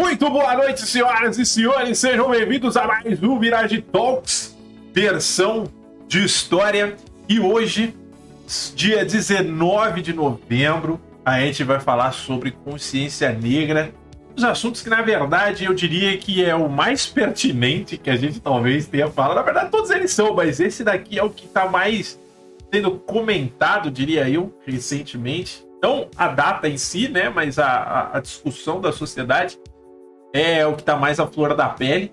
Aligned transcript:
Muito 0.00 0.30
boa 0.30 0.56
noite, 0.56 0.80
senhoras 0.80 1.36
e 1.36 1.44
senhores. 1.44 1.98
Sejam 1.98 2.30
bem-vindos 2.30 2.74
a 2.74 2.86
mais 2.86 3.22
um 3.22 3.38
Mirage 3.38 3.82
Talks, 3.82 4.56
versão 4.94 5.64
de 6.08 6.24
história. 6.24 6.96
E 7.28 7.38
hoje, 7.38 7.94
dia 8.74 9.04
19 9.04 10.00
de 10.00 10.14
novembro, 10.14 10.98
a 11.22 11.40
gente 11.40 11.62
vai 11.64 11.80
falar 11.80 12.12
sobre 12.12 12.50
consciência 12.50 13.30
negra. 13.30 13.92
Os 14.34 14.42
assuntos 14.42 14.80
que, 14.80 14.88
na 14.88 15.02
verdade, 15.02 15.66
eu 15.66 15.74
diria 15.74 16.16
que 16.16 16.42
é 16.42 16.54
o 16.54 16.66
mais 16.66 17.04
pertinente 17.04 17.98
que 17.98 18.08
a 18.08 18.16
gente 18.16 18.40
talvez 18.40 18.86
tenha 18.86 19.10
falado. 19.10 19.36
Na 19.36 19.42
verdade, 19.42 19.70
todos 19.70 19.90
eles 19.90 20.10
são, 20.12 20.34
mas 20.34 20.60
esse 20.60 20.82
daqui 20.82 21.18
é 21.18 21.22
o 21.22 21.28
que 21.28 21.44
está 21.44 21.68
mais 21.68 22.18
sendo 22.72 22.92
comentado, 22.92 23.90
diria 23.90 24.26
eu, 24.30 24.50
recentemente. 24.64 25.62
Não 25.82 26.08
a 26.16 26.28
data 26.28 26.70
em 26.70 26.78
si, 26.78 27.06
né? 27.06 27.28
Mas 27.28 27.58
a, 27.58 28.12
a 28.14 28.20
discussão 28.20 28.80
da 28.80 28.92
sociedade 28.92 29.58
é 30.32 30.66
o 30.66 30.74
que 30.74 30.82
está 30.82 30.96
mais 30.96 31.18
à 31.18 31.26
flor 31.26 31.54
da 31.54 31.68
pele. 31.68 32.12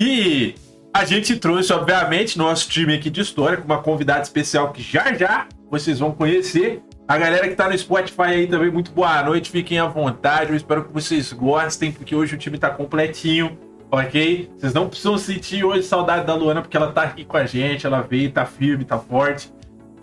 E 0.00 0.54
a 0.94 1.04
gente 1.04 1.36
trouxe, 1.36 1.72
obviamente, 1.72 2.38
nosso 2.38 2.68
time 2.68 2.94
aqui 2.94 3.10
de 3.10 3.20
história 3.20 3.58
com 3.58 3.64
uma 3.64 3.82
convidada 3.82 4.22
especial 4.22 4.72
que 4.72 4.82
já 4.82 5.12
já 5.14 5.46
vocês 5.70 5.98
vão 5.98 6.12
conhecer. 6.12 6.82
A 7.06 7.16
galera 7.16 7.44
que 7.44 7.52
está 7.52 7.68
no 7.68 7.76
Spotify 7.76 8.22
aí 8.22 8.46
também, 8.46 8.70
muito 8.70 8.90
boa 8.92 9.22
noite, 9.22 9.50
fiquem 9.50 9.78
à 9.78 9.86
vontade. 9.86 10.50
Eu 10.50 10.56
espero 10.56 10.84
que 10.84 10.92
vocês 10.92 11.32
gostem, 11.32 11.90
porque 11.90 12.14
hoje 12.14 12.34
o 12.34 12.38
time 12.38 12.56
está 12.56 12.70
completinho, 12.70 13.58
ok? 13.90 14.50
Vocês 14.56 14.74
não 14.74 14.88
precisam 14.88 15.16
sentir 15.16 15.64
hoje 15.64 15.84
saudade 15.84 16.26
da 16.26 16.34
Luana, 16.34 16.60
porque 16.60 16.76
ela 16.76 16.90
está 16.90 17.02
aqui 17.02 17.24
com 17.24 17.36
a 17.36 17.46
gente, 17.46 17.86
ela 17.86 18.02
veio, 18.02 18.30
tá 18.30 18.44
firme, 18.44 18.84
tá 18.84 18.98
forte 18.98 19.50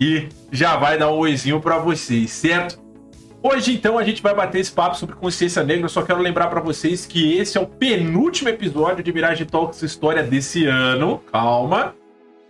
e 0.00 0.28
já 0.52 0.76
vai 0.76 0.98
dar 0.98 1.10
um 1.10 1.16
oizinho 1.16 1.60
para 1.60 1.78
vocês, 1.78 2.30
certo? 2.30 2.78
Hoje, 3.48 3.74
então, 3.74 3.96
a 3.96 4.02
gente 4.02 4.20
vai 4.20 4.34
bater 4.34 4.58
esse 4.58 4.72
papo 4.72 4.96
sobre 4.96 5.14
consciência 5.14 5.62
negra. 5.62 5.84
Eu 5.84 5.88
só 5.88 6.02
quero 6.02 6.18
lembrar 6.18 6.48
para 6.48 6.60
vocês 6.60 7.06
que 7.06 7.36
esse 7.38 7.56
é 7.56 7.60
o 7.60 7.66
penúltimo 7.66 8.48
episódio 8.48 9.04
de 9.04 9.12
Mirage 9.12 9.44
Talks 9.44 9.80
História 9.82 10.20
desse 10.20 10.66
ano. 10.66 11.22
Calma. 11.30 11.94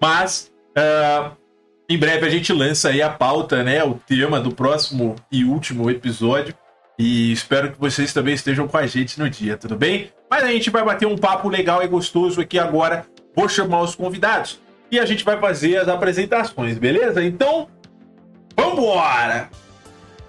Mas, 0.01 0.51
uh, 0.71 1.37
em 1.87 1.99
breve 1.99 2.25
a 2.27 2.31
gente 2.31 2.51
lança 2.51 2.89
aí 2.89 3.03
a 3.03 3.11
pauta, 3.11 3.63
né? 3.63 3.85
O 3.85 3.93
tema 4.07 4.41
do 4.41 4.55
próximo 4.55 5.17
e 5.31 5.45
último 5.45 5.91
episódio. 5.91 6.55
E 6.99 7.31
espero 7.31 7.73
que 7.73 7.79
vocês 7.79 8.15
também 8.15 8.33
estejam 8.33 8.67
com 8.67 8.79
a 8.79 8.87
gente 8.87 9.19
no 9.19 9.29
dia, 9.29 9.59
tudo 9.59 9.77
bem? 9.77 10.11
Mas 10.31 10.45
a 10.45 10.51
gente 10.51 10.71
vai 10.71 10.83
bater 10.83 11.05
um 11.05 11.19
papo 11.19 11.51
legal 11.51 11.83
e 11.83 11.87
gostoso 11.87 12.41
aqui 12.41 12.59
agora. 12.59 13.05
Vou 13.37 13.51
chamar 13.51 13.83
os 13.83 13.95
convidados 13.95 14.63
e 14.91 14.99
a 14.99 15.05
gente 15.05 15.25
vai 15.25 15.39
fazer 15.39 15.77
as 15.77 15.89
apresentações, 15.89 16.79
beleza? 16.79 17.23
Então, 17.23 17.69
vambora! 18.59 19.51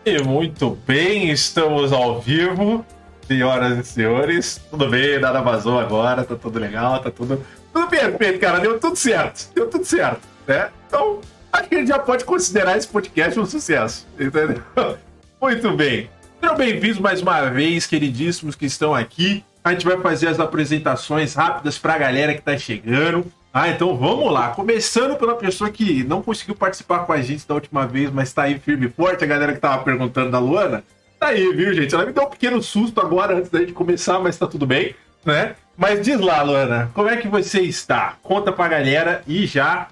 E 0.08 0.24
muito 0.24 0.70
bem, 0.88 1.32
estamos 1.32 1.92
ao 1.92 2.22
vivo, 2.22 2.86
senhoras 3.28 3.78
e 3.78 3.84
senhores. 3.84 4.58
Tudo 4.70 4.88
bem, 4.88 5.20
nada 5.20 5.42
vazou 5.42 5.78
agora, 5.78 6.24
tá 6.24 6.34
tudo 6.34 6.58
legal, 6.60 7.02
tá 7.02 7.12
tudo, 7.12 7.46
tudo 7.74 7.88
perfeito, 7.90 8.40
cara. 8.40 8.62
Deu 8.62 8.80
tudo 8.80 8.96
certo, 8.96 9.52
deu 9.54 9.68
tudo 9.70 9.84
certo, 9.84 10.22
né? 10.48 10.70
Então, 10.88 11.20
acho 11.52 11.68
que 11.68 11.76
a 11.76 11.80
gente 11.80 11.90
já 11.90 12.00
pode 12.00 12.24
considerar 12.24 12.78
esse 12.78 12.88
podcast 12.88 13.38
um 13.38 13.46
sucesso, 13.46 14.08
entendeu? 14.18 14.64
Muito 15.42 15.72
bem. 15.76 16.10
Sejam 16.40 16.56
bem-vindos 16.56 17.00
mais 17.00 17.22
uma 17.22 17.42
vez, 17.50 17.86
queridíssimos 17.86 18.56
que 18.56 18.66
estão 18.66 18.96
aqui. 18.96 19.44
A 19.62 19.74
gente 19.74 19.86
vai 19.86 20.00
fazer 20.00 20.30
as 20.30 20.40
apresentações 20.40 21.34
rápidas 21.34 21.78
para 21.78 21.96
a 21.96 21.98
galera 21.98 22.32
que 22.32 22.40
está 22.40 22.58
chegando. 22.58 23.30
Ah, 23.60 23.70
então 23.70 23.98
vamos 23.98 24.32
lá. 24.32 24.52
Começando 24.52 25.18
pela 25.18 25.36
pessoa 25.36 25.72
que 25.72 26.04
não 26.04 26.22
conseguiu 26.22 26.54
participar 26.54 27.08
com 27.08 27.12
a 27.12 27.20
gente 27.24 27.48
da 27.48 27.56
última 27.56 27.88
vez, 27.88 28.12
mas 28.12 28.32
tá 28.32 28.44
aí 28.44 28.60
firme 28.60 28.86
e 28.86 28.90
forte, 28.92 29.24
a 29.24 29.28
galera 29.28 29.52
que 29.52 29.60
tava 29.60 29.84
perguntando 29.84 30.30
da 30.30 30.38
Luana. 30.38 30.84
Tá 31.20 31.30
aí, 31.30 31.52
viu, 31.56 31.74
gente? 31.74 31.96
Ela 31.96 32.06
me 32.06 32.14
deu 32.14 32.26
um 32.26 32.30
pequeno 32.30 32.62
susto 32.62 33.02
agora 33.02 33.36
antes 33.36 33.50
da 33.50 33.58
gente 33.58 33.74
começar, 33.74 34.20
mas 34.20 34.38
tá 34.38 34.46
tudo 34.46 34.68
bem, 34.68 34.96
né? 35.26 35.56
Mas 35.76 36.06
diz 36.06 36.20
lá, 36.20 36.44
Luana, 36.44 36.92
como 36.94 37.10
é 37.10 37.18
que 37.18 37.28
você 37.28 37.62
está? 37.62 38.16
Conta 38.22 38.52
pra 38.52 38.68
galera 38.68 39.24
e 39.26 39.48
já 39.48 39.88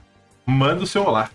manda 0.45 0.83
o 0.83 0.87
seu 0.87 1.03
olá. 1.03 1.31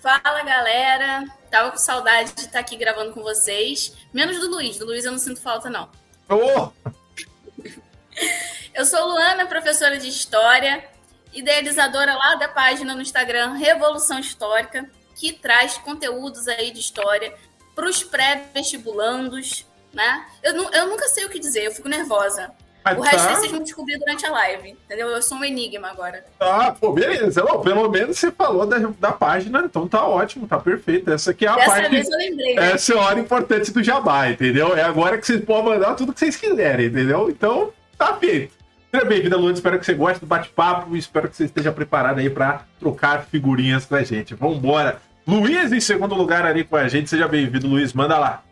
Fala, 0.00 0.44
galera. 0.44 1.24
Tava 1.50 1.72
com 1.72 1.76
saudade 1.76 2.34
de 2.34 2.42
estar 2.42 2.60
aqui 2.60 2.76
gravando 2.76 3.12
com 3.12 3.20
vocês. 3.20 3.96
Menos 4.12 4.38
do 4.38 4.48
Luiz. 4.48 4.78
Do 4.78 4.86
Luiz 4.86 5.04
eu 5.04 5.10
não 5.10 5.18
sinto 5.18 5.42
falta, 5.42 5.68
não. 5.68 5.88
Oh! 6.28 6.70
Eu 8.74 8.84
sou 8.84 9.06
Luana, 9.06 9.46
professora 9.46 9.98
de 9.98 10.08
História, 10.08 10.84
idealizadora 11.34 12.14
lá 12.14 12.34
da 12.36 12.48
página 12.48 12.94
no 12.94 13.02
Instagram 13.02 13.52
Revolução 13.52 14.18
Histórica, 14.18 14.88
que 15.14 15.32
traz 15.32 15.76
conteúdos 15.78 16.48
aí 16.48 16.70
de 16.70 16.80
história 16.80 17.34
para 17.74 17.88
os 17.88 18.02
pré-vestibulandos, 18.02 19.66
né? 19.92 20.26
Eu, 20.42 20.54
eu 20.70 20.88
nunca 20.88 21.08
sei 21.08 21.24
o 21.24 21.28
que 21.28 21.38
dizer, 21.38 21.64
eu 21.64 21.72
fico 21.72 21.88
nervosa. 21.88 22.52
O 22.96 23.00
resto 23.00 23.28
tá. 23.28 23.34
vocês 23.36 23.50
vão 23.50 23.62
descobrir 23.62 23.98
durante 23.98 24.26
a 24.26 24.30
live, 24.30 24.70
entendeu? 24.72 25.08
Eu 25.08 25.22
sou 25.22 25.38
um 25.38 25.44
enigma 25.44 25.88
agora. 25.88 26.22
Ah, 26.38 26.70
pô, 26.78 26.92
beleza. 26.92 27.42
Não, 27.42 27.62
pelo 27.62 27.88
menos 27.88 28.18
você 28.18 28.30
falou 28.30 28.66
da, 28.66 28.78
da 29.00 29.10
página, 29.10 29.62
então 29.64 29.88
tá 29.88 30.06
ótimo, 30.06 30.46
tá 30.46 30.58
perfeito. 30.58 31.10
Essa 31.10 31.30
aqui 31.30 31.46
é 31.46 31.48
a 31.48 31.56
Dessa 31.56 31.70
parte... 31.70 31.88
Vez 31.88 32.10
eu 32.10 32.18
lembrei. 32.18 32.54
Né? 32.54 32.72
Essa 32.72 32.92
é 32.92 32.98
a 32.98 33.00
hora 33.00 33.18
importante 33.18 33.72
do 33.72 33.82
jabá, 33.82 34.28
entendeu? 34.28 34.76
É 34.76 34.82
agora 34.82 35.16
que 35.16 35.26
vocês 35.26 35.42
podem 35.42 35.64
mandar 35.64 35.94
tudo 35.94 36.12
que 36.12 36.20
vocês 36.20 36.36
quiserem, 36.36 36.88
entendeu? 36.88 37.30
Então, 37.30 37.72
tá 37.96 38.14
feito. 38.16 38.52
Seja 38.94 39.06
bem-vindo, 39.06 39.36
Luana. 39.36 39.54
Espero 39.54 39.76
que 39.76 39.84
você 39.84 39.92
goste 39.92 40.20
do 40.20 40.26
bate-papo 40.26 40.94
e 40.94 40.98
espero 41.00 41.28
que 41.28 41.36
você 41.36 41.46
esteja 41.46 41.72
preparado 41.72 42.20
aí 42.20 42.30
para 42.30 42.60
trocar 42.78 43.24
figurinhas 43.24 43.84
com 43.84 43.96
a 43.96 44.04
gente. 44.04 44.36
Vamos 44.36 44.58
embora. 44.58 45.02
Luiz, 45.26 45.72
em 45.72 45.80
segundo 45.80 46.14
lugar, 46.14 46.46
ali 46.46 46.62
com 46.62 46.76
a 46.76 46.86
gente. 46.86 47.10
Seja 47.10 47.26
bem-vindo, 47.26 47.66
Luiz. 47.66 47.92
Manda 47.92 48.16
lá. 48.16 48.44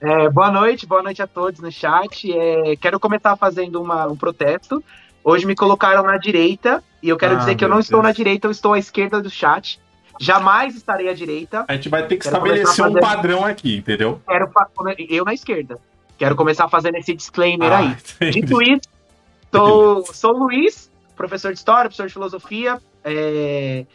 É, 0.00 0.30
boa 0.30 0.52
noite, 0.52 0.86
boa 0.86 1.02
noite 1.02 1.20
a 1.20 1.26
todos 1.26 1.58
no 1.58 1.72
chat. 1.72 2.32
É, 2.32 2.76
quero 2.76 3.00
começar 3.00 3.34
fazendo 3.34 3.82
uma, 3.82 4.06
um 4.06 4.16
protesto. 4.16 4.80
Hoje 5.24 5.44
me 5.44 5.56
colocaram 5.56 6.04
na 6.04 6.16
direita 6.16 6.80
e 7.02 7.08
eu 7.08 7.16
quero 7.16 7.34
ah, 7.34 7.38
dizer 7.38 7.56
que 7.56 7.64
eu 7.64 7.68
não 7.68 7.78
Deus. 7.78 7.86
estou 7.86 8.00
na 8.00 8.12
direita, 8.12 8.46
eu 8.46 8.52
estou 8.52 8.74
à 8.74 8.78
esquerda 8.78 9.20
do 9.20 9.28
chat. 9.28 9.80
Jamais 10.20 10.76
estarei 10.76 11.08
à 11.08 11.12
direita. 11.12 11.64
A 11.66 11.74
gente 11.74 11.88
vai 11.88 12.06
ter 12.06 12.16
que 12.16 12.22
quero 12.22 12.36
estabelecer 12.36 12.86
um 12.86 12.94
padrão 12.94 13.44
aqui, 13.44 13.76
entendeu? 13.76 14.22
Quero 14.24 14.48
eu 15.08 15.24
na 15.24 15.34
esquerda. 15.34 15.80
Quero 16.16 16.36
começar 16.36 16.68
fazendo 16.68 16.94
esse 16.94 17.12
disclaimer 17.12 17.72
ah, 17.72 17.78
aí. 17.78 17.96
Entendi. 18.20 18.42
Dito 18.42 18.62
isso, 18.62 18.99
tô, 19.50 20.04
sou 20.12 20.34
o 20.34 20.38
Luiz, 20.44 20.90
professor 21.16 21.52
de 21.52 21.58
História, 21.58 21.88
professor 21.88 22.06
de 22.06 22.12
Filosofia. 22.12 22.80
É, 23.04 23.86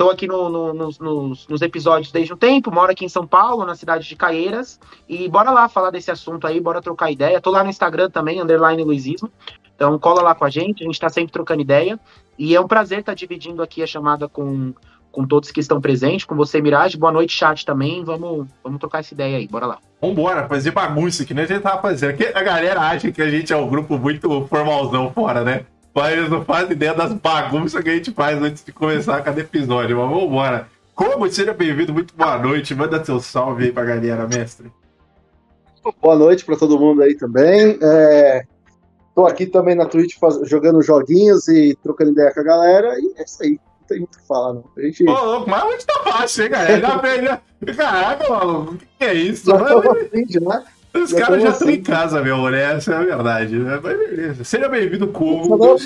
Estou 0.00 0.10
aqui 0.10 0.26
no, 0.26 0.48
no, 0.48 0.72
nos, 0.72 1.46
nos, 1.46 1.60
episódios 1.60 2.10
desde 2.10 2.32
um 2.32 2.36
tempo, 2.36 2.72
moro 2.72 2.90
aqui 2.90 3.04
em 3.04 3.08
São 3.10 3.26
Paulo, 3.26 3.66
na 3.66 3.74
cidade 3.74 4.08
de 4.08 4.16
Caeiras. 4.16 4.80
E 5.06 5.28
bora 5.28 5.50
lá 5.50 5.68
falar 5.68 5.90
desse 5.90 6.10
assunto 6.10 6.46
aí, 6.46 6.58
bora 6.58 6.80
trocar 6.80 7.10
ideia. 7.10 7.38
Tô 7.38 7.50
lá 7.50 7.62
no 7.62 7.68
Instagram 7.68 8.08
também, 8.08 8.40
underline 8.40 8.82
Luizismo. 8.82 9.30
Então 9.76 9.98
cola 9.98 10.22
lá 10.22 10.34
com 10.34 10.46
a 10.46 10.48
gente, 10.48 10.82
a 10.82 10.86
gente 10.86 10.94
está 10.94 11.10
sempre 11.10 11.30
trocando 11.30 11.60
ideia. 11.60 12.00
E 12.38 12.56
é 12.56 12.60
um 12.62 12.66
prazer 12.66 13.00
estar 13.00 13.12
tá 13.12 13.14
dividindo 13.14 13.62
aqui 13.62 13.82
a 13.82 13.86
chamada 13.86 14.26
com, 14.26 14.72
com 15.10 15.26
todos 15.26 15.50
que 15.50 15.60
estão 15.60 15.80
presentes, 15.80 16.24
com 16.24 16.34
você, 16.34 16.60
Mirage. 16.60 16.96
Boa 16.96 17.12
noite, 17.12 17.36
chat 17.36 17.64
também. 17.64 18.04
Vamos, 18.04 18.46
vamos 18.62 18.78
trocar 18.78 19.00
essa 19.00 19.14
ideia 19.14 19.38
aí, 19.38 19.48
bora 19.48 19.66
lá. 19.66 19.78
Vambora, 20.00 20.48
fazer 20.48 20.70
bagunça, 20.70 21.24
que 21.24 21.34
nem 21.34 21.44
a 21.44 21.46
gente 21.46 21.62
tava 21.62 21.82
fazendo. 21.82 22.16
A 22.34 22.42
galera 22.42 22.80
acha 22.80 23.12
que 23.12 23.20
a 23.20 23.30
gente 23.30 23.52
é 23.52 23.56
um 23.56 23.68
grupo 23.68 23.98
muito 23.98 24.46
formalzão 24.48 25.10
fora, 25.12 25.44
né? 25.44 25.66
Mas 25.94 26.12
eles 26.12 26.30
não 26.30 26.44
fazem 26.44 26.72
ideia 26.72 26.94
das 26.94 27.12
bagunças 27.12 27.82
que 27.82 27.90
a 27.90 27.94
gente 27.94 28.12
faz 28.12 28.40
antes 28.40 28.64
de 28.64 28.72
começar 28.72 29.20
cada 29.22 29.40
episódio. 29.40 29.98
Mas 29.98 30.08
vamos 30.08 30.24
embora. 30.24 30.68
Como? 30.94 31.30
Seja 31.30 31.52
bem-vindo, 31.52 31.92
muito 31.92 32.14
boa 32.14 32.38
noite. 32.38 32.74
Manda 32.74 33.04
seu 33.04 33.20
salve 33.20 33.64
aí 33.64 33.72
pra 33.72 33.84
galera, 33.84 34.26
mestre. 34.26 34.70
Boa 36.00 36.16
noite 36.16 36.44
para 36.44 36.56
todo 36.56 36.78
mundo 36.78 37.02
aí 37.02 37.14
também. 37.14 37.78
É... 37.82 38.42
Tô 39.14 39.26
aqui 39.26 39.46
também 39.46 39.74
na 39.74 39.86
Twitch 39.86 40.18
faz... 40.18 40.48
jogando 40.48 40.80
joguinhos 40.82 41.48
e 41.48 41.76
trocando 41.82 42.12
ideia 42.12 42.32
com 42.32 42.40
a 42.40 42.44
galera. 42.44 42.98
E 42.98 43.14
é 43.18 43.24
isso 43.24 43.42
aí. 43.42 43.58
Tem 43.90 43.98
muito 43.98 44.14
o 44.14 44.18
que 44.20 44.26
falar, 44.28 44.52
não. 44.52 44.64
A 44.78 44.82
gente... 44.82 45.04
Ô, 45.04 45.46
mas 45.46 45.64
hoje 45.64 45.84
tá 45.84 46.00
fácil, 46.04 46.44
hein, 46.44 46.50
galera? 46.50 47.42
Caraca, 47.76 48.30
maluco. 48.30 48.74
O 48.74 48.78
que 48.78 48.86
é 49.00 49.14
isso? 49.14 49.50
Já 49.50 50.40
né? 50.40 50.64
Os 50.94 51.12
caras 51.12 51.42
já 51.42 51.48
estão 51.48 51.68
em 51.68 51.82
casa, 51.82 52.22
meu 52.22 52.36
amor, 52.36 52.54
essa 52.54 52.92
é 52.92 52.96
a 52.96 53.02
verdade. 53.02 53.58
Né? 53.58 53.80
Mas 53.82 53.98
beleza. 53.98 54.44
Seja 54.44 54.68
bem-vindo, 54.68 55.08
Cubo. 55.08 55.76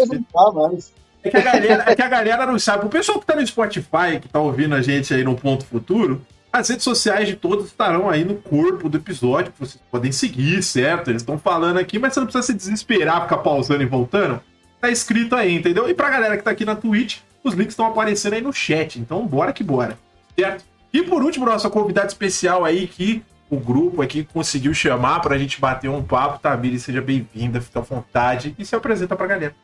É 1.23 1.31
que, 1.31 1.37
a 1.39 1.41
galera, 1.41 1.85
é 1.87 1.97
que 1.97 2.03
a 2.03 2.09
galera 2.09 2.45
não 2.45 2.59
sabe. 2.59 2.85
O 2.85 2.91
pessoal 2.91 3.19
que 3.19 3.25
tá 3.25 3.35
no 3.35 3.47
Spotify, 3.47 4.21
que 4.21 4.29
tá 4.29 4.39
ouvindo 4.39 4.75
a 4.75 4.83
gente 4.83 5.15
aí 5.15 5.25
no 5.25 5.35
Ponto 5.35 5.65
Futuro, 5.65 6.21
as 6.53 6.69
redes 6.69 6.85
sociais 6.85 7.27
de 7.27 7.37
todos 7.37 7.65
estarão 7.65 8.11
aí 8.11 8.23
no 8.23 8.35
corpo 8.35 8.91
do 8.91 8.99
episódio, 8.99 9.51
que 9.51 9.61
vocês 9.61 9.83
podem 9.91 10.13
seguir, 10.13 10.63
certo? 10.63 11.11
Eles 11.11 11.23
estão 11.23 11.39
falando 11.39 11.79
aqui, 11.79 11.99
mas 11.99 12.13
você 12.13 12.21
não 12.21 12.27
precisa 12.27 12.47
se 12.47 12.53
desesperar, 12.53 13.23
ficar 13.23 13.39
pausando 13.39 13.83
e 13.83 13.87
voltando. 13.87 14.43
Tá 14.79 14.91
escrito 14.91 15.35
aí, 15.35 15.55
entendeu? 15.55 15.89
E 15.89 15.95
pra 15.95 16.11
galera 16.11 16.37
que 16.37 16.43
tá 16.43 16.51
aqui 16.51 16.67
na 16.67 16.77
Twitch, 16.77 17.21
os 17.45 17.55
links 17.55 17.73
estão 17.73 17.87
aparecendo 17.87 18.33
aí 18.33 18.41
no 18.41 18.53
chat. 18.53 18.99
Então, 18.99 19.27
bora 19.27 19.53
que 19.53 19.63
bora, 19.63 19.99
certo? 20.37 20.65
E 20.93 21.03
por 21.03 21.23
último, 21.23 21.45
nossa 21.45 21.69
convidada 21.69 22.07
especial 22.07 22.65
aí, 22.65 22.87
que 22.87 23.23
o 23.51 23.59
grupo 23.59 24.01
aqui 24.01 24.25
conseguiu 24.25 24.73
chamar 24.73 25.21
para 25.21 25.35
a 25.35 25.39
gente 25.39 25.61
bater 25.61 25.89
um 25.89 26.03
papo. 26.03 26.39
Tamiri, 26.39 26.79
seja 26.79 27.03
bem-vinda, 27.03 27.61
fica 27.61 27.81
à 27.81 27.83
vontade 27.83 28.55
e 28.59 28.65
se 28.65 28.75
apresenta 28.75 29.15
para 29.15 29.27
a 29.27 29.29
galera. 29.29 29.55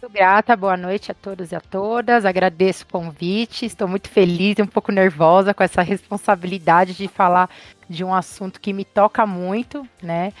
Muito 0.00 0.14
grata, 0.14 0.54
boa 0.54 0.76
noite 0.76 1.10
a 1.10 1.14
todos 1.14 1.50
e 1.50 1.56
a 1.56 1.60
todas. 1.60 2.24
Agradeço 2.24 2.84
o 2.84 2.86
convite. 2.86 3.66
Estou 3.66 3.88
muito 3.88 4.08
feliz 4.08 4.56
e 4.56 4.62
um 4.62 4.66
pouco 4.66 4.92
nervosa 4.92 5.52
com 5.52 5.64
essa 5.64 5.82
responsabilidade 5.82 6.94
de 6.94 7.08
falar 7.08 7.50
de 7.90 8.04
um 8.04 8.14
assunto 8.14 8.60
que 8.60 8.72
me 8.72 8.84
toca 8.84 9.26
muito, 9.26 9.84
né? 10.00 10.32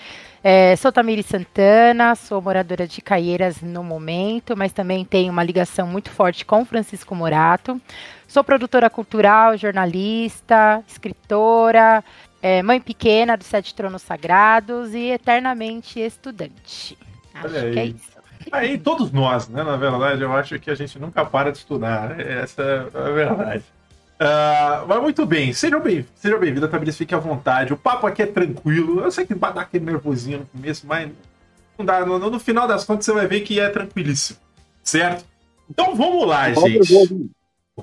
É, 0.42 0.76
sou 0.76 0.92
Tamiri 0.92 1.22
Santana, 1.22 2.14
sou 2.14 2.40
moradora 2.40 2.86
de 2.86 3.00
Caieiras 3.02 3.60
no 3.60 3.82
momento, 3.82 4.56
mas 4.56 4.72
também 4.72 5.04
tenho 5.04 5.32
uma 5.32 5.42
ligação 5.42 5.86
muito 5.86 6.10
forte 6.10 6.44
com 6.44 6.64
Francisco 6.64 7.14
Morato. 7.14 7.80
Sou 8.26 8.44
produtora 8.44 8.88
cultural, 8.88 9.56
jornalista, 9.56 10.82
escritora, 10.86 12.04
é, 12.40 12.62
mãe 12.62 12.80
pequena 12.80 13.36
dos 13.36 13.46
Sete 13.46 13.74
Tronos 13.74 14.02
Sagrados 14.02 14.94
e 14.94 15.10
eternamente 15.10 15.98
estudante. 15.98 16.96
Acho 17.34 17.72
que 17.72 17.78
é 17.78 17.84
isso. 17.86 18.18
Aí 18.52 18.78
todos 18.78 19.10
nós, 19.10 19.48
né? 19.48 19.62
Na 19.62 19.76
verdade, 19.76 20.22
eu 20.22 20.32
acho 20.32 20.58
que 20.58 20.70
a 20.70 20.74
gente 20.74 20.98
nunca 20.98 21.24
para 21.24 21.50
de 21.50 21.58
estudar. 21.58 22.18
Essa 22.20 22.62
é 22.62 22.98
a 22.98 23.10
verdade. 23.10 23.64
Uh, 24.20 24.84
mas 24.88 25.00
muito 25.00 25.24
bem, 25.24 25.52
sejam 25.52 25.80
bem-vindos, 25.80 26.10
seja 26.16 26.36
bem-vindo, 26.36 26.66
Tamiris, 26.66 26.96
fique 26.96 27.14
à 27.14 27.18
vontade. 27.18 27.72
O 27.72 27.76
papo 27.76 28.04
aqui 28.04 28.22
é 28.22 28.26
tranquilo. 28.26 29.00
Eu 29.00 29.12
sei 29.12 29.24
que 29.24 29.34
vai 29.34 29.52
dar 29.52 29.60
aquele 29.60 29.84
nervosinho 29.84 30.40
no 30.40 30.46
começo, 30.46 30.86
mas 30.86 31.08
não 31.78 31.86
dá. 31.86 32.04
No, 32.04 32.18
no 32.18 32.40
final 32.40 32.66
das 32.66 32.84
contas, 32.84 33.04
você 33.04 33.12
vai 33.12 33.28
ver 33.28 33.42
que 33.42 33.60
é 33.60 33.68
tranquilíssimo. 33.68 34.40
Certo? 34.82 35.24
Então 35.70 35.94
vamos 35.94 36.26
lá, 36.26 36.52
gente. 36.52 36.92
Nervoso. 36.92 37.30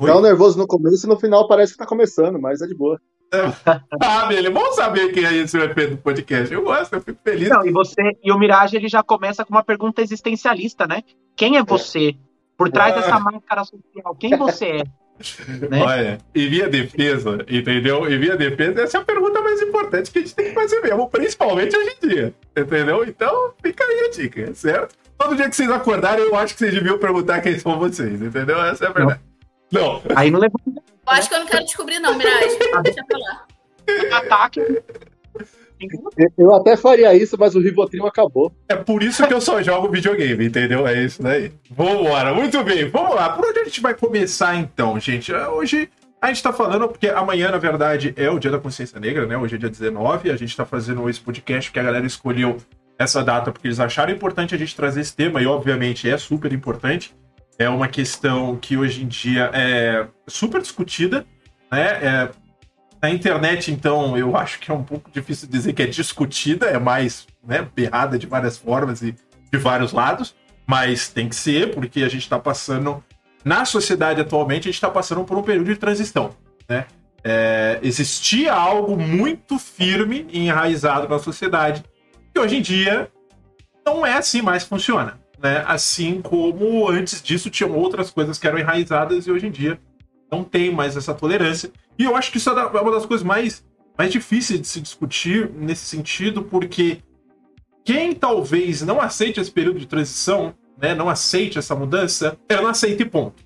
Dá 0.01 0.17
um 0.17 0.21
nervoso 0.21 0.57
no 0.57 0.67
começo 0.67 1.05
e 1.05 1.09
no 1.09 1.17
final 1.17 1.47
parece 1.47 1.71
que 1.71 1.79
tá 1.79 1.85
começando, 1.85 2.37
mas 2.37 2.61
é 2.61 2.67
de 2.67 2.75
boa. 2.75 2.99
ah, 4.01 4.25
Bele, 4.25 4.49
vamos 4.49 4.75
saber 4.75 5.11
quem 5.13 5.23
é 5.23 5.33
esse 5.35 5.57
EP 5.57 5.89
do 5.89 5.97
podcast. 5.97 6.53
Eu 6.53 6.63
gosto, 6.63 6.93
eu 6.93 7.01
fico 7.01 7.19
feliz. 7.23 7.47
Não, 7.47 7.65
e 7.65 7.71
você, 7.71 8.01
e 8.21 8.31
o 8.31 8.37
Mirage 8.37 8.75
ele 8.75 8.89
já 8.89 9.01
começa 9.01 9.45
com 9.45 9.53
uma 9.53 9.63
pergunta 9.63 10.01
existencialista, 10.01 10.85
né? 10.85 11.01
Quem 11.35 11.57
é 11.57 11.63
você? 11.63 12.13
Por 12.57 12.69
trás 12.69 12.93
ah. 12.93 12.99
dessa 12.99 13.19
máscara 13.19 13.63
social, 13.63 14.15
quem 14.19 14.37
você 14.37 14.65
é? 14.65 14.83
Né? 15.69 15.81
Olha, 15.81 16.17
em 16.35 16.49
minha 16.49 16.67
defesa, 16.67 17.37
entendeu? 17.47 18.11
Em 18.11 18.19
minha 18.19 18.35
defesa, 18.35 18.81
essa 18.81 18.97
é 18.97 19.01
a 19.01 19.05
pergunta 19.05 19.41
mais 19.41 19.61
importante 19.61 20.11
que 20.11 20.19
a 20.19 20.21
gente 20.21 20.35
tem 20.35 20.47
que 20.47 20.53
fazer 20.53 20.81
mesmo, 20.81 21.09
principalmente 21.09 21.75
hoje 21.75 21.95
em 22.01 22.07
dia, 22.07 22.33
entendeu? 22.55 23.03
Então, 23.05 23.53
fica 23.63 23.83
aí 23.83 24.07
a 24.07 24.09
dica, 24.11 24.53
certo? 24.53 24.95
Todo 25.17 25.35
dia 25.35 25.49
que 25.49 25.55
vocês 25.55 25.71
acordarem, 25.71 26.25
eu 26.25 26.35
acho 26.35 26.53
que 26.53 26.59
vocês 26.59 26.73
deviam 26.73 26.97
perguntar 26.97 27.39
quem 27.39 27.57
são 27.57 27.79
vocês, 27.79 28.21
entendeu? 28.21 28.61
Essa 28.61 28.85
é 28.85 28.87
a 28.89 28.91
verdade. 28.91 29.21
Não. 29.71 30.01
não. 30.05 30.17
Aí 30.17 30.29
não 30.29 30.39
levou 30.39 30.59
eu 31.07 31.13
acho 31.13 31.29
que 31.29 31.35
eu 31.35 31.39
não 31.39 31.45
quero 31.45 31.65
descobrir, 31.65 31.99
não, 31.99 32.17
Mirage. 32.17 32.57
Deixa 32.83 33.03
pra 33.03 33.17
lá. 33.19 34.17
Ataque. 34.17 34.61
Eu 36.37 36.55
até 36.55 36.77
faria 36.77 37.13
isso, 37.13 37.35
mas 37.39 37.55
o 37.55 37.59
Rivotril 37.59 38.05
acabou. 38.05 38.51
É 38.69 38.75
por 38.75 39.03
isso 39.03 39.27
que 39.27 39.33
eu 39.33 39.41
só 39.41 39.61
jogo 39.61 39.89
videogame, 39.89 40.45
entendeu? 40.45 40.87
É 40.87 41.03
isso 41.03 41.21
daí. 41.21 41.51
Vambora, 41.69 42.33
muito 42.33 42.63
bem. 42.63 42.89
Vamos 42.89 43.15
lá. 43.15 43.29
Por 43.29 43.45
onde 43.45 43.59
a 43.59 43.63
gente 43.63 43.81
vai 43.81 43.93
começar 43.93 44.55
então, 44.55 44.99
gente? 44.99 45.33
Hoje 45.33 45.89
a 46.21 46.27
gente 46.27 46.41
tá 46.41 46.53
falando, 46.53 46.87
porque 46.87 47.07
amanhã, 47.09 47.51
na 47.51 47.57
verdade, 47.57 48.13
é 48.15 48.29
o 48.29 48.39
Dia 48.39 48.51
da 48.51 48.59
Consciência 48.59 48.99
Negra, 48.99 49.25
né? 49.27 49.37
Hoje 49.37 49.55
é 49.55 49.57
dia 49.57 49.69
19. 49.69 50.31
A 50.31 50.35
gente 50.35 50.55
tá 50.55 50.65
fazendo 50.65 51.09
esse 51.09 51.19
podcast 51.19 51.69
porque 51.69 51.79
a 51.79 51.83
galera 51.83 52.05
escolheu 52.05 52.57
essa 52.97 53.23
data 53.23 53.51
porque 53.51 53.67
eles 53.67 53.79
acharam 53.79 54.13
importante 54.13 54.55
a 54.55 54.57
gente 54.57 54.75
trazer 54.75 55.01
esse 55.01 55.15
tema 55.15 55.41
e, 55.41 55.45
obviamente, 55.45 56.09
é 56.09 56.17
super 56.17 56.51
importante 56.53 57.13
é 57.57 57.69
uma 57.69 57.87
questão 57.87 58.55
que 58.57 58.77
hoje 58.77 59.03
em 59.03 59.07
dia 59.07 59.49
é 59.53 60.07
super 60.27 60.61
discutida, 60.61 61.25
né? 61.71 61.87
É, 62.01 62.29
na 63.01 63.09
internet, 63.09 63.71
então, 63.71 64.17
eu 64.17 64.35
acho 64.35 64.59
que 64.59 64.71
é 64.71 64.73
um 64.73 64.83
pouco 64.83 65.11
difícil 65.11 65.47
dizer 65.47 65.73
que 65.73 65.83
é 65.83 65.87
discutida, 65.87 66.67
é 66.67 66.79
mais 66.79 67.27
né, 67.45 67.67
berrada 67.75 68.17
de 68.17 68.25
várias 68.25 68.57
formas 68.57 69.01
e 69.01 69.15
de 69.51 69.57
vários 69.57 69.91
lados, 69.91 70.35
mas 70.65 71.09
tem 71.09 71.29
que 71.29 71.35
ser, 71.35 71.73
porque 71.73 72.03
a 72.03 72.09
gente 72.09 72.23
está 72.23 72.39
passando, 72.39 73.03
na 73.43 73.65
sociedade 73.65 74.21
atualmente, 74.21 74.61
a 74.61 74.71
gente 74.71 74.75
está 74.75 74.89
passando 74.89 75.23
por 75.23 75.37
um 75.37 75.43
período 75.43 75.67
de 75.67 75.77
transição, 75.77 76.35
né? 76.67 76.85
É, 77.27 77.79
existia 77.81 78.53
algo 78.53 78.95
muito 78.95 79.57
firme 79.57 80.27
e 80.29 80.45
enraizado 80.45 81.07
na 81.07 81.17
sociedade, 81.17 81.83
que 82.33 82.39
hoje 82.39 82.57
em 82.57 82.61
dia 82.61 83.09
não 83.85 84.05
é 84.05 84.13
assim 84.13 84.43
mais 84.43 84.63
funciona 84.63 85.19
né? 85.45 85.63
Assim 85.67 86.21
como 86.21 86.89
antes 86.89 87.21
disso 87.21 87.49
tinham 87.49 87.71
outras 87.71 88.09
coisas 88.09 88.37
que 88.37 88.47
eram 88.47 88.59
enraizadas 88.59 89.27
e 89.27 89.31
hoje 89.31 89.47
em 89.47 89.51
dia 89.51 89.79
não 90.31 90.43
tem 90.43 90.73
mais 90.73 90.97
essa 90.97 91.13
tolerância. 91.13 91.71
E 91.97 92.03
eu 92.03 92.15
acho 92.15 92.31
que 92.31 92.37
isso 92.37 92.49
é, 92.49 92.53
é 92.53 92.81
uma 92.81 92.91
das 92.91 93.05
coisas 93.05 93.25
mais, 93.25 93.65
mais 93.97 94.11
difíceis 94.11 94.59
de 94.59 94.67
se 94.67 94.81
discutir 94.81 95.49
nesse 95.53 95.85
sentido, 95.85 96.43
porque 96.43 96.99
quem 97.83 98.13
talvez 98.13 98.81
não 98.81 98.99
aceite 98.99 99.39
esse 99.39 99.51
período 99.51 99.79
de 99.79 99.85
transição, 99.85 100.53
né, 100.77 100.93
não 100.93 101.07
aceite 101.07 101.57
essa 101.57 101.75
mudança, 101.75 102.37
ela 102.49 102.63
não 102.63 102.69
aceita 102.69 103.03
e 103.03 103.05
ponto. 103.05 103.43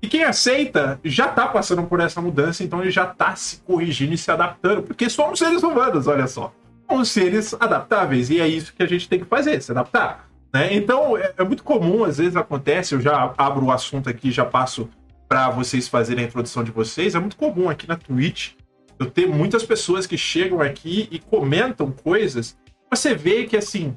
E 0.00 0.08
quem 0.08 0.24
aceita 0.24 0.98
já 1.04 1.26
está 1.26 1.46
passando 1.46 1.84
por 1.84 2.00
essa 2.00 2.20
mudança, 2.20 2.64
então 2.64 2.80
ele 2.80 2.90
já 2.90 3.04
está 3.04 3.36
se 3.36 3.58
corrigindo 3.58 4.14
e 4.14 4.18
se 4.18 4.30
adaptando, 4.30 4.82
porque 4.82 5.08
somos 5.08 5.38
seres 5.38 5.62
humanos, 5.62 6.08
olha 6.08 6.26
só. 6.26 6.52
Somos 6.90 7.08
seres 7.10 7.54
adaptáveis, 7.54 8.28
e 8.28 8.40
é 8.40 8.48
isso 8.48 8.74
que 8.74 8.82
a 8.82 8.86
gente 8.86 9.08
tem 9.08 9.20
que 9.20 9.24
fazer, 9.26 9.62
se 9.62 9.70
adaptar. 9.70 10.28
Né? 10.52 10.74
Então, 10.74 11.16
é, 11.16 11.32
é, 11.38 11.44
muito 11.44 11.62
comum, 11.62 12.04
às 12.04 12.18
vezes 12.18 12.36
acontece, 12.36 12.94
eu 12.94 13.00
já 13.00 13.32
abro 13.38 13.66
o 13.66 13.70
assunto 13.70 14.10
aqui, 14.10 14.30
já 14.30 14.44
passo 14.44 14.88
para 15.32 15.48
vocês 15.48 15.88
fazerem 15.88 16.26
a 16.26 16.28
introdução 16.28 16.62
de 16.62 16.70
vocês. 16.70 17.14
É 17.14 17.18
muito 17.18 17.38
comum 17.38 17.70
aqui 17.70 17.88
na 17.88 17.96
Twitch 17.96 18.50
eu 18.98 19.10
ter 19.10 19.26
muitas 19.26 19.62
pessoas 19.62 20.06
que 20.06 20.18
chegam 20.18 20.60
aqui 20.60 21.08
e 21.10 21.18
comentam 21.18 21.90
coisas. 21.90 22.54
Você 22.90 23.14
vê 23.14 23.44
que, 23.44 23.56
assim, 23.56 23.96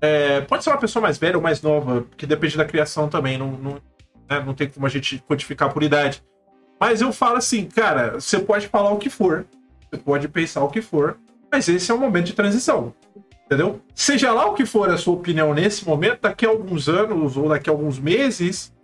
é, 0.00 0.40
pode 0.40 0.64
ser 0.64 0.70
uma 0.70 0.78
pessoa 0.78 1.00
mais 1.00 1.18
velha 1.18 1.36
ou 1.36 1.42
mais 1.42 1.62
nova, 1.62 2.04
que 2.16 2.26
depende 2.26 2.56
da 2.56 2.64
criação 2.64 3.08
também, 3.08 3.38
não, 3.38 3.52
não, 3.52 3.74
né? 4.28 4.42
não 4.44 4.54
tem 4.54 4.68
como 4.68 4.84
a 4.84 4.88
gente 4.88 5.22
codificar 5.28 5.72
por 5.72 5.84
idade. 5.84 6.20
Mas 6.80 7.00
eu 7.00 7.12
falo 7.12 7.36
assim, 7.36 7.64
cara, 7.66 8.14
você 8.14 8.40
pode 8.40 8.66
falar 8.66 8.90
o 8.90 8.98
que 8.98 9.08
for, 9.08 9.46
você 9.88 10.02
pode 10.02 10.26
pensar 10.26 10.64
o 10.64 10.68
que 10.68 10.82
for, 10.82 11.16
mas 11.48 11.68
esse 11.68 11.92
é 11.92 11.94
um 11.94 11.98
momento 11.98 12.26
de 12.26 12.32
transição. 12.32 12.92
Entendeu? 13.46 13.80
Seja 13.94 14.32
lá 14.32 14.46
o 14.46 14.54
que 14.54 14.66
for 14.66 14.90
a 14.90 14.96
sua 14.96 15.14
opinião 15.14 15.54
nesse 15.54 15.86
momento, 15.86 16.22
daqui 16.22 16.44
a 16.44 16.48
alguns 16.48 16.88
anos 16.88 17.36
ou 17.36 17.48
daqui 17.48 17.70
a 17.70 17.72
alguns 17.72 18.00
meses, 18.00 18.74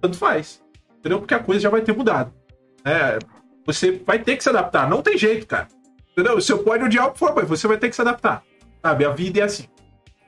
tanto 0.00 0.16
faz. 0.16 0.64
Entendeu? 1.06 1.20
Porque 1.20 1.34
a 1.34 1.38
coisa 1.38 1.60
já 1.60 1.70
vai 1.70 1.82
ter 1.82 1.96
mudado. 1.96 2.34
É, 2.84 3.20
você 3.64 3.92
vai 3.92 4.18
ter 4.18 4.36
que 4.36 4.42
se 4.42 4.48
adaptar. 4.48 4.90
Não 4.90 5.02
tem 5.02 5.16
jeito, 5.16 5.46
cara. 5.46 5.68
Entendeu? 6.10 6.34
Você 6.34 6.52
pode 6.56 6.82
odiar 6.82 7.06
o 7.06 7.12
que 7.12 7.18
for, 7.20 7.32
mas 7.32 7.48
você 7.48 7.68
vai 7.68 7.78
ter 7.78 7.88
que 7.88 7.94
se 7.94 8.02
adaptar. 8.02 8.42
Sabe? 8.82 9.04
A 9.04 9.10
vida 9.10 9.38
é 9.38 9.44
assim. 9.44 9.68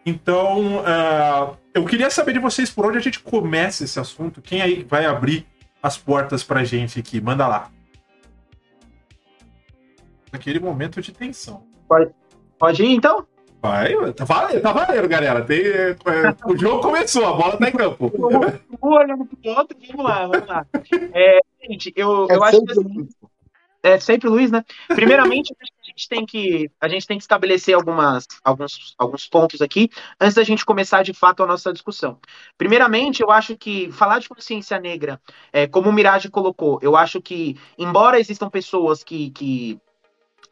Então, 0.07 0.77
uh, 0.77 1.57
eu 1.75 1.85
queria 1.85 2.09
saber 2.11 2.33
de 2.33 2.39
vocês 2.39 2.71
por 2.71 2.87
onde 2.87 2.97
a 2.97 3.01
gente 3.01 3.19
começa 3.19 3.83
esse 3.83 3.99
assunto. 3.99 4.41
Quem 4.41 4.63
aí 4.63 4.85
vai 4.85 5.05
abrir 5.05 5.49
as 5.83 5.99
portas 5.99 6.45
pra 6.45 6.63
gente 6.63 7.01
aqui? 7.01 7.21
Manda 7.21 7.49
lá. 7.49 7.73
Aquele 10.31 10.61
momento 10.61 11.03
de 11.03 11.11
tensão. 11.11 11.67
Pode, 11.89 12.13
pode 12.57 12.85
ir 12.85 12.95
então? 12.95 13.27
Vai, 13.61 14.13
tá 14.13 14.25
valendo, 14.25 14.63
tá 14.63 14.73
valendo, 14.73 15.09
galera. 15.09 15.45
Tem, 15.45 15.61
é, 15.67 15.97
o 16.47 16.57
jogo 16.57 16.81
começou, 16.81 17.27
a 17.27 17.33
bola 17.33 17.57
tá 17.57 17.69
em 17.69 17.73
campo. 17.73 18.13
Um 18.81 18.89
olhando 18.91 19.27
pro 19.27 19.51
outro, 19.51 19.77
vamos 19.89 20.05
lá, 20.05 20.27
vamos 20.27 20.47
lá. 20.47 20.67
É, 21.13 21.41
gente, 21.61 21.93
eu, 21.97 22.29
é 22.31 22.37
eu 22.37 22.45
acho 22.45 22.65
que. 22.65 22.73
Assim, 22.73 23.09
é 23.83 23.99
sempre 23.99 24.29
o 24.29 24.33
Luiz, 24.33 24.51
né? 24.51 24.65
Primeiramente, 24.89 25.55
a 25.61 25.91
gente 25.91 26.09
tem 26.09 26.27
que, 26.27 26.71
a 26.81 26.89
gente 26.89 27.07
tem 27.07 27.17
que 27.17 27.25
estabelecer 27.25 27.75
algumas, 27.75 28.27
alguns, 28.45 28.95
alguns 28.99 29.29
pontos 29.29 29.61
aqui 29.61 29.89
antes 30.21 30.35
da 30.35 30.43
gente 30.43 30.65
começar 30.65 31.03
de 31.03 31.13
fato 31.13 31.43
a 31.43 31.47
nossa 31.47 31.73
discussão. 31.73 32.19
Primeiramente, 32.57 33.23
eu 33.23 33.31
acho 33.31 33.57
que 33.57 33.91
falar 33.93 34.19
de 34.19 34.29
consciência 34.29 34.79
negra, 34.79 35.21
é, 35.53 35.67
como 35.67 35.91
o 35.91 35.93
Mirage 35.93 36.29
colocou, 36.29 36.79
eu 36.83 36.97
acho 36.97 37.21
que, 37.21 37.57
embora 37.77 38.19
existam 38.19 38.51
pessoas 38.51 39.05
que, 39.05 39.31
que 39.31 39.81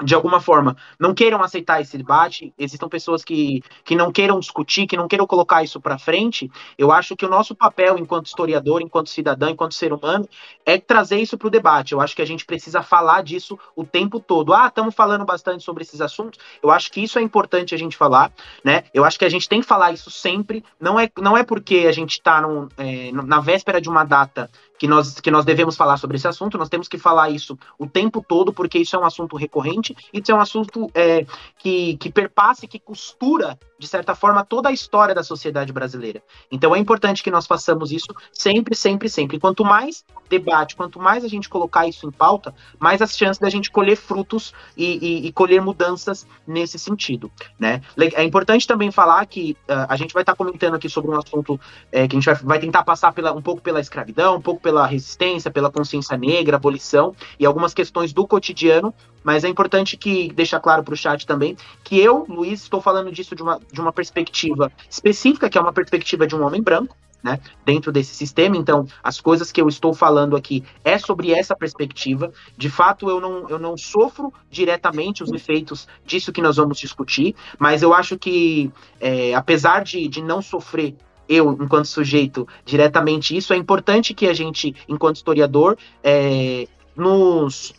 de 0.02 0.14
alguma 0.14 0.40
forma, 0.40 0.76
não 1.00 1.14
queiram 1.14 1.43
aceitar 1.43 1.81
esse 1.81 1.97
debate, 1.97 2.52
existam 2.59 2.88
pessoas 2.88 3.25
que, 3.25 3.62
que 3.83 3.97
não 3.97 4.12
queiram 4.12 4.38
discutir, 4.38 4.87
que 4.87 4.97
não 4.97 5.09
queiram 5.09 5.26
colocar 5.26 5.62
isso 5.62 5.81
para 5.81 5.99
frente, 5.99 6.50
eu 6.76 6.93
acho 6.93 7.16
que 7.16 7.25
o 7.25 7.31
nosso 7.31 7.55
papel 7.55 7.97
enquanto 7.99 8.26
historiador, 8.26 8.83
enquanto 8.83 9.09
cidadão, 9.09 9.49
enquanto 9.49 9.75
ser 9.75 9.93
humano, 9.93 10.28
é 10.66 10.76
trazer 10.78 11.19
isso 11.19 11.38
para 11.38 11.49
o 11.49 11.50
debate. 11.50 11.93
Eu 11.93 12.00
acho 12.00 12.14
que 12.14 12.21
a 12.21 12.26
gente 12.26 12.45
precisa 12.45 12.83
falar 12.83 13.23
disso 13.23 13.59
o 13.75 13.85
tempo 13.85 14.21
todo. 14.21 14.52
Ah, 14.52 14.66
estamos 14.66 14.95
falando 14.95 15.25
bastante 15.25 15.64
sobre 15.64 15.83
esses 15.83 16.00
assuntos. 16.00 16.38
Eu 16.62 16.71
acho 16.71 16.90
que 16.90 17.00
isso 17.00 17.19
é 17.19 17.23
importante 17.23 17.75
a 17.75 17.78
gente 17.78 17.97
falar, 17.97 18.33
né? 18.62 18.85
Eu 18.93 19.05
acho 19.05 19.19
que 19.19 19.25
a 19.25 19.28
gente 19.28 19.49
tem 19.49 19.61
que 19.61 19.66
falar 19.66 19.93
isso 19.93 20.11
sempre. 20.11 20.62
Não 20.78 21.00
é, 21.00 21.11
não 21.19 21.37
é 21.37 21.43
porque 21.43 21.87
a 21.88 21.93
gente 21.93 22.12
está 22.12 22.43
é, 22.76 23.12
na 23.12 23.40
véspera 23.40 23.81
de 23.81 23.88
uma 23.88 24.05
data 24.05 24.50
que 24.78 24.87
nós, 24.87 25.21
que 25.21 25.30
nós 25.30 25.45
devemos 25.45 25.76
falar 25.76 25.97
sobre 25.97 26.16
esse 26.16 26.28
assunto, 26.28 26.59
nós 26.59 26.68
temos 26.68 26.88
que 26.88 26.99
falar 26.99 27.30
isso 27.30 27.59
o 27.78 27.87
tempo 27.87 28.25
todo, 28.26 28.52
porque 28.52 28.78
isso 28.78 28.97
é 28.97 28.99
um 28.99 29.04
assunto 29.04 29.37
recorrente, 29.37 29.97
isso 30.12 30.30
é 30.30 30.35
um 30.35 30.40
assunto 30.40 30.90
é, 30.95 31.25
que, 31.59 31.97
que 31.97 32.11
perpassa 32.11 32.64
e 32.64 32.68
que 32.68 32.78
costura, 32.78 33.59
de 33.78 33.87
certa 33.87 34.14
forma, 34.14 34.45
toda 34.45 34.68
a 34.68 34.73
história 34.73 35.14
da 35.14 35.23
sociedade 35.23 35.73
brasileira. 35.73 36.23
Então 36.50 36.75
é 36.75 36.78
importante 36.78 37.23
que 37.23 37.30
nós 37.30 37.47
façamos 37.47 37.92
isso 37.92 38.14
sempre, 38.33 38.75
sempre, 38.75 39.09
sempre. 39.09 39.38
Quanto 39.38 39.64
mais 39.64 40.04
debate, 40.28 40.76
quanto 40.76 40.99
mais 40.99 41.25
a 41.25 41.28
gente 41.28 41.49
colocar 41.49 41.87
isso 41.87 42.06
em 42.06 42.11
pauta, 42.11 42.54
mais 42.78 43.00
as 43.00 43.16
chances 43.16 43.38
da 43.38 43.49
gente 43.49 43.71
colher 43.71 43.97
frutos 43.97 44.52
e, 44.76 44.99
e, 45.00 45.26
e 45.26 45.33
colher 45.33 45.61
mudanças 45.61 46.26
nesse 46.47 46.78
sentido. 46.78 47.30
Né? 47.59 47.80
É 48.14 48.25
importante 48.25 48.66
também 48.66 48.90
falar 48.90 49.25
que 49.26 49.56
uh, 49.68 49.87
a 49.88 49.97
gente 49.97 50.12
vai 50.12 50.23
estar 50.23 50.33
tá 50.33 50.37
comentando 50.37 50.75
aqui 50.75 50.88
sobre 50.88 51.11
um 51.11 51.18
assunto 51.18 51.61
é, 51.90 52.06
que 52.06 52.16
a 52.16 52.21
gente 52.21 52.26
vai, 52.26 52.35
vai 52.35 52.59
tentar 52.59 52.83
passar 52.85 53.12
pela, 53.12 53.33
um 53.33 53.42
pouco 53.42 53.62
pela 53.62 53.80
escravidão, 53.80 54.37
um 54.37 54.42
pouco 54.42 54.61
pela 54.66 54.85
resistência, 54.85 55.49
pela 55.49 55.70
consciência 55.70 56.16
negra, 56.16 56.56
abolição 56.56 57.14
e 57.38 57.46
algumas 57.46 57.73
questões 57.73 58.12
do 58.12 58.26
cotidiano, 58.26 58.92
mas 59.23 59.44
é 59.44 59.49
importante 59.49 59.96
que 59.96 60.32
deixar 60.32 60.58
claro 60.58 60.82
para 60.82 60.92
o 60.92 60.96
chat 60.96 61.25
também 61.25 61.56
que 61.85 62.00
eu, 62.00 62.26
Luiz, 62.28 62.62
estou 62.62 62.80
falando 62.80 63.12
disso 63.12 63.37
de 63.37 63.44
uma, 63.44 63.61
de 63.73 63.80
uma 63.80 63.92
perspectiva 63.92 64.73
específica, 64.90 65.49
que 65.49 65.56
é 65.56 65.61
uma 65.61 65.73
perspectiva 65.73 66.26
de 66.26 66.35
um 66.35 66.44
homem 66.44 66.61
branco, 66.61 66.96
né, 67.23 67.38
dentro 67.64 67.92
desse 67.92 68.12
sistema. 68.12 68.56
Então, 68.56 68.88
as 69.04 69.20
coisas 69.20 69.52
que 69.52 69.61
eu 69.61 69.68
estou 69.68 69.94
falando 69.94 70.35
aqui 70.35 70.64
é 70.82 70.99
sobre 70.99 71.30
essa 71.30 71.54
perspectiva. 71.54 72.32
De 72.56 72.68
fato, 72.68 73.08
eu 73.08 73.20
não, 73.20 73.49
eu 73.49 73.61
não 73.61 73.76
sofro 73.76 74.35
diretamente 74.50 75.23
os 75.23 75.30
efeitos 75.30 75.87
disso 76.04 76.32
que 76.32 76.42
nós 76.42 76.56
vamos 76.56 76.78
discutir, 76.78 77.37
mas 77.56 77.82
eu 77.82 77.94
acho 77.94 78.18
que, 78.18 78.73
é, 78.99 79.32
apesar 79.32 79.85
de, 79.85 80.08
de 80.08 80.20
não 80.20 80.42
sofrer 80.42 80.96
eu, 81.28 81.52
enquanto 81.61 81.87
sujeito, 81.87 82.47
diretamente 82.64 83.37
isso, 83.37 83.52
é 83.52 83.56
importante 83.56 84.14
que 84.14 84.26
a 84.26 84.35
gente, 84.35 84.75
enquanto 84.88 85.16
historiador, 85.16 85.76
é, 86.02 86.66
nos 86.95 87.75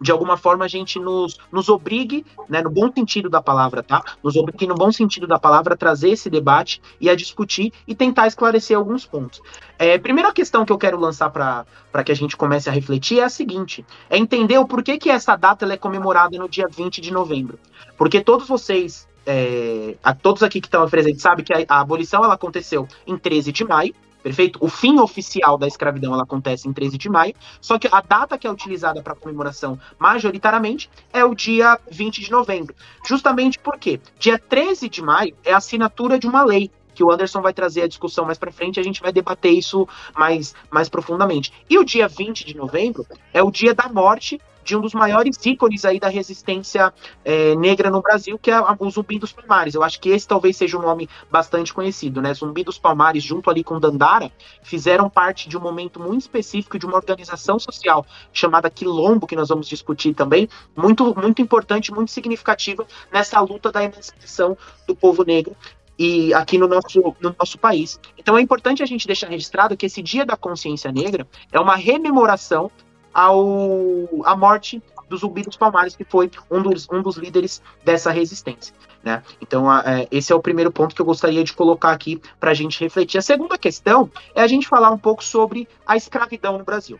de 0.00 0.10
alguma 0.10 0.36
forma 0.36 0.64
a 0.64 0.68
gente 0.68 0.98
nos, 0.98 1.38
nos 1.50 1.68
obrigue, 1.68 2.26
né, 2.48 2.60
no 2.62 2.70
bom 2.70 2.92
sentido 2.92 3.30
da 3.30 3.40
palavra, 3.40 3.82
tá? 3.82 4.02
Nos 4.22 4.36
obrigue, 4.36 4.66
no 4.66 4.74
bom 4.74 4.90
sentido 4.92 5.26
da 5.26 5.38
palavra, 5.38 5.74
a 5.74 5.76
trazer 5.76 6.10
esse 6.10 6.28
debate 6.28 6.82
e 7.00 7.08
a 7.08 7.14
discutir 7.14 7.72
e 7.86 7.94
tentar 7.94 8.26
esclarecer 8.26 8.76
alguns 8.76 9.06
pontos. 9.06 9.40
É, 9.78 9.96
primeira 9.96 10.32
questão 10.32 10.64
que 10.64 10.72
eu 10.72 10.78
quero 10.78 10.98
lançar 10.98 11.30
para 11.30 12.04
que 12.04 12.12
a 12.12 12.14
gente 12.14 12.36
comece 12.36 12.68
a 12.68 12.72
refletir 12.72 13.20
é 13.20 13.24
a 13.24 13.28
seguinte: 13.28 13.84
é 14.10 14.18
entender 14.18 14.58
o 14.58 14.66
porquê 14.66 14.98
que 14.98 15.10
essa 15.10 15.36
data 15.36 15.64
é 15.72 15.76
comemorada 15.76 16.36
no 16.36 16.48
dia 16.48 16.66
20 16.68 17.00
de 17.00 17.12
novembro. 17.12 17.58
Porque 17.96 18.20
todos 18.20 18.48
vocês 18.48 19.08
é, 19.26 19.96
a 20.02 20.14
todos 20.14 20.42
aqui 20.42 20.60
que 20.60 20.66
estão 20.66 20.88
presentes 20.88 21.22
sabem 21.22 21.44
que 21.44 21.52
a, 21.52 21.64
a, 21.68 21.80
abolição 21.80 22.24
ela 22.24 22.34
aconteceu 22.34 22.86
em 23.06 23.16
13 23.16 23.52
de 23.52 23.64
maio, 23.64 23.94
perfeito? 24.22 24.58
O 24.60 24.68
fim 24.68 24.98
oficial 24.98 25.58
da 25.58 25.66
escravidão 25.66 26.12
ela 26.12 26.22
acontece 26.22 26.68
em 26.68 26.72
13 26.72 26.96
de 26.96 27.08
maio, 27.08 27.34
só 27.60 27.78
que 27.78 27.88
a 27.90 28.00
data 28.00 28.38
que 28.38 28.46
é 28.46 28.50
utilizada 28.50 29.02
para 29.02 29.14
comemoração 29.14 29.78
majoritariamente 29.98 30.90
é 31.12 31.24
o 31.24 31.34
dia 31.34 31.78
20 31.90 32.22
de 32.22 32.30
novembro. 32.30 32.74
Justamente 33.06 33.58
porque 33.58 34.00
dia 34.18 34.38
13 34.38 34.88
de 34.88 35.02
maio 35.02 35.34
é 35.44 35.52
a 35.52 35.58
assinatura 35.58 36.18
de 36.18 36.26
uma 36.26 36.44
lei 36.44 36.70
que 36.94 37.02
o 37.02 37.10
Anderson 37.10 37.42
vai 37.42 37.52
trazer 37.52 37.82
a 37.82 37.88
discussão 37.88 38.24
mais 38.24 38.38
para 38.38 38.52
frente, 38.52 38.78
a 38.78 38.82
gente 38.82 39.02
vai 39.02 39.12
debater 39.12 39.52
isso 39.52 39.86
mais, 40.16 40.54
mais 40.70 40.88
profundamente. 40.88 41.52
E 41.68 41.76
o 41.76 41.84
dia 41.84 42.06
20 42.06 42.46
de 42.46 42.56
novembro 42.56 43.04
é 43.32 43.42
o 43.42 43.50
dia 43.50 43.74
da 43.74 43.88
morte 43.88 44.40
de 44.64 44.76
um 44.76 44.80
dos 44.80 44.94
maiores 44.94 45.36
ícones 45.44 45.84
aí 45.84 46.00
da 46.00 46.08
resistência 46.08 46.92
é, 47.24 47.54
negra 47.54 47.90
no 47.90 48.00
Brasil, 48.00 48.38
que 48.38 48.50
é 48.50 48.60
o 48.60 48.90
Zumbi 48.90 49.18
dos 49.18 49.32
Palmares. 49.32 49.74
Eu 49.74 49.82
acho 49.82 50.00
que 50.00 50.08
esse 50.08 50.26
talvez 50.26 50.56
seja 50.56 50.78
um 50.78 50.82
nome 50.82 51.08
bastante 51.30 51.72
conhecido, 51.72 52.20
né? 52.22 52.32
Zumbi 52.32 52.64
dos 52.64 52.78
Palmares, 52.78 53.22
junto 53.22 53.50
ali 53.50 53.62
com 53.62 53.78
Dandara, 53.78 54.32
fizeram 54.62 55.08
parte 55.08 55.48
de 55.48 55.56
um 55.56 55.60
momento 55.60 56.00
muito 56.00 56.22
específico 56.22 56.78
de 56.78 56.86
uma 56.86 56.96
organização 56.96 57.58
social 57.58 58.06
chamada 58.32 58.70
Quilombo, 58.70 59.26
que 59.26 59.36
nós 59.36 59.48
vamos 59.48 59.68
discutir 59.68 60.14
também, 60.14 60.48
muito, 60.76 61.14
muito 61.14 61.42
importante, 61.42 61.92
muito 61.92 62.10
significativa 62.10 62.86
nessa 63.12 63.40
luta 63.40 63.70
da 63.70 63.84
emancipação 63.84 64.56
do 64.86 64.96
povo 64.96 65.24
negro 65.24 65.54
e 65.98 66.34
aqui 66.34 66.58
no 66.58 66.66
nosso, 66.66 67.14
no 67.20 67.34
nosso 67.38 67.58
país. 67.58 68.00
Então 68.18 68.36
é 68.36 68.40
importante 68.40 68.82
a 68.82 68.86
gente 68.86 69.06
deixar 69.06 69.28
registrado 69.28 69.76
que 69.76 69.86
esse 69.86 70.02
Dia 70.02 70.24
da 70.24 70.36
Consciência 70.36 70.90
Negra 70.90 71.26
é 71.52 71.60
uma 71.60 71.76
rememoração 71.76 72.70
ao 73.14 74.24
a 74.24 74.36
morte 74.36 74.82
do 75.08 75.16
Zumbi 75.16 75.42
dos 75.42 75.56
Palmares, 75.56 75.94
que 75.94 76.04
foi 76.04 76.30
um 76.50 76.62
dos, 76.62 76.88
um 76.90 77.02
dos 77.02 77.16
líderes 77.16 77.62
dessa 77.84 78.10
resistência. 78.10 78.74
Né? 79.02 79.22
Então, 79.40 79.70
a, 79.70 79.82
é, 79.84 80.08
esse 80.10 80.32
é 80.32 80.34
o 80.34 80.40
primeiro 80.40 80.72
ponto 80.72 80.94
que 80.94 81.00
eu 81.00 81.06
gostaria 81.06 81.44
de 81.44 81.52
colocar 81.52 81.92
aqui 81.92 82.20
para 82.40 82.50
a 82.50 82.54
gente 82.54 82.80
refletir. 82.80 83.18
A 83.18 83.22
segunda 83.22 83.58
questão 83.58 84.10
é 84.34 84.42
a 84.42 84.46
gente 84.46 84.66
falar 84.66 84.90
um 84.90 84.98
pouco 84.98 85.22
sobre 85.22 85.68
a 85.86 85.96
escravidão 85.96 86.58
no 86.58 86.64
Brasil. 86.64 86.98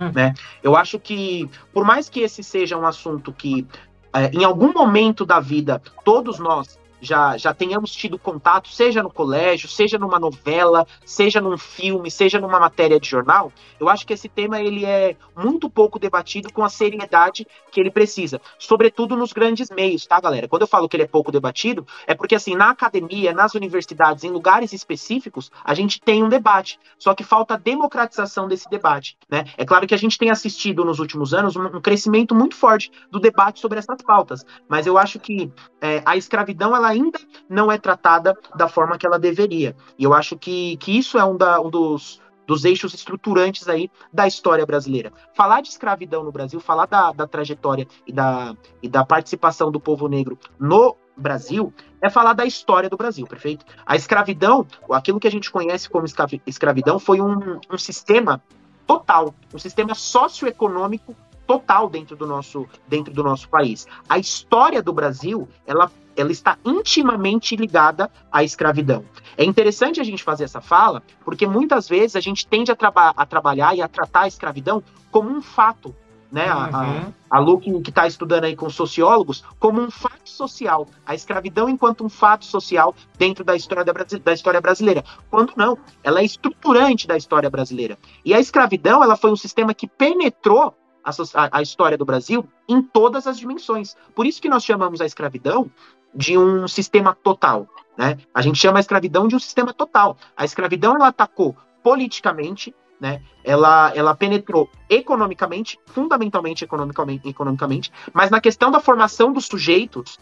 Hum. 0.00 0.10
Né? 0.14 0.34
Eu 0.62 0.76
acho 0.76 0.98
que, 0.98 1.48
por 1.72 1.84
mais 1.84 2.08
que 2.08 2.20
esse 2.20 2.42
seja 2.42 2.76
um 2.76 2.86
assunto 2.86 3.32
que, 3.32 3.66
é, 4.12 4.26
em 4.32 4.44
algum 4.44 4.72
momento 4.72 5.24
da 5.24 5.40
vida, 5.40 5.80
todos 6.04 6.38
nós 6.38 6.78
já, 7.00 7.36
já 7.36 7.52
tenhamos 7.52 7.92
tido 7.92 8.18
contato, 8.18 8.68
seja 8.68 9.02
no 9.02 9.10
colégio, 9.10 9.68
seja 9.68 9.98
numa 9.98 10.18
novela, 10.18 10.86
seja 11.04 11.40
num 11.40 11.58
filme, 11.58 12.10
seja 12.10 12.40
numa 12.40 12.58
matéria 12.58 12.98
de 12.98 13.08
jornal, 13.08 13.52
eu 13.78 13.88
acho 13.88 14.06
que 14.06 14.12
esse 14.12 14.28
tema 14.28 14.60
ele 14.60 14.84
é 14.84 15.16
muito 15.36 15.68
pouco 15.68 15.98
debatido 15.98 16.52
com 16.52 16.64
a 16.64 16.68
seriedade 16.68 17.46
que 17.70 17.80
ele 17.80 17.90
precisa, 17.90 18.40
sobretudo 18.58 19.16
nos 19.16 19.32
grandes 19.32 19.70
meios, 19.70 20.06
tá, 20.06 20.20
galera? 20.20 20.48
Quando 20.48 20.62
eu 20.62 20.68
falo 20.68 20.88
que 20.88 20.96
ele 20.96 21.04
é 21.04 21.08
pouco 21.08 21.30
debatido, 21.30 21.86
é 22.06 22.14
porque 22.14 22.34
assim, 22.34 22.54
na 22.54 22.70
academia, 22.70 23.32
nas 23.32 23.54
universidades, 23.54 24.24
em 24.24 24.30
lugares 24.30 24.72
específicos, 24.72 25.50
a 25.64 25.74
gente 25.74 26.00
tem 26.00 26.22
um 26.22 26.28
debate, 26.28 26.78
só 26.98 27.14
que 27.14 27.24
falta 27.24 27.58
democratização 27.58 28.48
desse 28.48 28.68
debate, 28.68 29.16
né? 29.28 29.44
É 29.56 29.64
claro 29.64 29.86
que 29.86 29.94
a 29.94 29.98
gente 29.98 30.18
tem 30.18 30.30
assistido 30.30 30.84
nos 30.84 30.98
últimos 30.98 31.34
anos 31.34 31.56
um, 31.56 31.66
um 31.66 31.80
crescimento 31.80 32.34
muito 32.34 32.56
forte 32.56 32.90
do 33.10 33.20
debate 33.20 33.60
sobre 33.60 33.78
essas 33.78 34.00
pautas, 34.02 34.44
mas 34.68 34.86
eu 34.86 34.96
acho 34.96 35.18
que 35.18 35.50
é, 35.80 36.02
a 36.04 36.16
escravidão 36.16 36.74
ela 36.74 36.85
ainda 36.86 37.18
não 37.48 37.70
é 37.70 37.78
tratada 37.78 38.34
da 38.54 38.68
forma 38.68 38.98
que 38.98 39.06
ela 39.06 39.18
deveria. 39.18 39.76
E 39.98 40.04
eu 40.04 40.14
acho 40.14 40.36
que, 40.36 40.76
que 40.78 40.96
isso 40.96 41.18
é 41.18 41.24
um, 41.24 41.36
da, 41.36 41.60
um 41.60 41.70
dos, 41.70 42.20
dos 42.46 42.64
eixos 42.64 42.94
estruturantes 42.94 43.68
aí 43.68 43.90
da 44.12 44.26
história 44.26 44.64
brasileira. 44.64 45.12
Falar 45.34 45.60
de 45.60 45.68
escravidão 45.68 46.22
no 46.22 46.32
Brasil, 46.32 46.60
falar 46.60 46.86
da, 46.86 47.12
da 47.12 47.26
trajetória 47.26 47.86
e 48.06 48.12
da, 48.12 48.56
e 48.82 48.88
da 48.88 49.04
participação 49.04 49.70
do 49.70 49.80
povo 49.80 50.08
negro 50.08 50.38
no 50.58 50.96
Brasil 51.16 51.72
é 52.00 52.10
falar 52.10 52.34
da 52.34 52.44
história 52.44 52.90
do 52.90 52.96
Brasil, 52.96 53.26
perfeito? 53.26 53.64
A 53.84 53.96
escravidão, 53.96 54.66
aquilo 54.90 55.18
que 55.18 55.26
a 55.26 55.30
gente 55.30 55.50
conhece 55.50 55.88
como 55.88 56.06
escravidão, 56.46 56.98
foi 56.98 57.20
um, 57.20 57.58
um 57.70 57.78
sistema 57.78 58.42
total, 58.86 59.34
um 59.52 59.58
sistema 59.58 59.94
socioeconômico 59.94 61.16
total 61.46 61.88
dentro 61.88 62.16
do 62.16 62.26
nosso 62.26 62.66
dentro 62.88 63.12
do 63.12 63.22
nosso 63.22 63.48
país. 63.48 63.86
A 64.08 64.18
história 64.18 64.82
do 64.82 64.92
Brasil, 64.92 65.48
ela 65.66 65.90
ela 66.16 66.32
está 66.32 66.56
intimamente 66.64 67.54
ligada 67.54 68.10
à 68.32 68.42
escravidão. 68.42 69.04
É 69.36 69.44
interessante 69.44 70.00
a 70.00 70.04
gente 70.04 70.22
fazer 70.22 70.44
essa 70.44 70.60
fala, 70.60 71.02
porque 71.24 71.46
muitas 71.46 71.88
vezes 71.88 72.16
a 72.16 72.20
gente 72.20 72.46
tende 72.46 72.72
a, 72.72 72.76
traba 72.76 73.12
a 73.14 73.26
trabalhar 73.26 73.76
e 73.76 73.82
a 73.82 73.88
tratar 73.88 74.22
a 74.22 74.28
escravidão 74.28 74.82
como 75.10 75.28
um 75.28 75.42
fato, 75.42 75.94
né? 76.32 76.52
Uhum. 76.52 77.12
A, 77.30 77.36
a, 77.36 77.38
Lu, 77.38 77.60
que 77.60 77.90
está 77.90 78.06
estudando 78.06 78.44
aí 78.44 78.56
com 78.56 78.68
sociólogos, 78.70 79.44
como 79.58 79.80
um 79.80 79.90
fato 79.90 80.28
social. 80.28 80.86
A 81.04 81.14
escravidão 81.14 81.68
enquanto 81.68 82.04
um 82.04 82.08
fato 82.08 82.46
social 82.46 82.94
dentro 83.18 83.44
da 83.44 83.54
história, 83.54 83.84
da, 83.84 83.92
da 83.92 84.32
história 84.32 84.60
brasileira. 84.60 85.04
Quando 85.30 85.52
não, 85.54 85.78
ela 86.02 86.20
é 86.20 86.24
estruturante 86.24 87.06
da 87.06 87.16
história 87.16 87.50
brasileira. 87.50 87.98
E 88.24 88.32
a 88.32 88.40
escravidão, 88.40 89.04
ela 89.04 89.16
foi 89.16 89.30
um 89.30 89.36
sistema 89.36 89.74
que 89.74 89.86
penetrou 89.86 90.74
a, 91.06 91.58
a, 91.58 91.62
história 91.62 91.96
do 91.96 92.04
Brasil 92.04 92.46
em 92.68 92.82
todas 92.82 93.26
as 93.26 93.38
dimensões. 93.38 93.96
Por 94.14 94.26
isso 94.26 94.42
que 94.42 94.48
nós 94.48 94.64
chamamos 94.64 95.00
a 95.00 95.06
escravidão 95.06 95.70
de 96.14 96.36
um 96.36 96.66
sistema 96.66 97.16
total. 97.22 97.68
Né? 97.96 98.18
A 98.34 98.42
gente 98.42 98.58
chama 98.58 98.78
a 98.78 98.80
escravidão 98.80 99.28
de 99.28 99.36
um 99.36 99.38
sistema 99.38 99.72
total. 99.72 100.16
A 100.36 100.44
escravidão 100.44 100.96
ela 100.96 101.08
atacou 101.08 101.56
politicamente, 101.82 102.74
né? 103.00 103.22
Ela, 103.44 103.92
ela 103.94 104.14
penetrou 104.14 104.68
economicamente, 104.88 105.78
fundamentalmente 105.86 106.64
economicamente, 106.64 107.28
economicamente, 107.28 107.92
mas 108.12 108.30
na 108.30 108.40
questão 108.40 108.70
da 108.70 108.80
formação 108.80 109.32
dos 109.32 109.46
sujeitos, 109.46 110.18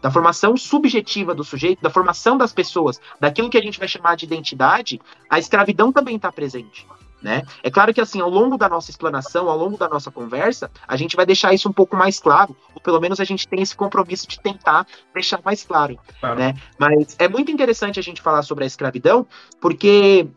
da 0.00 0.10
formação 0.10 0.56
subjetiva 0.56 1.34
do 1.34 1.42
sujeito, 1.42 1.82
da 1.82 1.90
formação 1.90 2.38
das 2.38 2.52
pessoas, 2.52 3.00
daquilo 3.18 3.50
que 3.50 3.58
a 3.58 3.62
gente 3.62 3.78
vai 3.78 3.88
chamar 3.88 4.16
de 4.16 4.26
identidade, 4.26 5.00
a 5.28 5.38
escravidão 5.38 5.92
também 5.92 6.16
está 6.16 6.30
presente. 6.30 6.86
Né? 7.20 7.42
É 7.64 7.70
claro 7.70 7.92
que 7.92 8.00
assim, 8.00 8.20
ao 8.20 8.30
longo 8.30 8.56
da 8.56 8.68
nossa 8.68 8.90
explanação, 8.90 9.48
ao 9.48 9.58
longo 9.58 9.76
da 9.76 9.88
nossa 9.88 10.08
conversa, 10.08 10.70
a 10.86 10.96
gente 10.96 11.16
vai 11.16 11.26
deixar 11.26 11.52
isso 11.52 11.68
um 11.68 11.72
pouco 11.72 11.96
mais 11.96 12.20
claro, 12.20 12.56
ou 12.72 12.80
pelo 12.80 13.00
menos 13.00 13.18
a 13.18 13.24
gente 13.24 13.48
tem 13.48 13.60
esse 13.60 13.76
compromisso 13.76 14.28
de 14.28 14.38
tentar 14.38 14.86
deixar 15.12 15.40
mais 15.44 15.64
claro, 15.64 15.98
claro. 16.20 16.38
né? 16.38 16.54
Mas 16.78 17.16
é 17.18 17.28
muito 17.28 17.50
interessante 17.50 17.98
a 17.98 18.02
gente 18.02 18.22
falar 18.22 18.42
sobre 18.42 18.62
a 18.62 18.66
escravidão, 18.68 19.26
porque 19.60 20.28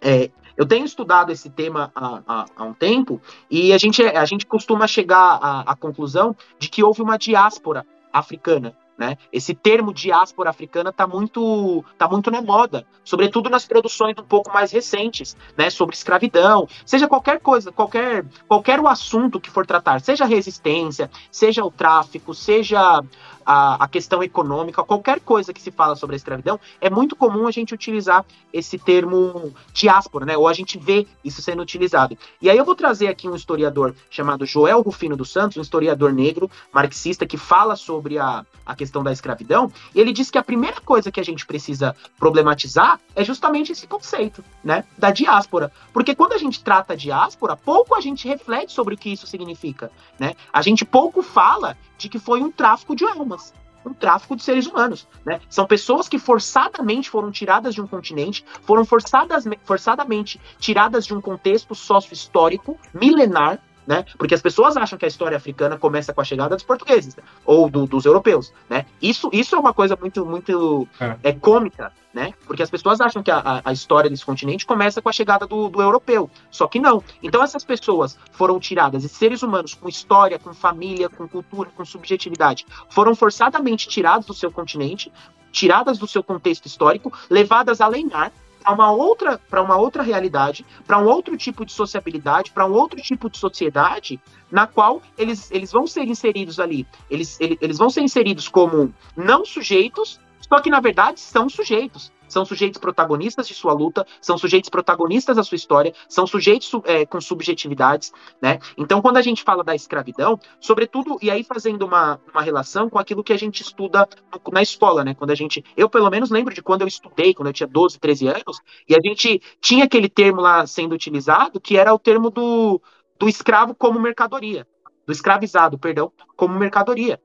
é, 0.00 0.30
eu 0.56 0.64
tenho 0.64 0.84
estudado 0.84 1.32
esse 1.32 1.50
tema 1.50 1.90
há, 1.94 2.22
há, 2.26 2.44
há, 2.56 2.64
um 2.64 2.72
tempo 2.72 3.20
e 3.50 3.72
a 3.72 3.78
gente, 3.78 4.02
a 4.02 4.24
gente 4.24 4.46
costuma 4.46 4.86
chegar 4.86 5.40
à, 5.42 5.72
à 5.72 5.76
conclusão 5.76 6.36
de 6.58 6.68
que 6.68 6.84
houve 6.84 7.02
uma 7.02 7.16
diáspora 7.16 7.84
africana 8.12 8.76
Né? 9.02 9.18
Esse 9.32 9.52
termo 9.52 9.92
diáspora 9.92 10.50
africana 10.50 10.90
está 10.90 11.08
muito, 11.08 11.84
tá 11.98 12.06
muito 12.06 12.30
na 12.30 12.40
moda, 12.40 12.86
sobretudo 13.02 13.50
nas 13.50 13.66
produções 13.66 14.16
um 14.16 14.22
pouco 14.22 14.52
mais 14.52 14.70
recentes, 14.70 15.36
né? 15.58 15.70
sobre 15.70 15.96
escravidão, 15.96 16.68
seja 16.86 17.08
qualquer 17.08 17.40
coisa, 17.40 17.72
qualquer, 17.72 18.24
qualquer 18.46 18.78
o 18.78 18.86
assunto 18.86 19.40
que 19.40 19.50
for 19.50 19.66
tratar, 19.66 20.00
seja 20.00 20.24
resistência, 20.24 21.10
seja 21.32 21.64
o 21.64 21.70
tráfico, 21.70 22.32
seja 22.32 23.02
a, 23.44 23.84
a, 23.84 23.88
questão 23.88 24.22
econômica, 24.22 24.82
qualquer 24.82 25.20
coisa 25.20 25.52
que 25.52 25.60
se 25.60 25.70
fala 25.70 25.96
sobre 25.96 26.14
a 26.14 26.18
escravidão, 26.18 26.58
é 26.80 26.88
muito 26.88 27.16
comum 27.16 27.46
a 27.46 27.50
gente 27.50 27.74
utilizar 27.74 28.24
esse 28.52 28.78
termo 28.78 29.52
diáspora, 29.72 30.24
né? 30.24 30.36
Ou 30.36 30.46
a 30.46 30.52
gente 30.52 30.78
vê 30.78 31.06
isso 31.24 31.42
sendo 31.42 31.62
utilizado. 31.62 32.16
E 32.40 32.48
aí 32.48 32.56
eu 32.56 32.64
vou 32.64 32.74
trazer 32.74 33.08
aqui 33.08 33.28
um 33.28 33.34
historiador 33.34 33.94
chamado 34.10 34.46
Joel 34.46 34.82
Rufino 34.82 35.16
dos 35.16 35.30
Santos, 35.30 35.56
um 35.56 35.62
historiador 35.62 36.12
negro, 36.12 36.50
marxista, 36.72 37.26
que 37.26 37.36
fala 37.36 37.76
sobre 37.76 38.18
a, 38.18 38.44
a 38.64 38.74
questão 38.74 38.91
da 39.00 39.12
escravidão, 39.12 39.70
ele 39.94 40.12
diz 40.12 40.28
que 40.28 40.38
a 40.38 40.42
primeira 40.42 40.80
coisa 40.80 41.12
que 41.12 41.20
a 41.20 41.24
gente 41.24 41.46
precisa 41.46 41.94
problematizar 42.18 42.98
é 43.14 43.22
justamente 43.22 43.70
esse 43.70 43.86
conceito, 43.86 44.42
né? 44.64 44.84
Da 44.98 45.12
diáspora. 45.12 45.70
Porque 45.92 46.16
quando 46.16 46.32
a 46.32 46.38
gente 46.38 46.64
trata 46.64 46.96
diáspora, 46.96 47.56
pouco 47.56 47.94
a 47.94 48.00
gente 48.00 48.26
reflete 48.26 48.72
sobre 48.72 48.94
o 48.94 48.98
que 48.98 49.12
isso 49.12 49.28
significa, 49.28 49.92
né? 50.18 50.34
A 50.52 50.62
gente 50.62 50.84
pouco 50.84 51.22
fala 51.22 51.76
de 51.96 52.08
que 52.08 52.18
foi 52.18 52.42
um 52.42 52.50
tráfico 52.50 52.96
de 52.96 53.04
almas 53.04 53.52
um 53.84 53.92
tráfico 53.92 54.36
de 54.36 54.42
seres 54.42 54.66
humanos. 54.66 55.06
Né? 55.24 55.40
São 55.48 55.66
pessoas 55.66 56.08
que 56.08 56.18
forçadamente 56.18 57.10
foram 57.10 57.30
tiradas 57.30 57.74
de 57.74 57.80
um 57.80 57.86
continente, 57.86 58.44
foram 58.62 58.84
forçadas, 58.84 59.44
forçadamente 59.64 60.40
tiradas 60.58 61.06
de 61.06 61.14
um 61.14 61.20
contexto 61.20 61.74
sócio-histórico 61.74 62.78
milenar, 62.94 63.58
né? 63.86 64.04
Porque 64.16 64.34
as 64.34 64.42
pessoas 64.42 64.76
acham 64.76 64.98
que 64.98 65.04
a 65.04 65.08
história 65.08 65.36
africana 65.36 65.76
começa 65.76 66.12
com 66.12 66.20
a 66.20 66.24
chegada 66.24 66.54
dos 66.54 66.64
portugueses 66.64 67.16
né? 67.16 67.22
ou 67.44 67.68
do, 67.68 67.86
dos 67.86 68.04
europeus, 68.04 68.52
né? 68.68 68.86
Isso, 69.00 69.28
isso 69.32 69.54
é 69.54 69.58
uma 69.58 69.74
coisa 69.74 69.96
muito, 70.00 70.24
muito 70.24 70.86
é. 71.00 71.16
é 71.22 71.32
cômica, 71.32 71.92
né? 72.12 72.32
Porque 72.46 72.62
as 72.62 72.70
pessoas 72.70 73.00
acham 73.00 73.22
que 73.22 73.30
a, 73.30 73.62
a 73.64 73.72
história 73.72 74.08
desse 74.08 74.24
continente 74.24 74.66
começa 74.66 75.00
com 75.00 75.08
a 75.08 75.12
chegada 75.12 75.46
do, 75.46 75.68
do 75.68 75.80
europeu, 75.80 76.30
só 76.50 76.66
que 76.66 76.78
não. 76.78 77.02
Então 77.22 77.42
essas 77.42 77.64
pessoas 77.64 78.18
foram 78.32 78.60
tiradas, 78.60 79.04
e 79.04 79.08
seres 79.08 79.42
humanos 79.42 79.74
com 79.74 79.88
história, 79.88 80.38
com 80.38 80.52
família, 80.52 81.08
com 81.08 81.26
cultura, 81.26 81.70
com 81.76 81.84
subjetividade, 81.84 82.66
foram 82.88 83.14
forçadamente 83.14 83.88
tirados 83.88 84.26
do 84.26 84.34
seu 84.34 84.50
continente, 84.50 85.12
tiradas 85.50 85.98
do 85.98 86.06
seu 86.06 86.22
contexto 86.22 86.66
histórico, 86.66 87.12
levadas 87.28 87.80
a 87.80 87.86
leinar 87.86 88.32
para 88.62 88.72
uma 88.72 88.92
outra 88.92 89.38
para 89.38 89.62
uma 89.62 89.76
outra 89.76 90.02
realidade, 90.02 90.64
para 90.86 90.98
um 90.98 91.06
outro 91.06 91.36
tipo 91.36 91.64
de 91.64 91.72
sociabilidade, 91.72 92.52
para 92.52 92.66
um 92.66 92.72
outro 92.72 93.00
tipo 93.00 93.28
de 93.28 93.38
sociedade, 93.38 94.20
na 94.50 94.66
qual 94.66 95.02
eles, 95.18 95.50
eles 95.50 95.72
vão 95.72 95.86
ser 95.86 96.04
inseridos 96.04 96.60
ali. 96.60 96.86
Eles, 97.10 97.38
eles, 97.40 97.58
eles 97.60 97.78
vão 97.78 97.90
ser 97.90 98.02
inseridos 98.02 98.48
como 98.48 98.94
não 99.16 99.44
sujeitos, 99.44 100.20
só 100.40 100.60
que 100.60 100.70
na 100.70 100.80
verdade 100.80 101.20
são 101.20 101.48
sujeitos 101.48 102.12
são 102.32 102.44
sujeitos 102.44 102.80
protagonistas 102.80 103.46
de 103.46 103.54
sua 103.54 103.72
luta, 103.72 104.06
são 104.20 104.38
sujeitos 104.38 104.70
protagonistas 104.70 105.36
da 105.36 105.44
sua 105.44 105.56
história, 105.56 105.92
são 106.08 106.26
sujeitos 106.26 106.70
é, 106.84 107.04
com 107.04 107.20
subjetividades, 107.20 108.12
né? 108.40 108.58
Então, 108.76 109.02
quando 109.02 109.18
a 109.18 109.22
gente 109.22 109.42
fala 109.42 109.62
da 109.62 109.74
escravidão, 109.74 110.40
sobretudo, 110.60 111.18
e 111.20 111.30
aí 111.30 111.44
fazendo 111.44 111.84
uma, 111.84 112.18
uma 112.32 112.42
relação 112.42 112.88
com 112.88 112.98
aquilo 112.98 113.22
que 113.22 113.32
a 113.32 113.36
gente 113.36 113.60
estuda 113.62 114.08
na 114.50 114.62
escola, 114.62 115.04
né? 115.04 115.14
Quando 115.14 115.30
a 115.30 115.34
gente, 115.34 115.62
eu 115.76 115.88
pelo 115.88 116.10
menos 116.10 116.30
lembro 116.30 116.54
de 116.54 116.62
quando 116.62 116.82
eu 116.82 116.88
estudei, 116.88 117.34
quando 117.34 117.48
eu 117.48 117.52
tinha 117.52 117.66
12, 117.66 117.98
13 117.98 118.28
anos, 118.28 118.60
e 118.88 118.94
a 118.94 119.00
gente 119.04 119.40
tinha 119.60 119.84
aquele 119.84 120.08
termo 120.08 120.40
lá 120.40 120.66
sendo 120.66 120.94
utilizado, 120.94 121.60
que 121.60 121.76
era 121.76 121.92
o 121.92 121.98
termo 121.98 122.30
do, 122.30 122.80
do 123.18 123.28
escravo 123.28 123.74
como 123.74 124.00
mercadoria, 124.00 124.66
do 125.06 125.12
escravizado, 125.12 125.78
perdão, 125.78 126.10
como 126.36 126.58
mercadoria, 126.58 127.20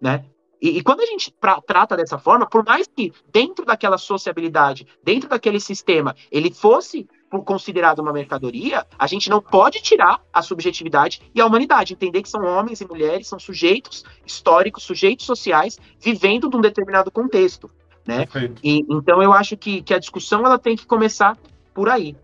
né? 0.00 0.24
E, 0.60 0.78
e, 0.78 0.82
quando 0.82 1.00
a 1.00 1.06
gente 1.06 1.32
pra, 1.40 1.60
trata 1.60 1.96
dessa 1.96 2.18
forma, 2.18 2.46
por 2.46 2.64
mais 2.64 2.86
que 2.86 3.12
dentro 3.32 3.64
daquela 3.64 3.96
sociabilidade, 3.96 4.86
dentro 5.02 5.28
daquele 5.28 5.60
sistema, 5.60 6.14
ele 6.30 6.52
fosse 6.52 7.08
considerado 7.44 7.98
uma 7.98 8.12
mercadoria, 8.12 8.86
a 8.98 9.06
gente 9.06 9.28
não 9.28 9.40
pode 9.40 9.80
tirar 9.82 10.22
a 10.32 10.40
subjetividade 10.40 11.20
e 11.34 11.40
a 11.40 11.46
humanidade, 11.46 11.92
entender 11.92 12.22
que 12.22 12.28
são 12.28 12.42
homens 12.42 12.80
e 12.80 12.88
mulheres, 12.88 13.28
são 13.28 13.38
sujeitos 13.38 14.04
históricos, 14.24 14.82
sujeitos 14.82 15.26
sociais, 15.26 15.78
vivendo 16.00 16.48
num 16.48 16.60
determinado 16.60 17.10
contexto, 17.10 17.70
né? 18.06 18.26
E, 18.64 18.80
então 18.88 19.22
eu 19.22 19.32
acho 19.32 19.56
que, 19.56 19.82
que 19.82 19.92
a 19.92 19.98
discussão 19.98 20.44
ela 20.44 20.58
tem 20.58 20.74
que 20.74 20.86
começar 20.86 21.36
por 21.74 21.88
aí. 21.88 22.16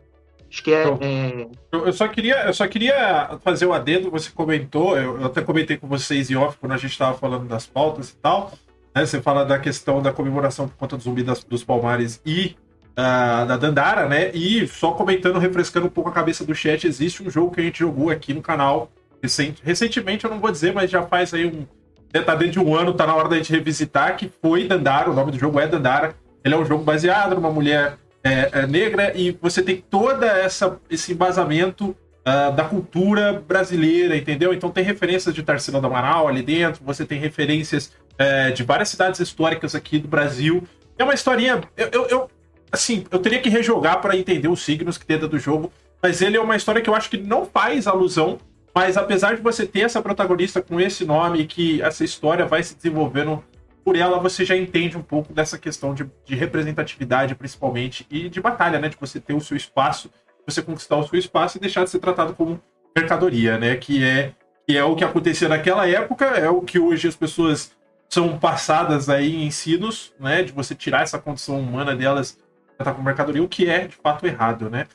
Acho 0.55 0.63
que 0.63 0.73
é, 0.73 0.85
é... 1.01 1.49
Eu, 1.73 1.93
só 1.93 2.07
queria, 2.07 2.45
eu 2.45 2.55
só 2.55 2.65
queria 2.69 3.37
fazer 3.43 3.67
o 3.67 3.71
um 3.71 3.73
adendo, 3.73 4.09
você 4.09 4.31
comentou, 4.31 4.97
eu, 4.97 5.21
eu, 5.21 5.27
até 5.27 5.43
comentei 5.43 5.77
com 5.77 5.89
vocês 5.89 6.31
em 6.31 6.37
off 6.37 6.57
quando 6.61 6.71
a 6.71 6.77
gente 6.77 6.93
estava 6.93 7.19
falando 7.19 7.49
das 7.49 7.67
pautas 7.67 8.11
e 8.11 8.17
tal. 8.17 8.53
Né, 8.95 9.05
você 9.05 9.21
fala 9.21 9.45
da 9.45 9.59
questão 9.59 10.01
da 10.01 10.13
comemoração 10.13 10.69
por 10.69 10.77
conta 10.77 10.97
do 10.97 11.03
zumbi 11.03 11.25
das, 11.25 11.43
dos 11.43 11.65
Palmares 11.65 12.23
e 12.25 12.55
uh, 12.93 13.45
da 13.47 13.57
Dandara, 13.57 14.09
né? 14.09 14.31
E 14.33 14.65
só 14.69 14.93
comentando, 14.93 15.41
refrescando 15.41 15.87
um 15.87 15.91
pouco 15.91 16.11
a 16.11 16.13
cabeça 16.13 16.45
do 16.45 16.55
chat, 16.55 16.87
existe 16.87 17.21
um 17.21 17.29
jogo 17.29 17.51
que 17.51 17.61
a 17.61 17.65
gente 17.65 17.81
jogou 17.81 18.11
aqui 18.11 18.33
no 18.33 18.41
canal 18.41 18.93
recent, 19.21 19.57
recentemente, 19.61 20.25
eu 20.25 20.31
não 20.31 20.39
vou 20.39 20.53
dizer, 20.53 20.73
mas 20.73 20.89
já 20.89 21.03
faz 21.03 21.35
aí 21.35 21.47
um. 21.47 21.67
Né, 22.15 22.23
tá 22.23 22.37
dentro 22.37 22.53
de 22.53 22.61
um 22.61 22.77
ano, 22.77 22.95
tá 22.95 23.09
na 23.09 23.17
hora 23.17 23.29
da 23.29 23.37
gente 23.37 23.51
revisitar, 23.51 24.17
que 24.17 24.31
foi 24.41 24.69
Dandara, 24.69 25.11
o 25.11 25.15
nome 25.15 25.33
do 25.33 25.39
jogo 25.39 25.59
é 25.59 25.67
Dandara. 25.67 26.15
Ele 26.45 26.55
é 26.55 26.59
um 26.59 26.65
jogo 26.65 26.85
baseado 26.85 27.35
numa 27.35 27.51
mulher 27.51 27.97
é, 28.25 28.49
é, 28.53 28.67
negra 28.67 29.13
e 29.15 29.33
você 29.33 29.63
tem 29.63 29.85
toda 29.89 30.27
essa 30.27 30.81
esse 30.89 31.13
embasamento 31.13 31.91
uh, 31.91 32.53
da 32.57 32.65
cultura 32.65 33.45
brasileira, 33.47 34.17
entendeu? 34.17 34.55
Então 34.55 34.71
tem 34.71 34.83
referências 34.83 35.35
de 35.35 35.43
Tarsila 35.43 35.79
do 35.79 35.87
Amaral 35.87 36.27
ali 36.27 36.43
dentro, 36.43 36.83
você 36.83 37.05
tem 37.05 37.19
referências 37.19 37.93
é, 38.17 38.51
de 38.51 38.63
várias 38.63 38.89
cidades 38.89 39.21
históricas 39.21 39.75
aqui 39.75 39.99
do 39.99 40.09
Brasil. 40.09 40.63
É 40.99 41.05
uma 41.05 41.13
historinha, 41.13 41.61
eu, 41.77 41.89
eu, 41.93 42.07
eu 42.07 42.31
assim, 42.73 43.05
eu 43.11 43.19
teria 43.19 43.41
que 43.41 43.51
rejogar 43.51 44.01
para 44.01 44.17
entender 44.17 44.49
os 44.49 44.63
signos 44.63 44.97
que 44.97 45.07
dentro 45.07 45.29
do 45.29 45.39
jogo, 45.39 45.71
mas 46.03 46.23
ele 46.23 46.37
é 46.37 46.41
uma 46.41 46.57
história 46.57 46.81
que 46.81 46.89
eu 46.89 46.95
acho 46.95 47.11
que 47.11 47.19
não 47.19 47.45
faz 47.45 47.87
alusão, 47.87 48.39
mas 48.75 48.97
apesar 48.97 49.37
de 49.37 49.43
você 49.43 49.67
ter 49.67 49.81
essa 49.81 50.01
protagonista 50.01 50.63
com 50.63 50.81
esse 50.81 51.05
nome 51.05 51.47
que 51.47 51.83
essa 51.83 52.05
história 52.05 52.47
vai 52.47 52.63
se 52.63 52.75
desenvolvendo 52.75 53.45
por 53.85 53.97
ela 53.97 54.19
você 54.19 54.45
já 54.45 54.57
entende 54.57 54.97
um 54.97 55.03
pouco 55.03 55.33
dessa 55.33 55.59
questão 55.59 55.93
de, 55.93 56.11
de, 56.25 56.35
representatividade, 56.35 57.35
principalmente, 57.35 58.07
e 58.11 58.29
de 58.31 58.41
batalha, 58.41 58.79
né? 58.79 58.89
De 58.89 58.97
você 58.99 59.21
ter 59.21 59.35
o 59.35 59.41
seu 59.41 59.57
espaço, 59.57 60.11
você 60.47 60.63
conquistar 60.63 60.97
o 60.97 61.07
seu 61.07 61.19
espaço 61.19 61.59
e 61.59 61.61
deixar 61.61 61.85
de 61.85 61.91
ser 61.91 61.99
tratado 61.99 62.35
como 62.35 62.61
mercadoria, 62.97 63.59
né? 63.59 63.77
Que 63.77 64.03
é, 64.03 64.33
que 64.67 64.77
é 64.77 64.83
o 64.83 64.97
que 64.97 65.05
acontecia 65.05 65.49
naquela 65.49 65.87
época, 65.87 66.25
é 66.25 66.49
o 66.49 66.63
que 66.63 66.79
hoje 66.79 67.07
as 67.07 67.15
pessoas 67.15 67.73
são 68.09 68.39
passadas 68.39 69.09
aí 69.09 69.35
em 69.35 69.47
ensinos, 69.47 70.15
né? 70.19 70.43
De 70.43 70.53
você 70.53 70.75
tirar 70.75 71.03
essa 71.03 71.19
condição 71.19 71.61
humana 71.61 71.95
delas 71.95 72.39
tratar 72.77 72.93
como 72.93 73.05
mercadoria, 73.05 73.43
o 73.43 73.49
que 73.49 73.69
é 73.69 73.87
de 73.87 73.97
fato 73.97 74.27
errado, 74.27 74.71
né? 74.71 74.87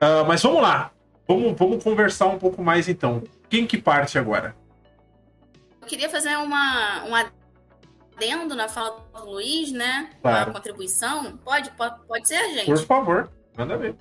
Uh, 0.00 0.26
mas 0.26 0.42
vamos 0.42 0.62
lá. 0.62 0.90
Vamos, 1.28 1.56
vamos 1.56 1.82
conversar 1.82 2.26
um 2.26 2.38
pouco 2.38 2.62
mais 2.62 2.88
então. 2.88 3.22
Quem 3.48 3.66
que 3.66 3.78
parte 3.78 4.18
agora? 4.18 4.56
Eu 5.80 5.86
queria 5.86 6.10
fazer 6.10 6.36
uma, 6.36 7.04
uma 7.04 7.32
adendo 8.22 8.54
na 8.54 8.68
fala 8.68 9.04
do 9.12 9.30
Luiz, 9.30 9.72
né? 9.72 10.10
Claro. 10.20 10.50
A 10.50 10.54
contribuição. 10.54 11.36
Pode, 11.38 11.70
pode, 11.72 12.06
pode 12.06 12.28
ser, 12.28 12.54
gente? 12.54 12.66
Por 12.66 12.78
favor, 12.84 13.30
manda 13.56 13.76
ver. 13.76 13.96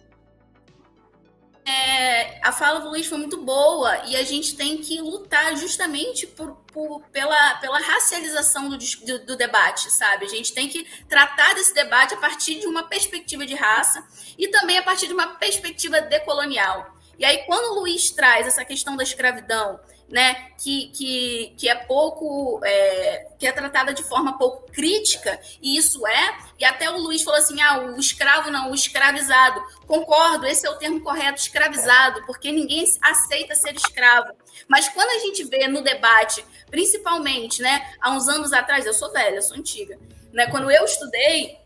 É, 1.63 2.39
a 2.45 2.51
fala 2.51 2.79
do 2.79 2.89
Luiz 2.89 3.05
foi 3.05 3.19
muito 3.19 3.41
boa 3.43 4.05
e 4.07 4.15
a 4.15 4.23
gente 4.23 4.55
tem 4.55 4.79
que 4.79 4.99
lutar 4.99 5.55
justamente 5.55 6.25
por, 6.25 6.55
por 6.73 7.01
pela, 7.12 7.55
pela 7.55 7.79
racialização 7.79 8.67
do, 8.67 8.77
do, 8.77 9.25
do, 9.25 9.38
debate, 9.38 9.91
sabe? 9.91 10.25
A 10.25 10.29
gente 10.29 10.53
tem 10.53 10.67
que 10.67 10.84
tratar 11.07 11.53
desse 11.53 11.73
debate 11.73 12.15
a 12.15 12.17
partir 12.17 12.60
de 12.60 12.65
uma 12.65 12.84
perspectiva 12.84 13.45
de 13.45 13.53
raça 13.53 14.03
e 14.38 14.47
também 14.47 14.77
a 14.77 14.84
partir 14.84 15.07
de 15.07 15.13
uma 15.13 15.36
perspectiva 15.36 16.01
decolonial. 16.01 16.95
E 17.19 17.23
aí, 17.23 17.43
quando 17.45 17.71
o 17.71 17.81
Luiz 17.81 18.10
traz 18.10 18.47
essa 18.47 18.65
questão 18.65 18.95
da 18.95 19.03
escravidão 19.03 19.79
né, 20.12 20.52
que, 20.58 20.88
que, 20.88 21.54
que 21.58 21.69
é 21.69 21.76
pouco, 21.76 22.60
é, 22.63 23.28
que 23.39 23.47
é 23.47 23.52
tratada 23.52 23.93
de 23.93 24.04
forma 24.04 24.38
pouco 24.38 24.69
crítica, 24.71 25.39
e 25.62 25.78
isso 25.78 26.06
é, 26.06 26.38
e 26.60 26.65
até 26.65 26.89
o 26.89 26.97
Luiz 26.97 27.24
falou 27.24 27.39
assim, 27.39 27.60
ah, 27.62 27.80
o 27.80 28.00
escravo 28.00 28.52
não, 28.52 28.71
o 28.71 28.76
escravizado. 28.76 29.62
Concordo, 29.88 30.45
esse 30.45 30.67
é 30.67 30.69
o 30.69 30.76
termo 30.76 31.02
correto, 31.02 31.39
escravizado, 31.39 32.26
porque 32.26 32.52
ninguém 32.52 32.86
aceita 33.02 33.56
ser 33.56 33.74
escravo. 33.76 34.34
Mas 34.67 34.89
quando 34.89 35.10
a 35.10 35.19
gente 35.19 35.43
vê 35.45 35.67
no 35.67 35.82
debate, 35.82 36.45
principalmente, 36.69 37.62
né, 37.62 37.93
há 38.02 38.12
uns 38.12 38.28
anos 38.28 38.52
atrás, 38.52 38.86
eu 38.86 38.93
sou 38.93 39.12
velha, 39.12 39.36
eu 39.36 39.41
sou 39.41 39.58
antiga, 39.58 39.97
né, 40.34 40.47
quando 40.47 40.69
eu 40.69 40.84
estudei, 40.84 41.58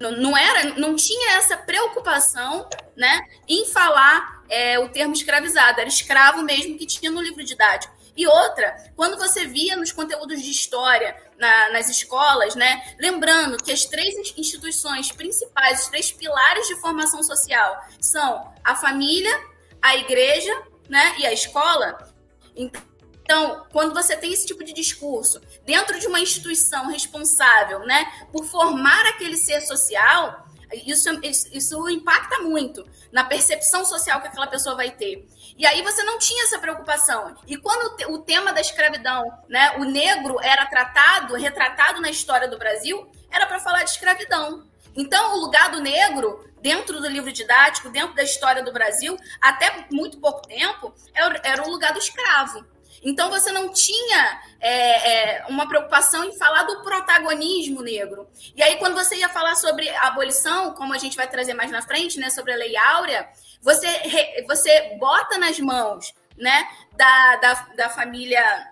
não 0.00 0.36
era, 0.36 0.74
não 0.78 0.96
tinha 0.96 1.36
essa 1.36 1.56
preocupação, 1.56 2.68
né, 2.96 3.20
em 3.48 3.66
falar 3.66 4.39
é, 4.50 4.78
o 4.78 4.88
termo 4.88 5.14
escravizado, 5.14 5.80
era 5.80 5.88
escravo 5.88 6.42
mesmo 6.42 6.76
que 6.76 6.86
tinha 6.86 7.10
no 7.10 7.22
livro 7.22 7.44
didático. 7.44 7.94
E 8.16 8.26
outra, 8.26 8.76
quando 8.96 9.16
você 9.16 9.46
via 9.46 9.76
nos 9.76 9.92
conteúdos 9.92 10.42
de 10.42 10.50
história 10.50 11.16
na, 11.38 11.70
nas 11.70 11.88
escolas, 11.88 12.54
né, 12.54 12.94
lembrando 12.98 13.56
que 13.56 13.72
as 13.72 13.84
três 13.84 14.14
instituições 14.36 15.10
principais, 15.12 15.82
os 15.82 15.88
três 15.88 16.12
pilares 16.12 16.66
de 16.68 16.76
formação 16.80 17.22
social 17.22 17.82
são 18.00 18.52
a 18.62 18.74
família, 18.74 19.32
a 19.80 19.96
igreja, 19.96 20.52
né, 20.88 21.14
e 21.18 21.26
a 21.26 21.32
escola. 21.32 22.12
Então, 22.54 23.64
quando 23.72 23.94
você 23.94 24.16
tem 24.16 24.32
esse 24.32 24.46
tipo 24.46 24.64
de 24.64 24.72
discurso 24.72 25.40
dentro 25.64 25.98
de 25.98 26.06
uma 26.06 26.20
instituição 26.20 26.88
responsável, 26.90 27.80
né, 27.86 28.04
por 28.32 28.44
formar 28.44 29.06
aquele 29.06 29.36
ser 29.36 29.60
social, 29.60 30.46
isso, 30.72 31.08
isso 31.52 31.88
impacta 31.88 32.38
muito 32.40 32.86
na 33.12 33.24
percepção 33.24 33.84
social 33.84 34.20
que 34.20 34.28
aquela 34.28 34.46
pessoa 34.46 34.76
vai 34.76 34.90
ter. 34.90 35.26
E 35.56 35.66
aí 35.66 35.82
você 35.82 36.02
não 36.02 36.18
tinha 36.18 36.44
essa 36.44 36.58
preocupação. 36.58 37.34
E 37.46 37.56
quando 37.56 37.96
o 38.12 38.18
tema 38.18 38.52
da 38.52 38.60
escravidão, 38.60 39.24
né, 39.48 39.76
o 39.78 39.84
negro 39.84 40.38
era 40.42 40.66
tratado, 40.66 41.34
retratado 41.34 42.00
na 42.00 42.10
história 42.10 42.48
do 42.48 42.58
Brasil, 42.58 43.10
era 43.30 43.46
para 43.46 43.60
falar 43.60 43.82
de 43.82 43.90
escravidão. 43.90 44.64
Então, 44.96 45.34
o 45.34 45.40
lugar 45.40 45.70
do 45.70 45.80
negro 45.80 46.48
dentro 46.60 47.00
do 47.00 47.08
livro 47.08 47.32
didático, 47.32 47.88
dentro 47.88 48.14
da 48.14 48.22
história 48.22 48.62
do 48.62 48.72
Brasil, 48.72 49.16
até 49.40 49.86
muito 49.90 50.18
pouco 50.18 50.46
tempo, 50.46 50.94
era 51.14 51.62
o 51.62 51.70
lugar 51.70 51.92
do 51.92 51.98
escravo. 51.98 52.64
Então 53.02 53.30
você 53.30 53.50
não 53.50 53.72
tinha 53.72 54.40
é, 54.60 55.38
é, 55.38 55.46
uma 55.48 55.66
preocupação 55.66 56.24
em 56.24 56.36
falar 56.36 56.64
do 56.64 56.82
protagonismo 56.82 57.82
negro. 57.82 58.28
E 58.54 58.62
aí, 58.62 58.76
quando 58.76 58.94
você 58.94 59.16
ia 59.16 59.28
falar 59.28 59.54
sobre 59.54 59.88
abolição, 59.96 60.74
como 60.74 60.92
a 60.92 60.98
gente 60.98 61.16
vai 61.16 61.28
trazer 61.28 61.54
mais 61.54 61.70
na 61.70 61.82
frente, 61.82 62.18
né, 62.18 62.28
sobre 62.30 62.52
a 62.52 62.56
Lei 62.56 62.76
Áurea, 62.76 63.28
você, 63.62 64.44
você 64.46 64.96
bota 64.98 65.38
nas 65.38 65.58
mãos 65.58 66.12
né, 66.36 66.68
da, 66.92 67.36
da, 67.36 67.54
da 67.76 67.90
família 67.90 68.68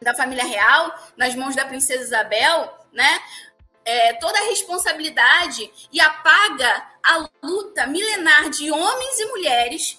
da 0.00 0.14
família 0.14 0.44
real, 0.44 0.94
nas 1.16 1.34
mãos 1.34 1.56
da 1.56 1.64
princesa 1.64 2.04
Isabel, 2.04 2.72
né? 2.92 3.20
É, 3.84 4.12
toda 4.14 4.38
a 4.38 4.44
responsabilidade 4.44 5.68
e 5.90 6.00
apaga 6.00 6.86
a 7.02 7.28
luta 7.42 7.86
milenar 7.86 8.48
de 8.50 8.70
homens 8.70 9.18
e 9.18 9.26
mulheres 9.26 9.98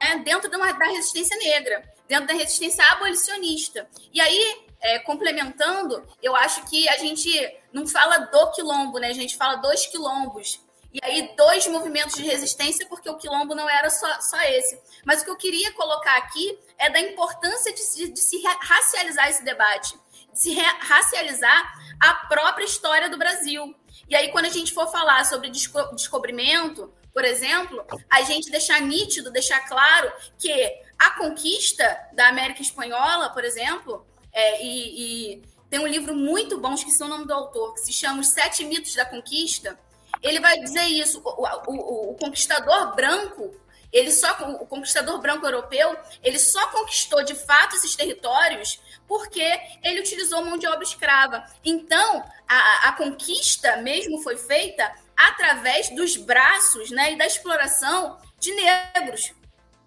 né, 0.00 0.22
dentro 0.24 0.50
de 0.50 0.56
uma, 0.56 0.72
da 0.72 0.86
resistência 0.86 1.36
negra 1.36 1.91
dentro 2.08 2.26
da 2.26 2.34
resistência 2.34 2.84
abolicionista. 2.92 3.88
E 4.12 4.20
aí, 4.20 4.64
é, 4.80 4.98
complementando, 5.00 6.06
eu 6.22 6.34
acho 6.36 6.64
que 6.68 6.88
a 6.88 6.98
gente 6.98 7.30
não 7.72 7.86
fala 7.86 8.18
do 8.18 8.50
quilombo, 8.52 8.98
né? 8.98 9.08
A 9.08 9.14
gente 9.14 9.36
fala 9.36 9.56
dos 9.56 9.86
quilombos. 9.86 10.60
E 10.92 11.00
aí, 11.02 11.34
dois 11.36 11.66
movimentos 11.68 12.16
de 12.16 12.22
resistência, 12.22 12.86
porque 12.86 13.08
o 13.08 13.16
quilombo 13.16 13.54
não 13.54 13.68
era 13.68 13.88
só, 13.88 14.20
só 14.20 14.40
esse. 14.42 14.78
Mas 15.06 15.22
o 15.22 15.24
que 15.24 15.30
eu 15.30 15.36
queria 15.36 15.72
colocar 15.72 16.16
aqui 16.18 16.58
é 16.76 16.90
da 16.90 17.00
importância 17.00 17.72
de 17.72 17.80
se, 17.80 18.12
de 18.12 18.20
se 18.20 18.42
racializar 18.60 19.30
esse 19.30 19.42
debate, 19.42 19.98
de 20.32 20.38
se 20.38 20.52
racializar 20.52 21.72
a 21.98 22.14
própria 22.26 22.64
história 22.64 23.08
do 23.08 23.16
Brasil. 23.16 23.74
E 24.06 24.14
aí, 24.14 24.30
quando 24.30 24.44
a 24.44 24.50
gente 24.50 24.74
for 24.74 24.86
falar 24.90 25.24
sobre 25.24 25.48
desco 25.48 25.80
descobrimento, 25.94 26.92
por 27.12 27.24
exemplo, 27.24 27.84
a 28.10 28.22
gente 28.22 28.50
deixar 28.50 28.80
nítido, 28.80 29.30
deixar 29.30 29.60
claro 29.68 30.10
que 30.38 30.52
a 30.98 31.10
conquista 31.10 31.84
da 32.12 32.28
América 32.28 32.62
Espanhola, 32.62 33.30
por 33.30 33.44
exemplo, 33.44 34.06
é, 34.32 34.64
e, 34.64 35.34
e, 35.34 35.42
tem 35.68 35.80
um 35.80 35.86
livro 35.86 36.14
muito 36.14 36.58
bom, 36.58 36.74
esqueci 36.74 37.02
o 37.02 37.08
nome 37.08 37.26
do 37.26 37.34
autor, 37.34 37.74
que 37.74 37.80
se 37.80 37.92
chama 37.92 38.20
Os 38.20 38.28
Sete 38.28 38.64
Mitos 38.64 38.94
da 38.94 39.04
Conquista. 39.04 39.78
Ele 40.22 40.40
vai 40.40 40.58
dizer 40.60 40.84
isso: 40.84 41.20
o, 41.24 41.46
o, 41.70 42.10
o 42.12 42.14
conquistador 42.14 42.94
branco, 42.94 43.54
ele 43.92 44.10
só 44.10 44.30
o 44.60 44.66
conquistador 44.66 45.20
branco 45.20 45.44
europeu, 45.44 45.96
ele 46.22 46.38
só 46.38 46.66
conquistou 46.68 47.22
de 47.24 47.34
fato 47.34 47.76
esses 47.76 47.94
territórios 47.94 48.80
porque 49.06 49.44
ele 49.82 50.00
utilizou 50.00 50.42
mão 50.44 50.56
de 50.56 50.66
obra 50.66 50.82
escrava. 50.82 51.44
Então, 51.64 52.24
a, 52.48 52.88
a 52.88 52.92
conquista 52.92 53.76
mesmo 53.78 54.22
foi 54.22 54.38
feita 54.38 54.90
através 55.28 55.90
dos 55.90 56.16
braços 56.16 56.90
né, 56.90 57.12
e 57.12 57.18
da 57.18 57.26
exploração 57.26 58.18
de 58.38 58.52
negros, 58.54 59.32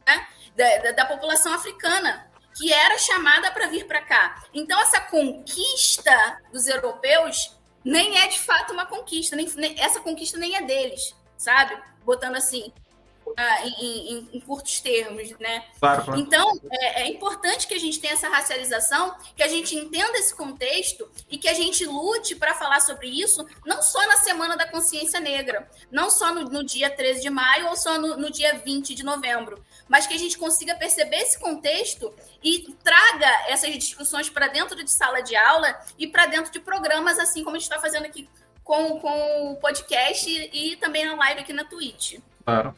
né, 0.08 0.28
da, 0.56 0.92
da, 0.92 1.06
população 1.06 1.54
africana, 1.54 2.30
que 2.58 2.72
era 2.72 2.98
chamada 2.98 3.52
para 3.52 3.68
vir 3.68 3.86
para 3.86 4.02
cá. 4.02 4.44
Então, 4.54 4.80
essa 4.82 5.02
conquista 5.02 6.42
dos 6.52 6.68
europeus 6.68 7.58
nem 7.84 8.18
é 8.18 8.28
de 8.28 8.40
fato 8.40 8.74
uma 8.74 8.86
conquista, 8.86 9.36
nem, 9.36 9.48
nem 9.56 9.80
essa 9.80 10.00
conquista 10.00 10.38
nem 10.38 10.56
é 10.56 10.62
deles, 10.62 11.16
sabe? 11.38 11.78
Botando 12.04 12.36
assim, 12.36 12.74
uh, 13.32 13.68
em, 13.80 14.14
em, 14.14 14.30
em, 14.34 14.40
curtos 14.40 14.80
termos, 14.80 15.30
né? 15.40 15.66
Claro, 15.80 16.04
claro. 16.04 16.20
Então, 16.20 16.60
é, 16.72 17.04
é, 17.04 17.08
importante 17.08 17.68
que 17.68 17.74
a 17.74 17.80
gente 17.80 18.00
tenha 18.00 18.14
essa 18.14 18.30
racialização, 18.30 19.16
que 19.36 19.44
a 19.44 19.48
gente 19.48 19.76
entenda 19.76 20.18
esse 20.18 20.34
contexto 20.34 21.10
e 21.30 21.38
que 21.38 21.48
a 21.48 21.54
gente 21.54 21.86
lute 21.86 22.36
para 22.36 22.54
falar 22.54 22.80
sobre 22.80 23.08
isso, 23.08 23.46
não 23.66 23.82
só 23.82 24.06
na 24.08 24.18
Semana 24.18 24.56
da 24.56 24.68
Consciência 24.68 25.20
Negra, 25.20 25.70
não 25.92 26.10
só 26.10 26.34
no, 26.34 26.44
no 26.46 26.64
dia 26.64 26.90
13 26.90 27.22
de 27.22 27.30
maio 27.30 27.68
ou 27.68 27.76
só 27.76 27.98
no, 27.98 28.18
no 28.18 28.32
dia 28.32 28.56
20 28.64 28.96
de 28.96 29.04
novembro, 29.04 29.64
mas 29.88 30.08
que 30.08 30.14
a 30.14 30.20
gente 30.20 30.38
consiga 30.38 30.76
perceber 30.76 31.18
esse 31.18 31.40
contexto 31.40 32.14
e 32.44 32.74
traga 32.84 33.30
essas 33.48 33.72
discussões 33.78 34.30
para 34.30 34.48
dentro 34.48 34.84
de 34.84 34.92
sala 34.92 35.22
de 35.22 35.36
aula 35.36 35.80
e 35.98 36.08
para 36.08 36.26
dentro 36.26 36.52
de 36.52 36.60
programas, 36.60 37.20
assim 37.20 37.44
como 37.44 37.56
a 37.56 37.60
gente 37.60 37.70
está 37.70 37.80
fazendo 37.80 38.06
aqui 38.06 38.30
com, 38.64 39.00
com 39.00 39.52
o 39.52 39.56
podcast 39.58 40.30
e, 40.30 40.74
e 40.74 40.76
também 40.78 41.06
na 41.06 41.16
live 41.16 41.42
aqui 41.42 41.54
na 41.54 41.64
Twitch. 41.64 42.20
Claro. 42.44 42.76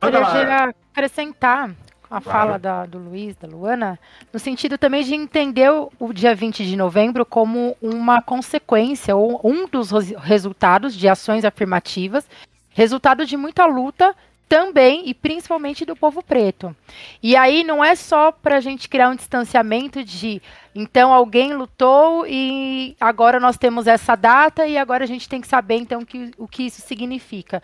Queria 0.00 0.74
acrescentar 0.92 1.70
a 2.10 2.20
claro. 2.20 2.24
fala 2.24 2.58
da, 2.58 2.86
do 2.86 2.98
Luiz, 2.98 3.34
da 3.36 3.48
Luana, 3.48 3.98
no 4.32 4.38
sentido 4.38 4.78
também 4.78 5.02
de 5.02 5.14
entender 5.14 5.70
o, 5.70 5.90
o, 5.98 6.12
dia 6.12 6.34
20 6.34 6.64
de 6.64 6.76
novembro 6.76 7.26
como 7.26 7.76
uma 7.82 8.22
consequência 8.22 9.16
ou 9.16 9.40
um 9.42 9.66
dos 9.66 9.90
resultados 9.90 10.94
de 10.94 11.08
ações 11.08 11.44
afirmativas, 11.44 12.28
resultado 12.70 13.26
de 13.26 13.36
muita 13.36 13.66
luta 13.66 14.14
também 14.48 15.08
e 15.08 15.14
principalmente 15.14 15.84
do 15.84 15.96
povo 15.96 16.22
preto. 16.22 16.74
E 17.20 17.34
aí 17.34 17.64
não 17.64 17.84
é 17.84 17.96
só 17.96 18.30
para 18.30 18.58
a 18.58 18.60
gente 18.60 18.88
criar 18.88 19.08
um 19.08 19.16
distanciamento 19.16 20.04
de 20.04 20.40
então 20.74 21.12
alguém 21.12 21.54
lutou 21.54 22.24
e 22.28 22.96
agora 23.00 23.40
nós 23.40 23.56
temos 23.56 23.86
essa 23.86 24.14
data 24.14 24.66
e 24.66 24.78
agora 24.78 25.02
a 25.02 25.06
gente 25.06 25.28
tem 25.28 25.40
que 25.40 25.48
saber 25.48 25.76
então 25.76 26.04
que, 26.04 26.30
o 26.38 26.46
que 26.46 26.64
isso 26.64 26.80
significa. 26.82 27.60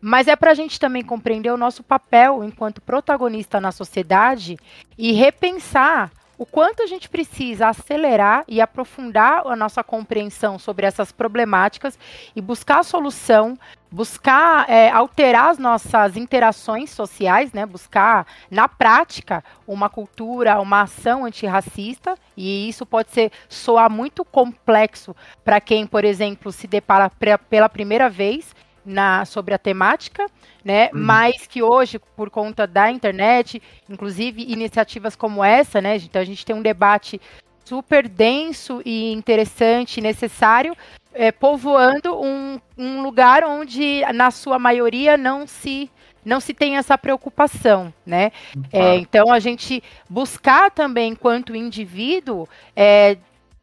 Mas 0.00 0.28
é 0.28 0.36
para 0.36 0.52
a 0.52 0.54
gente 0.54 0.80
também 0.80 1.04
compreender 1.04 1.50
o 1.50 1.56
nosso 1.56 1.82
papel 1.82 2.42
enquanto 2.42 2.80
protagonista 2.80 3.60
na 3.60 3.70
sociedade 3.70 4.56
e 4.96 5.12
repensar 5.12 6.10
o 6.40 6.46
quanto 6.46 6.82
a 6.82 6.86
gente 6.86 7.06
precisa 7.06 7.68
acelerar 7.68 8.44
e 8.48 8.62
aprofundar 8.62 9.46
a 9.46 9.54
nossa 9.54 9.84
compreensão 9.84 10.58
sobre 10.58 10.86
essas 10.86 11.12
problemáticas 11.12 11.98
e 12.34 12.40
buscar 12.40 12.78
a 12.78 12.82
solução, 12.82 13.58
buscar 13.92 14.64
é, 14.66 14.88
alterar 14.88 15.50
as 15.50 15.58
nossas 15.58 16.16
interações 16.16 16.88
sociais, 16.88 17.52
né? 17.52 17.66
buscar 17.66 18.26
na 18.50 18.66
prática 18.66 19.44
uma 19.68 19.90
cultura, 19.90 20.58
uma 20.62 20.80
ação 20.80 21.26
antirracista, 21.26 22.14
e 22.34 22.70
isso 22.70 22.86
pode 22.86 23.10
ser 23.10 23.30
soar 23.46 23.90
muito 23.90 24.24
complexo 24.24 25.14
para 25.44 25.60
quem, 25.60 25.86
por 25.86 26.06
exemplo, 26.06 26.50
se 26.50 26.66
depara 26.66 27.12
pela 27.50 27.68
primeira 27.68 28.08
vez 28.08 28.54
na, 28.84 29.24
sobre 29.24 29.54
a 29.54 29.58
temática, 29.58 30.26
né? 30.64 30.90
Uhum. 30.92 31.00
Mas 31.00 31.46
que 31.46 31.62
hoje, 31.62 31.98
por 32.16 32.30
conta 32.30 32.66
da 32.66 32.90
internet, 32.90 33.62
inclusive 33.88 34.42
iniciativas 34.42 35.14
como 35.16 35.44
essa, 35.44 35.80
né? 35.80 35.96
Então 35.96 36.20
a 36.20 36.24
gente 36.24 36.44
tem 36.44 36.54
um 36.54 36.62
debate 36.62 37.20
super 37.64 38.08
denso 38.08 38.82
e 38.84 39.12
interessante, 39.12 40.00
necessário, 40.00 40.76
é, 41.14 41.30
povoando 41.30 42.20
um, 42.20 42.60
um 42.76 43.02
lugar 43.02 43.44
onde, 43.44 44.02
na 44.12 44.30
sua 44.30 44.58
maioria, 44.58 45.16
não 45.16 45.46
se 45.46 45.90
não 46.22 46.38
se 46.38 46.52
tem 46.52 46.76
essa 46.76 46.98
preocupação, 46.98 47.92
né? 48.04 48.30
É, 48.70 48.96
então 48.96 49.32
a 49.32 49.38
gente 49.38 49.82
buscar 50.08 50.70
também, 50.70 51.12
enquanto 51.12 51.56
indivíduo, 51.56 52.46
é, 52.76 53.16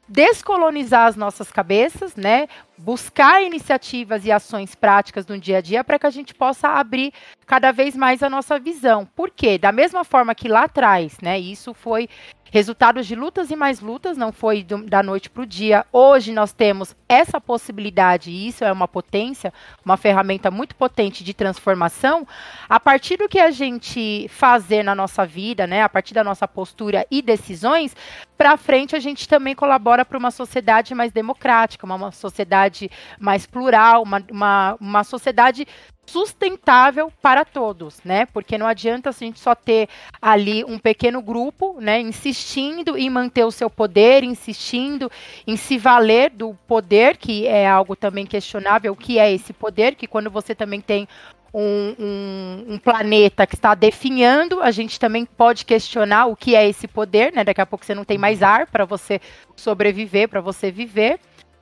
descolonizar 0.07 1.07
as 1.07 1.15
nossas 1.15 1.51
cabeças, 1.51 2.15
né? 2.15 2.47
Buscar 2.77 3.41
iniciativas 3.43 4.25
e 4.25 4.31
ações 4.31 4.73
práticas 4.75 5.25
no 5.27 5.37
dia 5.37 5.57
a 5.57 5.61
dia 5.61 5.83
para 5.83 5.99
que 5.99 6.07
a 6.07 6.11
gente 6.11 6.33
possa 6.33 6.69
abrir 6.69 7.13
cada 7.45 7.71
vez 7.71 7.95
mais 7.95 8.23
a 8.23 8.29
nossa 8.29 8.59
visão. 8.59 9.05
Por 9.15 9.29
quê? 9.29 9.57
Da 9.57 9.71
mesma 9.71 10.03
forma 10.03 10.33
que 10.35 10.47
lá 10.47 10.63
atrás, 10.63 11.17
né? 11.21 11.39
Isso 11.39 11.73
foi 11.73 12.07
resultados 12.51 13.05
de 13.05 13.15
lutas 13.15 13.51
e 13.51 13.55
mais 13.55 13.79
lutas, 13.79 14.17
não 14.17 14.31
foi 14.31 14.63
do, 14.63 14.83
da 14.83 15.01
noite 15.03 15.29
para 15.29 15.43
o 15.43 15.45
dia. 15.45 15.85
Hoje 15.91 16.31
nós 16.31 16.51
temos 16.51 16.95
essa 17.07 17.39
possibilidade, 17.39 18.29
e 18.29 18.47
isso 18.47 18.63
é 18.63 18.71
uma 18.71 18.87
potência, 18.87 19.53
uma 19.83 19.97
ferramenta 19.97 20.51
muito 20.51 20.75
potente 20.75 21.23
de 21.23 21.33
transformação, 21.33 22.27
a 22.67 22.79
partir 22.79 23.17
do 23.17 23.29
que 23.29 23.39
a 23.39 23.51
gente 23.51 24.27
fazer 24.29 24.83
na 24.83 24.95
nossa 24.95 25.25
vida, 25.25 25.65
né, 25.65 25.81
a 25.81 25.89
partir 25.89 26.13
da 26.13 26.23
nossa 26.23 26.47
postura 26.47 27.05
e 27.09 27.21
decisões, 27.21 27.95
para 28.37 28.55
frente 28.55 28.95
a 28.95 28.99
gente 28.99 29.27
também 29.27 29.55
colabora 29.55 30.05
para 30.05 30.17
uma 30.17 30.31
sociedade 30.31 30.93
mais 30.93 31.11
democrática, 31.11 31.85
uma, 31.85 31.95
uma 31.95 32.11
sociedade 32.11 32.89
mais 33.19 33.45
plural, 33.45 34.03
uma, 34.03 34.23
uma, 34.31 34.77
uma 34.79 35.03
sociedade 35.03 35.67
sustentável 36.07 37.11
para 37.21 37.43
todos, 37.43 38.01
né? 38.03 38.25
Porque 38.27 38.57
não 38.57 38.65
adianta 38.65 39.09
a 39.09 39.11
gente 39.13 39.39
só 39.39 39.53
ter 39.53 39.89
ali 40.21 40.63
um 40.63 40.79
pequeno 40.79 41.21
grupo, 41.21 41.77
né, 41.79 41.99
insistindo 41.99 42.97
em 42.97 43.09
manter 43.09 43.43
o 43.43 43.51
seu 43.51 43.69
poder, 43.69 44.23
insistindo 44.23 45.11
em 45.45 45.57
se 45.57 45.77
valer 45.77 46.31
do 46.31 46.55
poder, 46.67 47.17
que 47.17 47.45
é 47.45 47.67
algo 47.67 47.95
também 47.95 48.25
questionável, 48.25 48.93
o 48.93 48.95
que 48.95 49.19
é 49.19 49.31
esse 49.31 49.51
poder, 49.51 49.95
que 49.95 50.07
quando 50.07 50.31
você 50.31 50.55
também 50.55 50.79
tem 50.79 51.07
um, 51.53 51.95
um, 51.99 52.73
um, 52.73 52.77
planeta 52.77 53.47
que 53.47 53.55
está 53.55 53.73
definhando, 53.73 54.61
a 54.61 54.71
gente 54.71 54.99
também 54.99 55.25
pode 55.25 55.65
questionar 55.65 56.27
o 56.27 56.35
que 56.35 56.55
é 56.55 56.67
esse 56.67 56.87
poder, 56.87 57.33
né? 57.33 57.43
Daqui 57.43 57.61
a 57.61 57.65
pouco 57.65 57.85
você 57.85 57.95
não 57.95 58.03
tem 58.05 58.17
mais 58.17 58.41
ar 58.43 58.67
para 58.67 58.85
você 58.85 59.19
sobreviver, 59.55 60.29
para 60.29 60.41
você 60.41 60.71
viver. 60.71 61.19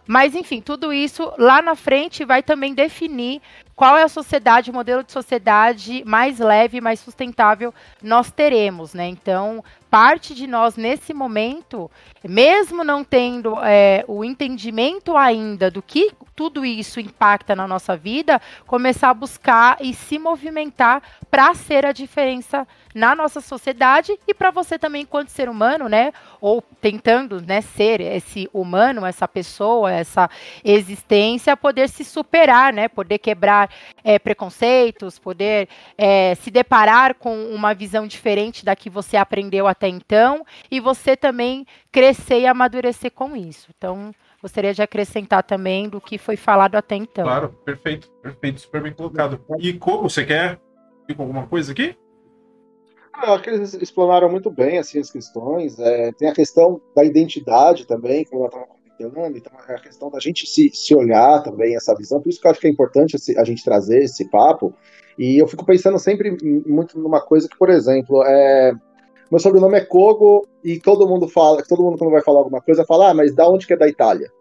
Mas, 0.08 0.36
enfim, 0.36 0.62
tudo 0.62 0.94
isso 0.94 1.32
lá 1.38 1.62
na 1.62 1.76
frente 1.76 2.24
vai 2.24 2.44
também 2.44 2.74
definir 2.74 3.42
qual 3.76 3.98
é 3.98 4.04
a 4.04 4.08
sociedade, 4.08 4.72
o 4.72 4.74
modelo 4.74 5.04
de 5.04 5.12
sociedade 5.12 6.04
mais 6.06 6.40
leve, 6.40 6.80
mais 6.80 7.00
sustentável 7.00 7.74
nós 8.02 8.32
teremos, 8.32 8.94
né? 8.94 9.08
Então, 9.08 9.64
parte 9.90 10.34
de 10.34 10.48
nós 10.48 10.76
nesse 10.78 11.14
momento, 11.14 11.92
mesmo 12.24 12.84
não 12.84 13.04
tendo 13.04 13.58
é, 13.64 14.06
o 14.08 14.24
entendimento 14.24 15.18
ainda 15.18 15.70
do 15.70 15.82
que 15.82 16.12
tudo 16.36 16.66
isso 16.66 17.00
impacta 17.00 17.56
na 17.56 17.68
nossa 17.68 17.96
vida, 17.96 18.42
começar 18.68 19.10
a 19.10 19.14
buscar 19.14 19.78
e 19.80 19.94
se 19.94 20.20
movimentar 20.20 21.02
para 21.32 21.54
ser 21.54 21.86
a 21.86 21.92
diferença 21.92 22.68
na 22.94 23.16
nossa 23.16 23.42
sociedade 23.42 24.18
e 24.28 24.34
para 24.34 24.52
você 24.52 24.78
também 24.78 25.04
enquanto 25.04 25.30
ser 25.30 25.50
humano, 25.50 25.88
né? 25.88 26.12
Ou 26.42 26.62
tentando, 26.62 27.42
né, 27.42 27.62
ser 27.62 28.00
esse 28.02 28.50
humano, 28.54 29.06
essa 29.06 29.28
pessoa, 29.28 29.92
essa 29.92 30.30
existência, 30.64 31.58
poder 31.58 31.90
se 31.90 32.04
superar, 32.04 32.74
né? 32.74 32.88
Poder 32.88 33.18
quebrar 33.18 33.70
é, 34.04 34.20
preconceitos, 34.20 35.18
poder 35.20 35.68
é, 35.98 36.36
se 36.36 36.52
deparar 36.52 37.16
com 37.16 37.46
uma 37.48 37.74
visão 37.74 38.08
diferente 38.08 38.64
da 38.64 38.76
que 38.76 38.90
você 38.90 39.18
aprendeu 39.18 39.68
até 39.68 39.88
então 39.88 40.46
e 40.70 40.80
você 40.80 41.16
também 41.16 41.66
crescer 41.92 42.42
e 42.42 42.48
amadurecer 42.48 43.12
com 43.12 43.36
isso. 43.36 43.68
Então, 43.78 44.14
gostaria 44.46 44.76
de 44.76 44.82
acrescentar 44.84 45.42
também 45.42 45.90
do 45.90 46.00
que 46.00 46.20
foi 46.20 46.36
falado 46.38 46.76
até 46.76 46.96
então. 46.96 47.24
Claro, 47.24 47.50
perfeito, 47.66 48.12
perfeito, 48.22 48.62
super 48.62 48.84
bem 48.84 48.94
colocado. 48.94 49.44
E 49.58 49.74
como 49.74 50.08
você 50.08 50.24
quer 50.24 50.60
ir 51.10 51.16
com 51.16 51.24
alguma 51.24 51.48
coisa 51.48 51.72
aqui? 51.72 51.96
Eu 53.24 53.34
acho 53.34 53.44
que 53.44 53.50
eles 53.50 53.74
exploraram 53.74 54.30
muito 54.30 54.52
bem 54.52 54.78
assim, 54.78 55.00
as 55.00 55.10
questões. 55.10 55.80
É, 55.80 56.12
tem 56.12 56.30
a 56.30 56.34
questão 56.34 56.80
da 56.96 57.04
identidade 57.04 57.88
também, 57.88 58.24
como 58.26 58.42
ela 58.42 58.50
estava 58.50 58.68
comentando, 58.68 59.36
então 59.36 59.52
é 59.68 59.74
a 59.74 59.82
questão 59.82 60.12
da 60.12 60.20
gente 60.20 60.46
se, 60.46 60.70
se 60.72 60.94
olhar 60.94 61.42
também, 61.42 61.76
essa 61.76 61.96
visão. 61.96 62.22
Por 62.22 62.30
isso 62.30 62.40
que 62.40 62.46
eu 62.46 62.52
acho 62.52 62.60
que 62.60 62.68
é 62.68 62.70
importante 62.70 63.18
a 63.36 63.44
gente 63.44 63.64
trazer 63.64 64.04
esse 64.04 64.30
papo. 64.30 64.76
E 65.18 65.42
eu 65.42 65.48
fico 65.48 65.66
pensando 65.66 65.98
sempre 65.98 66.38
muito 66.68 67.00
numa 67.00 67.22
coisa 67.22 67.50
que, 67.50 67.58
por 67.58 67.72
exemplo, 67.72 68.22
é, 68.24 68.74
meu 69.32 69.40
sobrenome 69.40 69.78
é 69.78 69.82
Kogo 69.82 70.48
e 70.64 70.80
todo 70.80 71.08
mundo 71.08 71.28
fala, 71.28 71.64
todo 71.68 71.84
mundo 71.84 71.98
quando 71.98 72.12
vai 72.12 72.22
falar 72.22 72.40
alguma 72.40 72.62
coisa 72.62 72.86
fala, 72.86 73.10
ah, 73.10 73.14
mas 73.14 73.34
da 73.34 73.48
onde 73.50 73.66
que 73.66 73.74
é 73.74 73.78
da 73.78 73.88
Itália? 73.88 74.32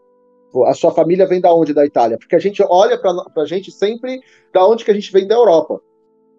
A 0.66 0.74
sua 0.74 0.92
família 0.92 1.26
vem 1.26 1.40
da 1.40 1.52
onde 1.52 1.74
da 1.74 1.84
Itália? 1.84 2.16
Porque 2.16 2.36
a 2.36 2.38
gente 2.38 2.62
olha 2.62 2.96
pra, 2.96 3.12
pra 3.34 3.44
gente 3.44 3.72
sempre 3.72 4.20
da 4.52 4.64
onde 4.66 4.84
que 4.84 4.90
a 4.90 4.94
gente 4.94 5.10
vem 5.12 5.26
da 5.26 5.34
Europa. 5.34 5.80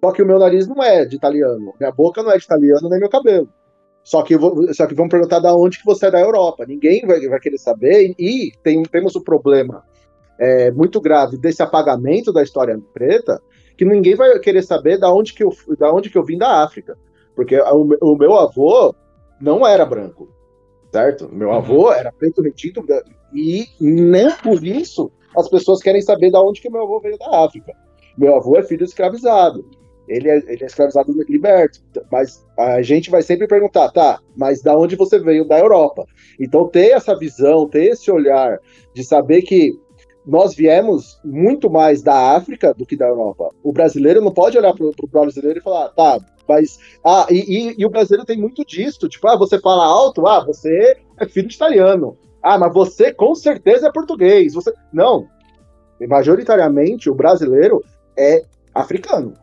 Só 0.03 0.11
que 0.11 0.21
o 0.21 0.25
meu 0.25 0.39
nariz 0.39 0.67
não 0.67 0.81
é 0.81 1.03
de 1.05 1.15
italiano, 1.15 1.73
minha 1.79 1.91
boca 1.91 2.23
não 2.23 2.31
é 2.31 2.37
de 2.37 2.43
italiano, 2.43 2.89
nem 2.89 2.99
meu 2.99 3.09
cabelo. 3.09 3.49
Só 4.05 4.21
que, 4.21 4.35
só 4.73 4.85
que 4.85 4.93
vão 4.93 5.09
perguntar 5.09 5.39
da 5.39 5.55
onde 5.55 5.79
que 5.79 5.85
você 5.85 6.05
é 6.05 6.11
da 6.11 6.21
Europa. 6.21 6.63
Ninguém 6.67 7.05
vai, 7.07 7.19
vai 7.27 7.39
querer 7.39 7.57
saber. 7.57 8.13
E 8.19 8.51
tem, 8.61 8.83
temos 8.83 9.15
o 9.15 9.23
problema 9.23 9.83
é, 10.39 10.69
muito 10.71 11.01
grave 11.01 11.37
desse 11.37 11.63
apagamento 11.63 12.31
da 12.31 12.43
história 12.43 12.79
preta, 12.93 13.41
que 13.75 13.83
ninguém 13.83 14.13
vai 14.15 14.37
querer 14.37 14.61
saber 14.61 14.99
da 14.99 15.11
onde 15.11 15.33
que 15.33 15.43
eu, 15.43 15.51
da 15.79 15.91
onde 15.91 16.11
que 16.11 16.17
eu 16.19 16.23
vim 16.23 16.37
da 16.37 16.63
África. 16.63 16.95
Porque 17.35 17.59
o, 17.59 17.97
o 18.01 18.17
meu 18.17 18.35
avô 18.35 18.95
não 19.41 19.65
era 19.65 19.85
branco, 19.85 20.29
certo? 20.91 21.29
Meu 21.31 21.49
uhum. 21.49 21.55
avô 21.55 21.91
era 21.91 22.11
preto 22.11 22.41
retinto 22.41 22.83
e 23.33 23.67
nem 23.79 24.31
por 24.37 24.63
isso 24.65 25.11
as 25.35 25.49
pessoas 25.49 25.81
querem 25.81 26.01
saber 26.01 26.31
da 26.31 26.41
onde 26.41 26.61
que 26.61 26.69
meu 26.69 26.83
avô 26.83 26.99
veio 26.99 27.17
da 27.17 27.43
África. 27.43 27.73
Meu 28.17 28.35
avô 28.35 28.57
é 28.57 28.63
filho 28.63 28.85
escravizado 28.85 29.65
ele 30.07 30.29
é, 30.29 30.37
ele 30.47 30.63
é 30.63 30.65
escravizado 30.65 31.11
liberto. 31.27 31.79
Mas 32.11 32.45
a 32.57 32.81
gente 32.81 33.09
vai 33.09 33.21
sempre 33.21 33.47
perguntar, 33.47 33.89
tá, 33.91 34.19
mas 34.35 34.61
da 34.61 34.77
onde 34.77 34.95
você 34.95 35.19
veio? 35.19 35.47
Da 35.47 35.59
Europa. 35.59 36.05
Então, 36.39 36.67
ter 36.67 36.91
essa 36.91 37.17
visão, 37.17 37.67
ter 37.67 37.85
esse 37.85 38.09
olhar 38.11 38.59
de 38.93 39.03
saber 39.03 39.41
que 39.41 39.73
nós 40.25 40.55
viemos 40.55 41.19
muito 41.23 41.69
mais 41.69 42.01
da 42.01 42.35
África 42.35 42.73
do 42.73 42.85
que 42.85 42.95
da 42.95 43.07
Europa. 43.07 43.49
O 43.63 43.71
brasileiro 43.71 44.21
não 44.21 44.31
pode 44.31 44.57
olhar 44.57 44.73
para 44.73 44.85
o 44.85 45.07
brasileiro 45.07 45.59
e 45.59 45.61
falar, 45.61 45.89
tá, 45.89 46.19
mas. 46.47 46.79
Ah, 47.03 47.27
e, 47.29 47.35
e, 47.35 47.75
e, 47.77 47.85
o 47.85 47.89
brasileiro 47.89 48.25
tem 48.25 48.37
muito 48.37 48.65
disso. 48.65 49.07
Tipo, 49.07 49.27
ah, 49.27 49.37
você 49.37 49.59
fala 49.59 49.85
alto, 49.85 50.27
ah, 50.27 50.43
você 50.43 50.97
é 51.19 51.25
filho 51.25 51.47
de 51.47 51.55
italiano. 51.55 52.17
Ah, 52.41 52.57
mas 52.57 52.73
você 52.73 53.13
com 53.13 53.33
certeza 53.33 53.87
é 53.87 53.91
português. 53.91 54.53
Você... 54.53 54.71
Não. 54.93 55.27
Majoritariamente, 56.07 57.09
o 57.09 57.15
brasileiro 57.15 57.83
é 58.17 58.43
africano 58.73 59.33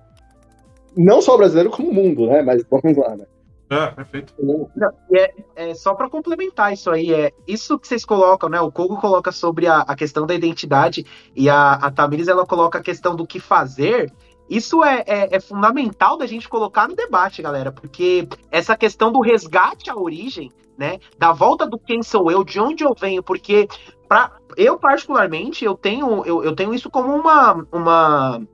não 0.97 1.21
só 1.23 1.35
o 1.35 1.39
brasileiro, 1.39 1.71
como 1.71 1.91
o 1.91 1.95
mundo, 1.95 2.27
né? 2.27 2.43
Mas 2.43 2.65
vamos 2.71 2.97
lá, 2.97 3.17
né? 3.17 3.25
É, 3.73 3.87
perfeito. 3.87 4.35
Não, 4.39 4.93
é, 5.15 5.35
é, 5.57 5.75
só 5.75 5.95
para 5.95 6.11
complementar 6.11 6.75
isso 6.75 6.91
aí, 6.91 7.11
é 7.13 7.33
isso 7.47 7.79
que 7.79 7.89
vocês 7.89 8.05
colocam, 8.05 8.51
né? 8.51 8.61
O 8.61 8.71
Kogo 8.71 9.01
coloca 9.01 9.33
sobre 9.33 9.67
a, 9.67 9.79
a 9.79 9.97
questão 9.97 10.27
da 10.27 10.35
identidade 10.35 11.07
e 11.35 11.49
a, 11.49 11.73
a 11.73 11.91
Tamires 11.91 12.29
ela 12.29 12.45
coloca 12.45 12.79
a 12.79 12.83
questão 12.83 13.17
do 13.17 13.27
que 13.27 13.41
fazer. 13.41 14.13
Isso 14.51 14.85
é, 14.85 15.03
é, 15.07 15.37
é, 15.37 15.41
fundamental 15.41 16.19
da 16.19 16.27
gente 16.27 16.51
colocar 16.51 16.87
no 16.87 16.95
debate, 16.95 17.41
galera, 17.41 17.73
porque 17.73 18.29
essa 18.51 18.77
questão 18.77 19.11
do 19.11 19.21
resgate 19.21 19.89
à 19.89 19.97
origem, 19.97 20.51
né? 20.77 20.99
Da 21.17 21.33
volta 21.33 21.67
do 21.67 21.79
quem 21.79 22.03
sou 22.03 22.31
eu, 22.31 22.45
de 22.45 22.61
onde 22.61 22.85
eu 22.85 22.95
venho, 22.95 23.23
porque 23.23 23.67
pra, 24.07 24.33
eu, 24.55 24.79
particularmente, 24.79 25.65
eu 25.65 25.75
tenho, 25.75 26.27
eu, 26.27 26.45
eu 26.45 26.55
tenho 26.55 26.75
isso 26.75 26.91
como 26.91 27.15
uma, 27.15 27.67
uma 27.73 28.47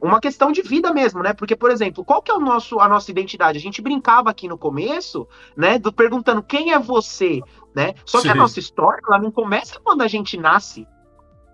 uma 0.00 0.20
questão 0.20 0.52
de 0.52 0.62
vida 0.62 0.92
mesmo, 0.92 1.22
né? 1.22 1.32
Porque, 1.32 1.56
por 1.56 1.70
exemplo, 1.70 2.04
qual 2.04 2.22
que 2.22 2.30
é 2.30 2.34
o 2.34 2.40
nosso, 2.40 2.80
a 2.80 2.88
nossa 2.88 3.10
identidade? 3.10 3.58
A 3.58 3.60
gente 3.60 3.82
brincava 3.82 4.30
aqui 4.30 4.48
no 4.48 4.58
começo, 4.58 5.26
né? 5.56 5.78
Do, 5.78 5.92
perguntando 5.92 6.42
quem 6.42 6.72
é 6.72 6.78
você, 6.78 7.40
né? 7.74 7.94
Só 8.04 8.18
Sim. 8.18 8.28
que 8.28 8.32
a 8.32 8.34
nossa 8.34 8.58
história, 8.58 9.00
ela 9.06 9.18
não 9.18 9.30
começa 9.30 9.80
quando 9.80 10.02
a 10.02 10.08
gente 10.08 10.36
nasce, 10.36 10.86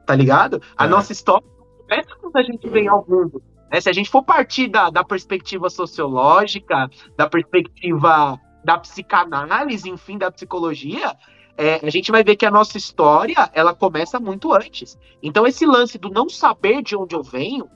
tá 0.07 0.15
ligado? 0.15 0.61
A 0.77 0.87
é. 0.87 0.89
nossa 0.89 1.13
história 1.13 1.47
começa 1.79 2.17
quando 2.21 2.37
a 2.37 2.43
gente 2.43 2.69
vem 2.69 2.89
ao 2.89 3.05
mundo. 3.09 3.43
Né? 3.71 3.81
Se 3.81 3.89
a 3.89 3.93
gente 3.93 4.11
for 4.11 4.23
partir 4.23 4.69
da, 4.69 4.91
da 4.91 5.03
perspectiva 5.03 5.71
sociológica, 5.71 6.91
da 7.17 7.29
perspectiva 7.29 8.39
da 8.65 8.79
psicanálise, 8.79 9.91
enfim, 9.91 10.17
da 10.19 10.31
psicologia, 10.31 11.17
é, 11.57 11.81
a 11.83 11.91
gente 11.91 12.11
vai 12.11 12.23
ver 12.23 12.37
que 12.37 12.47
a 12.47 12.51
nossa 12.51 12.79
história 12.79 13.51
ela 13.53 13.75
começa 13.75 14.19
muito 14.19 14.53
antes. 14.53 14.99
Então 15.23 15.47
esse 15.47 15.67
lance 15.67 15.99
do 15.99 16.11
não 16.11 16.29
saber 16.29 16.83
de 16.83 16.97
onde 16.97 17.15
eu 17.15 17.23
venho 17.23 17.69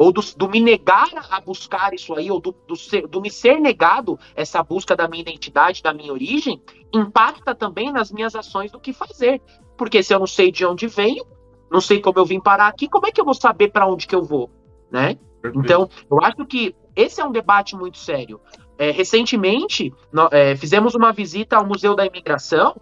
ou 0.00 0.10
do, 0.10 0.22
do, 0.34 0.48
me 0.48 0.62
negar 0.62 1.10
a 1.30 1.38
buscar 1.42 1.92
isso 1.92 2.14
aí, 2.14 2.30
ou 2.30 2.40
do, 2.40 2.56
do, 2.66 2.74
ser, 2.74 3.06
do, 3.06 3.20
me 3.20 3.30
ser 3.30 3.60
negado 3.60 4.18
essa 4.34 4.62
busca 4.62 4.96
da 4.96 5.06
minha 5.06 5.20
identidade, 5.20 5.82
da 5.82 5.92
minha 5.92 6.10
origem, 6.10 6.58
impacta 6.90 7.54
também 7.54 7.92
nas 7.92 8.10
minhas 8.10 8.34
ações 8.34 8.72
do 8.72 8.80
que 8.80 8.94
fazer. 8.94 9.42
Porque 9.76 10.02
se 10.02 10.14
eu 10.14 10.18
não 10.18 10.26
sei 10.26 10.50
de 10.50 10.64
onde 10.64 10.86
venho, 10.86 11.22
não 11.70 11.82
sei 11.82 12.00
como 12.00 12.18
eu 12.18 12.24
vim 12.24 12.40
parar 12.40 12.68
aqui, 12.68 12.88
como 12.88 13.06
é 13.06 13.12
que 13.12 13.20
eu 13.20 13.26
vou 13.26 13.34
saber 13.34 13.72
para 13.72 13.86
onde 13.86 14.06
que 14.06 14.14
eu 14.14 14.22
vou, 14.22 14.50
né? 14.90 15.18
Então, 15.54 15.86
eu 16.10 16.18
acho 16.22 16.46
que 16.46 16.74
esse 16.96 17.20
é 17.20 17.24
um 17.26 17.30
debate 17.30 17.76
muito 17.76 17.98
sério. 17.98 18.40
É, 18.78 18.90
recentemente, 18.90 19.92
nós, 20.10 20.32
é, 20.32 20.56
fizemos 20.56 20.94
uma 20.94 21.12
visita 21.12 21.58
ao 21.58 21.66
Museu 21.66 21.94
da 21.94 22.06
Imigração 22.06 22.74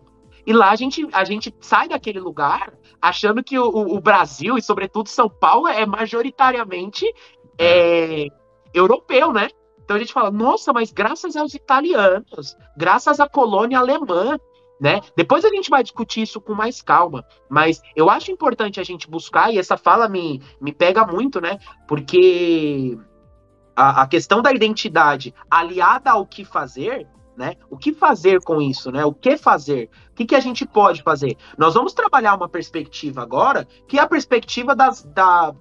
e 0.48 0.52
lá 0.54 0.70
a 0.70 0.76
gente, 0.76 1.06
a 1.12 1.24
gente 1.24 1.54
sai 1.60 1.88
daquele 1.88 2.18
lugar 2.18 2.72
achando 3.02 3.44
que 3.44 3.58
o, 3.58 3.66
o 3.66 4.00
Brasil, 4.00 4.56
e 4.56 4.62
sobretudo 4.62 5.10
São 5.10 5.28
Paulo, 5.28 5.68
é 5.68 5.84
majoritariamente 5.84 7.04
é, 7.58 8.28
europeu, 8.72 9.30
né? 9.30 9.50
Então 9.84 9.94
a 9.94 9.98
gente 9.98 10.10
fala, 10.10 10.30
nossa, 10.30 10.72
mas 10.72 10.90
graças 10.90 11.36
aos 11.36 11.52
italianos, 11.52 12.56
graças 12.78 13.20
à 13.20 13.28
colônia 13.28 13.78
alemã, 13.78 14.38
né? 14.80 15.02
Depois 15.14 15.44
a 15.44 15.50
gente 15.50 15.68
vai 15.68 15.82
discutir 15.82 16.22
isso 16.22 16.40
com 16.40 16.54
mais 16.54 16.80
calma, 16.80 17.26
mas 17.50 17.82
eu 17.94 18.08
acho 18.08 18.32
importante 18.32 18.80
a 18.80 18.84
gente 18.84 19.06
buscar, 19.06 19.52
e 19.52 19.58
essa 19.58 19.76
fala 19.76 20.08
me, 20.08 20.40
me 20.58 20.72
pega 20.72 21.06
muito, 21.06 21.42
né? 21.42 21.58
Porque 21.86 22.98
a, 23.76 24.00
a 24.00 24.06
questão 24.06 24.40
da 24.40 24.50
identidade 24.50 25.34
aliada 25.50 26.10
ao 26.10 26.24
que 26.24 26.42
fazer 26.42 27.06
né? 27.38 27.54
O 27.70 27.78
que 27.78 27.94
fazer 27.94 28.42
com 28.42 28.60
isso, 28.60 28.90
né? 28.90 29.04
O 29.04 29.14
que 29.14 29.36
fazer? 29.36 29.88
O 30.10 30.14
que, 30.14 30.26
que 30.26 30.34
a 30.34 30.40
gente 30.40 30.66
pode 30.66 31.02
fazer? 31.04 31.36
Nós 31.56 31.72
vamos 31.72 31.94
trabalhar 31.94 32.34
uma 32.34 32.48
perspectiva 32.48 33.22
agora, 33.22 33.66
que 33.86 33.96
é 33.96 34.02
a 34.02 34.08
perspectiva 34.08 34.74
das, 34.74 35.04
da, 35.04 35.54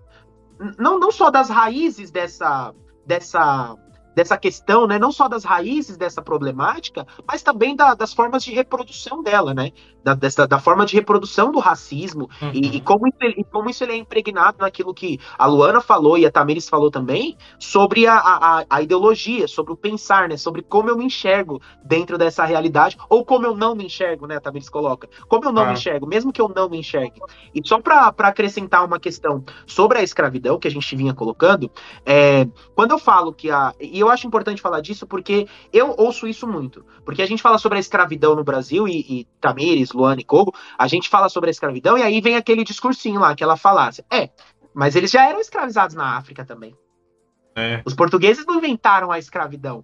não, 0.79 0.99
não 0.99 1.11
só 1.11 1.29
das 1.29 1.49
raízes 1.49 2.09
dessa, 2.09 2.73
dessa, 3.05 3.75
dessa 4.17 4.35
questão, 4.35 4.87
né, 4.87 4.97
não 4.97 5.11
só 5.11 5.27
das 5.27 5.43
raízes 5.43 5.95
dessa 5.95 6.23
problemática, 6.23 7.05
mas 7.27 7.43
também 7.43 7.75
da, 7.75 7.93
das 7.93 8.15
formas 8.15 8.43
de 8.43 8.51
reprodução 8.51 9.21
dela, 9.21 9.53
né, 9.53 9.71
da, 10.03 10.15
dessa, 10.15 10.47
da 10.47 10.57
forma 10.57 10.87
de 10.87 10.95
reprodução 10.95 11.51
do 11.51 11.59
racismo 11.59 12.27
uhum. 12.41 12.51
e, 12.51 12.77
e, 12.77 12.81
como, 12.81 13.07
e 13.07 13.43
como 13.43 13.69
isso 13.69 13.83
ele 13.83 13.91
é 13.93 13.95
impregnado 13.95 14.57
naquilo 14.59 14.91
que 14.91 15.19
a 15.37 15.45
Luana 15.45 15.81
falou 15.81 16.17
e 16.17 16.25
a 16.25 16.31
Tamiris 16.31 16.67
falou 16.67 16.89
também, 16.89 17.37
sobre 17.59 18.07
a, 18.07 18.17
a, 18.17 18.65
a 18.67 18.81
ideologia, 18.81 19.47
sobre 19.47 19.73
o 19.73 19.77
pensar, 19.77 20.27
né, 20.27 20.35
sobre 20.35 20.63
como 20.63 20.89
eu 20.89 20.97
me 20.97 21.05
enxergo 21.05 21.61
dentro 21.85 22.17
dessa 22.17 22.43
realidade, 22.43 22.97
ou 23.07 23.23
como 23.23 23.45
eu 23.45 23.55
não 23.55 23.75
me 23.75 23.85
enxergo, 23.85 24.25
né, 24.25 24.37
a 24.37 24.41
Tamiris 24.41 24.67
coloca, 24.67 25.07
como 25.27 25.45
eu 25.45 25.51
não 25.51 25.61
ah. 25.61 25.67
me 25.67 25.73
enxergo, 25.73 26.07
mesmo 26.07 26.33
que 26.33 26.41
eu 26.41 26.49
não 26.49 26.67
me 26.67 26.79
enxergue. 26.79 27.21
E 27.53 27.61
só 27.63 27.79
para 27.79 28.07
acrescentar 28.07 28.83
uma 28.83 28.99
questão 28.99 29.45
sobre 29.67 29.99
a 29.99 30.01
escravidão 30.01 30.57
que 30.57 30.67
a 30.67 30.71
gente 30.71 30.95
vinha 30.95 31.13
colocando, 31.13 31.69
é, 32.03 32.47
quando 32.73 32.93
eu 32.93 32.97
falo 32.97 33.31
que 33.31 33.51
a. 33.51 33.75
E 33.79 33.99
eu 34.06 34.06
acho 34.09 34.27
importante 34.27 34.61
falar 34.61 34.81
disso 34.81 35.05
porque 35.05 35.47
eu 35.71 35.93
ouço 35.97 36.27
isso 36.27 36.47
muito. 36.47 36.85
Porque 37.05 37.21
a 37.21 37.25
gente 37.25 37.41
fala 37.41 37.57
sobre 37.57 37.77
a 37.77 37.81
escravidão 37.81 38.35
no 38.35 38.43
Brasil, 38.43 38.87
e, 38.87 38.99
e 38.99 39.27
Tamires, 39.39 39.91
Luana 39.91 40.21
e 40.21 40.23
Kogo, 40.23 40.53
a 40.77 40.87
gente 40.87 41.09
fala 41.09 41.29
sobre 41.29 41.49
a 41.49 41.51
escravidão, 41.51 41.97
e 41.97 42.03
aí 42.03 42.21
vem 42.21 42.35
aquele 42.35 42.63
discursinho 42.63 43.19
lá, 43.19 43.29
aquela 43.29 43.57
falácia. 43.57 44.05
É, 44.11 44.29
mas 44.73 44.95
eles 44.95 45.11
já 45.11 45.27
eram 45.27 45.39
escravizados 45.39 45.95
na 45.95 46.17
África 46.17 46.45
também. 46.45 46.75
É. 47.55 47.81
Os 47.85 47.95
portugueses 47.95 48.45
não 48.45 48.55
inventaram 48.55 49.11
a 49.11 49.17
escravidão. 49.17 49.83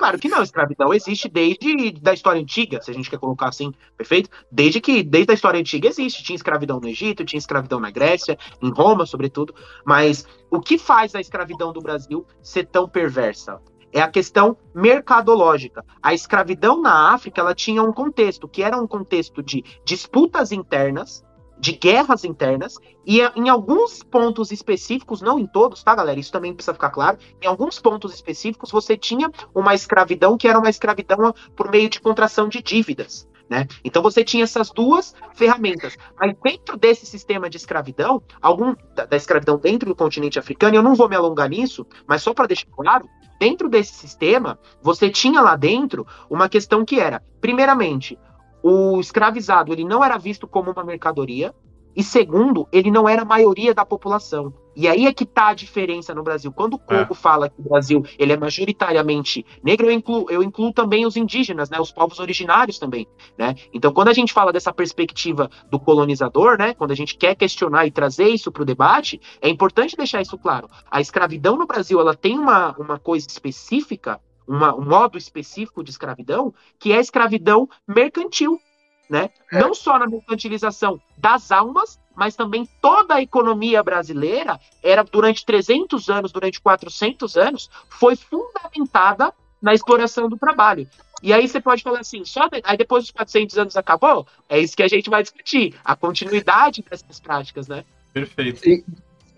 Claro 0.00 0.18
que 0.18 0.30
não, 0.30 0.42
escravidão 0.42 0.94
existe 0.94 1.28
desde 1.28 1.90
da 2.00 2.14
história 2.14 2.40
antiga, 2.40 2.80
se 2.80 2.90
a 2.90 2.94
gente 2.94 3.10
quer 3.10 3.18
colocar 3.18 3.50
assim, 3.50 3.70
perfeito? 3.98 4.30
Desde 4.50 4.80
que, 4.80 5.02
desde 5.02 5.30
a 5.30 5.34
história 5.34 5.60
antiga 5.60 5.88
existe, 5.88 6.22
tinha 6.22 6.36
escravidão 6.36 6.80
no 6.80 6.88
Egito, 6.88 7.22
tinha 7.22 7.36
escravidão 7.36 7.78
na 7.78 7.90
Grécia, 7.90 8.38
em 8.62 8.70
Roma, 8.70 9.04
sobretudo, 9.04 9.54
mas 9.84 10.26
o 10.50 10.58
que 10.58 10.78
faz 10.78 11.14
a 11.14 11.20
escravidão 11.20 11.70
do 11.70 11.82
Brasil 11.82 12.26
ser 12.42 12.64
tão 12.64 12.88
perversa? 12.88 13.60
É 13.92 14.00
a 14.00 14.08
questão 14.08 14.56
mercadológica. 14.74 15.84
A 16.02 16.14
escravidão 16.14 16.80
na 16.80 17.12
África, 17.12 17.42
ela 17.42 17.54
tinha 17.54 17.82
um 17.82 17.92
contexto, 17.92 18.48
que 18.48 18.62
era 18.62 18.80
um 18.80 18.86
contexto 18.86 19.42
de 19.42 19.62
disputas 19.84 20.50
internas, 20.50 21.22
de 21.60 21.72
guerras 21.72 22.24
internas, 22.24 22.74
e 23.06 23.20
em 23.36 23.50
alguns 23.50 24.02
pontos 24.02 24.50
específicos, 24.50 25.20
não 25.20 25.38
em 25.38 25.46
todos, 25.46 25.82
tá, 25.82 25.94
galera? 25.94 26.18
Isso 26.18 26.32
também 26.32 26.54
precisa 26.54 26.72
ficar 26.72 26.90
claro. 26.90 27.18
Em 27.40 27.46
alguns 27.46 27.78
pontos 27.78 28.14
específicos, 28.14 28.70
você 28.70 28.96
tinha 28.96 29.30
uma 29.54 29.74
escravidão 29.74 30.38
que 30.38 30.48
era 30.48 30.58
uma 30.58 30.70
escravidão 30.70 31.34
por 31.54 31.70
meio 31.70 31.90
de 31.90 32.00
contração 32.00 32.48
de 32.48 32.62
dívidas. 32.62 33.28
Né? 33.48 33.66
Então 33.84 34.00
você 34.00 34.24
tinha 34.24 34.44
essas 34.44 34.70
duas 34.70 35.12
ferramentas. 35.34 35.98
Mas 36.18 36.34
dentro 36.42 36.78
desse 36.78 37.04
sistema 37.04 37.50
de 37.50 37.56
escravidão, 37.56 38.22
algum 38.40 38.74
da, 38.94 39.04
da 39.04 39.16
escravidão 39.16 39.58
dentro 39.58 39.88
do 39.88 39.94
continente 39.94 40.38
africano, 40.38 40.76
eu 40.76 40.82
não 40.82 40.94
vou 40.94 41.08
me 41.08 41.16
alongar 41.16 41.48
nisso, 41.48 41.84
mas 42.06 42.22
só 42.22 42.32
para 42.32 42.46
deixar 42.46 42.68
claro, 42.70 43.08
dentro 43.40 43.68
desse 43.68 43.92
sistema, 43.92 44.58
você 44.80 45.10
tinha 45.10 45.40
lá 45.40 45.56
dentro 45.56 46.06
uma 46.30 46.48
questão 46.48 46.84
que 46.84 47.00
era, 47.00 47.22
primeiramente, 47.40 48.16
o 48.62 49.00
escravizado 49.00 49.72
ele 49.72 49.84
não 49.84 50.04
era 50.04 50.16
visto 50.16 50.46
como 50.46 50.70
uma 50.70 50.84
mercadoria, 50.84 51.54
e 51.94 52.02
segundo, 52.02 52.68
ele 52.72 52.90
não 52.90 53.08
era 53.08 53.22
a 53.22 53.24
maioria 53.24 53.74
da 53.74 53.84
população. 53.84 54.52
E 54.76 54.86
aí 54.86 55.06
é 55.06 55.12
que 55.12 55.26
tá 55.26 55.48
a 55.48 55.54
diferença 55.54 56.14
no 56.14 56.22
Brasil. 56.22 56.52
Quando 56.52 56.74
o 56.74 56.78
Coco 56.78 57.12
é. 57.12 57.16
fala 57.16 57.50
que 57.50 57.60
o 57.60 57.64
Brasil 57.68 58.04
ele 58.18 58.32
é 58.32 58.36
majoritariamente 58.36 59.44
negro, 59.62 59.86
eu 59.86 59.92
incluo, 59.92 60.26
eu 60.30 60.42
incluo 60.42 60.72
também 60.72 61.04
os 61.04 61.16
indígenas, 61.16 61.68
né, 61.68 61.80
os 61.80 61.90
povos 61.90 62.20
originários 62.20 62.78
também, 62.78 63.06
né? 63.36 63.56
Então, 63.74 63.92
quando 63.92 64.08
a 64.08 64.12
gente 64.12 64.32
fala 64.32 64.52
dessa 64.52 64.72
perspectiva 64.72 65.50
do 65.68 65.80
colonizador, 65.80 66.56
né, 66.56 66.72
quando 66.72 66.92
a 66.92 66.94
gente 66.94 67.16
quer 67.16 67.34
questionar 67.34 67.86
e 67.86 67.90
trazer 67.90 68.28
isso 68.28 68.52
para 68.52 68.62
o 68.62 68.66
debate, 68.66 69.20
é 69.42 69.48
importante 69.48 69.96
deixar 69.96 70.22
isso 70.22 70.38
claro. 70.38 70.68
A 70.88 71.00
escravidão 71.00 71.56
no 71.56 71.66
Brasil, 71.66 72.00
ela 72.00 72.14
tem 72.14 72.38
uma, 72.38 72.74
uma 72.78 72.98
coisa 72.98 73.26
específica 73.28 74.20
uma, 74.50 74.74
um 74.74 74.84
modo 74.84 75.16
específico 75.16 75.84
de 75.84 75.90
escravidão, 75.90 76.52
que 76.76 76.90
é 76.92 76.96
a 76.96 77.00
escravidão 77.00 77.68
mercantil, 77.86 78.60
né? 79.08 79.30
É. 79.52 79.60
Não 79.60 79.72
só 79.72 79.96
na 79.96 80.08
mercantilização 80.08 81.00
das 81.16 81.52
almas, 81.52 82.00
mas 82.16 82.34
também 82.34 82.68
toda 82.82 83.14
a 83.14 83.22
economia 83.22 83.80
brasileira 83.80 84.58
era 84.82 85.04
durante 85.04 85.46
300 85.46 86.10
anos, 86.10 86.32
durante 86.32 86.60
400 86.60 87.36
anos, 87.36 87.70
foi 87.88 88.16
fundamentada 88.16 89.32
na 89.62 89.72
exploração 89.72 90.28
do 90.28 90.36
trabalho. 90.36 90.88
E 91.22 91.32
aí 91.32 91.46
você 91.46 91.60
pode 91.60 91.84
falar 91.84 92.00
assim, 92.00 92.24
só 92.24 92.48
de... 92.48 92.60
aí 92.64 92.76
depois 92.76 93.04
dos 93.04 93.12
400 93.12 93.56
anos 93.56 93.76
acabou? 93.76 94.26
É 94.48 94.58
isso 94.58 94.76
que 94.76 94.82
a 94.82 94.88
gente 94.88 95.08
vai 95.08 95.22
discutir, 95.22 95.76
a 95.84 95.94
continuidade 95.94 96.82
dessas 96.82 97.20
práticas, 97.20 97.68
né? 97.68 97.84
Perfeito. 98.12 98.68
E, 98.68 98.84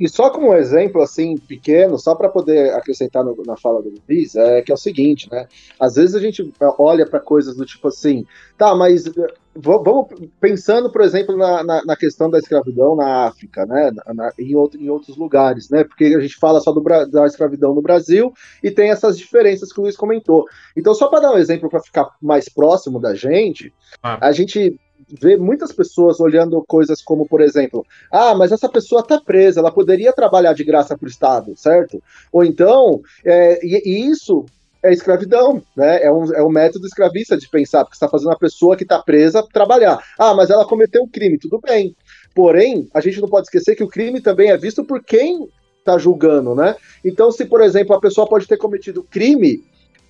e 0.03 0.09
só 0.09 0.31
como 0.31 0.49
um 0.49 0.57
exemplo 0.57 1.01
assim 1.01 1.37
pequeno, 1.37 1.97
só 1.97 2.17
para 2.17 2.29
poder 2.29 2.75
acrescentar 2.75 3.25
no, 3.25 3.41
na 3.47 3.57
fala 3.57 3.81
do 3.81 3.95
Luiz, 4.09 4.35
é 4.35 4.61
que 4.61 4.73
é 4.73 4.75
o 4.75 4.77
seguinte, 4.79 5.29
né? 5.31 5.47
Às 5.79 5.95
vezes 5.95 6.17
a 6.17 6.19
gente 6.19 6.53
olha 6.77 7.07
para 7.07 7.21
coisas 7.21 7.55
do 7.55 7.65
tipo 7.65 7.87
assim, 7.87 8.27
tá, 8.59 8.75
mas 8.75 9.07
eh, 9.07 9.35
vamos 9.55 10.09
pensando, 10.41 10.91
por 10.91 11.03
exemplo, 11.03 11.37
na, 11.37 11.63
na, 11.63 11.85
na, 11.85 11.97
questão 11.97 12.29
da 12.29 12.41
escravidão 12.41 12.97
na 12.97 13.27
África, 13.27 13.65
né? 13.65 13.93
Na, 14.13 14.33
em, 14.37 14.57
outro, 14.57 14.83
em 14.83 14.91
outros 14.91 15.17
lugares, 15.17 15.71
né? 15.71 15.85
Porque 15.85 16.07
a 16.07 16.21
gente 16.21 16.35
fala 16.35 16.61
só 16.61 16.73
do, 16.73 16.83
da 16.83 17.25
escravidão 17.25 17.73
no 17.73 17.81
Brasil 17.81 18.35
e 18.61 18.73
tem 18.73 18.91
essas 18.91 19.17
diferenças 19.17 19.73
que 19.73 19.79
o 19.79 19.85
Luiz 19.85 19.97
comentou. 19.97 20.47
Então, 20.77 20.97
só 20.97 21.07
para 21.07 21.21
dar 21.21 21.33
um 21.33 21.39
exemplo 21.39 21.71
para 21.71 21.81
ficar 21.81 22.11
mais 22.21 22.49
próximo 22.49 22.99
da 22.99 23.15
gente, 23.15 23.73
ah. 24.03 24.19
a 24.21 24.33
gente 24.33 24.77
vê 25.21 25.37
muitas 25.37 25.73
pessoas 25.73 26.21
olhando 26.21 26.63
coisas 26.67 27.03
como, 27.03 27.27
por 27.27 27.41
exemplo, 27.41 27.85
ah, 28.11 28.35
mas 28.35 28.53
essa 28.53 28.69
pessoa 28.69 29.03
está 29.03 29.21
presa, 29.21 29.61
ela 29.61 29.71
poderia 29.71 30.13
trabalhar 30.13 30.55
de 30.55 30.65
graça 30.65 30.97
para 30.97 31.07
o 31.07 31.11
Estado, 31.11 31.53
certo? 31.57 32.03
Ou 32.33 32.45
então, 32.45 33.01
é, 33.25 33.65
e, 33.65 33.83
e 33.85 34.11
isso 34.11 34.47
é 34.83 34.93
escravidão, 34.93 35.63
né? 35.77 36.03
É 36.03 36.11
um, 36.11 36.35
é 36.35 36.43
um 36.43 36.51
método 36.51 36.87
escravista 36.87 37.37
de 37.37 37.49
pensar, 37.49 37.85
porque 37.85 37.95
está 37.95 38.09
fazendo 38.09 38.29
uma 38.29 38.39
pessoa 38.39 38.77
que 38.77 38.83
está 38.83 39.01
presa 39.01 39.47
trabalhar. 39.53 40.03
Ah, 40.19 40.35
mas 40.35 40.51
ela 40.51 40.67
cometeu 40.67 41.03
um 41.03 41.09
crime, 41.09 41.39
tudo 41.39 41.61
bem. 41.61 41.95
Porém, 42.35 42.89
a 42.93 43.01
gente 43.01 43.21
não 43.21 43.29
pode 43.29 43.47
esquecer 43.47 43.77
que 43.77 43.85
o 43.85 43.89
crime 43.89 44.21
também 44.21 44.51
é 44.51 44.57
visto 44.57 44.83
por 44.83 45.03
quem 45.03 45.49
está 45.79 45.99
julgando, 45.99 46.55
né? 46.55 46.75
Então, 47.05 47.31
se, 47.31 47.45
por 47.45 47.61
exemplo, 47.61 47.95
a 47.95 48.01
pessoa 48.01 48.27
pode 48.27 48.47
ter 48.47 48.57
cometido 48.57 49.03
crime 49.05 49.63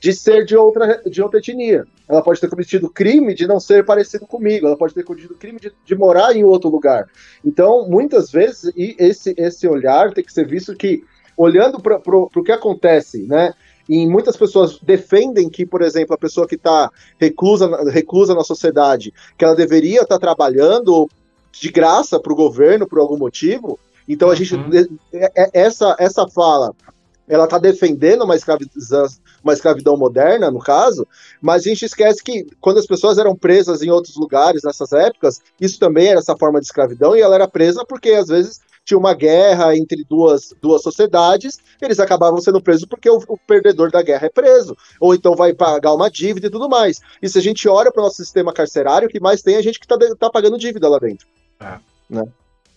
de 0.02 0.12
ser 0.12 0.44
de 0.44 0.56
outra, 0.56 1.00
de 1.08 1.22
outra 1.22 1.38
etnia. 1.38 1.86
Ela 2.08 2.20
pode 2.20 2.40
ter 2.40 2.50
cometido 2.50 2.90
crime 2.90 3.34
de 3.34 3.46
não 3.46 3.60
ser 3.60 3.86
parecido 3.86 4.26
comigo, 4.26 4.66
ela 4.66 4.76
pode 4.76 4.92
ter 4.92 5.04
cometido 5.04 5.36
crime 5.36 5.60
de, 5.60 5.72
de 5.86 5.94
morar 5.94 6.34
em 6.34 6.42
outro 6.42 6.68
lugar. 6.68 7.08
Então, 7.44 7.88
muitas 7.88 8.28
vezes, 8.32 8.72
e 8.76 8.96
esse, 8.98 9.32
esse 9.38 9.68
olhar 9.68 10.12
tem 10.12 10.24
que 10.24 10.32
ser 10.32 10.44
visto 10.44 10.74
que, 10.74 11.04
olhando 11.36 11.80
para 11.80 12.00
o 12.04 12.42
que 12.42 12.50
acontece, 12.50 13.22
né? 13.28 13.54
E 13.88 14.04
muitas 14.04 14.36
pessoas 14.36 14.76
defendem 14.80 15.48
que, 15.48 15.64
por 15.64 15.82
exemplo, 15.82 16.14
a 16.14 16.18
pessoa 16.18 16.48
que 16.48 16.56
está 16.56 16.90
reclusa, 17.20 17.68
reclusa 17.88 18.34
na 18.34 18.42
sociedade, 18.42 19.14
que 19.38 19.44
ela 19.44 19.54
deveria 19.54 20.02
estar 20.02 20.18
tá 20.18 20.18
trabalhando 20.18 21.08
de 21.52 21.70
graça 21.70 22.18
para 22.18 22.32
o 22.32 22.36
governo 22.36 22.88
por 22.88 22.98
algum 22.98 23.16
motivo. 23.16 23.78
Então 24.08 24.30
a 24.30 24.34
gente 24.34 24.54
uhum. 24.56 24.98
É, 25.12 25.32
é, 25.36 25.50
essa 25.52 25.94
essa 25.98 26.26
fala 26.26 26.74
ela 27.28 27.44
está 27.44 27.58
defendendo 27.58 28.24
uma 28.24 28.36
escravidão, 28.36 29.06
uma 29.42 29.52
escravidão 29.52 29.96
moderna, 29.96 30.50
no 30.50 30.58
caso, 30.58 31.06
mas 31.40 31.62
a 31.62 31.68
gente 31.68 31.84
esquece 31.84 32.22
que 32.22 32.46
quando 32.60 32.78
as 32.78 32.86
pessoas 32.86 33.18
eram 33.18 33.36
presas 33.36 33.82
em 33.82 33.90
outros 33.90 34.16
lugares 34.16 34.62
nessas 34.62 34.92
épocas, 34.92 35.40
isso 35.60 35.78
também 35.78 36.08
era 36.08 36.18
essa 36.18 36.36
forma 36.36 36.60
de 36.60 36.66
escravidão, 36.66 37.16
e 37.16 37.20
ela 37.20 37.34
era 37.34 37.48
presa 37.48 37.84
porque 37.84 38.10
às 38.10 38.28
vezes 38.28 38.60
tinha 38.84 38.98
uma 38.98 39.14
guerra 39.14 39.76
entre 39.76 40.04
duas, 40.04 40.52
duas 40.60 40.82
sociedades, 40.82 41.58
eles 41.80 42.00
acabavam 42.00 42.40
sendo 42.40 42.60
presos 42.60 42.84
porque 42.84 43.08
o, 43.08 43.22
o 43.28 43.38
perdedor 43.38 43.90
da 43.90 44.02
guerra 44.02 44.26
é 44.26 44.30
preso, 44.30 44.76
ou 45.00 45.14
então 45.14 45.34
vai 45.36 45.54
pagar 45.54 45.94
uma 45.94 46.10
dívida 46.10 46.48
e 46.48 46.50
tudo 46.50 46.68
mais. 46.68 47.00
E 47.22 47.28
se 47.28 47.38
a 47.38 47.42
gente 47.42 47.68
olha 47.68 47.92
para 47.92 48.00
o 48.00 48.04
nosso 48.04 48.16
sistema 48.16 48.52
carcerário, 48.52 49.08
o 49.08 49.10
que 49.10 49.20
mais 49.20 49.42
tem 49.42 49.54
é 49.54 49.58
a 49.58 49.62
gente 49.62 49.78
que 49.78 49.86
está 49.86 49.96
tá 50.16 50.30
pagando 50.30 50.58
dívida 50.58 50.88
lá 50.88 50.98
dentro. 50.98 51.26
É. 51.60 51.78
Né? 52.10 52.24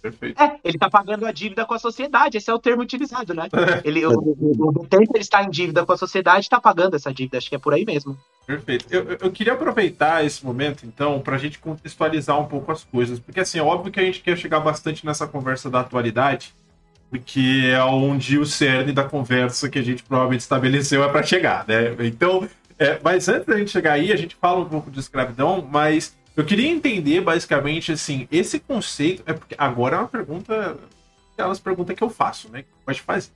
Perfeito. 0.06 0.40
É, 0.40 0.60
ele 0.64 0.78
está 0.78 0.88
pagando 0.88 1.26
a 1.26 1.32
dívida 1.32 1.66
com 1.66 1.74
a 1.74 1.80
sociedade, 1.80 2.38
esse 2.38 2.48
é 2.48 2.54
o 2.54 2.60
termo 2.60 2.84
utilizado, 2.84 3.34
né? 3.34 3.50
É. 3.66 3.82
Ele, 3.84 4.06
o, 4.06 4.12
o, 4.12 4.82
o 4.82 4.88
tempo 4.88 5.12
ele 5.16 5.24
está 5.24 5.44
em 5.44 5.50
dívida 5.50 5.84
com 5.84 5.92
a 5.92 5.98
sociedade 5.98 6.42
está 6.42 6.62
pagando 6.62 6.96
essa 6.96 7.12
dívida, 7.12 7.40
acho 7.40 7.50
que 7.50 7.56
é 7.56 7.58
por 7.58 7.74
aí 7.74 7.84
mesmo. 7.84 8.16
Perfeito. 8.46 8.86
Eu, 8.92 9.18
eu 9.20 9.32
queria 9.32 9.54
aproveitar 9.54 10.24
esse 10.24 10.46
momento, 10.46 10.86
então, 10.86 11.20
para 11.20 11.36
a 11.36 11.40
gente 11.40 11.58
contextualizar 11.58 12.40
um 12.40 12.46
pouco 12.46 12.72
as 12.72 12.84
coisas, 12.84 13.18
porque 13.18 13.40
assim, 13.40 13.58
é 13.58 13.64
óbvio 13.64 13.92
que 13.92 14.00
a 14.00 14.04
gente 14.04 14.22
quer 14.22 14.38
chegar 14.38 14.60
bastante 14.60 15.04
nessa 15.04 15.26
conversa 15.26 15.68
da 15.68 15.80
atualidade, 15.80 16.54
porque 17.10 17.72
é 17.74 17.84
onde 17.84 18.38
o 18.38 18.46
cerne 18.46 18.92
da 18.92 19.04
conversa 19.04 19.68
que 19.68 19.80
a 19.80 19.84
gente 19.84 20.04
provavelmente 20.04 20.42
estabeleceu 20.42 21.04
é 21.04 21.10
para 21.10 21.24
chegar, 21.24 21.66
né? 21.68 21.96
Então, 22.02 22.48
é, 22.78 23.00
mas 23.04 23.28
antes 23.28 23.48
da 23.48 23.58
gente 23.58 23.72
chegar 23.72 23.94
aí, 23.94 24.12
a 24.12 24.18
gente 24.18 24.36
fala 24.36 24.60
um 24.60 24.70
pouco 24.70 24.92
de 24.92 25.00
escravidão, 25.00 25.68
mas 25.72 26.16
eu 26.36 26.46
queria 26.46 26.70
entender, 26.70 27.22
basicamente, 27.22 27.92
assim, 27.92 28.28
esse 28.32 28.60
conceito. 28.60 29.24
É 29.26 29.34
porque 29.34 29.56
agora 29.58 29.96
é 29.96 30.00
uma 30.00 30.08
pergunta. 30.08 30.78
Aquelas 31.34 31.60
perguntas 31.60 31.96
que 31.96 32.04
eu 32.04 32.10
faço, 32.10 32.50
né? 32.50 32.66
Pode 32.86 33.02
fazer. 33.02 33.30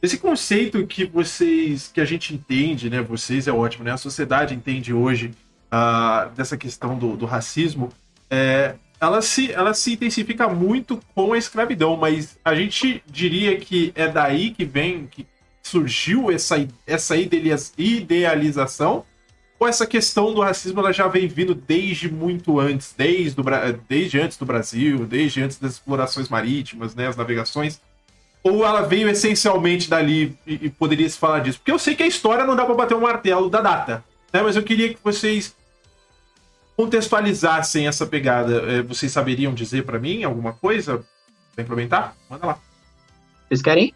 Esse 0.00 0.18
conceito 0.18 0.86
que 0.86 1.04
vocês. 1.04 1.90
que 1.92 2.00
a 2.00 2.04
gente 2.04 2.34
entende, 2.34 2.88
né? 2.88 3.02
Vocês 3.02 3.46
é 3.46 3.52
ótimo, 3.52 3.84
né? 3.84 3.92
A 3.92 3.96
sociedade 3.96 4.54
entende 4.54 4.92
hoje 4.92 5.32
uh, 5.72 6.30
dessa 6.34 6.56
questão 6.56 6.98
do, 6.98 7.16
do 7.16 7.26
racismo. 7.26 7.90
É, 8.30 8.76
ela, 9.00 9.20
se, 9.20 9.52
ela 9.52 9.74
se 9.74 9.92
intensifica 9.92 10.48
muito 10.48 11.00
com 11.14 11.32
a 11.32 11.38
escravidão, 11.38 11.96
mas 11.96 12.38
a 12.44 12.54
gente 12.54 13.02
diria 13.06 13.58
que 13.58 13.92
é 13.94 14.08
daí 14.08 14.50
que 14.50 14.64
vem. 14.64 15.06
que 15.06 15.26
surgiu 15.62 16.30
essa, 16.30 16.56
essa 16.86 17.14
idealização? 17.16 19.04
Ou 19.58 19.66
essa 19.66 19.86
questão 19.86 20.32
do 20.32 20.40
racismo 20.40 20.78
ela 20.78 20.92
já 20.92 21.08
vem 21.08 21.26
vindo 21.26 21.54
desde 21.54 22.10
muito 22.10 22.60
antes, 22.60 22.94
desde, 22.96 23.36
desde 23.88 24.20
antes 24.20 24.38
do 24.38 24.46
Brasil, 24.46 25.04
desde 25.04 25.42
antes 25.42 25.58
das 25.58 25.72
explorações 25.72 26.28
marítimas, 26.28 26.94
né, 26.94 27.08
as 27.08 27.16
navegações? 27.16 27.80
Ou 28.42 28.64
ela 28.64 28.82
veio 28.82 29.08
essencialmente 29.08 29.90
dali 29.90 30.38
e, 30.46 30.66
e 30.66 30.70
poderia 30.70 31.08
se 31.08 31.18
falar 31.18 31.40
disso? 31.40 31.58
Porque 31.58 31.72
eu 31.72 31.78
sei 31.78 31.96
que 31.96 32.04
a 32.04 32.06
história 32.06 32.44
não 32.44 32.54
dá 32.54 32.64
para 32.64 32.74
bater 32.74 32.94
o 32.94 32.98
um 32.98 33.02
martelo 33.02 33.50
da 33.50 33.60
data, 33.60 34.04
né, 34.32 34.42
mas 34.42 34.54
eu 34.54 34.62
queria 34.62 34.94
que 34.94 35.00
vocês 35.02 35.56
contextualizassem 36.76 37.88
essa 37.88 38.06
pegada. 38.06 38.62
É, 38.72 38.82
vocês 38.82 39.10
saberiam 39.10 39.52
dizer 39.52 39.84
para 39.84 39.98
mim 39.98 40.22
alguma 40.22 40.52
coisa? 40.52 41.04
Pra 41.52 41.64
implementar? 41.64 42.16
Manda 42.30 42.46
lá. 42.46 42.58
Vocês 43.48 43.60
querem? 43.60 43.92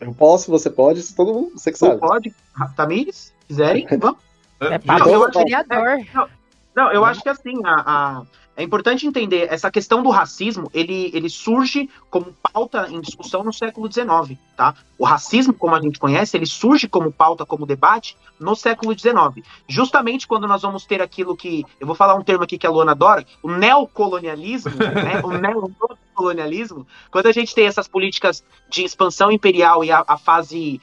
Eu 0.00 0.14
posso, 0.14 0.50
você 0.50 0.70
pode, 0.70 1.02
todo 1.14 1.34
mundo, 1.34 1.58
você 1.58 1.72
que 1.72 1.78
sabe. 1.78 1.98
Pode. 1.98 2.32
Tamires, 2.76 3.31
quiserem, 3.52 3.86
vamos. 3.98 4.18
É 4.60 5.16
o 5.16 5.30
vereador. 5.30 5.98
Não, 6.14 6.28
não, 6.74 6.92
eu 6.92 7.04
acho 7.04 7.20
que 7.22 7.28
assim, 7.28 7.60
a, 7.64 7.82
a, 7.84 8.22
é 8.56 8.62
importante 8.62 9.06
entender, 9.06 9.48
essa 9.50 9.70
questão 9.70 10.02
do 10.02 10.10
racismo, 10.10 10.70
ele, 10.72 11.10
ele 11.12 11.28
surge 11.28 11.90
como 12.08 12.34
pauta 12.52 12.86
em 12.90 13.00
discussão 13.00 13.42
no 13.42 13.52
século 13.52 13.90
XIX, 13.90 14.38
tá? 14.56 14.74
O 14.98 15.04
racismo, 15.04 15.52
como 15.52 15.74
a 15.74 15.80
gente 15.80 15.98
conhece, 15.98 16.36
ele 16.36 16.46
surge 16.46 16.86
como 16.86 17.10
pauta, 17.10 17.44
como 17.44 17.66
debate 17.66 18.16
no 18.38 18.54
século 18.54 18.96
XIX. 18.96 19.46
Justamente 19.68 20.28
quando 20.28 20.46
nós 20.46 20.62
vamos 20.62 20.84
ter 20.86 21.02
aquilo 21.02 21.36
que, 21.36 21.64
eu 21.80 21.86
vou 21.86 21.96
falar 21.96 22.14
um 22.14 22.22
termo 22.22 22.44
aqui 22.44 22.56
que 22.56 22.66
a 22.66 22.70
Luana 22.70 22.92
adora, 22.92 23.24
o 23.42 23.50
neocolonialismo, 23.50 24.72
né? 24.76 25.20
O 25.24 25.30
neocolonialismo, 25.30 25.98
quando 27.10 27.26
a 27.26 27.32
gente 27.32 27.54
tem 27.54 27.66
essas 27.66 27.88
políticas 27.88 28.44
de 28.68 28.84
expansão 28.84 29.30
imperial 29.30 29.84
e 29.84 29.90
a, 29.90 30.04
a 30.06 30.16
fase 30.16 30.80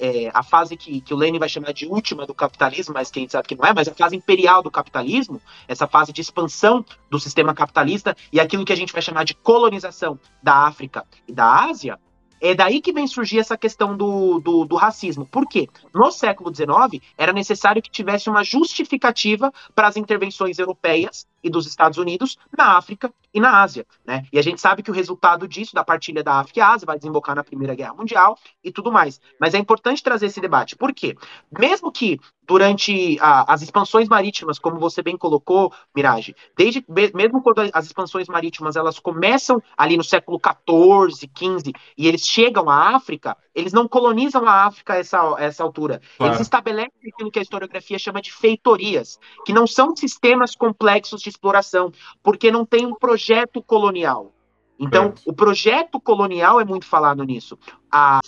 é, 0.00 0.30
a 0.32 0.42
fase 0.42 0.76
que, 0.76 1.00
que 1.00 1.12
o 1.12 1.16
Lenin 1.16 1.38
vai 1.38 1.48
chamar 1.48 1.72
de 1.72 1.86
última 1.86 2.26
do 2.26 2.34
capitalismo, 2.34 2.94
mas 2.94 3.10
quem 3.10 3.28
sabe 3.28 3.48
que 3.48 3.54
não 3.54 3.66
é, 3.66 3.74
mas 3.74 3.88
a 3.88 3.94
fase 3.94 4.16
imperial 4.16 4.62
do 4.62 4.70
capitalismo, 4.70 5.40
essa 5.66 5.86
fase 5.86 6.12
de 6.12 6.20
expansão 6.20 6.84
do 7.10 7.20
sistema 7.20 7.54
capitalista 7.54 8.16
e 8.32 8.40
aquilo 8.40 8.64
que 8.64 8.72
a 8.72 8.76
gente 8.76 8.92
vai 8.92 9.02
chamar 9.02 9.24
de 9.24 9.34
colonização 9.34 10.18
da 10.42 10.66
África 10.66 11.04
e 11.26 11.32
da 11.32 11.64
Ásia, 11.66 11.98
é 12.40 12.54
daí 12.54 12.80
que 12.80 12.92
vem 12.92 13.06
surgir 13.06 13.38
essa 13.38 13.56
questão 13.56 13.96
do, 13.96 14.38
do, 14.38 14.64
do, 14.64 14.76
racismo. 14.76 15.26
Por 15.26 15.46
quê? 15.48 15.68
No 15.92 16.10
século 16.10 16.54
XIX, 16.54 17.02
era 17.16 17.32
necessário 17.32 17.82
que 17.82 17.90
tivesse 17.90 18.30
uma 18.30 18.44
justificativa 18.44 19.52
para 19.74 19.88
as 19.88 19.96
intervenções 19.96 20.58
europeias 20.58 21.26
e 21.42 21.50
dos 21.50 21.66
Estados 21.66 21.98
Unidos 21.98 22.36
na 22.56 22.76
África 22.76 23.12
e 23.32 23.40
na 23.40 23.62
Ásia. 23.62 23.86
Né? 24.06 24.24
E 24.32 24.38
a 24.38 24.42
gente 24.42 24.60
sabe 24.60 24.82
que 24.82 24.90
o 24.90 24.94
resultado 24.94 25.46
disso, 25.46 25.74
da 25.74 25.84
partilha 25.84 26.22
da 26.22 26.40
África 26.40 26.60
e 26.60 26.62
Ásia, 26.62 26.86
vai 26.86 26.98
desembocar 26.98 27.36
na 27.36 27.44
Primeira 27.44 27.74
Guerra 27.74 27.94
Mundial 27.94 28.36
e 28.62 28.72
tudo 28.72 28.90
mais. 28.90 29.20
Mas 29.40 29.54
é 29.54 29.58
importante 29.58 30.02
trazer 30.02 30.26
esse 30.26 30.40
debate. 30.40 30.76
Por 30.76 30.92
quê? 30.92 31.16
Mesmo 31.56 31.92
que 31.92 32.18
durante 32.46 33.18
a, 33.20 33.52
as 33.52 33.60
expansões 33.60 34.08
marítimas, 34.08 34.58
como 34.58 34.80
você 34.80 35.02
bem 35.02 35.18
colocou, 35.18 35.70
Mirage, 35.94 36.34
desde 36.56 36.82
mesmo 37.14 37.42
quando 37.42 37.70
as 37.72 37.84
expansões 37.84 38.26
marítimas 38.26 38.74
elas 38.74 38.98
começam 38.98 39.62
ali 39.76 39.98
no 39.98 40.02
século 40.02 40.40
XIV, 40.40 41.30
XV, 41.36 41.72
e 41.96 42.08
eles 42.08 42.26
chegam 42.26 42.70
à 42.70 42.96
África, 42.96 43.36
eles 43.54 43.72
não 43.72 43.86
colonizam 43.86 44.46
a 44.46 44.66
África 44.66 44.94
a 44.94 44.96
essa, 44.96 45.36
a 45.36 45.42
essa 45.42 45.62
altura. 45.62 46.00
Claro. 46.16 46.32
Eles 46.32 46.40
estabelecem 46.40 47.12
aquilo 47.12 47.30
que 47.30 47.38
a 47.38 47.42
historiografia 47.42 47.98
chama 47.98 48.22
de 48.22 48.32
feitorias, 48.32 49.18
que 49.44 49.52
não 49.52 49.66
são 49.66 49.94
sistemas 49.94 50.54
complexos 50.54 51.20
de 51.20 51.27
exploração, 51.28 51.92
porque 52.22 52.50
não 52.50 52.64
tem 52.64 52.86
um 52.86 52.94
projeto 52.94 53.62
colonial. 53.62 54.32
Então, 54.78 55.12
o 55.26 55.32
projeto 55.32 56.00
colonial 56.00 56.60
é 56.60 56.64
muito 56.64 56.86
falado 56.86 57.24
nisso. 57.24 57.58
A, 57.90 58.20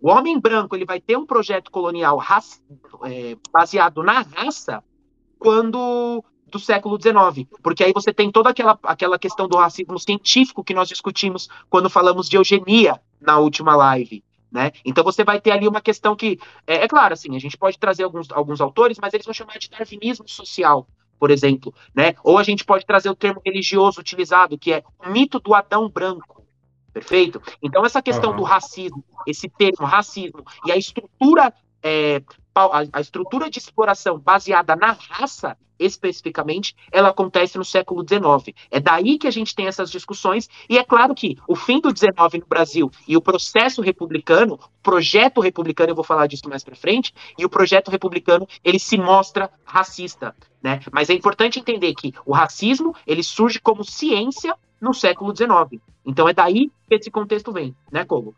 o 0.00 0.08
homem 0.08 0.38
branco 0.38 0.76
ele 0.76 0.84
vai 0.84 1.00
ter 1.00 1.16
um 1.16 1.26
projeto 1.26 1.70
colonial 1.70 2.16
raça, 2.16 2.60
é, 3.04 3.36
baseado 3.52 4.02
na 4.02 4.20
raça 4.20 4.82
quando 5.38 6.22
do 6.46 6.60
século 6.60 6.96
XIX, 7.00 7.48
porque 7.60 7.82
aí 7.82 7.92
você 7.92 8.12
tem 8.12 8.30
toda 8.30 8.50
aquela, 8.50 8.78
aquela 8.84 9.18
questão 9.18 9.48
do 9.48 9.56
racismo 9.56 9.98
científico 9.98 10.62
que 10.62 10.72
nós 10.72 10.88
discutimos 10.88 11.48
quando 11.68 11.90
falamos 11.90 12.28
de 12.28 12.36
eugenia 12.36 13.00
na 13.20 13.38
última 13.38 13.74
live. 13.74 14.22
Né? 14.50 14.70
Então 14.84 15.02
você 15.02 15.24
vai 15.24 15.40
ter 15.40 15.50
ali 15.50 15.66
uma 15.66 15.80
questão 15.80 16.14
que, 16.14 16.38
é, 16.66 16.84
é, 16.84 16.88
claro, 16.88 17.14
assim, 17.14 17.34
a 17.34 17.38
gente 17.40 17.56
pode 17.58 17.78
trazer 17.78 18.04
alguns, 18.04 18.30
alguns 18.30 18.60
autores, 18.60 18.96
mas 19.00 19.12
eles 19.12 19.26
vão 19.26 19.34
chamar 19.34 19.58
de 19.58 19.68
darwinismo 19.68 20.28
social, 20.28 20.86
por 21.18 21.30
exemplo, 21.30 21.74
né? 21.94 22.14
Ou 22.22 22.38
a 22.38 22.42
gente 22.42 22.64
pode 22.64 22.84
trazer 22.86 23.10
o 23.10 23.16
termo 23.16 23.40
religioso 23.44 24.00
utilizado, 24.00 24.58
que 24.58 24.72
é 24.72 24.84
o 25.04 25.10
mito 25.10 25.38
do 25.40 25.54
Adão 25.54 25.88
branco, 25.88 26.44
perfeito? 26.92 27.42
Então 27.62 27.84
essa 27.84 28.02
questão 28.02 28.30
uhum. 28.30 28.36
do 28.36 28.42
racismo, 28.42 29.04
esse 29.26 29.48
termo 29.48 29.86
racismo 29.86 30.44
e 30.64 30.72
a 30.72 30.76
estrutura 30.76 31.52
é, 31.82 32.22
a, 32.92 33.00
estrutura 33.00 33.50
de 33.50 33.58
exploração 33.58 34.18
baseada 34.18 34.74
na 34.74 34.92
raça, 34.92 35.56
especificamente, 35.78 36.74
ela 36.90 37.08
acontece 37.08 37.58
no 37.58 37.64
século 37.64 38.04
XIX. 38.06 38.56
É 38.70 38.80
daí 38.80 39.18
que 39.18 39.26
a 39.26 39.30
gente 39.30 39.54
tem 39.54 39.66
essas 39.66 39.90
discussões, 39.90 40.48
e 40.68 40.78
é 40.78 40.84
claro 40.84 41.14
que 41.14 41.36
o 41.46 41.54
fim 41.54 41.80
do 41.80 41.96
XIX 41.96 42.40
no 42.40 42.46
Brasil 42.46 42.90
e 43.06 43.16
o 43.16 43.22
processo 43.22 43.80
republicano, 43.82 44.54
o 44.54 44.82
projeto 44.82 45.40
republicano, 45.40 45.90
eu 45.90 45.94
vou 45.94 46.04
falar 46.04 46.26
disso 46.26 46.48
mais 46.48 46.64
para 46.64 46.74
frente, 46.74 47.12
e 47.38 47.44
o 47.44 47.48
projeto 47.48 47.90
republicano, 47.90 48.46
ele 48.64 48.78
se 48.78 48.96
mostra 48.96 49.50
racista, 49.64 50.34
né? 50.62 50.80
Mas 50.92 51.10
é 51.10 51.14
importante 51.14 51.58
entender 51.58 51.94
que 51.94 52.12
o 52.24 52.32
racismo, 52.32 52.94
ele 53.06 53.22
surge 53.22 53.60
como 53.60 53.84
ciência 53.84 54.54
no 54.80 54.92
século 54.92 55.34
XIX. 55.34 55.82
Então 56.04 56.28
é 56.28 56.32
daí 56.32 56.70
que 56.88 56.94
esse 56.94 57.10
contexto 57.10 57.52
vem, 57.52 57.74
né, 57.90 58.04
Kogo? 58.04 58.34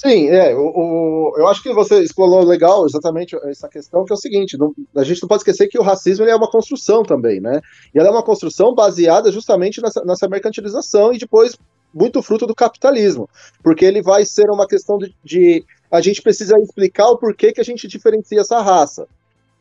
Sim, 0.00 0.28
é. 0.28 0.54
O, 0.54 0.60
o, 0.60 1.34
eu 1.36 1.48
acho 1.48 1.60
que 1.60 1.72
você 1.72 2.00
explorou 2.00 2.44
legal 2.44 2.86
exatamente 2.86 3.34
essa 3.46 3.68
questão, 3.68 4.04
que 4.04 4.12
é 4.12 4.14
o 4.14 4.18
seguinte: 4.18 4.56
não, 4.56 4.72
a 4.94 5.02
gente 5.02 5.20
não 5.20 5.28
pode 5.28 5.40
esquecer 5.40 5.66
que 5.66 5.76
o 5.76 5.82
racismo 5.82 6.24
é 6.24 6.36
uma 6.36 6.48
construção 6.48 7.02
também, 7.02 7.40
né? 7.40 7.60
E 7.92 7.98
ela 7.98 8.06
é 8.06 8.12
uma 8.12 8.22
construção 8.22 8.72
baseada 8.72 9.32
justamente 9.32 9.82
nessa, 9.82 10.04
nessa 10.04 10.28
mercantilização 10.28 11.12
e 11.12 11.18
depois 11.18 11.58
muito 11.92 12.22
fruto 12.22 12.46
do 12.46 12.54
capitalismo, 12.54 13.28
porque 13.60 13.84
ele 13.84 14.00
vai 14.00 14.24
ser 14.24 14.48
uma 14.50 14.68
questão 14.68 14.98
de, 14.98 15.12
de 15.24 15.64
a 15.90 16.00
gente 16.00 16.22
precisa 16.22 16.56
explicar 16.60 17.08
o 17.08 17.18
porquê 17.18 17.52
que 17.52 17.60
a 17.60 17.64
gente 17.64 17.88
diferencia 17.88 18.40
essa 18.40 18.60
raça. 18.62 19.04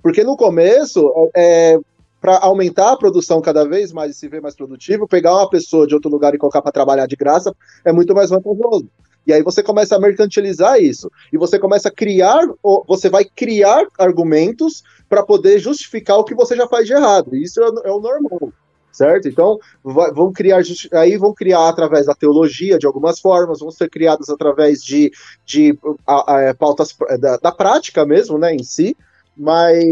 Porque 0.04 0.24
no 0.24 0.38
começo, 0.38 1.32
é, 1.36 1.74
é 1.74 1.80
para 2.22 2.38
aumentar 2.38 2.92
a 2.92 2.98
produção 2.98 3.42
cada 3.42 3.64
vez 3.68 3.92
mais 3.92 4.12
e 4.12 4.20
se 4.20 4.28
ver 4.28 4.42
mais 4.42 4.56
produtivo, 4.56 5.08
pegar 5.08 5.34
uma 5.34 5.50
pessoa 5.50 5.88
de 5.88 5.96
outro 5.96 6.12
lugar 6.12 6.36
e 6.36 6.38
colocar 6.38 6.62
para 6.62 6.72
trabalhar 6.72 7.08
de 7.08 7.16
graça 7.16 7.56
é 7.84 7.92
muito 7.92 8.14
mais 8.14 8.30
vantajoso. 8.30 8.88
E 9.28 9.34
aí 9.34 9.44
você 9.44 9.62
começa 9.62 9.96
a 9.96 10.00
mercantilizar 10.00 10.80
isso. 10.80 11.12
E 11.34 11.38
você 11.38 11.60
começa 11.60 11.90
a 11.90 11.92
criar, 11.92 12.48
você 12.88 13.10
vai 13.10 13.26
criar 13.26 13.86
argumentos 14.00 14.84
para 15.10 15.22
poder 15.22 15.60
justificar 15.60 16.18
o 16.18 16.24
que 16.24 16.34
você 16.34 16.56
já 16.56 16.66
faz 16.66 16.88
de 16.88 16.94
errado. 16.94 17.36
Isso 17.36 17.62
é, 17.62 17.90
é 17.90 17.92
o 17.92 18.00
normal 18.00 18.54
certo? 18.90 19.28
Então, 19.28 19.60
vai, 19.84 20.12
vão 20.12 20.34
criar, 20.34 20.60
aí 20.94 21.18
vão 21.18 21.32
criar 21.32 21.70
através 21.70 22.08
da 22.08 22.16
teologia, 22.16 22.80
de 22.80 22.88
algumas 22.88 23.20
formas, 23.20 23.60
vão 23.60 23.70
ser 23.70 23.92
criadas 23.92 24.28
através 24.28 24.84
de, 24.84 25.12
de 25.46 25.78
a, 26.08 26.50
a, 26.50 26.56
pautas 26.56 26.98
da, 27.20 27.38
da, 27.38 27.52
prática 27.52 28.04
mesmo, 28.08 28.40
né, 28.40 28.56
em 28.56 28.64
si, 28.64 28.98
mas 29.38 29.84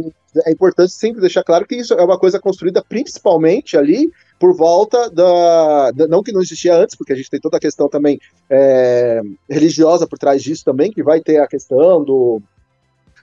é 0.44 0.52
importante 0.52 0.92
sempre 0.92 1.22
deixar 1.22 1.44
claro 1.44 1.68
que 1.68 1.76
isso 1.76 1.94
é 1.94 2.04
uma 2.04 2.18
coisa 2.18 2.40
construída 2.40 2.84
principalmente 2.84 3.78
ali 3.78 4.12
por 4.40 4.56
volta 4.56 5.10
da, 5.10 5.92
da, 5.92 6.08
Não 6.08 6.22
que 6.22 6.32
não 6.32 6.42
existia 6.42 6.76
antes, 6.76 6.96
porque 6.96 7.14
a 7.14 7.16
gente 7.16 7.30
tem 7.30 7.40
toda 7.40 7.58
a 7.58 7.60
questão 7.60 7.88
também 7.88 8.20
é, 8.50 9.22
religiosa 9.50 10.08
por 10.08 10.18
trás 10.18 10.42
disso 10.42 10.64
também, 10.64 10.92
que 10.92 11.04
vai 11.04 11.22
ter 11.22 11.40
a 11.40 11.48
questão 11.48 12.04
do, 12.04 12.42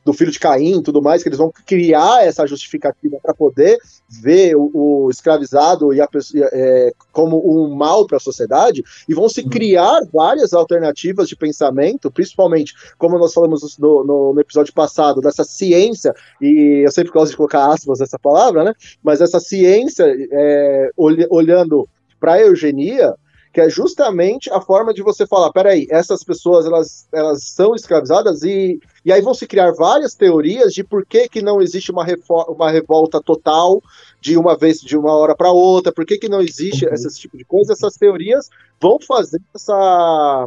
do 0.04 0.12
filho 0.12 0.30
de 0.30 0.38
Caim 0.38 0.78
e 0.78 0.82
tudo 0.82 1.02
mais, 1.02 1.22
que 1.22 1.28
eles 1.28 1.38
vão 1.38 1.52
criar 1.66 2.24
essa 2.24 2.46
justificativa 2.46 3.18
para 3.22 3.34
poder 3.34 3.78
ver 4.08 4.56
o, 4.56 4.70
o, 4.72 5.10
escravizado 5.10 5.92
e 5.94 6.00
a 6.00 6.08
é, 6.52 6.92
como 7.12 7.42
um 7.44 7.74
mal 7.74 8.06
para 8.06 8.16
a 8.16 8.20
sociedade, 8.20 8.82
e 9.08 9.14
vão 9.14 9.28
se 9.28 9.42
uhum. 9.42 9.48
criar 9.48 10.00
várias 10.12 10.52
alternativas 10.52 11.28
de 11.28 11.36
pensamento, 11.36 12.10
principalmente, 12.10 12.74
como 12.98 13.18
nós 13.18 13.32
falamos 13.32 13.78
no, 13.78 14.04
no, 14.04 14.34
no 14.34 14.40
episódio 14.40 14.72
passado, 14.72 15.20
dessa 15.20 15.44
ciência, 15.44 16.14
e 16.40 16.82
eu 16.84 16.90
sempre 16.90 17.12
gosto 17.12 17.30
de 17.30 17.36
colocar 17.36 17.72
aspas 17.72 18.00
nessa 18.00 18.18
palavra, 18.18 18.64
né? 18.64 18.74
Mas 19.02 19.20
essa 19.20 19.40
ciência 19.40 20.04
é, 20.30 20.90
olhando 20.96 21.88
para 22.18 22.34
a 22.34 22.40
eugenia, 22.40 23.14
que 23.52 23.60
é 23.60 23.68
justamente 23.68 24.50
a 24.50 24.60
forma 24.60 24.94
de 24.94 25.02
você 25.02 25.26
falar, 25.26 25.52
peraí, 25.52 25.86
essas 25.90 26.24
pessoas 26.24 26.64
elas, 26.64 27.06
elas 27.12 27.44
são 27.44 27.74
escravizadas 27.74 28.42
e, 28.42 28.80
e 29.04 29.12
aí 29.12 29.20
vão 29.20 29.34
se 29.34 29.46
criar 29.46 29.72
várias 29.72 30.14
teorias 30.14 30.72
de 30.72 30.82
por 30.82 31.04
que, 31.04 31.28
que 31.28 31.42
não 31.42 31.60
existe 31.60 31.92
uma, 31.92 32.06
uma 32.48 32.70
revolta 32.70 33.20
total 33.20 33.82
de 34.20 34.38
uma 34.38 34.56
vez, 34.56 34.80
de 34.80 34.96
uma 34.96 35.14
hora 35.14 35.36
para 35.36 35.50
outra, 35.50 35.92
por 35.92 36.06
que, 36.06 36.16
que 36.16 36.30
não 36.30 36.40
existe 36.40 36.86
uhum. 36.86 36.94
esse 36.94 37.20
tipo 37.20 37.36
de 37.36 37.44
coisa, 37.44 37.74
essas 37.74 37.94
teorias 37.94 38.48
vão 38.80 38.98
fazer 38.98 39.40
essa, 39.54 40.46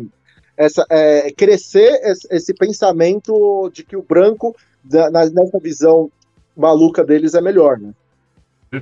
essa 0.58 0.86
é, 0.90 1.32
crescer 1.32 2.00
esse, 2.04 2.28
esse, 2.32 2.54
pensamento 2.56 3.70
de 3.72 3.84
que 3.84 3.96
o 3.96 4.02
branco, 4.02 4.56
na, 4.84 5.30
nessa 5.30 5.60
visão 5.60 6.10
maluca 6.58 7.04
deles, 7.04 7.36
é 7.36 7.42
melhor, 7.42 7.78
né? 7.78 7.94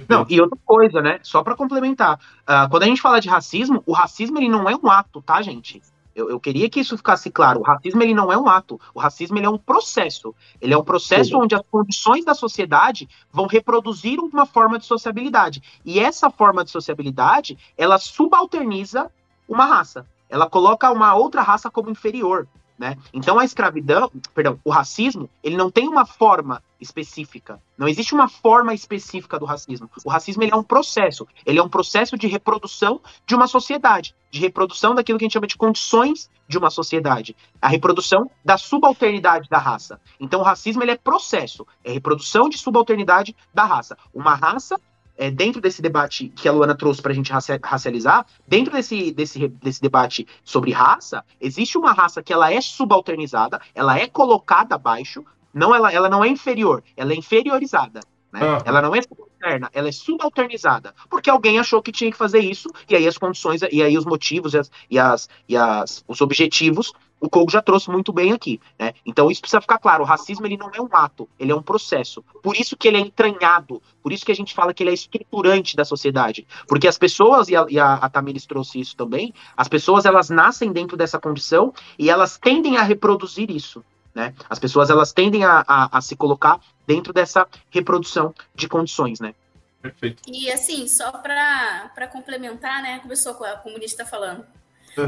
Não, 0.08 0.26
e 0.30 0.40
outra 0.40 0.58
coisa, 0.66 1.02
né? 1.02 1.20
Só 1.24 1.44
para 1.44 1.56
complementar, 1.56 2.20
uh, 2.44 2.70
quando 2.70 2.84
a 2.84 2.88
gente 2.88 3.02
fala 3.02 3.20
de 3.20 3.30
racismo, 3.30 3.84
o 3.86 3.94
racismo 3.94 4.38
ele 4.38 4.50
não 4.50 4.70
é 4.70 4.76
um 4.76 4.90
ato, 4.90 5.22
tá, 5.22 5.42
gente? 5.42 5.82
Eu, 6.16 6.30
eu, 6.30 6.40
queria 6.40 6.70
que 6.70 6.80
isso 6.80 6.96
ficasse 6.96 7.32
claro. 7.32 7.60
O 7.60 7.64
racismo 7.64 8.02
ele 8.04 8.14
não 8.14 8.32
é 8.32 8.38
um 8.38 8.48
ato. 8.48 8.80
O 8.94 9.00
racismo 9.00 9.38
ele 9.38 9.48
é 9.48 9.50
um 9.50 9.58
processo. 9.58 10.36
Ele 10.62 10.74
é 10.74 10.78
um 10.78 10.84
processo 10.84 11.32
Sim. 11.32 11.38
onde 11.38 11.56
as 11.56 11.64
condições 11.72 12.24
da 12.24 12.36
sociedade 12.36 13.10
vão 13.32 13.48
reproduzir 13.48 14.20
uma 14.20 14.46
forma 14.46 14.78
de 14.78 14.86
sociabilidade. 14.86 15.62
E 15.84 16.00
essa 16.00 16.30
forma 16.30 16.64
de 16.64 16.70
sociabilidade, 16.70 17.58
ela 17.76 17.98
subalterniza 17.98 19.10
uma 19.50 19.66
raça. 19.66 20.06
Ela 20.30 20.50
coloca 20.50 20.92
uma 20.92 21.16
outra 21.16 21.42
raça 21.42 21.70
como 21.70 21.90
inferior. 21.90 22.48
Né? 22.78 22.98
Então 23.14 23.38
a 23.38 23.46
escravidão, 23.46 24.12
perdão, 24.34 24.60
o 24.64 24.72
racismo, 24.72 25.30
ele 25.44 25.56
não 25.56 25.70
tem 25.70 25.88
uma 25.88 26.06
forma 26.06 26.62
específica. 26.82 27.62
Não 27.78 27.88
existe 27.88 28.14
uma 28.14 28.28
forma 28.28 28.74
específica 28.74 29.40
do 29.40 29.46
racismo. 29.46 29.90
O 30.04 30.10
racismo 30.10 30.44
é 30.44 30.56
um 30.56 30.64
processo. 30.64 31.28
Ele 31.46 31.60
é 31.60 31.64
um 31.64 31.70
processo 31.70 32.18
de 32.18 32.28
reprodução 32.28 33.00
de 33.26 33.36
uma 33.36 33.48
sociedade, 33.48 34.16
de 34.32 34.40
reprodução 34.40 34.96
daquilo 34.96 35.18
que 35.18 35.24
a 35.24 35.28
gente 35.28 35.34
chama 35.34 35.48
de 35.48 35.58
condições 35.58 36.30
de 36.48 36.58
uma 36.58 36.70
sociedade, 36.70 37.36
a 37.62 37.68
reprodução 37.68 38.30
da 38.44 38.58
subalternidade 38.58 39.48
da 39.50 39.58
raça. 39.58 40.00
Então 40.20 40.42
o 40.42 40.44
racismo 40.44 40.84
ele 40.84 40.92
é 40.92 40.98
processo, 40.98 41.66
é 41.84 41.92
reprodução 41.92 42.50
de 42.50 42.58
subalternidade 42.58 43.36
da 43.54 43.64
raça. 43.64 43.98
Uma 44.14 44.36
raça 44.36 44.80
é, 45.18 45.30
dentro 45.30 45.62
desse 45.62 45.82
debate 45.82 46.30
que 46.30 46.48
a 46.48 46.52
Luana 46.52 46.76
trouxe 46.76 47.02
para 47.02 47.12
a 47.12 47.16
gente 47.16 47.32
racializar, 47.64 48.26
dentro 48.48 48.74
desse, 48.74 49.12
desse, 49.12 49.48
desse 49.48 49.82
debate 49.82 50.28
sobre 50.44 50.72
raça, 50.72 51.24
existe 51.40 51.78
uma 51.78 51.92
raça 51.92 52.22
que 52.22 52.34
ela 52.34 52.52
é 52.52 52.60
subalternizada, 52.62 53.62
ela 53.76 53.98
é 53.98 54.08
colocada 54.08 54.76
abaixo, 54.76 55.24
não 55.54 55.74
ela, 55.74 55.92
ela 55.92 56.10
não 56.10 56.24
é 56.24 56.28
inferior, 56.28 56.84
ela 56.98 57.14
é 57.14 57.16
inferiorizada. 57.16 58.00
Né? 58.32 58.40
Ah. 58.42 58.64
Ela 58.66 58.82
não 58.82 58.96
é 58.96 59.02
subalterna, 59.02 59.70
ela 59.72 59.88
é 59.88 59.92
subalternizada. 59.92 60.96
Porque 61.08 61.30
alguém 61.30 61.60
achou 61.60 61.84
que 61.84 61.92
tinha 61.92 62.12
que 62.12 62.18
fazer 62.18 62.40
isso, 62.40 62.68
e 62.90 62.96
aí 62.96 63.08
as 63.08 63.18
condições, 63.18 63.62
e 63.72 63.84
aí 63.84 63.96
os 63.96 64.06
motivos 64.06 64.56
e, 64.56 64.58
as, 64.58 64.72
e, 64.90 64.98
as, 64.98 65.30
e 65.48 65.56
as, 65.56 66.04
os 66.08 66.20
objetivos 66.20 66.92
o 67.24 67.30
Kogo 67.30 67.50
já 67.50 67.62
trouxe 67.62 67.90
muito 67.90 68.12
bem 68.12 68.34
aqui, 68.34 68.60
né? 68.78 68.94
Então 69.06 69.32
isso 69.32 69.40
precisa 69.40 69.62
ficar 69.62 69.78
claro, 69.78 70.04
o 70.04 70.06
racismo 70.06 70.46
ele 70.46 70.58
não 70.58 70.70
é 70.74 70.82
um 70.82 70.90
ato, 70.92 71.30
ele 71.40 71.54
é 71.54 71.56
um 71.56 71.62
processo. 71.62 72.22
Por 72.44 72.58
isso 72.58 72.76
que 72.76 72.86
ele 72.86 72.98
é 72.98 73.00
entranhado, 73.00 73.82
por 74.02 74.12
isso 74.12 74.26
que 74.26 74.32
a 74.34 74.36
gente 74.36 74.54
fala 74.54 74.74
que 74.74 74.84
ele 74.84 74.90
é 74.90 74.94
estruturante 74.94 75.74
da 75.74 75.86
sociedade, 75.86 76.46
porque 76.68 76.86
as 76.86 76.98
pessoas 76.98 77.48
e 77.48 77.56
a, 77.56 77.66
e 77.70 77.80
a, 77.80 77.94
a 77.94 78.10
Tamiris 78.10 78.46
trouxe 78.46 78.82
isso 78.82 78.98
também, 78.98 79.34
as 79.56 79.70
pessoas 79.70 80.04
elas 80.04 80.30
nascem 80.30 80.74
dentro 80.74 80.98
dessa 80.98 81.18
condição 81.18 81.74
e 81.98 82.10
elas 82.10 82.38
tendem 82.38 82.76
a 82.76 82.84
reproduzir 82.84 83.50
isso. 83.50 83.82
Né? 84.14 84.36
As 84.50 84.60
pessoas 84.60 84.90
elas 84.90 85.14
tendem 85.14 85.46
a, 85.46 85.64
a, 85.66 85.98
a 85.98 86.02
se 86.02 86.18
colocar 86.18 86.60
dentro 86.86 87.14
dessa 87.14 87.48
reprodução 87.70 88.36
de 88.54 88.68
condições, 88.68 89.22
né? 89.22 89.34
Perfeito. 89.82 90.24
E 90.28 90.52
assim, 90.52 90.88
só 90.90 91.12
para 91.12 92.08
complementar, 92.12 92.82
né, 92.82 93.00
começou 93.00 93.34
com 93.34 93.44
a 93.44 93.56
comunista 93.56 94.06
falando. 94.06 94.46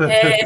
É, 0.09 0.43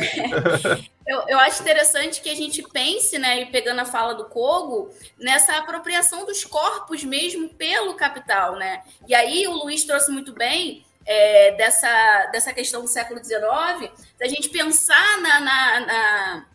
eu, 1.08 1.24
eu, 1.28 1.40
acho 1.40 1.62
interessante 1.62 2.22
que 2.22 2.30
a 2.30 2.36
gente 2.36 2.62
pense, 2.64 3.18
né, 3.18 3.42
e 3.42 3.46
pegando 3.48 3.80
a 3.80 3.86
fala 3.86 4.14
do 4.14 4.26
Kogo, 4.26 4.94
nessa 5.18 5.58
apropriação 5.58 6.26
dos 6.26 6.44
corpos 6.44 7.04
mesmo 7.04 7.50
pelo 7.50 7.96
capital, 7.96 8.56
né? 8.56 8.84
E 9.08 9.16
aí 9.16 9.48
o 9.48 9.54
Luiz 9.54 9.84
trouxe 9.84 10.12
muito 10.12 10.34
bem 10.34 10.86
é, 11.06 11.52
dessa, 11.54 12.26
dessa 12.32 12.54
questão 12.54 12.82
do 12.82 12.88
século 12.88 13.24
XIX, 13.24 13.92
da 14.20 14.28
gente 14.28 14.50
pensar 14.50 15.22
na, 15.22 15.40
na, 15.40 15.80
na 15.80 16.46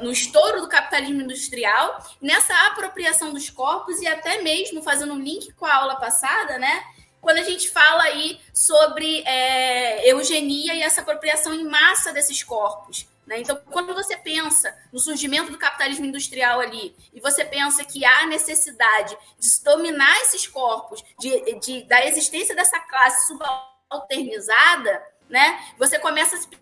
no 0.00 0.10
estouro 0.10 0.60
do 0.60 0.68
capitalismo 0.68 1.22
industrial, 1.22 2.04
nessa 2.20 2.54
apropriação 2.66 3.32
dos 3.32 3.48
corpos 3.48 4.00
e 4.00 4.06
até 4.06 4.42
mesmo 4.42 4.82
fazendo 4.82 5.14
um 5.14 5.18
link 5.18 5.52
com 5.54 5.64
a 5.64 5.74
aula 5.74 5.96
passada, 5.96 6.58
né? 6.58 6.84
Quando 7.26 7.38
a 7.38 7.42
gente 7.42 7.68
fala 7.70 8.04
aí 8.04 8.40
sobre 8.54 9.22
é, 9.22 10.08
eugenia 10.08 10.72
e 10.76 10.80
essa 10.80 11.00
apropriação 11.00 11.52
em 11.52 11.64
massa 11.64 12.12
desses 12.12 12.40
corpos. 12.44 13.04
Né? 13.26 13.40
Então, 13.40 13.60
quando 13.68 13.92
você 13.92 14.16
pensa 14.16 14.72
no 14.92 15.00
surgimento 15.00 15.50
do 15.50 15.58
capitalismo 15.58 16.06
industrial 16.06 16.60
ali, 16.60 16.94
e 17.12 17.18
você 17.18 17.44
pensa 17.44 17.84
que 17.84 18.04
há 18.04 18.26
necessidade 18.26 19.18
de 19.40 19.64
dominar 19.64 20.20
esses 20.20 20.46
corpos, 20.46 21.04
de, 21.18 21.58
de 21.58 21.82
da 21.82 22.06
existência 22.06 22.54
dessa 22.54 22.78
classe 22.78 23.26
subalternizada, 23.26 25.02
né? 25.28 25.74
você 25.76 25.98
começa 25.98 26.36
a 26.36 26.56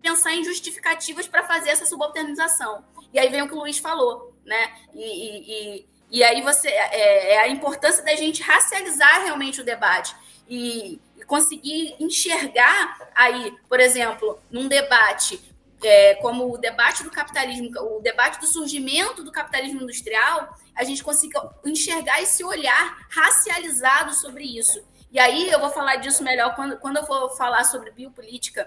pensar 0.00 0.34
em 0.34 0.44
justificativas 0.44 1.26
para 1.26 1.42
fazer 1.48 1.70
essa 1.70 1.84
subalternização. 1.84 2.84
E 3.12 3.18
aí 3.18 3.28
vem 3.28 3.42
o 3.42 3.48
que 3.48 3.54
o 3.54 3.58
Luiz 3.58 3.78
falou, 3.78 4.38
né? 4.44 4.72
e, 4.94 5.02
e, 5.02 5.80
e 5.80 5.95
e 6.10 6.22
aí 6.22 6.42
você 6.42 6.68
é, 6.68 7.34
é, 7.34 7.38
a 7.38 7.48
importância 7.48 8.04
da 8.04 8.14
gente 8.14 8.42
racializar 8.42 9.22
realmente 9.24 9.60
o 9.60 9.64
debate 9.64 10.14
e, 10.48 11.00
e 11.16 11.24
conseguir 11.24 11.96
enxergar 11.98 13.10
aí, 13.14 13.52
por 13.68 13.80
exemplo, 13.80 14.38
num 14.50 14.68
debate 14.68 15.40
é, 15.82 16.14
como 16.16 16.52
o 16.52 16.58
debate 16.58 17.02
do 17.02 17.10
capitalismo, 17.10 17.70
o 17.80 18.00
debate 18.00 18.40
do 18.40 18.46
surgimento 18.46 19.22
do 19.22 19.32
capitalismo 19.32 19.82
industrial, 19.82 20.56
a 20.74 20.84
gente 20.84 21.02
consiga 21.02 21.50
enxergar 21.64 22.22
esse 22.22 22.42
olhar 22.44 23.06
racializado 23.10 24.14
sobre 24.14 24.44
isso. 24.44 24.82
E 25.12 25.18
aí 25.18 25.50
eu 25.50 25.60
vou 25.60 25.70
falar 25.70 25.96
disso 25.96 26.22
melhor 26.22 26.54
quando, 26.54 26.78
quando 26.78 26.98
eu 26.98 27.04
for 27.04 27.36
falar 27.36 27.64
sobre 27.64 27.90
biopolítica 27.90 28.66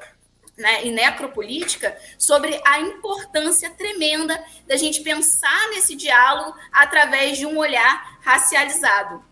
né, 0.60 0.86
e 0.86 0.92
necropolítica 0.92 1.98
sobre 2.18 2.60
a 2.66 2.80
importância 2.82 3.70
tremenda 3.72 4.38
da 4.68 4.76
gente 4.76 5.02
pensar 5.02 5.70
nesse 5.70 5.96
diálogo 5.96 6.56
através 6.72 7.38
de 7.38 7.46
um 7.46 7.58
olhar 7.58 8.20
racializado. 8.22 9.24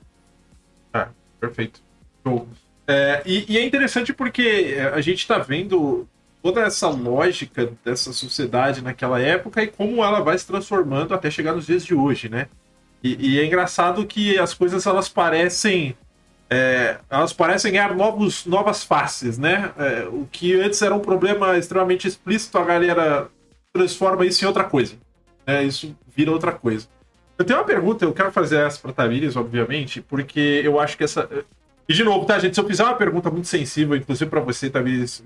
Ah, 0.94 1.10
perfeito. 1.40 1.86
É, 2.88 3.22
e, 3.26 3.54
e, 3.54 3.58
é 3.58 3.66
interessante 3.66 4.14
porque 4.14 4.76
é, 4.78 4.86
a 4.86 5.02
gente 5.02 5.20
está 5.20 5.38
vendo 5.38 6.08
toda 6.42 6.62
essa 6.62 6.88
lógica 6.88 7.74
dessa 7.84 8.14
sociedade 8.14 8.82
naquela 8.82 9.20
época 9.20 9.62
e 9.62 9.68
como 9.68 10.04
ela 10.04 10.22
vai 10.22 10.38
se 10.38 10.48
transformando 10.48 11.14
até 11.14 11.30
chegar 11.30 11.54
nos 11.54 11.66
dias 11.66 11.86
de 11.86 11.94
hoje, 11.94 12.30
né? 12.30 12.48
E, 13.04 13.34
e 13.34 13.40
é 13.40 13.46
engraçado 13.46 14.06
que 14.06 14.38
as 14.40 14.54
coisas 14.54 14.86
elas 14.86 15.10
parecem 15.10 15.96
é, 16.50 16.98
elas 17.10 17.34
parecem 17.34 17.72
ganhar 17.72 17.96
novos, 17.96 18.46
novas 18.46 18.84
faces, 18.84 19.38
né? 19.38 19.72
É, 19.78 20.08
o 20.08 20.28
que 20.32 20.60
antes 20.60 20.82
era 20.82 20.96
um 20.96 21.00
problema 21.00 21.58
extremamente 21.58 22.08
explícito, 22.08 22.58
a 22.58 22.64
galera 22.64 23.30
transforma 23.74 24.26
isso 24.26 24.44
em 24.44 24.48
outra 24.48 24.64
coisa. 24.64 24.96
Né? 25.46 25.64
Isso 25.64 25.96
vira 26.16 26.32
outra 26.32 26.52
coisa. 26.52 26.88
Eu 27.38 27.46
tenho 27.46 27.60
uma 27.60 27.66
pergunta, 27.66 28.04
eu 28.04 28.14
quero 28.14 28.32
fazer 28.32 28.58
essa 28.60 28.80
para 28.80 28.92
Tamires, 28.92 29.36
obviamente, 29.36 30.02
porque 30.02 30.62
eu 30.64 30.80
acho 30.80 30.98
que 30.98 31.04
essa. 31.04 31.30
E 31.88 31.94
de 31.94 32.04
novo, 32.04 32.26
tá, 32.26 32.40
gente? 32.40 32.56
Se 32.56 32.60
eu 32.60 32.68
fizer 32.68 32.84
uma 32.84 32.96
pergunta 32.96 33.30
muito 33.30 33.48
sensível, 33.48 33.96
inclusive 33.96 34.30
para 34.30 34.42
você, 34.42 34.70
Tamires, 34.70 35.24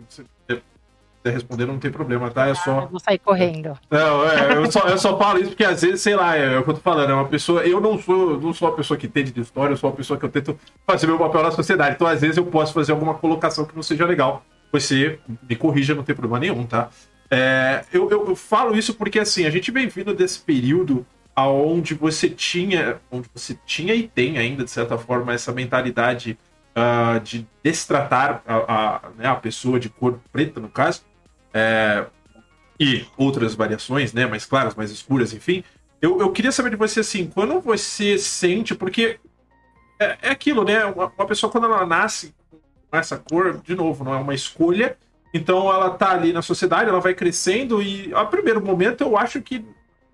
responder, 1.29 1.65
não 1.65 1.77
tem 1.77 1.91
problema, 1.91 2.31
tá? 2.31 2.47
É 2.47 2.55
só. 2.55 2.79
Ah, 2.79 2.85
vou 2.85 2.99
sair 2.99 3.19
correndo. 3.19 3.77
Não, 3.89 4.27
é, 4.27 4.57
eu, 4.57 4.71
só, 4.71 4.87
eu 4.87 4.97
só 4.97 5.17
falo 5.17 5.39
isso 5.39 5.49
porque 5.49 5.63
às 5.63 5.81
vezes, 5.81 6.01
sei 6.01 6.15
lá, 6.15 6.35
é, 6.35 6.55
é 6.55 6.59
o 6.59 6.63
que 6.63 6.69
eu 6.69 6.73
tô 6.73 6.81
falando, 6.81 7.11
é 7.11 7.13
uma 7.13 7.27
pessoa. 7.27 7.61
Eu 7.61 7.79
não 7.79 7.99
sou, 7.99 8.39
não 8.39 8.53
sou 8.53 8.69
uma 8.69 8.75
pessoa 8.75 8.97
que 8.97 9.05
entende 9.05 9.31
de 9.31 9.41
história, 9.41 9.73
eu 9.73 9.77
sou 9.77 9.89
uma 9.89 9.95
pessoa 9.95 10.17
que 10.17 10.25
eu 10.25 10.29
tento 10.29 10.57
fazer 10.87 11.05
meu 11.07 11.19
papel 11.19 11.43
na 11.43 11.51
sociedade. 11.51 11.95
Então, 11.95 12.07
às 12.07 12.21
vezes, 12.21 12.37
eu 12.37 12.45
posso 12.45 12.73
fazer 12.73 12.91
alguma 12.91 13.13
colocação 13.13 13.65
que 13.65 13.75
não 13.75 13.83
seja 13.83 14.05
legal. 14.05 14.43
Você 14.71 15.19
me 15.47 15.55
corrija, 15.55 15.93
não 15.93 16.03
tem 16.03 16.15
problema 16.15 16.39
nenhum, 16.39 16.65
tá? 16.65 16.89
É, 17.29 17.85
eu, 17.93 18.09
eu, 18.09 18.27
eu 18.29 18.35
falo 18.35 18.75
isso 18.75 18.93
porque 18.93 19.17
assim, 19.17 19.45
a 19.45 19.49
gente 19.49 19.71
vem 19.71 19.87
vindo 19.87 20.13
desse 20.13 20.39
período 20.39 21.05
aonde 21.33 21.93
você 21.93 22.29
tinha, 22.29 22.99
onde 23.09 23.29
você 23.33 23.57
tinha 23.65 23.95
e 23.95 24.07
tem 24.07 24.37
ainda, 24.37 24.63
de 24.63 24.69
certa 24.69 24.97
forma, 24.97 25.33
essa 25.33 25.51
mentalidade 25.51 26.37
uh, 26.75 27.19
de 27.21 27.47
destratar 27.63 28.41
a, 28.45 28.55
a, 28.55 29.01
né, 29.17 29.27
a 29.27 29.35
pessoa 29.35 29.79
de 29.79 29.89
cor 29.89 30.19
preta, 30.31 30.59
no 30.59 30.69
caso, 30.69 31.03
é, 31.53 32.05
e 32.79 33.05
outras 33.17 33.53
variações, 33.53 34.13
né, 34.13 34.25
mais 34.25 34.45
claras, 34.45 34.75
mais 34.75 34.89
escuras, 34.89 35.33
enfim. 35.33 35.63
Eu, 36.01 36.19
eu 36.19 36.31
queria 36.31 36.51
saber 36.51 36.71
de 36.71 36.75
você, 36.75 37.01
assim, 37.01 37.27
quando 37.27 37.61
você 37.61 38.17
sente, 38.17 38.73
porque 38.73 39.19
é, 39.99 40.17
é 40.23 40.29
aquilo, 40.31 40.63
né, 40.63 40.83
uma, 40.85 41.11
uma, 41.15 41.27
pessoa 41.27 41.51
quando 41.51 41.65
ela 41.65 41.85
nasce 41.85 42.33
com 42.89 42.97
essa 42.97 43.17
cor, 43.17 43.61
de 43.61 43.75
novo, 43.75 44.03
não 44.03 44.13
é 44.13 44.17
uma 44.17 44.33
escolha, 44.33 44.97
então 45.31 45.71
ela 45.71 45.91
tá 45.91 46.11
ali 46.11 46.33
na 46.33 46.41
sociedade, 46.41 46.89
ela 46.89 46.99
vai 46.99 47.13
crescendo 47.13 47.81
e, 47.81 48.11
a 48.15 48.25
primeiro 48.25 48.65
momento, 48.65 49.01
eu 49.01 49.15
acho 49.15 49.41
que 49.41 49.63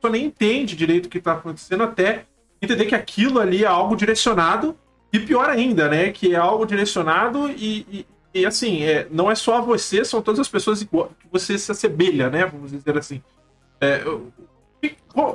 só 0.01 0.09
nem 0.09 0.25
entende 0.25 0.75
direito 0.75 1.05
o 1.05 1.09
que 1.09 1.21
tá 1.21 1.33
acontecendo 1.33 1.83
até 1.83 2.25
entender 2.61 2.85
que 2.85 2.95
aquilo 2.95 3.39
ali 3.39 3.63
é 3.63 3.67
algo 3.67 3.95
direcionado 3.95 4.77
e 5.11 5.19
pior 5.19 5.49
ainda, 5.49 5.87
né, 5.87 6.11
que 6.11 6.35
é 6.35 6.37
algo 6.37 6.65
direcionado 6.65 7.49
e, 7.49 7.85
e 7.89 8.05
e 8.39 8.45
assim, 8.45 8.83
é, 8.83 9.07
não 9.11 9.29
é 9.29 9.35
só 9.35 9.61
você, 9.61 10.03
são 10.03 10.21
todas 10.21 10.39
as 10.39 10.47
pessoas 10.47 10.83
que 10.83 10.89
você 11.31 11.57
se 11.57 11.71
assemelha, 11.71 12.29
né? 12.29 12.45
Vamos 12.45 12.71
dizer 12.71 12.97
assim. 12.97 13.21
É, 13.79 14.03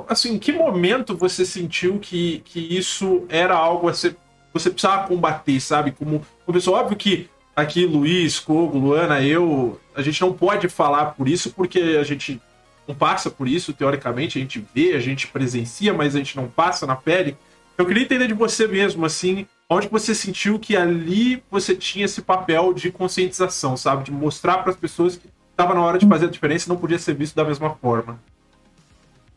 assim, 0.07 0.33
em 0.35 0.39
que 0.39 0.51
momento 0.51 1.15
você 1.15 1.45
sentiu 1.45 1.99
que, 1.99 2.39
que 2.45 2.59
isso 2.59 3.25
era 3.29 3.55
algo 3.55 3.87
a 3.87 3.93
ser, 3.93 4.15
você 4.53 4.69
precisava 4.69 5.07
combater, 5.07 5.59
sabe? 5.59 5.91
Como, 5.91 6.25
como 6.45 6.57
pessoa, 6.57 6.79
óbvio 6.79 6.97
que 6.97 7.29
aqui, 7.55 7.85
Luiz, 7.85 8.39
Kogo, 8.39 8.77
Luana, 8.77 9.21
eu, 9.21 9.79
a 9.95 10.01
gente 10.01 10.21
não 10.21 10.33
pode 10.33 10.67
falar 10.67 11.07
por 11.07 11.27
isso 11.27 11.51
porque 11.51 11.79
a 11.99 12.03
gente 12.03 12.41
não 12.87 12.95
passa 12.95 13.29
por 13.29 13.47
isso, 13.47 13.73
teoricamente, 13.73 14.37
a 14.37 14.41
gente 14.41 14.63
vê, 14.73 14.93
a 14.93 14.99
gente 14.99 15.27
presencia, 15.27 15.93
mas 15.93 16.15
a 16.15 16.17
gente 16.17 16.35
não 16.35 16.47
passa 16.47 16.85
na 16.85 16.95
pele. 16.95 17.37
Eu 17.77 17.85
queria 17.85 18.03
entender 18.03 18.27
de 18.27 18.33
você 18.33 18.67
mesmo, 18.67 19.05
assim, 19.05 19.47
onde 19.73 19.87
você 19.87 20.13
sentiu 20.13 20.59
que 20.59 20.75
ali 20.75 21.43
você 21.49 21.75
tinha 21.75 22.05
esse 22.05 22.21
papel 22.21 22.73
de 22.73 22.91
conscientização, 22.91 23.75
sabe? 23.75 24.03
De 24.03 24.11
mostrar 24.11 24.59
para 24.59 24.71
as 24.71 24.77
pessoas 24.77 25.19
estava 25.51 25.73
na 25.73 25.81
hora 25.81 25.97
de 25.97 26.07
fazer 26.07 26.25
a 26.25 26.29
diferença 26.29 26.67
e 26.67 26.69
não 26.69 26.77
podia 26.77 26.97
ser 26.97 27.13
visto 27.13 27.35
da 27.35 27.43
mesma 27.43 27.71
forma. 27.75 28.19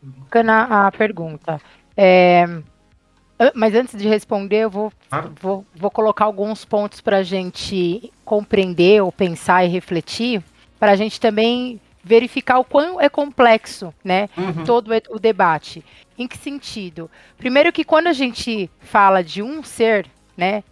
Bacana 0.01 0.87
a 0.87 0.91
pergunta. 0.91 1.61
É, 1.95 2.45
mas 3.53 3.75
antes 3.75 3.97
de 3.97 4.07
responder, 4.07 4.63
eu 4.63 4.69
vou, 4.69 4.91
ah. 5.11 5.25
vou, 5.39 5.65
vou 5.75 5.91
colocar 5.91 6.25
alguns 6.25 6.65
pontos 6.65 7.01
para 7.01 7.17
a 7.17 7.23
gente 7.23 8.11
compreender 8.25 9.01
ou 9.01 9.11
pensar 9.11 9.63
e 9.63 9.67
refletir, 9.67 10.43
para 10.79 10.91
a 10.91 10.95
gente 10.95 11.19
também 11.19 11.79
verificar 12.03 12.57
o 12.57 12.63
quão 12.63 12.99
é 13.01 13.09
complexo, 13.09 13.93
né, 14.03 14.29
uhum. 14.37 14.63
todo 14.63 14.91
o 15.09 15.19
debate. 15.19 15.83
Em 16.17 16.27
que 16.27 16.37
sentido? 16.37 17.11
Primeiro 17.37 17.71
que 17.71 17.83
quando 17.83 18.07
a 18.07 18.13
gente 18.13 18.69
fala 18.79 19.23
de 19.23 19.43
um 19.43 19.61
ser, 19.61 20.07
né, 20.37 20.63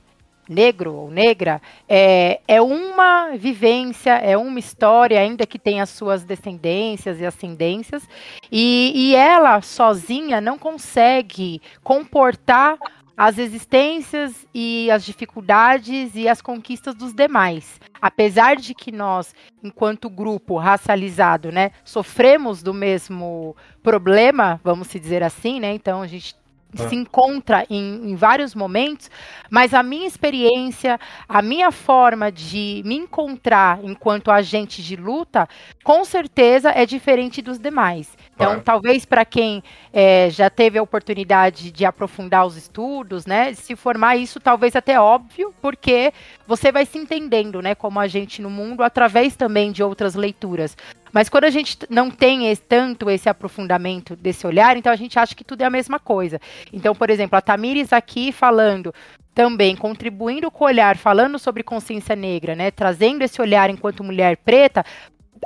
negro 0.48 0.94
ou 0.94 1.12
negra, 1.12 1.62
é, 1.90 2.40
é 2.48 2.62
uma 2.62 3.36
vivência, 3.36 4.12
é 4.12 4.38
uma 4.38 4.60
história, 4.60 5.20
ainda 5.20 5.46
que 5.46 5.58
tenha 5.58 5.86
suas 5.86 6.24
descendências 6.24 7.20
e 7.20 7.26
ascendências, 7.26 8.08
e, 8.52 8.92
e 8.96 9.16
ela 9.16 9.62
sozinha 9.62 10.40
não 10.40 10.58
consegue 10.58 11.62
comportar 11.84 12.78
as 13.18 13.38
existências 13.38 14.46
e 14.54 14.92
as 14.92 15.06
dificuldades 15.06 16.12
e 16.16 16.28
as 16.28 16.42
conquistas 16.42 16.94
dos 16.94 17.14
demais. 17.14 17.80
Apesar 18.02 18.58
de 18.58 18.74
que 18.74 18.92
nós, 18.92 19.34
enquanto 19.64 20.10
grupo 20.10 20.58
racializado, 20.58 21.52
né, 21.52 21.72
sofremos 21.84 22.62
do 22.62 22.74
mesmo 22.74 23.56
problema, 23.82 24.60
vamos 24.64 24.88
se 24.88 25.00
dizer 25.00 25.24
assim, 25.24 25.62
né? 25.62 25.74
Então 25.74 26.02
a 26.02 26.08
gente 26.08 26.36
é. 26.78 26.90
se 26.90 26.96
encontra 26.96 27.66
em, 27.70 28.12
em, 28.12 28.16
vários 28.16 28.54
momentos, 28.54 29.10
mas 29.50 29.74
a 29.74 29.82
minha 29.82 30.08
experiência, 30.08 31.00
a 31.28 31.42
minha 31.42 31.72
forma 31.72 32.32
de 32.32 32.82
me 32.86 32.96
encontrar 32.96 33.80
enquanto 33.84 34.32
agente 34.32 34.84
de 34.84 34.96
luta, 34.96 35.48
com 35.84 36.04
certeza 36.04 36.70
é 36.70 36.86
diferente 36.86 37.42
dos 37.42 37.58
demais. 37.58 38.18
Então, 38.36 38.54
é. 38.54 38.60
talvez 38.60 39.06
para 39.06 39.24
quem 39.24 39.64
é, 39.94 40.30
já 40.30 40.50
teve 40.50 40.78
a 40.78 40.84
oportunidade 40.84 41.72
de 41.72 41.86
aprofundar 41.86 42.46
os 42.46 42.58
estudos, 42.58 43.26
né, 43.26 43.54
se 43.54 43.76
formar 43.76 44.18
isso, 44.18 44.40
talvez 44.40 44.76
até 44.76 45.00
óbvio, 45.00 45.54
porque 45.62 46.12
você 46.48 46.72
vai 46.72 46.86
se 46.86 46.98
entendendo, 46.98 47.62
né, 47.62 47.76
como 47.76 48.00
agente 48.00 48.42
no 48.42 48.50
mundo 48.50 48.84
através 48.84 49.36
também 49.36 49.72
de 49.72 49.82
outras 49.84 50.16
leituras. 50.16 50.78
Mas 51.12 51.30
quando 51.30 51.46
a 51.46 51.50
gente 51.50 51.78
não 51.90 52.12
tem 52.12 52.48
esse, 52.50 52.62
tanto 52.62 53.10
esse 53.10 53.30
aprofundamento 53.30 54.16
desse 54.16 54.46
olhar, 54.46 54.76
então 54.78 54.92
a 54.92 54.96
gente 54.96 55.18
acha 55.18 55.34
que 55.34 55.44
tudo 55.44 55.62
é 55.62 55.66
a 55.66 55.70
mesma 55.70 55.98
coisa. 55.98 56.40
Então, 56.74 56.94
por 56.94 57.10
exemplo, 57.10 57.38
a 57.38 57.42
Tamires 57.42 57.94
aqui 57.94 58.32
falando 58.32 58.94
também 59.34 59.76
contribuindo 59.76 60.50
com 60.50 60.64
o 60.64 60.68
olhar, 60.68 60.98
falando 60.98 61.38
sobre 61.38 61.62
consciência 61.62 62.16
negra, 62.16 62.56
né, 62.56 62.72
trazendo 62.72 63.22
esse 63.22 63.42
olhar 63.42 63.70
enquanto 63.70 64.04
mulher 64.04 64.38
preta, 64.38 64.86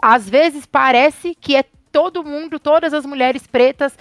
às 0.01 0.29
vezes 0.29 0.65
parece 0.65 1.35
que 1.35 1.55
é 1.55 1.63
todo 1.91 2.23
mundo, 2.23 2.59
todas 2.59 2.93
as 2.93 3.05
mulheres 3.05 3.47
pretas 3.47 3.97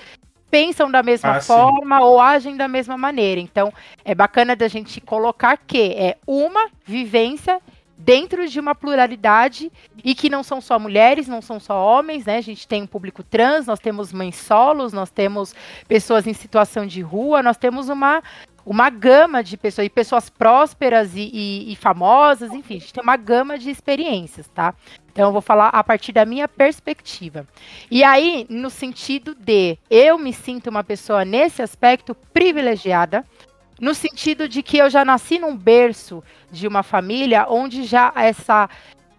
pensam 0.51 0.91
da 0.91 1.03
mesma 1.03 1.37
ah, 1.37 1.41
forma 1.41 1.99
sim. 1.99 2.03
ou 2.03 2.21
agem 2.21 2.57
da 2.57 2.69
mesma 2.69 2.97
maneira. 2.97 3.41
Então, 3.41 3.73
é 4.05 4.15
bacana 4.15 4.57
da 4.57 4.69
gente 4.69 5.01
colocar 5.01 5.57
que 5.57 5.93
é 5.93 6.17
uma 6.27 6.69
vivência 6.85 7.61
dentro 7.99 8.47
de 8.49 8.61
uma 8.61 8.77
pluralidade 8.77 9.73
e 10.05 10.15
que 10.15 10.31
não 10.31 10.45
são 10.45 10.61
só 10.61 10.79
mulheres, 10.79 11.27
não 11.27 11.43
são 11.43 11.59
só 11.59 11.85
homens, 11.85 12.25
né? 12.25 12.39
A 12.39 12.41
gente 12.41 12.67
tem 12.67 12.83
um 12.83 12.87
público 12.87 13.25
trans, 13.25 13.67
nós 13.67 13.81
temos 13.81 14.13
mães 14.13 14.37
solos, 14.37 14.93
nós 14.93 15.11
temos 15.11 15.55
pessoas 15.89 16.27
em 16.27 16.33
situação 16.33 16.87
de 16.87 17.01
rua, 17.01 17.43
nós 17.43 17.57
temos 17.57 17.89
uma 17.89 18.23
uma 18.71 18.91
gama 18.91 19.43
de 19.43 19.57
pessoas, 19.57 19.87
e 19.87 19.89
pessoas 19.89 20.29
prósperas 20.29 21.17
e, 21.17 21.31
e, 21.33 21.73
e, 21.73 21.77
famosas, 21.77 22.53
enfim, 22.53 22.77
a 22.77 22.81
gente 22.81 22.93
tem 22.93 23.03
uma 23.03 23.17
gama 23.17 23.59
de 23.59 23.71
experiências, 23.71 24.47
tá? 24.49 24.75
Então 25.11 25.29
eu 25.29 25.33
vou 25.33 25.41
falar 25.41 25.69
a 25.69 25.83
partir 25.83 26.13
da 26.13 26.27
minha 26.27 26.47
perspectiva. 26.47 27.47
E 27.91 28.05
aí, 28.05 28.47
no 28.51 28.69
sentido 28.69 29.35
de 29.35 29.79
eu 29.89 30.19
me 30.19 30.35
sinto 30.35 30.69
uma 30.69 30.85
pessoa 30.85 31.25
nesse 31.25 31.63
aspecto 31.63 32.15
privilegiada, 32.15 33.25
no 33.81 33.95
sentido 33.95 34.47
de 34.47 34.63
que 34.63 34.77
eu 34.77 34.91
já 34.91 35.03
nasci 35.03 35.39
num 35.39 35.57
berço 35.57 36.23
de 36.51 36.69
uma 36.69 36.83
família 36.83 37.47
onde 37.49 37.85
já 37.85 38.13
essa 38.15 38.69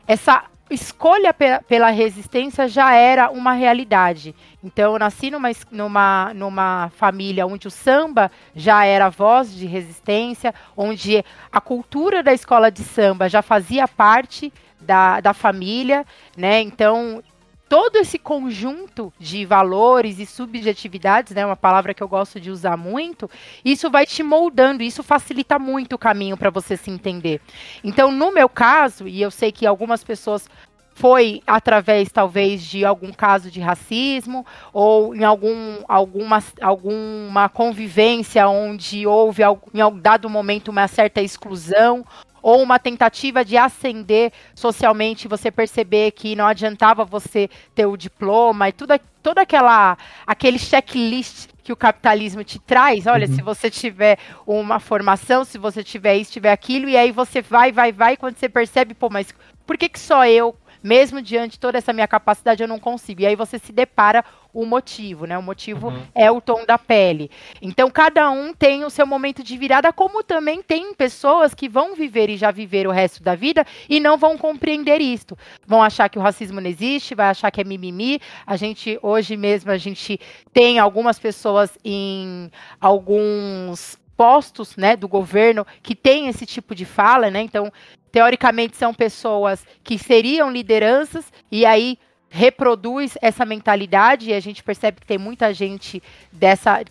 essa 0.05 0.43
escolha 0.69 1.33
pela 1.33 1.89
resistência 1.89 2.67
já 2.67 2.93
era 2.93 3.29
uma 3.29 3.53
realidade. 3.53 4.35
Então, 4.63 4.93
eu 4.93 4.99
nasci 4.99 5.31
numa, 5.31 5.49
numa, 5.71 6.33
numa 6.33 6.91
família 6.95 7.47
onde 7.47 7.67
o 7.67 7.71
samba 7.71 8.31
já 8.55 8.85
era 8.85 9.09
voz 9.09 9.53
de 9.53 9.65
resistência, 9.65 10.53
onde 10.75 11.23
a 11.51 11.59
cultura 11.59 12.21
da 12.21 12.33
escola 12.33 12.69
de 12.69 12.83
samba 12.83 13.29
já 13.29 13.41
fazia 13.41 13.87
parte 13.87 14.51
da, 14.79 15.19
da 15.19 15.33
família, 15.33 16.05
né? 16.37 16.61
Então, 16.61 17.21
todo 17.69 17.97
esse 17.97 18.17
conjunto 18.17 19.13
de 19.19 19.45
valores 19.45 20.17
e 20.17 20.25
subjetividades, 20.25 21.35
né, 21.35 21.45
uma 21.45 21.55
palavra 21.55 21.93
que 21.93 22.01
eu 22.01 22.07
gosto 22.07 22.39
de 22.39 22.49
usar 22.49 22.75
muito, 22.75 23.29
isso 23.63 23.91
vai 23.91 24.07
te 24.07 24.23
moldando, 24.23 24.81
isso 24.81 25.03
facilita 25.03 25.59
muito 25.59 25.93
o 25.93 25.99
caminho 25.99 26.35
para 26.35 26.49
você 26.49 26.75
se 26.75 26.89
entender. 26.89 27.39
Então, 27.83 28.11
no 28.11 28.33
meu 28.33 28.49
caso, 28.49 29.07
e 29.07 29.21
eu 29.21 29.29
sei 29.29 29.51
que 29.51 29.67
algumas 29.67 30.03
pessoas 30.03 30.49
foi 30.95 31.41
através 31.47 32.11
talvez 32.11 32.61
de 32.61 32.83
algum 32.83 33.13
caso 33.13 33.49
de 33.49 33.61
racismo 33.61 34.45
ou 34.73 35.15
em 35.15 35.23
algum 35.23 35.81
alguma, 35.87 36.43
alguma 36.59 37.47
convivência 37.47 38.49
onde 38.49 39.07
houve 39.07 39.41
em 39.73 39.79
algum 39.79 39.97
dado 39.97 40.29
momento 40.29 40.67
uma 40.67 40.89
certa 40.89 41.21
exclusão 41.21 42.05
ou 42.41 42.61
uma 42.61 42.79
tentativa 42.79 43.43
de 43.43 43.57
ascender 43.57 44.31
socialmente, 44.55 45.27
você 45.27 45.51
perceber 45.51 46.11
que 46.11 46.35
não 46.35 46.47
adiantava 46.47 47.05
você 47.05 47.49
ter 47.75 47.85
o 47.85 47.97
diploma 47.97 48.69
e 48.69 48.71
tudo, 48.71 48.99
toda 49.21 49.41
aquela 49.41 49.97
aquele 50.25 50.59
checklist 50.59 51.49
que 51.63 51.73
o 51.73 51.77
capitalismo 51.77 52.43
te 52.43 52.57
traz. 52.59 53.05
Olha, 53.05 53.27
uhum. 53.27 53.35
se 53.35 53.41
você 53.41 53.69
tiver 53.69 54.17
uma 54.47 54.79
formação, 54.79 55.45
se 55.45 55.57
você 55.57 55.83
tiver 55.83 56.15
isso, 56.15 56.31
tiver 56.31 56.51
aquilo, 56.51 56.89
e 56.89 56.97
aí 56.97 57.11
você 57.11 57.41
vai, 57.41 57.71
vai, 57.71 57.91
vai, 57.91 58.17
quando 58.17 58.37
você 58.37 58.49
percebe, 58.49 58.93
pô, 58.93 59.09
mas 59.09 59.33
por 59.67 59.77
que, 59.77 59.87
que 59.87 59.99
só 59.99 60.25
eu 60.25 60.57
mesmo 60.81 61.21
diante 61.21 61.51
de 61.51 61.59
toda 61.59 61.77
essa 61.77 61.93
minha 61.93 62.07
capacidade, 62.07 62.61
eu 62.61 62.67
não 62.67 62.79
consigo. 62.79 63.21
E 63.21 63.25
aí 63.25 63.35
você 63.35 63.59
se 63.59 63.71
depara 63.71 64.23
o 64.53 64.65
motivo, 64.65 65.25
né? 65.25 65.37
O 65.37 65.43
motivo 65.43 65.89
uhum. 65.89 66.03
é 66.15 66.31
o 66.31 66.41
tom 66.41 66.65
da 66.65 66.77
pele. 66.77 67.29
Então, 67.61 67.89
cada 67.89 68.29
um 68.29 68.53
tem 68.53 68.83
o 68.83 68.89
seu 68.89 69.05
momento 69.05 69.43
de 69.43 69.57
virada, 69.57 69.93
como 69.93 70.23
também 70.23 70.61
tem 70.61 70.93
pessoas 70.93 71.53
que 71.53 71.69
vão 71.69 71.95
viver 71.95 72.29
e 72.29 72.37
já 72.37 72.51
viver 72.51 72.87
o 72.87 72.91
resto 72.91 73.21
da 73.21 73.35
vida 73.35 73.65
e 73.87 73.99
não 73.99 74.17
vão 74.17 74.37
compreender 74.37 75.01
isto. 75.01 75.37
Vão 75.65 75.83
achar 75.83 76.09
que 76.09 76.17
o 76.17 76.21
racismo 76.21 76.59
não 76.59 76.69
existe, 76.69 77.15
vai 77.15 77.27
achar 77.27 77.51
que 77.51 77.61
é 77.61 77.63
mimimi. 77.63 78.19
A 78.45 78.55
gente, 78.55 78.97
hoje 79.01 79.37
mesmo, 79.37 79.71
a 79.71 79.77
gente 79.77 80.19
tem 80.51 80.79
algumas 80.79 81.19
pessoas 81.19 81.77
em 81.83 82.49
alguns 82.81 83.99
postos, 84.19 84.75
né, 84.75 84.97
do 84.97 85.07
governo 85.07 85.65
que 85.81 85.95
tem 85.95 86.27
esse 86.27 86.45
tipo 86.45 86.75
de 86.75 86.83
fala, 86.83 87.31
né? 87.31 87.39
Então, 87.39 87.71
teoricamente 88.11 88.77
são 88.77 88.93
pessoas 88.93 89.65
que 89.83 89.97
seriam 89.97 90.51
lideranças 90.51 91.31
e 91.51 91.65
aí 91.65 91.97
reproduz 92.29 93.17
essa 93.21 93.45
mentalidade 93.45 94.29
e 94.29 94.33
a 94.33 94.39
gente 94.39 94.63
percebe 94.63 95.01
que 95.01 95.07
tem 95.07 95.17
muita 95.17 95.53
gente 95.53 96.01
dessa 96.31 96.83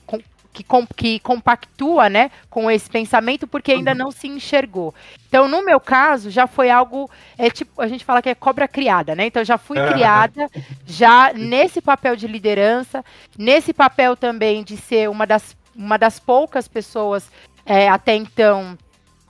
que, 0.53 0.65
que 0.97 1.21
compactua 1.21 2.09
né, 2.09 2.31
com 2.51 2.71
esse 2.71 2.91
pensamento 2.91 3.47
porque 3.47 3.73
ainda 3.73 3.95
não 3.95 4.11
se 4.11 4.27
enxergou. 4.27 4.95
Então, 5.29 5.47
no 5.47 5.65
meu 5.65 5.79
caso, 5.79 6.31
já 6.31 6.47
foi 6.47 6.71
algo, 6.71 7.09
é 7.37 7.49
tipo, 7.51 7.81
a 7.81 7.87
gente 7.87 8.05
fala 8.05 8.21
que 8.21 8.29
é 8.29 8.35
cobra 8.35 8.67
criada, 8.67 9.15
né? 9.15 9.27
Então, 9.27 9.45
já 9.45 9.59
fui 9.59 9.77
criada 9.87 10.49
já 10.87 11.33
nesse 11.33 11.81
papel 11.81 12.17
de 12.17 12.27
liderança, 12.27 13.05
nesse 13.37 13.73
papel 13.73 14.17
também 14.17 14.65
de 14.65 14.77
ser 14.77 15.09
uma 15.09 15.27
das, 15.27 15.57
uma 15.77 15.97
das 15.97 16.19
poucas 16.19 16.67
pessoas 16.67 17.31
é, 17.65 17.89
até 17.89 18.17
então 18.17 18.77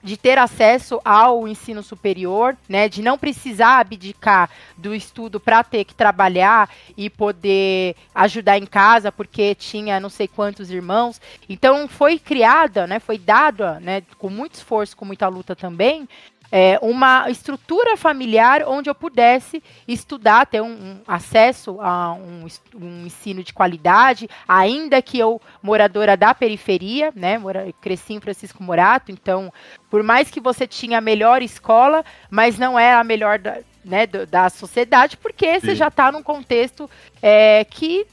de 0.03 0.17
ter 0.17 0.37
acesso 0.37 0.99
ao 1.03 1.47
ensino 1.47 1.83
superior, 1.83 2.55
né, 2.67 2.87
de 2.87 3.01
não 3.01 3.17
precisar 3.17 3.79
abdicar 3.79 4.49
do 4.77 4.93
estudo 4.95 5.39
para 5.39 5.63
ter 5.63 5.83
que 5.83 5.93
trabalhar 5.93 6.69
e 6.97 7.09
poder 7.09 7.95
ajudar 8.13 8.57
em 8.57 8.65
casa 8.65 9.11
porque 9.11 9.55
tinha 9.55 9.99
não 9.99 10.09
sei 10.09 10.27
quantos 10.27 10.71
irmãos. 10.71 11.19
Então 11.47 11.87
foi 11.87 12.17
criada, 12.17 12.87
né, 12.87 12.99
foi 12.99 13.17
dada, 13.17 13.79
né, 13.79 14.03
com 14.17 14.29
muito 14.29 14.55
esforço, 14.55 14.95
com 14.95 15.05
muita 15.05 15.27
luta 15.27 15.55
também, 15.55 16.07
é, 16.51 16.79
uma 16.81 17.29
estrutura 17.29 17.95
familiar 17.95 18.63
onde 18.67 18.89
eu 18.89 18.95
pudesse 18.95 19.61
estudar, 19.87 20.45
ter 20.45 20.61
um, 20.61 20.71
um 20.71 20.99
acesso 21.07 21.79
a 21.79 22.13
um, 22.13 22.45
um, 22.75 23.05
ensino 23.05 23.43
de 23.43 23.53
qualidade, 23.53 24.29
ainda 24.47 25.01
que 25.01 25.19
eu 25.19 25.41
moradora 25.61 26.17
da 26.17 26.33
periferia, 26.33 27.11
né, 27.15 27.37
mora, 27.37 27.71
cresci 27.81 28.13
em 28.13 28.19
Francisco 28.19 28.63
Morato, 28.63 29.11
então, 29.11 29.53
por 29.89 30.01
mais 30.03 30.29
que 30.29 30.39
você 30.39 30.65
tinha 30.65 30.97
a 30.97 31.01
melhor 31.01 31.41
escola, 31.41 32.03
mas 32.29 32.57
não 32.57 32.77
é 32.77 32.93
a 32.93 33.03
melhor 33.03 33.37
da, 33.37 33.59
né, 33.85 34.07
da 34.07 34.49
sociedade, 34.49 35.17
porque 35.17 35.59
Sim. 35.59 35.67
você 35.67 35.75
já 35.75 35.87
está 35.87 36.11
num 36.11 36.23
contexto 36.23 36.89
é, 37.21 37.63
que 37.63 38.05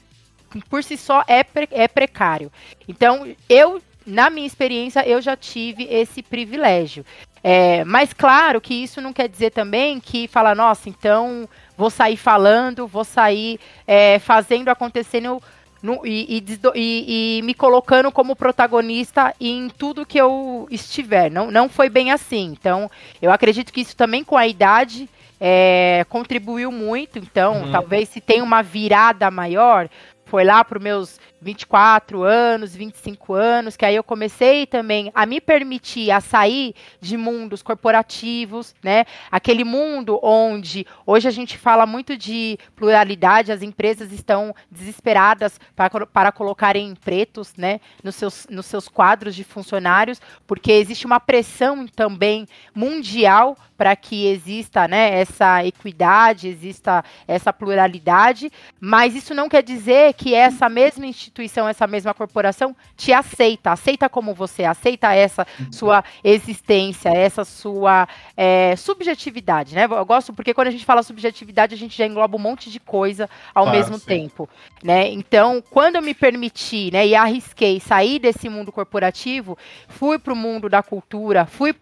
por 0.69 0.83
si 0.83 0.95
só 0.95 1.23
é, 1.27 1.43
pre, 1.43 1.67
é 1.71 1.87
precário. 1.87 2.51
Então, 2.87 3.27
eu 3.49 3.81
na 4.07 4.29
minha 4.29 4.47
experiência, 4.47 5.05
eu 5.05 5.21
já 5.21 5.35
tive 5.35 5.83
esse 5.83 6.23
privilégio. 6.23 7.05
É, 7.49 7.85
mas 7.85 8.11
claro 8.11 8.59
que 8.59 8.73
isso 8.73 8.99
não 8.99 9.13
quer 9.13 9.29
dizer 9.29 9.51
também 9.51 10.01
que 10.01 10.27
fala, 10.27 10.53
nossa, 10.53 10.89
então 10.89 11.47
vou 11.77 11.89
sair 11.89 12.17
falando, 12.17 12.85
vou 12.85 13.05
sair 13.05 13.57
é, 13.87 14.19
fazendo 14.19 14.67
acontecendo 14.67 15.41
no, 15.81 16.05
e, 16.05 16.43
e, 16.75 17.37
e, 17.37 17.41
me 17.43 17.53
colocando 17.53 18.11
como 18.11 18.35
protagonista 18.35 19.33
em 19.39 19.69
tudo 19.69 20.05
que 20.05 20.17
eu 20.17 20.67
estiver. 20.69 21.31
Não, 21.31 21.49
não 21.49 21.69
foi 21.69 21.87
bem 21.87 22.11
assim. 22.11 22.53
Então, 22.59 22.91
eu 23.21 23.31
acredito 23.31 23.71
que 23.71 23.79
isso 23.79 23.95
também 23.95 24.25
com 24.25 24.35
a 24.35 24.45
idade 24.45 25.07
é, 25.39 26.05
contribuiu 26.09 26.69
muito. 26.69 27.17
Então, 27.17 27.61
uhum. 27.61 27.71
talvez 27.71 28.09
se 28.09 28.19
tem 28.19 28.41
uma 28.41 28.61
virada 28.61 29.31
maior, 29.31 29.87
foi 30.27 30.43
lá 30.43 30.63
para 30.63 30.77
os 30.77 30.83
meus 30.83 31.19
24 31.41 32.23
anos, 32.23 32.75
25 32.75 33.33
anos, 33.33 33.77
que 33.77 33.85
aí 33.85 33.95
eu 33.95 34.03
comecei 34.03 34.65
também 34.65 35.11
a 35.13 35.25
me 35.25 35.39
permitir 35.39 36.11
a 36.11 36.19
sair 36.19 36.73
de 36.99 37.15
mundos 37.15 37.61
corporativos, 37.61 38.75
né? 38.83 39.05
Aquele 39.31 39.63
mundo 39.63 40.19
onde 40.21 40.85
hoje 41.05 41.27
a 41.27 41.31
gente 41.31 41.57
fala 41.57 41.85
muito 41.85 42.17
de 42.17 42.57
pluralidade, 42.75 43.51
as 43.51 43.61
empresas 43.61 44.11
estão 44.11 44.53
desesperadas 44.69 45.59
para, 45.75 46.05
para 46.05 46.31
colocarem 46.31 46.95
pretos, 46.95 47.53
né, 47.55 47.79
nos 48.03 48.15
seus, 48.15 48.47
nos 48.49 48.65
seus 48.65 48.87
quadros 48.87 49.35
de 49.35 49.43
funcionários, 49.43 50.19
porque 50.45 50.71
existe 50.71 51.05
uma 51.05 51.19
pressão 51.19 51.87
também 51.87 52.47
mundial 52.73 53.57
para 53.77 53.95
que 53.95 54.27
exista, 54.27 54.87
né, 54.87 55.19
essa 55.19 55.63
equidade, 55.63 56.47
exista 56.47 57.05
essa 57.27 57.53
pluralidade, 57.53 58.51
mas 58.79 59.15
isso 59.15 59.35
não 59.35 59.47
quer 59.47 59.61
dizer 59.61 60.13
que 60.17 60.33
essa 60.33 60.67
mesma 60.67 61.05
instituição 61.05 61.67
essa 61.69 61.85
mesma 61.85 62.13
corporação 62.13 62.75
te 62.95 63.13
aceita, 63.13 63.71
aceita 63.71 64.09
como 64.09 64.33
você, 64.33 64.63
aceita 64.63 65.13
essa 65.13 65.45
sua 65.71 66.03
existência, 66.23 67.09
essa 67.09 67.45
sua 67.45 68.07
é, 68.35 68.75
subjetividade, 68.75 69.75
né? 69.75 69.85
Eu 69.85 70.05
gosto 70.05 70.33
porque 70.33 70.53
quando 70.53 70.69
a 70.69 70.71
gente 70.71 70.83
fala 70.85 71.03
subjetividade, 71.03 71.75
a 71.75 71.77
gente 71.77 71.95
já 71.95 72.05
engloba 72.05 72.35
um 72.35 72.39
monte 72.39 72.71
de 72.71 72.79
coisa 72.79 73.29
ao 73.53 73.69
mesmo 73.69 73.99
sim. 73.99 74.05
tempo, 74.05 74.49
né? 74.83 75.09
Então, 75.09 75.63
quando 75.69 75.97
eu 75.97 76.01
me 76.01 76.13
permiti, 76.13 76.89
né, 76.91 77.05
e 77.05 77.15
arrisquei 77.15 77.79
sair 77.79 78.19
desse 78.19 78.49
mundo 78.49 78.71
corporativo, 78.71 79.57
fui 79.87 80.17
para 80.17 80.33
o 80.33 80.35
mundo 80.35 80.67
da 80.67 80.81
cultura, 80.81 81.45
fui 81.45 81.75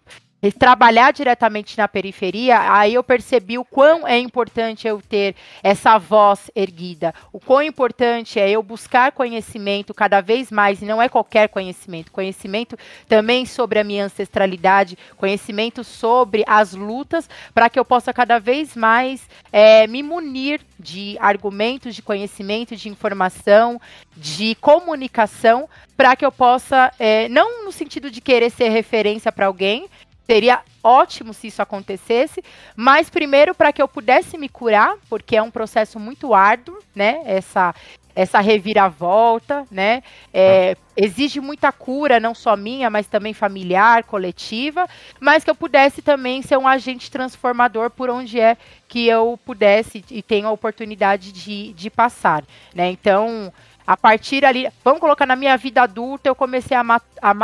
trabalhar 0.58 1.12
diretamente 1.12 1.76
na 1.76 1.88
periferia, 1.88 2.72
aí 2.72 2.94
eu 2.94 3.02
percebi 3.02 3.58
o 3.58 3.64
quão 3.64 4.06
é 4.06 4.18
importante 4.18 4.86
eu 4.86 5.00
ter 5.00 5.34
essa 5.62 5.98
voz 5.98 6.50
erguida, 6.54 7.14
o 7.32 7.40
quão 7.40 7.62
importante 7.62 8.38
é 8.38 8.48
eu 8.50 8.62
buscar 8.62 9.12
conhecimento 9.12 9.94
cada 9.94 10.20
vez 10.20 10.50
mais, 10.50 10.82
e 10.82 10.84
não 10.84 11.00
é 11.00 11.08
qualquer 11.08 11.48
conhecimento, 11.48 12.12
conhecimento 12.12 12.76
também 13.08 13.46
sobre 13.46 13.78
a 13.78 13.84
minha 13.84 14.04
ancestralidade, 14.04 14.98
conhecimento 15.16 15.82
sobre 15.82 16.44
as 16.46 16.72
lutas, 16.72 17.28
para 17.54 17.68
que 17.68 17.78
eu 17.78 17.84
possa 17.84 18.12
cada 18.12 18.38
vez 18.38 18.76
mais 18.76 19.28
é, 19.52 19.86
me 19.86 20.02
munir 20.02 20.60
de 20.78 21.16
argumentos, 21.18 21.94
de 21.94 22.02
conhecimento, 22.02 22.76
de 22.76 22.88
informação, 22.88 23.80
de 24.16 24.54
comunicação, 24.56 25.68
para 25.96 26.14
que 26.14 26.24
eu 26.24 26.30
possa, 26.30 26.92
é, 26.98 27.28
não 27.28 27.64
no 27.64 27.72
sentido 27.72 28.10
de 28.10 28.20
querer 28.20 28.50
ser 28.50 28.68
referência 28.68 29.32
para 29.32 29.46
alguém, 29.46 29.88
Seria 30.26 30.60
ótimo 30.82 31.32
se 31.32 31.46
isso 31.46 31.62
acontecesse, 31.62 32.42
mas 32.74 33.08
primeiro 33.08 33.54
para 33.54 33.72
que 33.72 33.80
eu 33.80 33.86
pudesse 33.86 34.36
me 34.36 34.48
curar, 34.48 34.96
porque 35.08 35.36
é 35.36 35.42
um 35.42 35.50
processo 35.50 36.00
muito 36.00 36.34
árduo, 36.34 36.78
né? 36.94 37.22
Essa 37.24 37.74
essa 38.16 38.40
reviravolta, 38.40 39.66
né? 39.70 40.02
É, 40.32 40.74
exige 40.96 41.38
muita 41.38 41.70
cura, 41.70 42.18
não 42.18 42.34
só 42.34 42.56
minha, 42.56 42.88
mas 42.88 43.06
também 43.06 43.34
familiar, 43.34 44.04
coletiva, 44.04 44.88
mas 45.20 45.44
que 45.44 45.50
eu 45.50 45.54
pudesse 45.54 46.00
também 46.00 46.40
ser 46.40 46.56
um 46.56 46.66
agente 46.66 47.10
transformador 47.10 47.90
por 47.90 48.08
onde 48.08 48.40
é 48.40 48.56
que 48.88 49.06
eu 49.06 49.38
pudesse 49.44 50.02
e 50.10 50.22
tenho 50.22 50.48
a 50.48 50.50
oportunidade 50.50 51.30
de, 51.30 51.74
de 51.74 51.90
passar, 51.90 52.42
né? 52.74 52.90
Então, 52.90 53.52
a 53.86 53.98
partir 53.98 54.46
ali, 54.46 54.66
vamos 54.82 55.00
colocar 55.00 55.26
na 55.26 55.36
minha 55.36 55.56
vida 55.58 55.82
adulta, 55.82 56.26
eu 56.26 56.34
comecei 56.34 56.74
a, 56.74 56.82
mat 56.82 57.04
a 57.20 57.34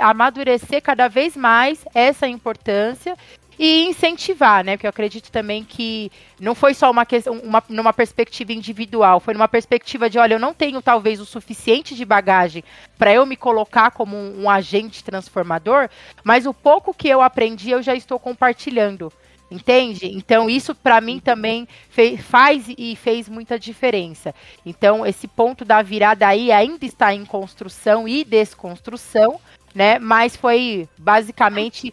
amadurecer 0.00 0.82
cada 0.82 1.08
vez 1.08 1.36
mais 1.36 1.84
essa 1.94 2.26
importância 2.26 3.16
e 3.62 3.84
incentivar, 3.84 4.64
né? 4.64 4.74
Porque 4.74 4.86
eu 4.86 4.90
acredito 4.90 5.30
também 5.30 5.62
que 5.62 6.10
não 6.40 6.54
foi 6.54 6.72
só 6.72 6.90
uma 6.90 7.04
questão, 7.04 7.34
uma, 7.40 7.62
numa 7.68 7.92
perspectiva 7.92 8.54
individual, 8.54 9.20
foi 9.20 9.34
numa 9.34 9.48
perspectiva 9.48 10.08
de, 10.08 10.18
olha, 10.18 10.32
eu 10.32 10.38
não 10.38 10.54
tenho 10.54 10.80
talvez 10.80 11.20
o 11.20 11.26
suficiente 11.26 11.94
de 11.94 12.02
bagagem 12.02 12.64
para 12.96 13.12
eu 13.12 13.26
me 13.26 13.36
colocar 13.36 13.90
como 13.90 14.16
um, 14.16 14.44
um, 14.44 14.50
agente 14.50 15.04
transformador, 15.04 15.90
mas 16.24 16.46
o 16.46 16.54
pouco 16.54 16.94
que 16.94 17.06
eu 17.06 17.20
aprendi 17.20 17.70
eu 17.70 17.82
já 17.82 17.94
estou 17.94 18.18
compartilhando. 18.18 19.12
Entende? 19.50 20.06
Então, 20.06 20.48
isso 20.48 20.74
para 20.74 21.00
mim 21.00 21.18
também 21.18 21.68
fez, 21.90 22.20
faz 22.20 22.64
e 22.68 22.94
fez 22.94 23.28
muita 23.28 23.58
diferença. 23.58 24.32
Então, 24.64 25.04
esse 25.04 25.26
ponto 25.26 25.64
da 25.64 25.82
virada 25.82 26.26
aí 26.26 26.52
ainda 26.52 26.86
está 26.86 27.12
em 27.12 27.24
construção 27.24 28.06
e 28.06 28.24
desconstrução, 28.24 29.40
né? 29.74 29.98
Mas 29.98 30.36
foi 30.36 30.88
basicamente 30.98 31.92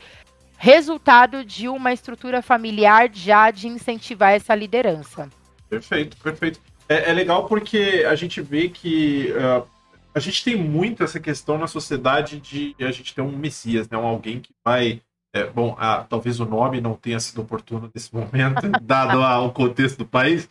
resultado 0.57 1.45
de 1.45 1.67
uma 1.67 1.93
estrutura 1.93 2.41
familiar 2.41 3.09
já 3.13 3.51
de 3.51 3.67
incentivar 3.67 4.31
essa 4.31 4.55
liderança. 4.55 5.29
Perfeito, 5.69 6.17
perfeito. 6.17 6.59
É, 6.89 7.11
é 7.11 7.13
legal 7.13 7.45
porque 7.47 8.05
a 8.07 8.15
gente 8.15 8.41
vê 8.41 8.69
que 8.69 9.31
uh, 9.33 9.67
a 10.15 10.19
gente 10.19 10.43
tem 10.43 10.55
muito 10.55 11.03
essa 11.03 11.19
questão 11.19 11.57
na 11.57 11.67
sociedade 11.67 12.39
de 12.39 12.75
a 12.79 12.91
gente 12.91 13.13
ter 13.13 13.21
um 13.21 13.31
messias, 13.31 13.87
né? 13.89 13.97
Um 13.97 14.07
alguém 14.07 14.39
que 14.39 14.51
vai 14.65 15.01
é, 15.33 15.45
bom, 15.45 15.75
ah, 15.79 16.05
talvez 16.09 16.39
o 16.39 16.45
nome 16.45 16.81
não 16.81 16.93
tenha 16.93 17.19
sido 17.19 17.41
oportuno 17.41 17.91
nesse 17.93 18.13
momento, 18.13 18.61
dado 18.81 19.19
o 19.45 19.51
contexto 19.51 19.99
do 19.99 20.05
país, 20.05 20.49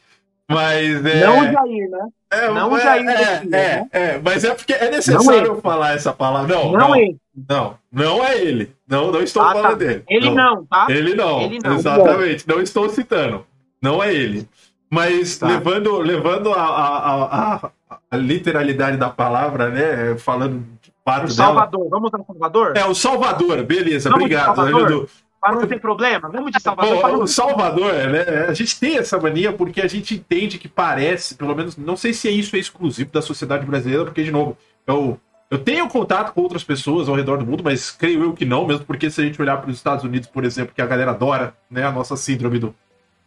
mas 0.49 1.05
é... 1.05 1.27
Não 1.27 1.41
o 1.41 1.53
Jair, 1.53 1.91
né? 1.91 2.09
É, 2.31 2.51
não 2.51 2.73
o 2.73 2.79
Jair. 2.79 3.09
É, 3.09 3.23
é, 3.23 3.45
né? 3.45 3.89
é, 3.93 4.19
mas 4.19 4.45
é 4.45 4.55
porque 4.55 4.73
é 4.73 4.91
necessário 4.91 5.61
falar 5.61 5.95
essa 5.95 6.13
palavra. 6.13 6.55
Não, 6.55 6.73
não, 6.73 6.79
não, 6.79 6.95
é 6.95 7.15
não, 7.49 7.79
não 7.93 8.25
é 8.25 8.39
ele. 8.41 8.73
Não, 8.89 9.11
não 9.11 9.23
estou 9.23 9.43
ah, 9.43 9.53
falando 9.53 9.71
tá. 9.71 9.75
dele. 9.75 10.05
Ele 10.09 10.31
não. 10.31 10.57
não, 10.57 10.67
tá? 10.67 10.87
Ele 10.89 11.15
não, 11.15 11.41
ele 11.41 11.59
não. 11.59 11.75
exatamente. 11.75 12.49
Não 12.49 12.61
estou 12.61 12.89
citando. 12.89 13.45
Não 13.83 14.03
é 14.03 14.15
ele. 14.15 14.49
Mas 14.89 15.39
tá. 15.39 15.49
levando, 15.49 15.99
levando 15.99 16.53
a, 16.53 16.63
a, 16.63 17.25
a, 17.25 17.71
a, 18.11 18.17
literalidade 18.17 18.97
da 18.97 19.11
palavra, 19.11 19.69
né? 19.69 20.17
Falando 20.17 20.65
de 20.81 20.93
fato 21.05 21.25
o 21.25 21.31
Salvador. 21.31 21.81
Dela. 21.81 21.91
Vamos 21.91 22.11
para 22.11 22.21
o 22.21 22.25
Salvador? 22.25 22.77
É, 22.77 22.85
o 22.85 22.95
Salvador. 22.95 23.65
Beleza, 23.65 24.11
Vamos 24.11 24.25
obrigado. 24.25 24.55
Salvador? 24.55 25.09
Não 25.53 25.67
tem 25.67 25.79
problema, 25.79 26.29
vamos 26.29 26.53
de 26.53 26.61
Salvador. 26.61 27.01
Bom, 27.01 27.23
o 27.23 27.27
Salvador, 27.27 27.93
né? 27.93 28.47
A 28.49 28.55
gente 28.55 28.79
tem 28.79 28.99
essa 28.99 29.19
mania 29.19 29.53
porque 29.53 29.81
a 29.81 29.89
gente 29.89 30.15
entende 30.15 30.59
que 30.59 30.69
parece, 30.69 31.35
pelo 31.35 31.55
menos, 31.55 31.77
não 31.77 31.97
sei 31.97 32.13
se 32.13 32.29
é 32.29 32.31
isso 32.31 32.57
é 32.57 32.59
exclusivo 32.59 33.11
da 33.11 33.23
sociedade 33.23 33.67
brasileira, 33.67 34.05
porque, 34.05 34.23
de 34.23 34.31
novo, 34.31 34.57
eu, 34.87 35.21
eu 35.51 35.59
tenho 35.59 35.89
contato 35.89 36.33
com 36.33 36.41
outras 36.43 36.65
pessoas 36.65 37.09
ao 37.09 37.15
redor 37.15 37.39
do 37.39 37.47
mundo, 37.47 37.63
mas 37.65 37.91
creio 37.91 38.23
eu 38.23 38.33
que 38.33 38.45
não, 38.45 38.67
mesmo 38.67 38.85
porque 38.85 39.11
se 39.11 39.21
a 39.21 39.25
gente 39.25 39.41
olhar 39.41 39.57
para 39.59 39.71
os 39.71 39.77
Estados 39.77 40.05
Unidos, 40.05 40.29
por 40.29 40.45
exemplo, 40.45 40.75
que 40.75 40.83
a 40.83 40.87
galera 40.87 41.11
adora, 41.13 41.55
né, 41.71 41.85
a 41.85 41.93
nossa 41.93 42.17
síndrome 42.17 42.59
do, 42.59 42.75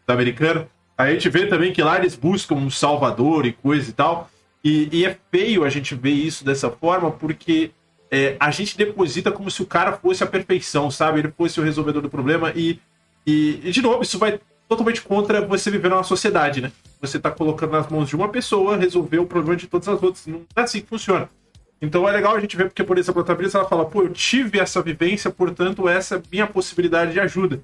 do 0.06 0.14
americano, 0.14 0.68
a 0.98 1.10
gente 1.10 1.30
vê 1.30 1.46
também 1.46 1.72
que 1.72 1.82
lá 1.82 1.98
eles 1.98 2.16
buscam 2.16 2.56
um 2.56 2.70
salvador 2.70 3.46
e 3.46 3.54
coisa 3.54 3.90
e 3.90 3.94
tal. 3.94 4.30
E, 4.62 4.90
e 4.92 5.06
é 5.06 5.18
feio 5.32 5.64
a 5.64 5.70
gente 5.70 5.96
ver 5.96 6.12
isso 6.12 6.44
dessa 6.44 6.70
forma, 6.70 7.10
porque 7.10 7.72
é, 8.12 8.36
a 8.40 8.50
gente 8.52 8.78
deposita 8.78 9.32
como 9.32 9.50
se 9.52 9.62
o 9.62 9.66
cara 9.66 9.94
fosse 9.94 10.24
a 10.24 10.28
perfeição, 10.28 10.90
sabe? 10.90 11.20
Ele 11.20 11.34
fosse 11.36 11.60
o 11.60 11.64
resolvedor 11.64 12.02
do 12.02 12.10
problema 12.10 12.52
e, 12.56 12.80
e, 13.26 13.60
e, 13.64 13.72
de 13.72 13.82
novo, 13.82 14.02
isso 14.02 14.18
vai 14.18 14.40
totalmente 14.68 15.02
contra 15.02 15.46
você 15.46 15.70
viver 15.70 15.90
numa 15.90 16.04
sociedade, 16.04 16.62
né? 16.62 16.72
Você 17.02 17.20
tá 17.20 17.32
colocando 17.32 17.72
nas 17.72 17.88
mãos 17.88 18.10
de 18.10 18.16
uma 18.16 18.30
pessoa 18.30 18.78
resolver 18.78 19.20
o 19.20 19.26
problema 19.26 19.56
de 19.56 19.68
todas 19.68 19.88
as 19.88 20.02
outras. 20.02 20.26
Não 20.28 20.42
é 20.56 20.62
assim 20.62 20.82
que 20.82 20.88
funciona. 20.88 21.30
Então 21.82 22.08
é 22.08 22.12
legal 22.12 22.36
a 22.36 22.40
gente 22.40 22.58
ver, 22.58 22.66
porque, 22.66 22.84
por 22.84 22.98
exemplo, 22.98 23.22
a 23.22 23.26
Tabrisa, 23.26 23.58
ela 23.58 23.68
fala, 23.68 23.86
pô, 23.86 24.04
eu 24.04 24.10
tive 24.10 24.60
essa 24.60 24.82
vivência, 24.82 25.32
portanto, 25.32 25.88
essa 25.88 26.16
é 26.16 26.22
minha 26.32 26.46
possibilidade 26.46 27.14
de 27.14 27.20
ajuda. 27.20 27.62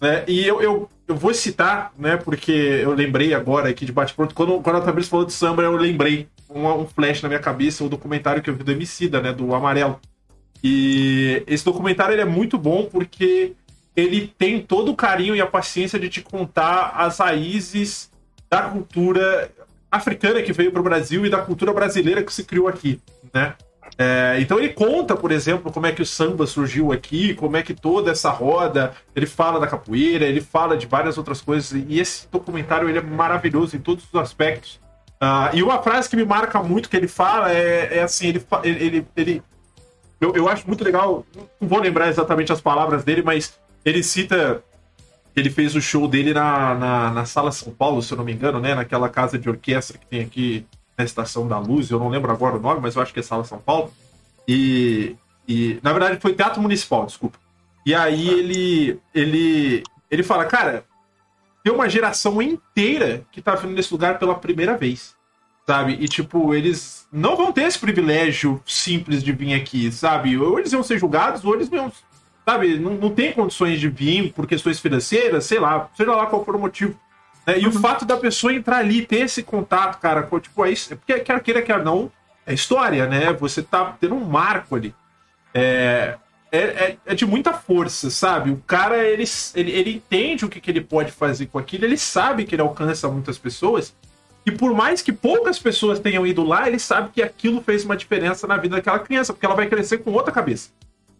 Né? 0.00 0.24
E 0.28 0.46
eu, 0.46 0.62
eu, 0.62 0.90
eu 1.08 1.16
vou 1.16 1.34
citar, 1.34 1.92
né, 1.98 2.16
porque 2.16 2.52
eu 2.52 2.94
lembrei 2.94 3.34
agora 3.34 3.68
aqui 3.68 3.84
de 3.84 3.90
bate-pronto, 3.90 4.34
quando, 4.34 4.60
quando 4.60 4.76
a 4.76 4.80
Tabrisa 4.80 5.10
falou 5.10 5.26
de 5.26 5.32
samba, 5.32 5.62
eu 5.62 5.76
lembrei 5.76 6.28
um, 6.48 6.86
flash 6.86 7.22
na 7.22 7.28
minha 7.28 7.40
cabeça, 7.40 7.84
o 7.84 7.88
documentário 7.88 8.42
que 8.42 8.50
eu 8.50 8.54
vi 8.54 8.64
do 8.64 8.72
Emicida, 8.72 9.20
né, 9.20 9.32
do 9.32 9.54
Amarelo. 9.54 10.00
E 10.62 11.42
esse 11.46 11.64
documentário 11.64 12.14
ele 12.14 12.22
é 12.22 12.26
muito 12.26 12.58
bom 12.58 12.88
porque 12.90 13.52
ele 13.94 14.32
tem 14.38 14.60
todo 14.60 14.90
o 14.90 14.96
carinho 14.96 15.34
e 15.34 15.40
a 15.40 15.46
paciência 15.46 15.98
de 15.98 16.08
te 16.08 16.22
contar 16.22 16.92
as 16.96 17.18
raízes 17.18 18.10
da 18.50 18.62
cultura 18.62 19.50
africana 19.90 20.42
que 20.42 20.52
veio 20.52 20.70
para 20.72 20.80
o 20.80 20.84
Brasil 20.84 21.24
e 21.24 21.30
da 21.30 21.38
cultura 21.38 21.72
brasileira 21.72 22.22
que 22.22 22.32
se 22.32 22.44
criou 22.44 22.68
aqui, 22.68 23.00
né? 23.32 23.54
É, 23.96 24.36
então 24.38 24.58
ele 24.58 24.68
conta, 24.68 25.16
por 25.16 25.32
exemplo, 25.32 25.72
como 25.72 25.86
é 25.86 25.92
que 25.92 26.02
o 26.02 26.06
samba 26.06 26.46
surgiu 26.46 26.92
aqui, 26.92 27.34
como 27.34 27.56
é 27.56 27.62
que 27.62 27.74
toda 27.74 28.12
essa 28.12 28.30
roda, 28.30 28.94
ele 29.16 29.26
fala 29.26 29.58
da 29.58 29.66
capoeira, 29.66 30.24
ele 30.24 30.40
fala 30.40 30.76
de 30.76 30.86
várias 30.86 31.18
outras 31.18 31.40
coisas, 31.40 31.72
e 31.72 31.98
esse 31.98 32.28
documentário 32.30 32.88
ele 32.88 32.98
é 32.98 33.02
maravilhoso 33.02 33.76
em 33.76 33.80
todos 33.80 34.04
os 34.04 34.14
aspectos. 34.14 34.78
Uh, 35.20 35.56
e 35.56 35.62
uma 35.62 35.82
frase 35.82 36.08
que 36.08 36.16
me 36.16 36.24
marca 36.24 36.62
muito 36.62 36.88
que 36.88 36.96
ele 36.96 37.08
fala 37.08 37.52
é, 37.52 37.98
é 37.98 38.02
assim, 38.02 38.28
ele, 38.28 38.46
ele, 38.62 39.06
ele 39.16 39.42
eu, 40.20 40.34
eu 40.34 40.48
acho 40.48 40.66
muito 40.66 40.84
legal, 40.84 41.26
não 41.60 41.68
vou 41.68 41.80
lembrar 41.80 42.08
exatamente 42.08 42.52
as 42.52 42.60
palavras 42.60 43.02
dele, 43.02 43.22
mas 43.22 43.58
ele 43.84 44.02
cita 44.02 44.62
ele 45.34 45.50
fez 45.50 45.74
o 45.74 45.80
show 45.80 46.08
dele 46.08 46.34
na, 46.34 46.74
na, 46.74 47.10
na, 47.10 47.24
Sala 47.24 47.52
São 47.52 47.72
Paulo, 47.72 48.02
se 48.02 48.12
eu 48.12 48.18
não 48.18 48.24
me 48.24 48.32
engano, 48.32 48.58
né? 48.58 48.74
Naquela 48.74 49.08
casa 49.08 49.38
de 49.38 49.48
orquestra 49.48 49.96
que 49.96 50.06
tem 50.06 50.20
aqui 50.20 50.66
na 50.96 51.04
Estação 51.04 51.46
da 51.46 51.58
Luz, 51.58 51.90
eu 51.90 51.98
não 51.98 52.08
lembro 52.08 52.32
agora 52.32 52.56
o 52.56 52.60
nome, 52.60 52.80
mas 52.80 52.96
eu 52.96 53.02
acho 53.02 53.12
que 53.12 53.20
é 53.20 53.22
Sala 53.22 53.44
São 53.44 53.58
Paulo. 53.58 53.92
E, 54.46 55.14
e 55.46 55.78
na 55.82 55.92
verdade 55.92 56.20
foi 56.20 56.34
Teatro 56.34 56.60
Municipal, 56.60 57.06
desculpa. 57.06 57.38
E 57.86 57.94
aí 57.94 58.28
ele, 58.28 59.00
ele, 59.14 59.82
ele 60.10 60.22
fala, 60.22 60.44
cara, 60.44 60.84
tem 61.62 61.72
uma 61.72 61.88
geração 61.88 62.40
inteira 62.40 63.24
que 63.30 63.42
tá 63.42 63.54
vindo 63.54 63.74
nesse 63.74 63.92
lugar 63.92 64.18
pela 64.18 64.34
primeira 64.34 64.76
vez, 64.76 65.14
sabe? 65.66 65.96
E 66.00 66.08
tipo, 66.08 66.54
eles 66.54 67.06
não 67.12 67.36
vão 67.36 67.52
ter 67.52 67.62
esse 67.62 67.78
privilégio 67.78 68.62
simples 68.66 69.22
de 69.22 69.32
vir 69.32 69.54
aqui, 69.54 69.90
sabe? 69.92 70.36
Ou 70.38 70.58
eles 70.58 70.72
vão 70.72 70.82
ser 70.82 70.98
julgados, 70.98 71.44
ou 71.44 71.54
eles 71.54 71.68
vão 71.68 71.92
sabe, 72.48 72.78
não, 72.78 72.92
não 72.92 73.10
tem 73.10 73.30
condições 73.30 73.78
de 73.78 73.90
vir 73.90 74.32
por 74.32 74.46
questões 74.46 74.80
financeiras, 74.80 75.44
sei 75.44 75.58
lá, 75.58 75.90
seja 75.94 76.14
lá 76.14 76.24
qual 76.24 76.42
for 76.46 76.56
o 76.56 76.58
motivo. 76.58 76.98
Né? 77.46 77.58
E 77.58 77.66
uhum. 77.66 77.68
o 77.68 77.80
fato 77.80 78.06
da 78.06 78.16
pessoa 78.16 78.54
entrar 78.54 78.78
ali, 78.78 79.04
ter 79.04 79.20
esse 79.20 79.42
contato, 79.42 80.00
cara, 80.00 80.22
com, 80.22 80.40
tipo, 80.40 80.64
é 80.64 80.70
isso, 80.70 80.94
é 80.94 80.96
porque 80.96 81.18
quer 81.20 81.42
queira, 81.42 81.60
quer 81.60 81.84
não, 81.84 82.10
é 82.46 82.54
história, 82.54 83.06
né? 83.06 83.34
Você 83.34 83.62
tá 83.62 83.94
tendo 84.00 84.14
um 84.14 84.24
marco 84.24 84.76
ali. 84.76 84.94
É, 85.52 86.16
é, 86.50 86.58
é, 86.58 86.96
é, 87.06 87.14
de 87.14 87.26
muita 87.26 87.52
força, 87.52 88.10
sabe? 88.10 88.50
O 88.50 88.62
cara, 88.66 89.06
ele, 89.06 89.24
ele, 89.54 89.70
ele 89.70 89.90
entende 89.96 90.44
o 90.44 90.48
que, 90.48 90.60
que 90.60 90.70
ele 90.70 90.80
pode 90.80 91.12
fazer 91.12 91.46
com 91.46 91.58
aquilo, 91.58 91.84
ele 91.84 91.98
sabe 91.98 92.44
que 92.44 92.54
ele 92.54 92.62
alcança 92.62 93.08
muitas 93.08 93.36
pessoas, 93.36 93.94
e 94.46 94.50
por 94.50 94.72
mais 94.74 95.02
que 95.02 95.12
poucas 95.12 95.58
pessoas 95.58 96.00
tenham 96.00 96.26
ido 96.26 96.42
lá, 96.42 96.66
ele 96.66 96.78
sabe 96.78 97.10
que 97.12 97.22
aquilo 97.22 97.60
fez 97.60 97.84
uma 97.84 97.96
diferença 97.96 98.46
na 98.46 98.56
vida 98.56 98.76
daquela 98.76 98.98
criança, 98.98 99.32
porque 99.32 99.44
ela 99.44 99.54
vai 99.54 99.68
crescer 99.68 99.98
com 99.98 100.10
outra 100.12 100.32
cabeça 100.32 100.70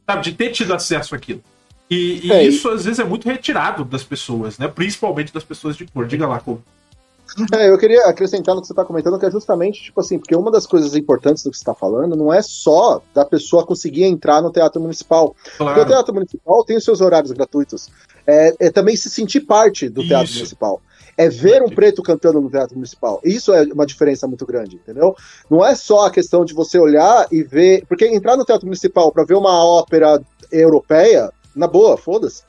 sabe, 0.09 0.23
de 0.23 0.33
ter 0.33 0.51
tido 0.51 0.73
acesso 0.73 1.15
àquilo. 1.15 1.43
E, 1.91 2.27
e 2.27 2.33
é, 2.33 2.43
isso, 2.43 2.69
às 2.69 2.85
vezes, 2.85 2.99
é 2.99 3.05
muito 3.05 3.29
retirado 3.29 3.85
das 3.85 4.03
pessoas, 4.03 4.59
né? 4.59 4.69
Principalmente 4.69 5.33
das 5.33 5.45
pessoas 5.45 5.77
de 5.77 5.87
cor. 5.87 6.07
Diga 6.07 6.27
lá, 6.27 6.41
como. 6.41 6.63
É, 7.53 7.69
eu 7.69 7.79
queria 7.79 8.07
acrescentar 8.07 8.55
no 8.55 8.61
que 8.61 8.67
você 8.67 8.73
está 8.73 8.85
comentando, 8.85 9.19
que 9.19 9.27
é 9.27 9.31
justamente, 9.31 9.83
tipo 9.83 10.01
assim, 10.01 10.19
porque 10.19 10.35
uma 10.35 10.51
das 10.51 10.67
coisas 10.67 10.95
importantes 10.95 11.43
do 11.43 11.51
que 11.51 11.57
você 11.57 11.63
está 11.63 11.75
falando 11.75 12.17
não 12.17 12.33
é 12.33 12.41
só 12.43 13.03
da 13.15 13.25
pessoa 13.25 13.67
conseguir 13.67 14.05
entrar 14.05 14.41
no 14.41 14.51
teatro 14.51 14.81
municipal. 14.81 15.37
Claro. 15.57 15.75
Porque 15.75 15.81
o 15.81 15.95
teatro 15.95 16.15
municipal 16.15 16.65
tem 16.65 16.77
os 16.77 16.85
seus 16.85 17.01
horários 17.01 17.33
gratuitos. 17.33 17.89
É, 18.27 18.55
é 18.59 18.71
também 18.71 18.97
se 18.97 19.11
sentir 19.11 19.41
parte 19.41 19.89
do 19.89 20.07
teatro 20.07 20.27
Isso. 20.27 20.39
municipal 20.39 20.81
é 21.19 21.29
ver 21.29 21.61
um 21.63 21.69
preto 21.69 22.01
cantando 22.01 22.41
no 22.41 22.49
teatro 22.49 22.77
municipal. 22.77 23.21
Isso 23.25 23.53
é 23.53 23.65
uma 23.65 23.85
diferença 23.85 24.29
muito 24.29 24.47
grande, 24.47 24.77
entendeu? 24.77 25.17
Não 25.51 25.67
é 25.67 25.75
só 25.75 26.07
a 26.07 26.11
questão 26.13 26.45
de 26.45 26.55
você 26.55 26.79
olhar 26.79 27.27
e 27.33 27.43
ver. 27.43 27.85
Porque 27.89 28.07
entrar 28.07 28.37
no 28.37 28.45
teatro 28.45 28.67
municipal 28.67 29.11
para 29.11 29.25
ver 29.25 29.35
uma 29.35 29.65
ópera 29.65 30.23
europeia, 30.53 31.33
na 31.57 31.67
boa, 31.67 31.97
foda-se. 31.97 32.45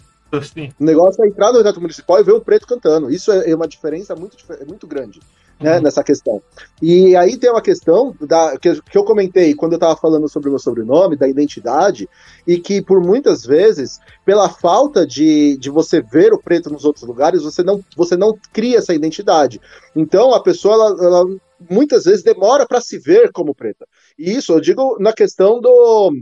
O 0.79 0.83
negócio 0.83 1.23
é 1.23 1.27
entrar 1.27 1.51
no 1.51 1.61
teatro 1.61 1.81
municipal 1.81 2.19
e 2.19 2.23
ver 2.23 2.33
um 2.33 2.39
preto 2.39 2.67
cantando. 2.67 3.09
Isso 3.09 3.31
é 3.31 3.53
uma 3.55 3.67
diferença 3.67 4.15
muito, 4.15 4.37
muito 4.67 4.85
grande 4.87 5.19
né, 5.59 5.77
uhum. 5.77 5.83
nessa 5.83 6.03
questão. 6.03 6.41
E 6.81 7.15
aí 7.15 7.37
tem 7.37 7.49
uma 7.49 7.61
questão 7.61 8.15
da, 8.21 8.57
que, 8.57 8.81
que 8.81 8.97
eu 8.97 9.03
comentei 9.03 9.53
quando 9.53 9.73
eu 9.73 9.77
estava 9.77 9.95
falando 9.95 10.29
sobre 10.29 10.47
o 10.47 10.51
meu 10.51 10.59
sobrenome, 10.59 11.17
da 11.17 11.27
identidade, 11.27 12.09
e 12.47 12.57
que 12.57 12.81
por 12.81 13.01
muitas 13.01 13.45
vezes, 13.45 13.99
pela 14.25 14.49
falta 14.49 15.05
de, 15.05 15.57
de 15.57 15.69
você 15.69 16.01
ver 16.01 16.33
o 16.33 16.41
preto 16.41 16.69
nos 16.69 16.85
outros 16.85 17.05
lugares, 17.05 17.43
você 17.43 17.61
não, 17.61 17.83
você 17.95 18.15
não 18.15 18.37
cria 18.53 18.77
essa 18.77 18.93
identidade. 18.93 19.59
Então 19.95 20.33
a 20.33 20.41
pessoa, 20.41 20.73
ela, 20.75 21.05
ela 21.05 21.25
muitas 21.69 22.05
vezes 22.05 22.23
demora 22.23 22.65
para 22.65 22.79
se 22.79 22.97
ver 22.97 23.31
como 23.31 23.53
preta. 23.53 23.85
E 24.17 24.31
isso 24.31 24.53
eu 24.53 24.61
digo 24.61 24.97
na 24.99 25.11
questão 25.11 25.59
do 25.59 26.13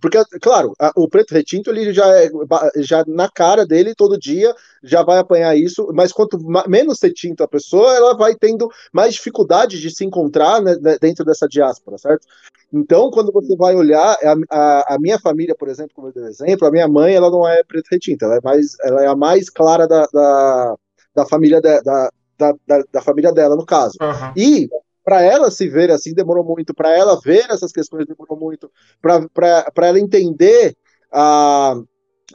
porque, 0.00 0.18
claro, 0.40 0.74
a, 0.78 0.92
o 0.96 1.06
preto 1.08 1.32
retinto 1.32 1.70
ele 1.70 1.92
já 1.92 2.06
é 2.16 2.30
já 2.78 3.04
na 3.06 3.28
cara 3.28 3.66
dele 3.66 3.94
todo 3.94 4.18
dia 4.18 4.54
já 4.82 5.02
vai 5.02 5.18
apanhar 5.18 5.56
isso, 5.56 5.90
mas 5.92 6.10
quanto 6.10 6.38
menos 6.66 7.00
retinto 7.02 7.42
a 7.42 7.48
pessoa, 7.48 7.94
ela 7.94 8.16
vai 8.16 8.34
tendo 8.34 8.70
mais 8.92 9.14
dificuldade 9.14 9.78
de 9.78 9.90
se 9.90 10.04
encontrar 10.04 10.62
né, 10.62 10.74
dentro 11.00 11.24
dessa 11.24 11.46
diáspora, 11.46 11.98
certo? 11.98 12.26
Então, 12.72 13.10
quando 13.10 13.32
você 13.32 13.56
vai 13.56 13.74
olhar, 13.74 14.16
a, 14.22 14.34
a, 14.50 14.94
a, 14.94 14.98
minha 14.98 15.18
família, 15.18 15.54
por 15.54 15.68
exemplo, 15.68 15.92
como 15.94 16.08
eu 16.08 16.12
dei 16.12 16.24
exemplo, 16.24 16.66
a 16.66 16.70
minha 16.70 16.88
mãe 16.88 17.14
ela 17.14 17.30
não 17.30 17.46
é 17.46 17.62
preto 17.62 17.88
retinta, 17.90 18.26
ela 18.26 18.36
é, 18.36 18.40
mais, 18.42 18.76
ela 18.82 19.04
é 19.04 19.06
a 19.06 19.16
mais 19.16 19.50
clara 19.50 19.86
da, 19.86 20.06
da, 20.12 20.74
da 21.14 21.26
família 21.26 21.60
de, 21.60 21.80
da, 21.82 22.10
da, 22.38 22.54
da, 22.66 22.84
da, 22.92 23.02
família 23.02 23.32
dela, 23.32 23.56
no 23.56 23.64
caso. 23.64 23.96
Uhum. 24.00 24.32
E 24.36 24.68
para 25.08 25.22
ela 25.22 25.50
se 25.50 25.66
ver 25.66 25.90
assim 25.90 26.12
demorou 26.12 26.44
muito, 26.44 26.74
para 26.74 26.94
ela 26.94 27.18
ver 27.18 27.46
essas 27.48 27.72
questões 27.72 28.04
demorou 28.04 28.38
muito, 28.38 28.70
para 29.00 29.88
ela 29.88 29.98
entender 29.98 30.76
a 31.10 31.80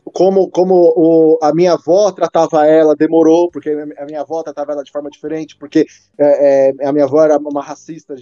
como, 0.05 0.49
como 0.49 0.91
o, 0.95 1.38
a 1.39 1.53
minha 1.53 1.74
avó 1.74 2.11
tratava 2.11 2.65
ela, 2.65 2.95
demorou, 2.95 3.51
porque 3.51 3.69
a 3.69 4.05
minha 4.05 4.21
avó 4.21 4.41
tratava 4.41 4.71
ela 4.71 4.84
de 4.84 4.91
forma 4.91 5.07
diferente, 5.11 5.55
porque 5.55 5.86
é, 6.17 6.71
é, 6.80 6.88
a 6.88 6.91
minha 6.91 7.05
avó 7.05 7.24
era 7.24 7.38
uma 7.38 7.61
racista 7.61 8.15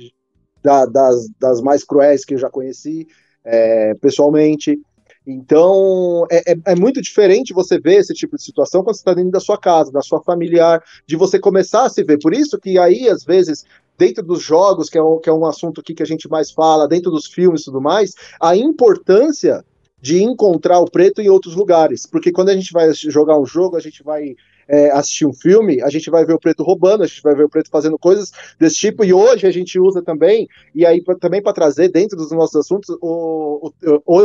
da, 0.62 0.86
das, 0.86 1.30
das 1.39 1.62
mais 1.62 1.86
cruéis 1.86 2.26
que 2.26 2.34
eu 2.34 2.38
já 2.38 2.49
conheci 2.49 3.08
é, 3.45 3.93
pessoalmente. 4.02 4.78
Então, 5.26 6.26
é, 6.32 6.52
é, 6.52 6.56
é, 6.66 6.76
muito 6.76 7.02
diferente 7.02 7.54
você 7.54 7.80
ver 7.80 7.99
esse 7.99 8.14
tipo 8.14 8.36
de 8.36 8.43
situação 8.43 8.84
quando 8.84 8.95
você 8.95 9.02
está 9.02 9.14
dentro 9.14 9.32
da 9.32 9.39
sua 9.39 9.58
casa, 9.58 9.91
da 9.91 10.02
sua 10.02 10.22
familiar, 10.22 10.84
de 11.06 11.16
você 11.16 11.39
começar 11.39 11.86
a 11.86 11.89
se 11.89 12.04
ver. 12.04 12.18
Por 12.20 12.34
isso 12.34 12.60
que 12.60 12.80
aí, 12.80 13.08
às 13.08 13.24
vezes, 13.24 13.64
dentro 13.98 14.24
dos 14.24 14.42
jogos, 14.42 14.89
que 14.89 14.98
é, 14.98 15.04
um, 15.04 15.20
que 15.20 15.30
é 15.30 15.34
um 15.34 15.46
assunto 15.46 15.82
aqui 15.82 15.94
que 15.94 16.04
a 16.04 16.06
gente 16.06 16.30
mais 16.30 16.52
fala, 16.52 16.88
dentro 16.88 17.12
dos 17.12 17.28
filmes 17.28 17.62
e 17.62 17.66
tudo 17.66 17.82
mais, 17.82 18.14
a 18.39 18.56
importância 18.56 19.64
de 20.02 20.24
encontrar 20.24 20.80
o 20.80 20.89
preto 20.89 21.22
em 21.22 21.30
outros 21.30 21.56
lugares. 21.56 22.06
Porque 22.06 22.32
quando 22.32 22.50
a 22.50 22.56
gente 22.56 22.74
vai 22.74 22.92
jogar 22.94 23.39
um 23.39 23.46
jogo, 23.46 23.78
a 23.78 23.80
gente 23.80 24.04
vai 24.04 24.36
é, 24.68 24.89
assistir 24.92 25.26
um 25.26 25.34
filme, 25.34 25.82
a 25.82 25.89
gente 25.89 26.10
vai 26.10 26.26
ver 26.26 26.34
o 26.34 26.39
preto 26.39 26.64
roubando, 26.64 27.04
a 27.04 27.08
gente 27.08 27.22
vai 27.22 27.36
ver 27.36 27.44
o 27.44 27.50
preto 27.50 27.70
fazendo 27.70 28.00
coisas 28.00 28.32
desse 28.60 28.78
tipo, 28.78 29.04
e 29.04 29.14
hoje 29.14 29.46
a 29.46 29.52
gente 29.52 29.78
usa 29.78 30.02
também, 30.02 30.48
e 30.74 30.86
aí 30.86 31.04
pra, 31.04 31.16
também 31.16 31.42
para 31.42 31.54
trazer 31.54 31.89
dentro 31.89 32.18
dos 32.18 32.32
nossos 32.32 32.56
assuntos, 32.56 32.96
o, 33.02 33.72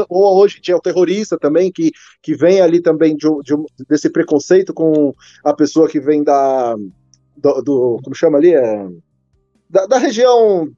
hoje 0.08 0.60
tinha 0.60 0.76
o 0.76 0.80
terrorista 0.80 1.36
também, 1.36 1.72
que, 1.72 1.90
que 2.22 2.34
vem 2.34 2.60
ali 2.60 2.80
também 2.80 3.16
de, 3.16 3.28
de, 3.42 3.54
desse 3.88 4.08
preconceito 4.08 4.72
com 4.72 5.12
a 5.44 5.52
pessoa 5.52 5.88
que 5.88 6.00
vem 6.00 6.22
da. 6.22 6.76
Do, 7.36 7.60
do 7.60 8.00
como 8.02 8.16
chama 8.16 8.38
ali? 8.38 8.54
É, 8.54 8.86
da, 9.68 9.86
da 9.86 9.98
região. 9.98 10.68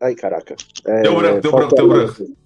Ai, 0.00 0.14
caraca. 0.14 0.56
É, 0.86 1.02
deu 1.02 1.16
branco, 1.16 1.40
deu 1.40 1.52
branco, 1.52 1.74
deu 1.74 1.88
branco. 1.88 2.36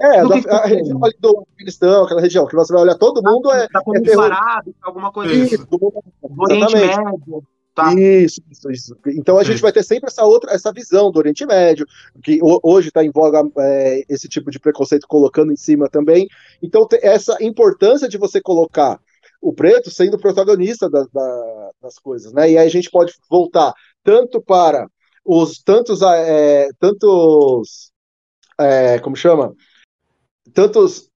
É, 0.00 0.24
da, 0.24 0.56
a 0.58 0.66
região 0.66 1.04
ali 1.04 1.14
do 1.18 1.44
Afeganistão, 1.52 2.04
aquela 2.04 2.20
região, 2.20 2.46
que 2.46 2.54
você 2.54 2.72
vai 2.72 2.82
olhar, 2.82 2.94
todo 2.96 3.22
mundo 3.22 3.50
é. 3.50 3.66
Tá 3.68 3.82
é 3.94 4.00
terror... 4.00 4.30
alguma 4.82 5.12
coisa 5.12 5.34
isso. 5.34 5.66
Oriente 6.38 6.72
Médio. 6.72 7.44
Tá. 7.74 7.94
Isso, 7.94 8.40
isso, 8.50 8.70
isso. 8.72 8.96
Então 9.06 9.38
a 9.38 9.44
Sim. 9.44 9.52
gente 9.52 9.62
vai 9.62 9.70
ter 9.70 9.84
sempre 9.84 10.08
essa 10.08 10.24
outra, 10.24 10.52
essa 10.52 10.72
visão 10.72 11.12
do 11.12 11.18
Oriente 11.18 11.46
Médio, 11.46 11.86
que 12.24 12.40
hoje 12.42 12.88
está 12.88 13.04
em 13.04 13.10
voga 13.10 13.48
é, 13.58 14.04
esse 14.08 14.28
tipo 14.28 14.50
de 14.50 14.58
preconceito 14.58 15.06
colocando 15.06 15.52
em 15.52 15.56
cima 15.56 15.88
também. 15.88 16.26
Então 16.60 16.88
essa 17.00 17.36
importância 17.40 18.08
de 18.08 18.18
você 18.18 18.40
colocar 18.40 19.00
o 19.40 19.52
preto 19.52 19.92
sendo 19.92 20.18
protagonista 20.18 20.90
da, 20.90 21.06
da, 21.12 21.70
das 21.80 22.00
coisas, 22.00 22.32
né? 22.32 22.50
E 22.50 22.58
aí 22.58 22.66
a 22.66 22.70
gente 22.70 22.90
pode 22.90 23.14
voltar 23.30 23.72
tanto 24.08 24.40
para 24.40 24.90
os 25.22 25.58
tantos, 25.62 26.00
é, 26.00 26.70
tantos, 26.78 27.92
é, 28.58 28.98
como 29.00 29.14
chama, 29.14 29.54
tantos 30.54 31.10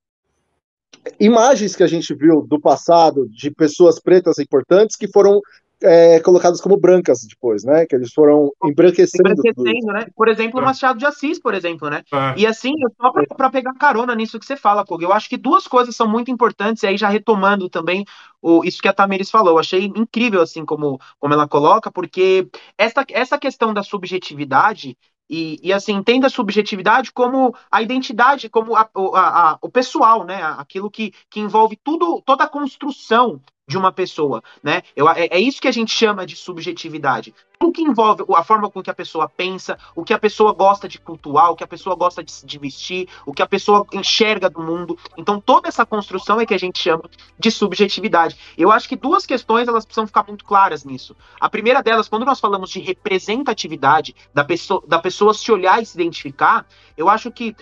imagens 1.19 1.75
que 1.75 1.83
a 1.83 1.87
gente 1.87 2.15
viu 2.15 2.47
do 2.47 2.61
passado 2.61 3.27
de 3.31 3.51
pessoas 3.51 3.99
pretas 3.99 4.39
importantes 4.39 4.95
que 4.95 5.09
foram 5.09 5.41
é, 5.83 6.21
colocadas 6.21 6.61
como 6.61 6.77
brancas 6.77 7.25
depois, 7.27 7.65
né? 7.65 7.87
Que 7.87 7.95
eles 7.95 8.13
foram 8.13 8.53
embranquecendo. 8.65 9.31
Embranquecendo, 9.31 9.93
né? 9.93 10.07
Por 10.15 10.29
exemplo, 10.29 10.61
o 10.61 10.63
é. 10.63 10.67
Machado 10.67 10.99
de 10.99 11.07
Assis, 11.07 11.39
por 11.39 11.55
exemplo, 11.55 11.91
né? 11.91 12.03
É. 12.13 12.35
E 12.41 12.47
assim, 12.47 12.73
só 13.01 13.13
para 13.37 13.51
pegar 13.51 13.75
carona 13.75 14.15
nisso 14.15 14.39
que 14.39 14.47
você 14.47 14.57
fala, 14.57 14.85
Pog, 14.85 15.03
eu 15.03 15.13
acho 15.13 15.29
que 15.29 15.37
duas 15.37 15.67
coisas 15.67 15.95
são 15.95 16.09
muito 16.09 16.31
importantes, 16.31 16.83
e 16.83 16.87
aí 16.87 16.97
já 16.97 17.09
retomando 17.09 17.69
também 17.69 18.05
o, 18.41 18.65
isso 18.65 18.81
que 18.81 18.89
a 18.89 18.93
Tamiris 18.93 19.31
falou, 19.31 19.55
eu 19.55 19.59
achei 19.59 19.85
incrível, 19.85 20.41
assim, 20.41 20.65
como, 20.65 21.01
como 21.19 21.35
ela 21.35 21.49
coloca, 21.49 21.91
porque 21.91 22.49
essa, 22.77 23.05
essa 23.11 23.39
questão 23.39 23.75
da 23.75 23.83
subjetividade, 23.83 24.97
e, 25.31 25.59
e, 25.63 25.73
assim, 25.73 25.95
entenda 25.95 26.27
a 26.27 26.31
subjetividade 26.31 27.11
como 27.11 27.55
a 27.71 27.81
identidade, 27.81 28.51
como 28.51 28.77
a, 28.77 28.83
a, 28.83 29.51
a, 29.53 29.59
o 29.63 29.71
pessoal, 29.71 30.25
né? 30.25 30.43
Aquilo 30.59 30.91
que, 30.91 31.15
que 31.31 31.41
envolve 31.41 31.75
tudo, 31.83 32.21
toda 32.21 32.45
a 32.45 32.49
construção 32.49 33.41
de 33.73 33.79
uma 33.79 33.91
pessoa, 33.91 34.43
né? 34.63 34.83
Eu, 34.95 35.09
é, 35.09 35.29
é, 35.31 35.41
isso 35.41 35.61
que 35.61 35.67
a 35.67 35.73
gente 35.73 35.91
chama 35.91 36.27
de 36.27 36.37
subjetividade. 36.37 37.35
Tudo 37.59 37.73
que 37.73 37.81
envolve 37.81 38.23
a 38.35 38.45
forma 38.45 38.71
com 38.71 38.83
que 38.83 38.91
a 38.91 38.95
pessoa 38.95 39.27
pensa, 39.29 39.79
o 39.97 40.05
que 40.05 40.13
a 40.13 40.19
pessoa 40.19 40.53
gosta 40.53 40.87
de 40.87 40.99
cultuar, 40.99 41.51
o 41.51 41.57
que 41.57 41.65
a 41.65 41.67
pessoa 41.67 41.97
gosta 41.97 42.23
de, 42.23 42.33
de 42.45 42.59
vestir, 42.59 43.09
o 43.25 43.33
que 43.33 43.41
a 43.41 43.47
pessoa 43.47 43.87
enxerga 43.95 44.51
do 44.51 44.61
mundo. 44.61 44.99
Então, 45.17 45.41
toda 45.41 45.69
essa 45.69 45.87
construção 45.87 46.39
é 46.39 46.45
que 46.45 46.53
a 46.53 46.59
gente 46.59 46.79
chama 46.79 47.05
de 47.39 47.51
subjetividade. 47.51 48.37
Eu 48.59 48.71
acho 48.71 48.87
que 48.87 48.97
duas 48.97 49.25
questões 49.25 49.69
elas 49.69 49.87
precisam 49.87 50.07
ficar 50.07 50.25
muito 50.29 50.45
claras 50.45 50.85
nisso. 50.85 51.17
A 51.41 51.49
primeira 51.49 51.83
delas, 51.83 52.11
quando 52.11 52.27
nós 52.27 52.41
falamos 52.41 52.69
de 52.69 52.81
representatividade, 52.81 54.15
da 54.35 54.45
pessoa, 54.45 54.83
da 54.87 54.99
pessoa 54.99 55.33
se 55.33 55.51
olhar 55.51 55.81
e 55.83 55.87
se 55.87 55.95
identificar, 55.95 56.67
eu 56.95 57.09
acho 57.09 57.31
que 57.31 57.57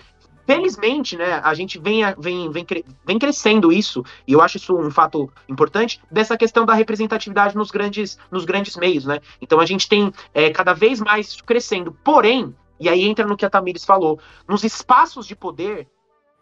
felizmente, 0.45 1.15
né, 1.15 1.41
a 1.43 1.53
gente 1.53 1.79
vem, 1.79 2.01
vem, 2.17 2.49
vem, 2.51 2.65
vem 3.05 3.19
crescendo 3.19 3.71
isso, 3.71 4.03
e 4.27 4.33
eu 4.33 4.41
acho 4.41 4.57
isso 4.57 4.75
um 4.75 4.91
fato 4.91 5.29
importante, 5.47 6.01
dessa 6.09 6.37
questão 6.37 6.65
da 6.65 6.73
representatividade 6.73 7.55
nos 7.55 7.71
grandes, 7.71 8.17
nos 8.29 8.45
grandes 8.45 8.75
meios, 8.75 9.05
né? 9.05 9.19
Então 9.41 9.59
a 9.59 9.65
gente 9.65 9.87
tem 9.87 10.11
é, 10.33 10.49
cada 10.49 10.73
vez 10.73 10.99
mais 10.99 11.41
crescendo. 11.41 11.91
Porém, 12.03 12.55
e 12.79 12.89
aí 12.89 13.03
entra 13.03 13.25
no 13.25 13.37
que 13.37 13.45
a 13.45 13.49
Tamires 13.49 13.85
falou, 13.85 14.19
nos 14.47 14.63
espaços 14.63 15.27
de 15.27 15.35
poder, 15.35 15.87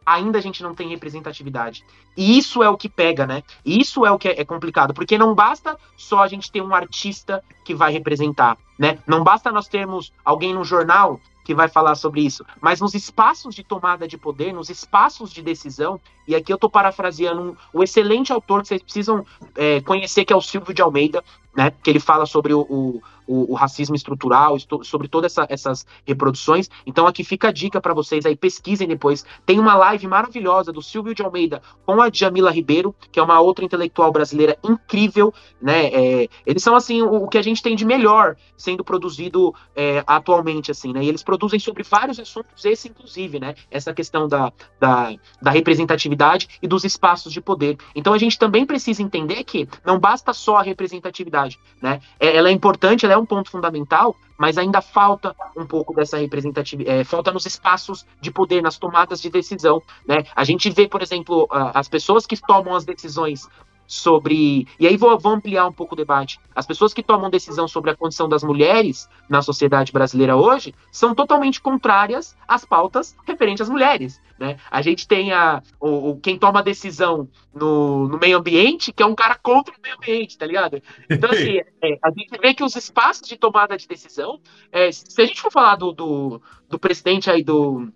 ainda 0.06 0.40
a 0.40 0.42
gente 0.42 0.64
não 0.64 0.74
tem 0.74 0.90
representatividade. 0.90 1.84
E 2.18 2.38
isso 2.38 2.64
é 2.64 2.70
o 2.70 2.78
que 2.78 2.90
pega, 2.90 3.28
né? 3.28 3.44
Isso 3.64 4.06
é 4.06 4.12
o 4.12 4.18
que 4.18 4.30
é, 4.30 4.42
é 4.42 4.46
complicado, 4.46 4.94
porque 4.94 5.18
não 5.18 5.36
basta 5.36 5.78
só 5.96 6.24
a 6.24 6.28
gente 6.28 6.52
ter 6.52 6.62
um 6.62 6.74
artista 6.74 7.44
que 7.64 7.76
vai 7.76 7.92
representar, 7.92 8.58
né? 8.78 8.98
Não 9.06 9.24
basta 9.24 9.52
nós 9.52 9.68
termos 9.68 10.12
alguém 10.26 10.54
no 10.54 10.64
jornal 10.64 11.20
que 11.50 11.56
vai 11.56 11.68
falar 11.68 11.96
sobre 11.96 12.22
isso. 12.22 12.46
Mas 12.62 12.80
nos 12.80 12.94
espaços 12.94 13.56
de 13.56 13.64
tomada 13.64 14.08
de 14.08 14.20
poder, 14.20 14.54
nos 14.54 14.70
espaços 14.70 15.32
de 15.32 15.42
decisão, 15.42 16.00
e 16.28 16.36
aqui 16.36 16.54
eu 16.54 16.58
estou 16.58 16.70
parafraseando 16.70 17.58
um, 17.74 17.80
um, 17.80 17.82
excelente 17.82 18.32
autor 18.32 18.62
que 18.62 18.68
vocês 18.68 18.84
precisam 18.84 19.26
é, 19.56 19.82
conhecer, 19.82 20.26
que 20.26 20.32
é 20.32 20.36
o 20.36 20.42
Silvio 20.44 20.76
de 20.76 20.84
Almeida, 20.84 21.24
né? 21.56 21.72
Que 21.72 21.90
ele 21.90 22.00
fala 22.00 22.26
sobre 22.26 22.54
o, 22.54 22.62
o 22.62 23.02
o, 23.30 23.54
racismo 23.54 23.96
estrutural, 23.96 24.58
sobre 24.84 25.08
todas 25.08 25.32
essa, 25.32 25.46
essas 25.50 25.86
reproduções. 26.06 26.68
Então 26.86 27.06
aqui 27.06 27.24
fica 27.24 27.50
a 27.50 27.52
dica 27.52 27.80
para 27.80 27.94
vocês 27.94 28.26
aí, 28.26 28.36
pesquisem 28.36 28.88
depois. 28.88 29.24
Tem 29.46 29.60
uma 29.60 29.76
live 29.76 30.08
maravilhosa 30.08 30.74
do 30.74 30.82
Silvio 30.82 31.14
de 31.14 31.22
Almeida 31.22 31.62
com 31.86 32.02
a 32.02 32.10
Jamila 32.12 32.52
Ribeiro, 32.52 32.96
que 33.12 33.20
é 33.20 33.24
uma 33.24 33.40
outra 33.40 33.64
intelectual 33.64 34.12
brasileira 34.12 34.58
incrível, 34.64 35.32
né? 35.62 35.88
É, 35.88 36.28
eles 36.46 36.64
são 36.64 36.76
assim 36.76 37.04
o, 37.04 37.24
o, 37.24 37.28
que 37.28 37.38
a 37.38 37.42
gente 37.42 37.62
tem 37.62 37.76
de 37.76 37.86
melhor 37.86 38.36
sendo 38.58 38.84
produzido 38.84 39.54
é, 39.76 40.04
atualmente, 40.08 40.72
assim, 40.72 40.92
né? 40.92 41.04
E 41.04 41.10
eles 41.10 41.22
produzem 41.22 41.60
sobre 41.60 41.84
vários 41.84 42.20
assuntos, 42.20 42.66
esse 42.66 42.90
inclusive, 42.90 43.40
né? 43.40 43.54
Essa 43.70 43.94
questão 43.94 44.28
da, 44.28 44.52
da, 44.80 45.14
da 45.40 45.52
representatividade 45.52 46.60
e 46.62 46.68
dos 46.68 46.84
espaços 46.84 47.32
de 47.32 47.42
poder. 47.42 47.78
Então 47.94 48.14
a 48.14 48.18
gente 48.18 48.40
também 48.40 48.66
precisa 48.66 49.04
entender 49.04 49.44
que 49.44 49.68
não 49.86 50.00
basta 50.00 50.34
só 50.34 50.58
a 50.58 50.64
representatividade, 50.64 51.39
né? 51.82 52.02
É, 52.20 52.36
ela 52.36 52.50
é 52.50 52.52
importante, 52.52 53.06
ela 53.06 53.14
é 53.14 53.18
um 53.18 53.26
ponto 53.26 53.50
fundamental, 53.50 54.16
mas 54.38 54.58
ainda 54.58 54.82
falta 54.82 55.36
um 55.56 55.66
pouco 55.66 55.94
dessa 55.94 56.18
representatividade, 56.18 57.00
é, 57.00 57.04
falta 57.04 57.32
nos 57.32 57.46
espaços 57.46 58.06
de 58.22 58.32
poder, 58.32 58.62
nas 58.62 58.78
tomadas 58.78 59.22
de 59.22 59.30
decisão. 59.30 59.82
Né? 60.08 60.24
A 60.36 60.44
gente 60.44 60.70
vê, 60.70 60.88
por 60.88 61.02
exemplo, 61.02 61.48
as 61.52 61.88
pessoas 61.88 62.26
que 62.26 62.38
tomam 62.38 62.76
as 62.76 62.86
decisões 62.86 63.48
sobre. 63.90 64.68
E 64.80 64.86
aí 64.86 64.96
vou, 64.96 65.18
vou, 65.18 65.34
ampliar 65.34 65.68
um 65.68 65.74
pouco 65.74 65.96
o 65.96 65.98
debate. 65.98 66.40
As 66.56 66.68
pessoas 66.68 66.94
que 66.94 67.02
tomam 67.02 67.28
decisão 67.28 67.68
sobre 67.68 67.90
a 67.90 67.96
condição 67.96 68.30
das 68.30 68.44
mulheres 68.44 69.10
na 69.28 69.42
sociedade 69.42 69.92
brasileira 69.92 70.38
hoje 70.38 70.76
são 70.92 71.16
totalmente 71.16 71.60
contrárias 71.60 72.38
às 72.48 72.64
pautas 72.64 73.16
referentes 73.26 73.62
às 73.62 73.70
mulheres. 73.70 74.22
Né? 74.38 74.58
A 74.70 74.84
gente 74.84 75.08
tem 75.08 75.34
a, 75.34 75.64
o, 75.82 76.12
o 76.12 76.20
quem 76.20 76.38
toma 76.38 76.62
decisão 76.62 77.28
no, 77.54 78.08
no, 78.08 78.20
meio 78.20 78.38
ambiente, 78.38 78.94
que 78.94 79.02
é 79.02 79.06
um 79.06 79.16
cara 79.16 79.36
contra 79.36 79.74
o 79.74 79.82
meio 79.82 79.96
ambiente, 79.96 80.38
tá 80.38 80.46
ligado? 80.46 80.82
Então, 81.10 81.32
assim, 81.32 81.58
é, 81.84 81.98
a 82.02 82.12
gente 82.12 82.40
vê 82.40 82.54
que 82.54 82.64
os 82.64 82.76
espaços 82.76 83.28
de 83.28 83.38
tomada 83.38 83.76
de 83.76 83.88
decisão, 83.88 84.40
é, 84.72 84.92
se 84.92 85.20
a 85.20 85.26
gente 85.26 85.42
for 85.42 85.52
falar 85.52 85.76
do, 85.76 85.92
do, 85.92 86.42
do 86.70 86.78
presidente 86.78 87.30
aí 87.30 87.44
do 87.44 87.90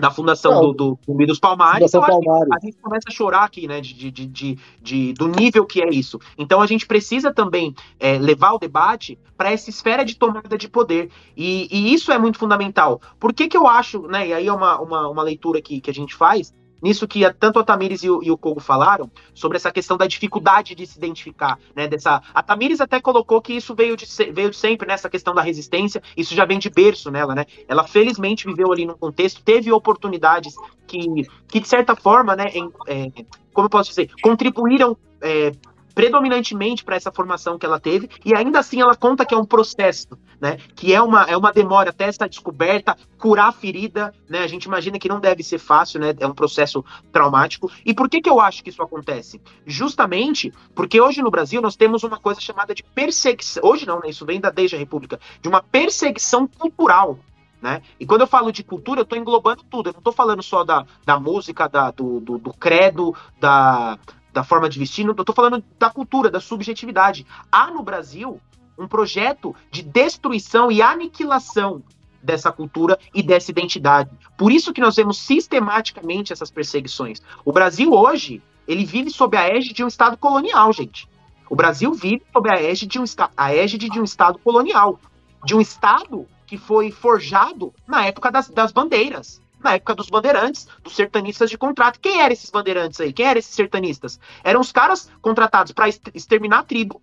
da 0.00 0.10
fundação 0.10 0.52
Não, 0.52 0.72
do, 0.72 0.98
do 1.06 1.26
dos 1.26 1.38
Palmares, 1.38 1.90
Palmares. 1.92 2.48
a 2.52 2.58
gente 2.64 2.76
começa 2.78 3.08
a 3.08 3.12
chorar 3.12 3.44
aqui, 3.44 3.66
né, 3.68 3.80
de, 3.80 4.10
de, 4.10 4.26
de, 4.26 4.58
de, 4.82 5.12
do 5.12 5.28
nível 5.28 5.64
que 5.64 5.82
é 5.82 5.88
isso. 5.88 6.18
Então 6.36 6.60
a 6.60 6.66
gente 6.66 6.86
precisa 6.86 7.32
também 7.32 7.74
é, 7.98 8.18
levar 8.18 8.52
o 8.52 8.58
debate 8.58 9.18
para 9.36 9.52
essa 9.52 9.70
esfera 9.70 10.04
de 10.04 10.16
tomada 10.16 10.56
de 10.56 10.68
poder. 10.68 11.10
E, 11.36 11.68
e, 11.70 11.92
isso 11.92 12.10
é 12.10 12.18
muito 12.18 12.38
fundamental. 12.38 13.00
Por 13.18 13.32
que, 13.32 13.48
que 13.48 13.56
eu 13.56 13.66
acho, 13.66 14.02
né, 14.02 14.28
e 14.28 14.32
aí 14.32 14.46
é 14.46 14.52
uma, 14.52 14.80
uma, 14.80 15.08
uma 15.08 15.22
leitura 15.22 15.60
que, 15.60 15.80
que 15.80 15.90
a 15.90 15.94
gente 15.94 16.14
faz, 16.14 16.52
nisso 16.82 17.06
que 17.06 17.28
tanto 17.34 17.58
a 17.58 17.64
Tamires 17.64 18.02
e 18.02 18.10
o, 18.10 18.22
e 18.22 18.30
o 18.30 18.38
Kogo 18.38 18.60
falaram, 18.60 19.10
sobre 19.34 19.56
essa 19.56 19.70
questão 19.70 19.96
da 19.96 20.06
dificuldade 20.06 20.74
de 20.74 20.86
se 20.86 20.98
identificar, 20.98 21.58
né? 21.74 21.86
Dessa, 21.86 22.22
a 22.34 22.42
Tamires 22.42 22.80
até 22.80 23.00
colocou 23.00 23.40
que 23.40 23.52
isso 23.52 23.74
veio 23.74 23.96
de, 23.96 24.06
veio 24.32 24.52
sempre, 24.52 24.86
nessa 24.86 25.08
né, 25.08 25.10
questão 25.10 25.34
da 25.34 25.42
resistência, 25.42 26.02
isso 26.16 26.34
já 26.34 26.44
vem 26.44 26.58
de 26.58 26.70
berço 26.70 27.10
nela, 27.10 27.34
né? 27.34 27.46
Ela 27.68 27.84
felizmente 27.84 28.46
viveu 28.46 28.72
ali 28.72 28.86
num 28.86 28.94
contexto, 28.94 29.42
teve 29.42 29.72
oportunidades 29.72 30.54
que, 30.86 31.24
que 31.48 31.60
de 31.60 31.68
certa 31.68 31.94
forma, 31.94 32.34
né, 32.34 32.50
em, 32.54 32.70
é, 32.86 33.10
como 33.52 33.66
eu 33.66 33.70
posso 33.70 33.90
dizer, 33.90 34.10
contribuíram 34.22 34.96
é, 35.20 35.52
predominantemente 36.00 36.82
para 36.82 36.96
essa 36.96 37.12
formação 37.12 37.58
que 37.58 37.66
ela 37.66 37.78
teve, 37.78 38.08
e 38.24 38.34
ainda 38.34 38.58
assim 38.58 38.80
ela 38.80 38.96
conta 38.96 39.26
que 39.26 39.34
é 39.34 39.36
um 39.36 39.44
processo, 39.44 40.08
né? 40.40 40.56
Que 40.74 40.94
é 40.94 41.02
uma, 41.02 41.24
é 41.24 41.36
uma 41.36 41.52
demora 41.52 41.90
até 41.90 42.04
essa 42.04 42.26
descoberta, 42.26 42.96
curar 43.18 43.48
a 43.48 43.52
ferida, 43.52 44.14
né? 44.26 44.38
A 44.38 44.46
gente 44.46 44.64
imagina 44.64 44.98
que 44.98 45.10
não 45.10 45.20
deve 45.20 45.42
ser 45.42 45.58
fácil, 45.58 46.00
né? 46.00 46.14
É 46.18 46.26
um 46.26 46.32
processo 46.32 46.82
traumático. 47.12 47.70
E 47.84 47.92
por 47.92 48.08
que, 48.08 48.22
que 48.22 48.30
eu 48.30 48.40
acho 48.40 48.64
que 48.64 48.70
isso 48.70 48.82
acontece? 48.82 49.42
Justamente 49.66 50.50
porque 50.74 50.98
hoje 50.98 51.20
no 51.20 51.30
Brasil 51.30 51.60
nós 51.60 51.76
temos 51.76 52.02
uma 52.02 52.18
coisa 52.18 52.40
chamada 52.40 52.74
de 52.74 52.82
perseguição. 52.82 53.62
Hoje 53.62 53.86
não, 53.86 54.00
né? 54.00 54.08
Isso 54.08 54.24
vem 54.24 54.40
da 54.40 54.48
desde 54.48 54.76
a 54.76 54.78
República, 54.78 55.20
de 55.42 55.50
uma 55.50 55.62
perseguição 55.62 56.46
cultural. 56.46 57.18
Né? 57.60 57.82
E 57.98 58.06
quando 58.06 58.22
eu 58.22 58.26
falo 58.26 58.50
de 58.50 58.64
cultura, 58.64 59.00
eu 59.00 59.02
estou 59.02 59.18
englobando 59.18 59.62
tudo. 59.68 59.90
Eu 59.90 59.92
não 59.92 60.00
estou 60.00 60.14
falando 60.14 60.42
só 60.42 60.64
da, 60.64 60.86
da 61.04 61.20
música, 61.20 61.68
da, 61.68 61.90
do, 61.90 62.18
do, 62.20 62.38
do 62.38 62.54
credo, 62.54 63.14
da, 63.38 63.98
da 64.32 64.44
forma 64.44 64.68
de 64.68 64.78
vestir, 64.78 65.06
eu 65.06 65.14
tô 65.14 65.32
falando 65.32 65.62
da 65.78 65.90
cultura, 65.90 66.30
da 66.30 66.40
subjetividade. 66.40 67.26
Há 67.50 67.70
no 67.70 67.82
Brasil 67.82 68.40
um 68.78 68.88
projeto 68.88 69.54
de 69.70 69.82
destruição 69.82 70.70
e 70.70 70.80
aniquilação 70.80 71.82
dessa 72.22 72.52
cultura 72.52 72.98
e 73.14 73.22
dessa 73.22 73.50
identidade. 73.50 74.10
Por 74.36 74.52
isso 74.52 74.72
que 74.72 74.80
nós 74.80 74.96
vemos 74.96 75.18
sistematicamente 75.18 76.32
essas 76.32 76.50
perseguições. 76.50 77.20
O 77.44 77.52
Brasil 77.52 77.92
hoje, 77.92 78.42
ele 78.66 78.84
vive 78.84 79.10
sob 79.10 79.36
a 79.36 79.48
égide 79.48 79.74
de 79.74 79.84
um 79.84 79.88
estado 79.88 80.16
colonial, 80.16 80.72
gente. 80.72 81.08
O 81.48 81.56
Brasil 81.56 81.92
vive 81.92 82.22
sob 82.32 82.50
a 82.50 82.60
égide 82.60 82.86
de 82.86 82.98
um, 83.00 83.04
a 83.36 83.54
égide 83.54 83.88
de 83.88 84.00
um 84.00 84.04
estado 84.04 84.38
colonial, 84.38 85.00
de 85.44 85.54
um 85.54 85.60
estado 85.60 86.26
que 86.46 86.56
foi 86.56 86.90
forjado 86.90 87.72
na 87.86 88.06
época 88.06 88.30
das, 88.30 88.48
das 88.48 88.72
bandeiras 88.72 89.40
na 89.62 89.74
época 89.74 89.94
dos 89.94 90.08
bandeirantes, 90.08 90.66
dos 90.82 90.94
sertanistas 90.94 91.50
de 91.50 91.58
contrato. 91.58 92.00
Quem 92.00 92.20
eram 92.20 92.32
esses 92.32 92.50
bandeirantes 92.50 93.00
aí? 93.00 93.12
Quem 93.12 93.26
eram 93.26 93.38
esses 93.38 93.54
sertanistas? 93.54 94.18
Eram 94.42 94.60
os 94.60 94.72
caras 94.72 95.10
contratados 95.20 95.72
para 95.72 95.88
exterminar 95.88 96.60
a 96.60 96.62
tribo, 96.62 97.00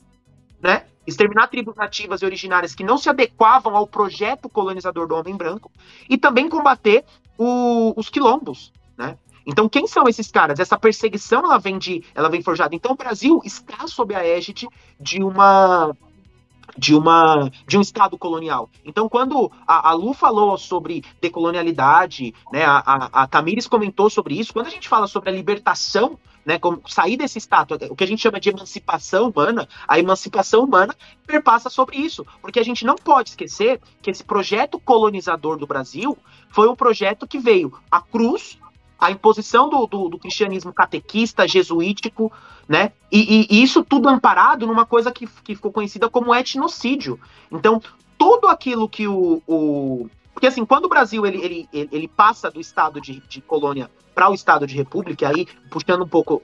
né? 0.61 0.85
Exterminar 1.05 1.47
tribos 1.47 1.75
nativas 1.75 2.21
e 2.21 2.25
originárias 2.25 2.75
que 2.75 2.83
não 2.83 2.97
se 2.97 3.09
adequavam 3.09 3.75
ao 3.75 3.87
projeto 3.87 4.49
colonizador 4.49 5.07
do 5.07 5.15
homem 5.15 5.35
branco 5.35 5.71
e 6.09 6.17
também 6.17 6.49
combater 6.49 7.05
o, 7.37 7.93
os 7.95 8.09
quilombos, 8.09 8.73
né? 8.97 9.17
Então, 9.45 9.69
quem 9.69 9.87
são 9.87 10.09
esses 10.09 10.29
caras? 10.29 10.59
Essa 10.59 10.77
perseguição 10.77 11.45
ela 11.45 11.57
vem 11.57 11.77
de, 11.77 12.03
ela 12.13 12.29
vem 12.29 12.41
forjada. 12.41 12.75
Então, 12.75 12.91
o 12.91 12.97
Brasil 12.97 13.39
está 13.45 13.87
sob 13.87 14.13
a 14.13 14.21
égide 14.21 14.67
de 14.99 15.23
uma 15.23 15.95
de 16.77 16.95
uma 16.95 17.51
de 17.67 17.77
um 17.77 17.81
estado 17.81 18.17
colonial. 18.17 18.69
Então, 18.83 19.07
quando 19.07 19.51
a, 19.67 19.89
a 19.89 19.93
Lu 19.93 20.13
falou 20.13 20.57
sobre 20.57 21.03
decolonialidade, 21.21 22.33
né, 22.51 22.65
a, 22.65 22.77
a, 22.85 23.23
a 23.23 23.27
Tamires 23.27 23.67
comentou 23.67 24.09
sobre 24.09 24.39
isso, 24.39 24.53
quando 24.53 24.67
a 24.67 24.71
gente 24.71 24.87
fala 24.87 25.07
sobre 25.07 25.29
a 25.29 25.33
libertação 25.33 26.17
né, 26.47 26.57
como 26.57 26.81
sair 26.87 27.17
desse 27.17 27.39
status, 27.41 27.77
o 27.89 27.95
que 27.95 28.05
a 28.05 28.07
gente 28.07 28.21
chama 28.21 28.39
de 28.39 28.49
emancipação 28.49 29.29
humana, 29.29 29.67
a 29.85 29.99
emancipação 29.99 30.63
humana 30.63 30.95
perpassa 31.25 31.69
sobre 31.69 31.97
isso, 31.97 32.25
porque 32.41 32.57
a 32.57 32.63
gente 32.63 32.85
não 32.85 32.95
pode 32.95 33.31
esquecer 33.31 33.81
que 34.01 34.09
esse 34.09 34.23
projeto 34.23 34.79
colonizador 34.79 35.57
do 35.57 35.67
Brasil 35.67 36.17
foi 36.49 36.69
um 36.69 36.75
projeto 36.75 37.27
que 37.27 37.37
veio 37.37 37.77
a 37.91 37.99
cruz 37.99 38.57
a 38.99 39.11
imposição 39.11 39.69
do, 39.69 39.85
do, 39.85 40.09
do 40.09 40.17
cristianismo 40.17 40.73
catequista, 40.73 41.47
jesuítico, 41.47 42.31
né? 42.67 42.91
E, 43.11 43.41
e, 43.41 43.47
e, 43.49 43.63
isso 43.63 43.83
tudo 43.83 44.09
amparado 44.09 44.65
numa 44.65 44.85
coisa 44.85 45.11
que, 45.11 45.27
que 45.43 45.55
ficou 45.55 45.71
conhecida 45.71 46.09
como 46.09 46.33
etnocídio. 46.33 47.19
Então, 47.51 47.81
tudo 48.17 48.47
aquilo 48.47 48.89
que 48.89 49.07
o. 49.07 49.41
o... 49.47 50.09
porque 50.33 50.47
assim, 50.47 50.65
quando 50.65 50.85
o 50.85 50.89
Brasil 50.89 51.25
ele, 51.25 51.67
ele, 51.71 51.89
ele 51.91 52.07
passa 52.07 52.49
do 52.49 52.59
estado 52.59 52.99
de, 52.99 53.21
de 53.27 53.41
colônia 53.41 53.89
para 54.13 54.29
o 54.29 54.33
estado 54.33 54.65
de 54.65 54.75
república, 54.75 55.29
aí 55.29 55.47
puxando 55.69 56.03
um 56.03 56.07
pouco 56.07 56.41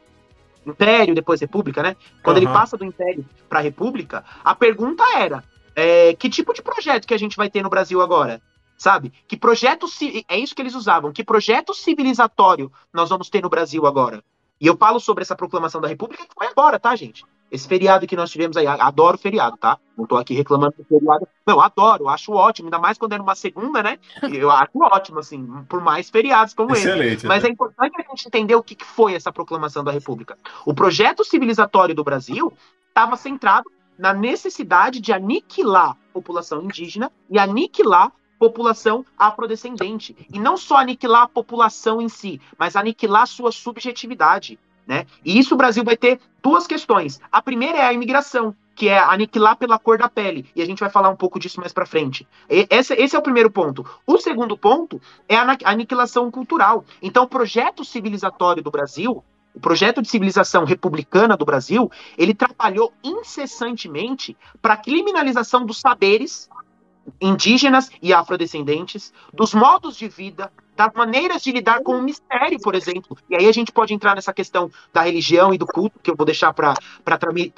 império, 0.65 1.15
depois 1.15 1.41
república, 1.41 1.81
né? 1.81 1.95
Quando 2.21 2.37
uhum. 2.37 2.43
ele 2.43 2.53
passa 2.53 2.77
do 2.77 2.85
império 2.85 3.25
para 3.49 3.59
a 3.59 3.61
república, 3.61 4.23
a 4.43 4.53
pergunta 4.53 5.03
era: 5.17 5.43
é, 5.75 6.13
que 6.13 6.29
tipo 6.29 6.53
de 6.53 6.61
projeto 6.61 7.07
que 7.07 7.13
a 7.13 7.19
gente 7.19 7.35
vai 7.35 7.49
ter 7.49 7.63
no 7.63 7.69
Brasil 7.69 8.01
agora? 8.01 8.41
Sabe? 8.83 9.13
Que 9.25 9.37
projeto 9.37 9.87
é 10.27 10.37
isso 10.37 10.53
que 10.53 10.61
eles 10.61 10.75
usavam. 10.75 11.13
Que 11.13 11.23
projeto 11.23 11.73
civilizatório 11.73 12.69
nós 12.91 13.09
vamos 13.09 13.29
ter 13.29 13.41
no 13.41 13.49
Brasil 13.49 13.87
agora? 13.87 14.21
E 14.59 14.67
eu 14.67 14.75
falo 14.75 14.99
sobre 14.99 15.21
essa 15.21 15.37
proclamação 15.37 15.79
da 15.79 15.87
República 15.87 16.25
que 16.25 16.35
foi 16.35 16.47
agora, 16.47 16.77
tá, 16.77 16.93
gente? 16.93 17.23
Esse 17.49 17.65
feriado 17.65 18.05
que 18.05 18.15
nós 18.15 18.29
tivemos 18.29 18.57
aí, 18.57 18.67
adoro 18.67 19.17
feriado, 19.17 19.55
tá? 19.55 19.79
Não 19.97 20.05
tô 20.05 20.17
aqui 20.17 20.33
reclamando 20.33 20.75
do 20.77 20.83
feriado. 20.83 21.25
Não, 21.47 21.61
adoro, 21.61 22.09
acho 22.09 22.33
ótimo, 22.33 22.67
ainda 22.67 22.77
mais 22.77 22.97
quando 22.97 23.13
é 23.13 23.17
numa 23.17 23.35
segunda, 23.35 23.81
né? 23.81 23.99
Eu 24.33 24.51
acho 24.51 24.71
ótimo, 24.75 25.19
assim, 25.19 25.47
por 25.69 25.79
mais 25.79 26.09
feriados 26.09 26.53
como 26.53 26.73
Excelente, 26.73 27.15
esse. 27.15 27.25
Mas 27.25 27.43
né? 27.43 27.49
é 27.49 27.51
importante 27.53 27.93
a 27.97 28.09
gente 28.09 28.27
entender 28.27 28.55
o 28.55 28.63
que 28.63 28.75
foi 28.83 29.13
essa 29.13 29.31
proclamação 29.31 29.81
da 29.81 29.93
República. 29.93 30.37
O 30.65 30.73
projeto 30.73 31.23
civilizatório 31.23 31.95
do 31.95 32.03
Brasil 32.03 32.51
estava 32.89 33.15
centrado 33.15 33.71
na 33.97 34.13
necessidade 34.13 34.99
de 34.99 35.13
aniquilar 35.13 35.91
a 35.91 36.13
população 36.13 36.61
indígena 36.63 37.09
e 37.29 37.39
aniquilar 37.39 38.11
população 38.43 39.05
afrodescendente. 39.17 40.13
E 40.33 40.37
não 40.37 40.57
só 40.57 40.77
aniquilar 40.77 41.23
a 41.23 41.27
população 41.29 42.01
em 42.01 42.09
si, 42.09 42.41
mas 42.57 42.75
aniquilar 42.75 43.25
sua 43.25 43.53
subjetividade. 43.53 44.59
Né? 44.85 45.05
E 45.23 45.39
isso 45.39 45.53
o 45.53 45.57
Brasil 45.57 45.81
vai 45.81 45.95
ter 45.95 46.19
duas 46.41 46.67
questões. 46.67 47.21
A 47.31 47.41
primeira 47.41 47.77
é 47.77 47.83
a 47.83 47.93
imigração, 47.93 48.53
que 48.75 48.89
é 48.89 48.99
aniquilar 48.99 49.55
pela 49.55 49.79
cor 49.79 49.97
da 49.97 50.09
pele. 50.09 50.45
E 50.53 50.61
a 50.61 50.65
gente 50.65 50.81
vai 50.81 50.89
falar 50.89 51.09
um 51.09 51.15
pouco 51.15 51.39
disso 51.39 51.61
mais 51.61 51.71
para 51.71 51.85
frente. 51.85 52.27
Esse, 52.49 52.93
esse, 52.95 53.15
é 53.15 53.19
o 53.19 53.21
primeiro 53.21 53.49
ponto. 53.49 53.85
O 54.05 54.17
segundo 54.17 54.57
ponto 54.57 55.01
é 55.29 55.37
a 55.37 55.57
aniquilação 55.63 56.29
cultural. 56.29 56.83
Então, 57.01 57.23
o 57.23 57.29
projeto 57.29 57.85
civilizatório 57.85 58.61
do 58.61 58.71
Brasil, 58.71 59.23
o 59.55 59.59
projeto 59.61 60.01
de 60.01 60.09
civilização 60.09 60.65
republicana 60.65 61.37
do 61.37 61.45
Brasil, 61.45 61.89
ele 62.17 62.33
trabalhou 62.33 62.91
incessantemente 63.01 64.35
para 64.61 64.73
a 64.73 64.77
criminalização 64.77 65.65
dos 65.65 65.79
saberes 65.79 66.49
indígenas 67.19 67.89
e 68.01 68.13
afrodescendentes, 68.13 69.13
dos 69.33 69.53
modos 69.53 69.97
de 69.97 70.07
vida, 70.07 70.51
das 70.75 70.91
maneiras 70.93 71.43
de 71.43 71.51
lidar 71.51 71.81
com 71.81 71.97
o 71.97 72.01
mistério, 72.01 72.59
por 72.59 72.75
exemplo. 72.75 73.17
E 73.29 73.35
aí 73.35 73.47
a 73.47 73.51
gente 73.51 73.71
pode 73.71 73.93
entrar 73.93 74.15
nessa 74.15 74.33
questão 74.33 74.71
da 74.91 75.01
religião 75.01 75.53
e 75.53 75.57
do 75.57 75.67
culto, 75.67 75.99
que 76.01 76.09
eu 76.09 76.15
vou 76.15 76.25
deixar 76.25 76.53
para 76.53 76.75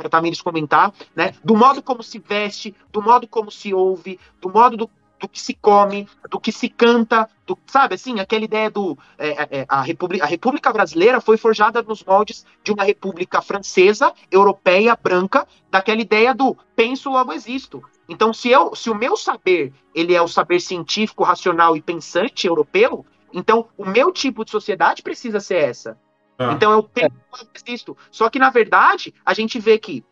Tamires 0.09 0.41
comentar, 0.41 0.93
né? 1.15 1.33
Do 1.43 1.55
modo 1.55 1.81
como 1.81 2.03
se 2.03 2.19
veste, 2.19 2.75
do 2.91 3.01
modo 3.01 3.27
como 3.27 3.49
se 3.49 3.73
ouve, 3.73 4.19
do 4.41 4.49
modo 4.49 4.75
do, 4.75 4.89
do 5.19 5.29
que 5.29 5.41
se 5.41 5.53
come, 5.53 6.07
do 6.29 6.39
que 6.39 6.51
se 6.51 6.69
canta, 6.69 7.29
do, 7.45 7.57
sabe 7.67 7.95
assim, 7.95 8.19
aquela 8.19 8.43
ideia 8.43 8.69
do. 8.69 8.97
É, 9.17 9.29
é, 9.29 9.47
é, 9.51 9.65
a, 9.67 9.81
República, 9.81 10.23
a 10.23 10.27
República 10.27 10.73
Brasileira 10.73 11.21
foi 11.21 11.37
forjada 11.37 11.81
nos 11.81 12.03
moldes 12.03 12.45
de 12.63 12.71
uma 12.71 12.83
república 12.83 13.41
francesa, 13.41 14.13
europeia, 14.31 14.97
branca, 15.01 15.47
daquela 15.69 16.01
ideia 16.01 16.33
do 16.33 16.57
penso, 16.75 17.09
logo 17.09 17.31
existo. 17.31 17.81
Então, 18.07 18.33
se, 18.33 18.49
eu, 18.49 18.75
se 18.75 18.89
o 18.89 18.95
meu 18.95 19.17
saber 19.17 19.73
ele 19.93 20.13
é 20.13 20.21
o 20.21 20.27
saber 20.27 20.59
científico, 20.59 21.23
racional 21.23 21.75
e 21.75 21.81
pensante 21.81 22.45
europeu, 22.45 23.05
então 23.33 23.67
o 23.77 23.85
meu 23.85 24.11
tipo 24.11 24.45
de 24.45 24.51
sociedade 24.51 25.01
precisa 25.01 25.39
ser 25.39 25.57
essa. 25.57 25.97
Ah. 26.37 26.51
Então 26.51 26.71
eu 26.71 26.83
penso, 26.83 27.15
logo 27.31 27.49
existo. 27.53 27.97
Só 28.11 28.29
que, 28.29 28.39
na 28.39 28.49
verdade, 28.49 29.13
a 29.25 29.33
gente 29.33 29.59
vê 29.59 29.77
que. 29.77 30.03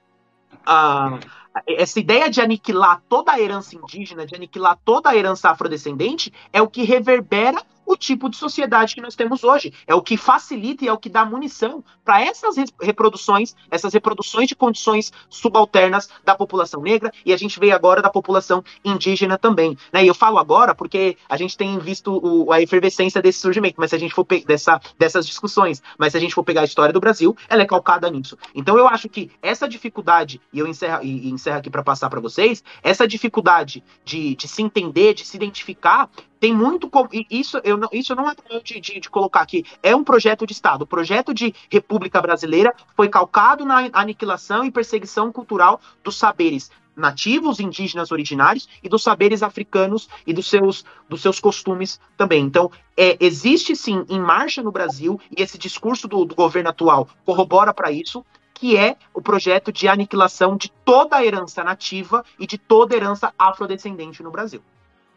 Uh, 0.67 1.19
essa 1.67 1.99
ideia 1.99 2.29
de 2.29 2.41
aniquilar 2.41 3.01
toda 3.07 3.31
a 3.31 3.39
herança 3.39 3.75
indígena, 3.75 4.25
de 4.25 4.35
aniquilar 4.35 4.77
toda 4.83 5.09
a 5.09 5.15
herança 5.15 5.49
afrodescendente, 5.49 6.33
é 6.51 6.61
o 6.61 6.67
que 6.67 6.83
reverbera 6.83 7.61
o 7.85 7.95
tipo 7.95 8.29
de 8.29 8.37
sociedade 8.37 8.95
que 8.95 9.01
nós 9.01 9.15
temos 9.15 9.43
hoje. 9.43 9.73
É 9.87 9.93
o 9.95 10.01
que 10.01 10.17
facilita 10.17 10.85
e 10.85 10.87
é 10.87 10.93
o 10.93 10.97
que 10.97 11.09
dá 11.09 11.25
munição 11.25 11.83
para 12.03 12.21
essas 12.21 12.55
reproduções, 12.81 13.55
essas 13.69 13.93
reproduções 13.93 14.47
de 14.47 14.55
condições 14.55 15.11
subalternas 15.29 16.09
da 16.23 16.35
população 16.35 16.81
negra, 16.81 17.11
e 17.25 17.33
a 17.33 17.37
gente 17.37 17.59
vê 17.59 17.71
agora 17.71 18.01
da 18.01 18.09
população 18.09 18.63
indígena 18.83 19.37
também. 19.37 19.77
Né? 19.91 20.03
E 20.03 20.07
eu 20.07 20.13
falo 20.13 20.37
agora 20.37 20.75
porque 20.75 21.17
a 21.29 21.37
gente 21.37 21.57
tem 21.57 21.77
visto 21.79 22.19
o, 22.23 22.51
a 22.51 22.61
efervescência 22.61 23.21
desse 23.21 23.39
surgimento, 23.39 23.75
mas 23.77 23.89
se 23.89 23.95
a 23.95 23.99
gente 23.99 24.13
for 24.13 24.25
dessa, 24.45 24.79
dessas 24.97 25.25
discussões, 25.25 25.81
mas 25.97 26.11
se 26.11 26.17
a 26.17 26.21
gente 26.21 26.33
for 26.33 26.43
pegar 26.43 26.61
a 26.61 26.65
história 26.65 26.93
do 26.93 26.99
Brasil, 26.99 27.35
ela 27.47 27.61
é 27.61 27.65
calcada 27.65 28.09
nisso. 28.09 28.37
Então 28.53 28.77
eu 28.77 28.87
acho 28.87 29.09
que 29.09 29.31
essa 29.41 29.67
dificuldade, 29.67 30.41
e 30.51 30.59
eu 30.59 30.67
encerro, 30.67 31.03
e, 31.03 31.27
e 31.27 31.31
encerro 31.31 31.57
aqui 31.57 31.69
para 31.69 31.83
passar 31.83 32.09
para 32.09 32.19
vocês, 32.19 32.63
essa 32.81 33.07
dificuldade 33.07 33.83
de, 34.03 34.35
de 34.35 34.47
se 34.47 34.61
entender, 34.61 35.13
de 35.13 35.25
se 35.25 35.35
identificar, 35.37 36.09
tem 36.43 36.53
muito. 36.53 36.91
Isso, 37.31 37.57
eu 37.63 37.77
não, 37.77 37.87
isso 37.93 38.13
não 38.13 38.29
é 38.29 38.35
de, 38.61 38.77
de, 38.81 38.99
de, 38.99 39.09
colocar 39.09 39.39
aqui. 39.39 39.63
É 39.81 39.95
um 39.95 40.03
projeto 40.03 40.45
de 40.45 40.51
Estado. 40.51 40.81
O 40.81 40.85
projeto 40.85 41.33
de 41.33 41.55
República 41.71 42.21
Brasileira 42.21 42.75
foi 42.97 43.07
calcado 43.07 43.63
na 43.63 43.89
aniquilação 43.93 44.65
e 44.65 44.69
perseguição 44.69 45.31
cultural 45.31 45.79
dos 46.03 46.17
saberes 46.17 46.69
nativos, 46.97 47.61
indígenas 47.61 48.11
originários 48.11 48.67
e 48.83 48.89
dos 48.89 49.03
saberes 49.03 49.41
africanos 49.41 50.09
e 50.27 50.33
dos 50.33 50.49
seus, 50.49 50.83
dos 51.07 51.21
seus 51.21 51.39
costumes 51.39 51.97
também. 52.17 52.43
Então, 52.43 52.69
é, 52.97 53.15
existe 53.21 53.73
sim 53.73 54.03
em 54.09 54.19
marcha 54.19 54.61
no 54.61 54.69
Brasil, 54.69 55.21
e 55.31 55.41
esse 55.41 55.57
discurso 55.57 56.09
do, 56.09 56.25
do 56.25 56.35
governo 56.35 56.71
atual 56.71 57.07
corrobora 57.23 57.73
para 57.73 57.89
isso, 57.89 58.25
que 58.53 58.75
é 58.75 58.97
o 59.13 59.21
projeto 59.21 59.71
de 59.71 59.87
aniquilação 59.87 60.57
de 60.57 60.69
toda 60.83 61.15
a 61.15 61.25
herança 61.25 61.63
nativa 61.63 62.25
e 62.37 62.45
de 62.45 62.57
toda 62.57 62.93
a 62.93 62.97
herança 62.97 63.33
afrodescendente 63.39 64.21
no 64.21 64.29
Brasil. 64.29 64.61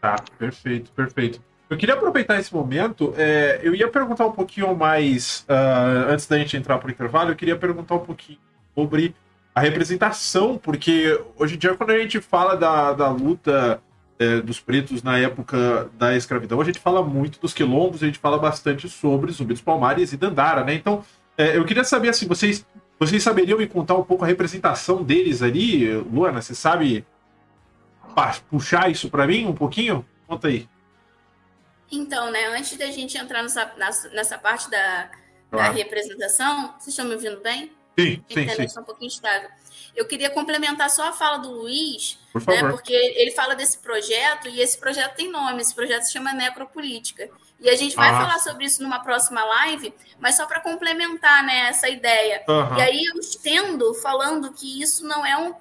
Tá, 0.06 0.22
perfeito, 0.38 0.92
perfeito. 0.92 1.40
Eu 1.68 1.76
queria 1.76 1.96
aproveitar 1.96 2.38
esse 2.38 2.54
momento, 2.54 3.12
é, 3.16 3.58
eu 3.60 3.74
ia 3.74 3.88
perguntar 3.88 4.24
um 4.24 4.30
pouquinho 4.30 4.72
mais, 4.76 5.44
uh, 5.48 6.12
antes 6.12 6.28
da 6.28 6.38
gente 6.38 6.56
entrar 6.56 6.78
para 6.78 6.86
o 6.86 6.90
intervalo, 6.92 7.30
eu 7.32 7.34
queria 7.34 7.56
perguntar 7.56 7.96
um 7.96 8.04
pouquinho 8.04 8.38
sobre 8.72 9.16
a 9.52 9.60
representação, 9.60 10.58
porque 10.58 11.20
hoje 11.36 11.56
em 11.56 11.58
dia, 11.58 11.74
quando 11.74 11.90
a 11.90 11.98
gente 11.98 12.20
fala 12.20 12.56
da, 12.56 12.92
da 12.92 13.08
luta 13.08 13.82
é, 14.16 14.40
dos 14.40 14.60
pretos 14.60 15.02
na 15.02 15.18
época 15.18 15.90
da 15.98 16.14
escravidão, 16.14 16.60
a 16.60 16.64
gente 16.64 16.78
fala 16.78 17.02
muito 17.02 17.40
dos 17.40 17.52
quilombos, 17.52 18.00
a 18.00 18.06
gente 18.06 18.20
fala 18.20 18.38
bastante 18.38 18.88
sobre 18.88 19.32
Zumbi 19.32 19.54
dos 19.54 19.62
Palmares 19.62 20.12
e 20.12 20.16
Dandara, 20.16 20.62
né? 20.62 20.72
Então, 20.72 21.02
é, 21.36 21.56
eu 21.56 21.64
queria 21.64 21.82
saber, 21.82 22.10
assim, 22.10 22.28
vocês, 22.28 22.64
vocês 22.96 23.20
saberiam 23.24 23.58
me 23.58 23.66
contar 23.66 23.96
um 23.96 24.04
pouco 24.04 24.22
a 24.22 24.28
representação 24.28 25.02
deles 25.02 25.42
ali? 25.42 25.92
Luana, 25.94 26.40
você 26.40 26.54
sabe 26.54 27.04
puxar 28.48 28.90
isso 28.90 29.10
para 29.10 29.26
mim 29.26 29.46
um 29.46 29.54
pouquinho? 29.54 30.06
Conta 30.26 30.48
aí. 30.48 30.68
Então, 31.90 32.30
né, 32.30 32.46
antes 32.46 32.76
da 32.76 32.86
gente 32.86 33.16
entrar 33.16 33.42
nessa, 33.42 33.72
nessa 34.12 34.38
parte 34.38 34.68
da, 34.70 35.10
claro. 35.50 35.68
da 35.68 35.76
representação, 35.76 36.74
vocês 36.78 36.88
estão 36.88 37.04
me 37.04 37.14
ouvindo 37.14 37.40
bem? 37.40 37.72
Sim, 37.98 38.22
sim, 38.28 38.48
sim. 38.48 38.62
Está 38.64 38.80
um 38.80 38.84
pouquinho 38.84 39.08
estável. 39.08 39.48
Eu 39.94 40.06
queria 40.06 40.28
complementar 40.28 40.90
só 40.90 41.08
a 41.08 41.12
fala 41.12 41.38
do 41.38 41.50
Luiz, 41.50 42.18
Por 42.32 42.44
né, 42.46 42.68
porque 42.70 42.92
ele 42.92 43.30
fala 43.30 43.54
desse 43.54 43.78
projeto 43.78 44.48
e 44.48 44.60
esse 44.60 44.78
projeto 44.78 45.14
tem 45.14 45.30
nome, 45.30 45.62
esse 45.62 45.74
projeto 45.74 46.02
se 46.02 46.12
chama 46.12 46.34
Necropolítica. 46.34 47.30
E 47.58 47.70
a 47.70 47.74
gente 47.74 47.96
vai 47.96 48.10
ah. 48.10 48.20
falar 48.20 48.38
sobre 48.40 48.66
isso 48.66 48.82
numa 48.82 49.00
próxima 49.00 49.42
live, 49.42 49.94
mas 50.18 50.36
só 50.36 50.44
para 50.44 50.60
complementar 50.60 51.42
né, 51.42 51.68
essa 51.68 51.88
ideia. 51.88 52.44
Uhum. 52.46 52.76
E 52.76 52.82
aí 52.82 53.04
eu 53.04 53.18
estendo 53.18 53.94
falando 53.94 54.52
que 54.52 54.82
isso 54.82 55.06
não 55.06 55.24
é 55.24 55.38
um 55.38 55.54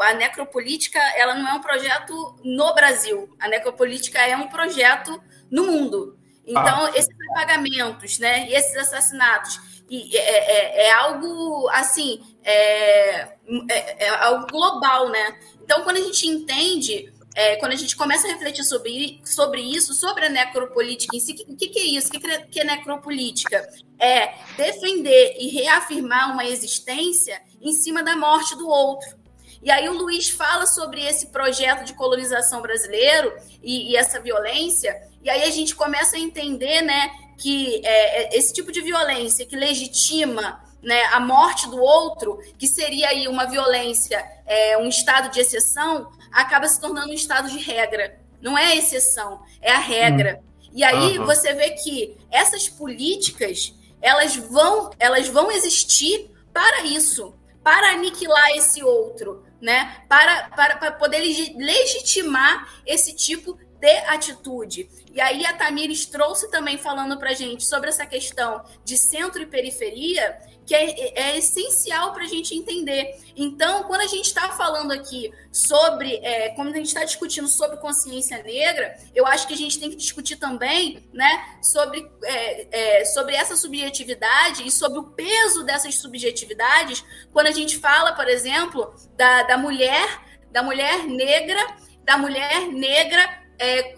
a 0.00 0.14
necropolítica 0.14 0.98
ela 1.16 1.34
não 1.34 1.48
é 1.48 1.52
um 1.54 1.60
projeto 1.60 2.38
no 2.44 2.74
Brasil. 2.74 3.34
A 3.40 3.48
necropolítica 3.48 4.18
é 4.20 4.36
um 4.36 4.48
projeto 4.48 5.22
no 5.50 5.64
mundo. 5.66 6.18
Então, 6.46 6.86
ah. 6.86 6.92
esses 6.94 7.14
pagamentos, 7.34 8.18
né, 8.18 8.48
e 8.48 8.54
esses 8.54 8.76
assassinatos, 8.76 9.60
e 9.88 10.16
é, 10.16 10.84
é, 10.84 10.86
é 10.86 10.92
algo 10.92 11.68
assim, 11.70 12.22
é, 12.42 13.36
é, 13.68 14.08
algo 14.08 14.46
global, 14.46 15.10
né? 15.10 15.38
Então, 15.62 15.82
quando 15.82 15.98
a 15.98 16.00
gente 16.00 16.26
entende 16.26 17.12
é, 17.34 17.56
quando 17.56 17.72
a 17.72 17.76
gente 17.76 17.96
começa 17.96 18.26
a 18.26 18.30
refletir 18.30 18.64
sobre, 18.64 19.20
sobre 19.24 19.62
isso, 19.62 19.94
sobre 19.94 20.26
a 20.26 20.28
necropolítica 20.28 21.16
em 21.16 21.20
si, 21.20 21.32
o 21.48 21.56
que, 21.56 21.68
que, 21.68 21.78
é 21.78 21.84
isso? 21.84 22.08
O 22.08 22.10
que, 22.10 22.38
que 22.46 22.60
é 22.60 22.64
necropolítica? 22.64 23.68
É 23.98 24.34
defender 24.56 25.36
e 25.38 25.48
reafirmar 25.48 26.32
uma 26.32 26.44
existência 26.44 27.40
em 27.60 27.72
cima 27.72 28.02
da 28.02 28.16
morte 28.16 28.56
do 28.56 28.68
outro. 28.68 29.21
E 29.62 29.70
aí 29.70 29.88
o 29.88 29.92
Luiz 29.92 30.28
fala 30.28 30.66
sobre 30.66 31.04
esse 31.04 31.28
projeto 31.28 31.84
de 31.84 31.94
colonização 31.94 32.60
brasileiro 32.60 33.32
e, 33.62 33.92
e 33.92 33.96
essa 33.96 34.20
violência, 34.20 35.00
e 35.22 35.30
aí 35.30 35.44
a 35.44 35.50
gente 35.50 35.74
começa 35.74 36.16
a 36.16 36.18
entender 36.18 36.82
né, 36.82 37.10
que 37.38 37.80
é, 37.84 38.24
é, 38.34 38.38
esse 38.38 38.52
tipo 38.52 38.72
de 38.72 38.80
violência 38.80 39.46
que 39.46 39.54
legitima 39.54 40.60
né, 40.82 41.04
a 41.12 41.20
morte 41.20 41.68
do 41.68 41.80
outro, 41.80 42.40
que 42.58 42.66
seria 42.66 43.08
aí 43.08 43.28
uma 43.28 43.46
violência, 43.46 44.24
é, 44.44 44.76
um 44.78 44.88
estado 44.88 45.30
de 45.30 45.40
exceção, 45.40 46.10
acaba 46.32 46.66
se 46.66 46.80
tornando 46.80 47.10
um 47.10 47.14
estado 47.14 47.48
de 47.48 47.58
regra. 47.58 48.18
Não 48.40 48.58
é 48.58 48.72
a 48.72 48.76
exceção, 48.76 49.42
é 49.60 49.70
a 49.70 49.78
regra. 49.78 50.40
Hum. 50.42 50.70
E 50.74 50.82
aí 50.82 51.18
uhum. 51.18 51.26
você 51.26 51.52
vê 51.52 51.70
que 51.70 52.16
essas 52.30 52.68
políticas 52.68 53.72
elas 54.00 54.34
vão, 54.34 54.90
elas 54.98 55.28
vão 55.28 55.52
existir 55.52 56.30
para 56.52 56.84
isso, 56.84 57.32
para 57.62 57.92
aniquilar 57.92 58.50
esse 58.56 58.82
outro, 58.82 59.44
né? 59.62 60.02
Para, 60.08 60.50
para, 60.50 60.76
para 60.76 60.92
poder 60.92 61.20
legitimar 61.56 62.68
esse 62.84 63.14
tipo 63.14 63.56
de 63.80 63.96
atitude. 64.06 64.90
E 65.12 65.20
aí 65.20 65.46
a 65.46 65.54
Tamires 65.54 66.06
trouxe 66.06 66.50
também 66.50 66.76
falando 66.76 67.18
para 67.18 67.32
gente 67.32 67.64
sobre 67.64 67.88
essa 67.88 68.04
questão 68.04 68.62
de 68.84 68.96
centro 68.96 69.40
e 69.40 69.46
periferia, 69.46 70.36
que 70.66 70.74
é, 70.74 71.18
é 71.18 71.38
essencial 71.38 72.12
para 72.12 72.24
a 72.24 72.26
gente 72.26 72.54
entender. 72.54 73.16
Então, 73.36 73.84
quando 73.84 74.02
a 74.02 74.06
gente 74.06 74.26
está 74.26 74.50
falando 74.50 74.92
aqui 74.92 75.32
sobre, 75.50 76.16
é, 76.16 76.50
quando 76.50 76.72
a 76.72 76.76
gente 76.76 76.86
está 76.86 77.04
discutindo 77.04 77.48
sobre 77.48 77.76
consciência 77.78 78.42
negra, 78.42 78.96
eu 79.14 79.26
acho 79.26 79.46
que 79.46 79.54
a 79.54 79.56
gente 79.56 79.78
tem 79.78 79.90
que 79.90 79.96
discutir 79.96 80.36
também, 80.36 81.04
né, 81.12 81.58
sobre, 81.62 82.08
é, 82.24 83.00
é, 83.00 83.04
sobre 83.04 83.34
essa 83.34 83.56
subjetividade 83.56 84.66
e 84.66 84.70
sobre 84.70 84.98
o 84.98 85.04
peso 85.04 85.64
dessas 85.64 85.96
subjetividades, 85.96 87.04
quando 87.32 87.48
a 87.48 87.52
gente 87.52 87.78
fala, 87.78 88.12
por 88.12 88.28
exemplo, 88.28 88.94
da, 89.16 89.42
da 89.44 89.58
mulher, 89.58 90.20
da 90.50 90.62
mulher 90.62 91.04
negra, 91.06 91.76
da 92.04 92.18
mulher 92.18 92.68
negra 92.68 93.41
é, 93.62 93.94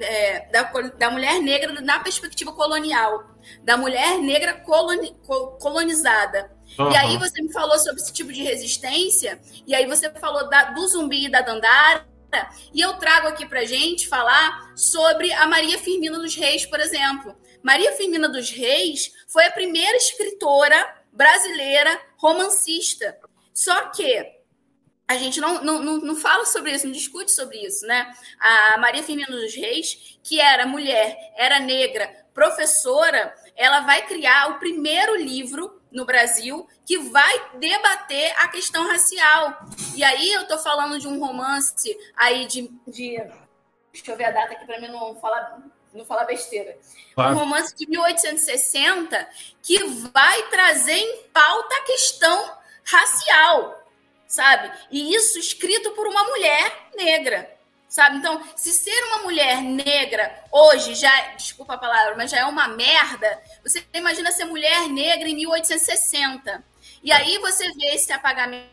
é, 0.00 0.48
da, 0.50 0.62
da 0.62 1.10
mulher 1.10 1.40
negra 1.40 1.80
na 1.80 2.00
perspectiva 2.00 2.52
colonial 2.52 3.38
da 3.62 3.76
mulher 3.76 4.18
negra 4.18 4.54
coloni, 4.54 5.16
colonizada. 5.60 6.50
Uhum. 6.78 6.92
E 6.92 6.96
aí 6.96 7.16
você 7.16 7.40
me 7.42 7.52
falou 7.52 7.78
sobre 7.78 8.00
esse 8.00 8.12
tipo 8.12 8.32
de 8.32 8.42
resistência, 8.42 9.40
e 9.66 9.74
aí 9.74 9.86
você 9.86 10.10
falou 10.10 10.48
da, 10.48 10.64
do 10.64 10.86
zumbi 10.86 11.26
e 11.26 11.30
da 11.30 11.40
dandara, 11.40 12.06
E 12.74 12.80
eu 12.80 12.94
trago 12.94 13.28
aqui 13.28 13.46
para 13.46 13.64
gente 13.64 14.06
falar 14.06 14.72
sobre 14.76 15.32
a 15.32 15.46
Maria 15.46 15.78
Firmina 15.78 16.18
dos 16.18 16.34
Reis, 16.34 16.66
por 16.66 16.78
exemplo. 16.78 17.34
Maria 17.62 17.92
Firmina 17.92 18.28
dos 18.28 18.50
Reis 18.50 19.10
foi 19.26 19.46
a 19.46 19.50
primeira 19.50 19.96
escritora 19.96 20.94
brasileira 21.10 21.98
romancista. 22.18 23.18
Só 23.54 23.88
que 23.88 24.37
a 25.08 25.16
gente 25.16 25.40
não, 25.40 25.64
não, 25.64 25.82
não, 25.82 26.14
fala 26.14 26.44
sobre 26.44 26.70
isso, 26.70 26.84
não 26.84 26.92
discute 26.92 27.32
sobre 27.32 27.56
isso, 27.64 27.86
né? 27.86 28.14
A 28.38 28.76
Maria 28.76 29.02
Firmina 29.02 29.30
dos 29.30 29.54
Reis, 29.54 30.18
que 30.22 30.38
era 30.38 30.66
mulher, 30.66 31.16
era 31.34 31.58
negra, 31.58 32.26
professora, 32.34 33.34
ela 33.56 33.80
vai 33.80 34.06
criar 34.06 34.50
o 34.50 34.58
primeiro 34.58 35.16
livro 35.16 35.80
no 35.90 36.04
Brasil 36.04 36.68
que 36.84 36.98
vai 36.98 37.56
debater 37.58 38.34
a 38.38 38.48
questão 38.48 38.86
racial. 38.86 39.58
E 39.96 40.04
aí 40.04 40.30
eu 40.30 40.46
tô 40.46 40.58
falando 40.58 41.00
de 41.00 41.08
um 41.08 41.18
romance 41.18 41.96
aí 42.14 42.46
de. 42.46 42.70
de 42.86 43.16
deixa 43.90 44.12
eu 44.12 44.16
ver 44.16 44.26
a 44.26 44.30
data 44.30 44.52
aqui 44.52 44.66
para 44.66 44.78
mim 44.78 44.88
não 44.88 45.16
falar, 45.16 45.58
não 45.94 46.04
falar 46.04 46.24
besteira. 46.24 46.78
Claro. 47.14 47.34
Um 47.34 47.38
romance 47.38 47.74
de 47.74 47.88
1860 47.88 49.26
que 49.62 49.82
vai 50.12 50.42
trazer 50.50 50.98
em 50.98 51.22
pauta 51.32 51.74
a 51.76 51.82
questão 51.84 52.58
racial 52.84 53.87
sabe? 54.28 54.70
E 54.90 55.14
isso 55.14 55.38
escrito 55.38 55.90
por 55.92 56.06
uma 56.06 56.22
mulher 56.24 56.90
negra, 56.94 57.50
sabe? 57.88 58.18
Então, 58.18 58.46
se 58.54 58.72
ser 58.72 59.02
uma 59.06 59.22
mulher 59.22 59.62
negra 59.62 60.44
hoje 60.52 60.94
já, 60.94 61.32
desculpa 61.34 61.74
a 61.74 61.78
palavra, 61.78 62.14
mas 62.14 62.30
já 62.30 62.40
é 62.40 62.44
uma 62.44 62.68
merda, 62.68 63.42
você 63.64 63.84
imagina 63.94 64.30
ser 64.30 64.44
mulher 64.44 64.86
negra 64.88 65.26
em 65.26 65.34
1860. 65.34 66.62
E 67.02 67.10
aí 67.10 67.38
você 67.38 67.72
vê 67.72 67.94
esse 67.94 68.12
apagamento 68.12 68.68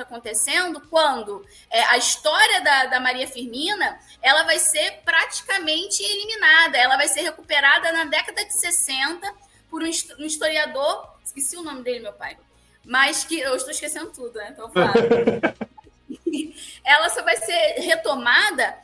acontecendo 0.00 0.80
quando 0.90 1.46
é, 1.70 1.80
a 1.84 1.96
história 1.96 2.60
da, 2.60 2.86
da 2.86 2.98
Maria 2.98 3.28
Firmina 3.28 4.00
ela 4.20 4.42
vai 4.42 4.58
ser 4.58 5.02
praticamente 5.04 6.02
eliminada, 6.02 6.76
ela 6.76 6.96
vai 6.96 7.06
ser 7.06 7.20
recuperada 7.20 7.92
na 7.92 8.04
década 8.06 8.44
de 8.44 8.58
60 8.58 9.32
por 9.70 9.84
um 9.84 9.86
historiador, 9.86 11.08
esqueci 11.24 11.56
o 11.56 11.62
nome 11.62 11.84
dele, 11.84 12.00
meu 12.00 12.12
pai, 12.14 12.36
mas 12.86 13.24
que 13.24 13.38
eu 13.40 13.54
estou 13.56 13.72
esquecendo 13.72 14.10
tudo, 14.12 14.38
né? 14.38 14.50
Então, 14.52 14.70
ela 16.84 17.10
só 17.10 17.22
vai 17.22 17.36
ser 17.36 17.80
retomada 17.80 18.78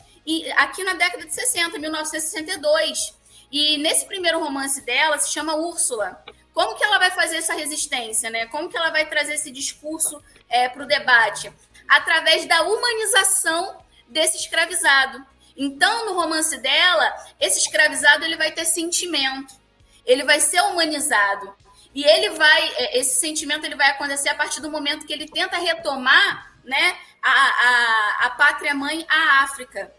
aqui 0.57 0.83
na 0.85 0.95
década 0.95 1.25
de 1.25 1.33
60, 1.33 1.79
1962. 1.79 3.15
E 3.51 3.79
nesse 3.79 4.05
primeiro 4.07 4.41
romance 4.41 4.81
dela 4.81 5.19
se 5.19 5.33
chama 5.33 5.55
Úrsula. 5.55 6.23
Como 6.53 6.77
que 6.77 6.85
ela 6.85 6.99
vai 6.99 7.11
fazer 7.13 7.37
essa 7.37 7.55
resistência, 7.55 8.29
né? 8.29 8.47
Como 8.47 8.69
que 8.69 8.77
ela 8.77 8.91
vai 8.91 9.07
trazer 9.07 9.35
esse 9.35 9.51
discurso 9.51 10.23
é, 10.49 10.69
para 10.69 10.83
o 10.83 10.87
debate? 10.87 11.53
Através 11.89 12.45
da 12.47 12.63
humanização 12.63 13.79
desse 14.09 14.37
escravizado. 14.37 15.25
Então, 15.57 16.07
no 16.07 16.15
romance 16.15 16.57
dela, 16.59 17.15
esse 17.39 17.59
escravizado 17.59 18.25
ele 18.25 18.37
vai 18.37 18.51
ter 18.51 18.65
sentimento, 18.65 19.55
ele 20.05 20.25
vai 20.25 20.41
ser 20.41 20.61
humanizado. 20.63 21.55
E 21.95 22.05
ele 22.05 22.31
vai, 22.31 22.73
é, 22.77 22.99
esse 22.99 23.21
sentimento 23.21 23.65
ele 23.65 23.77
vai 23.77 23.91
acontecer 23.91 24.31
a 24.31 24.35
partir 24.35 24.61
do 24.61 24.71
momento 24.71 25.07
que 25.07 25.13
ele 25.13 25.29
tenta 25.29 25.59
retomar 25.59 26.53
né, 26.65 26.97
a, 27.23 27.31
a, 27.31 28.27
a 28.27 28.31
pátria 28.31 28.75
mãe, 28.75 29.07
a 29.09 29.45
África. 29.45 29.93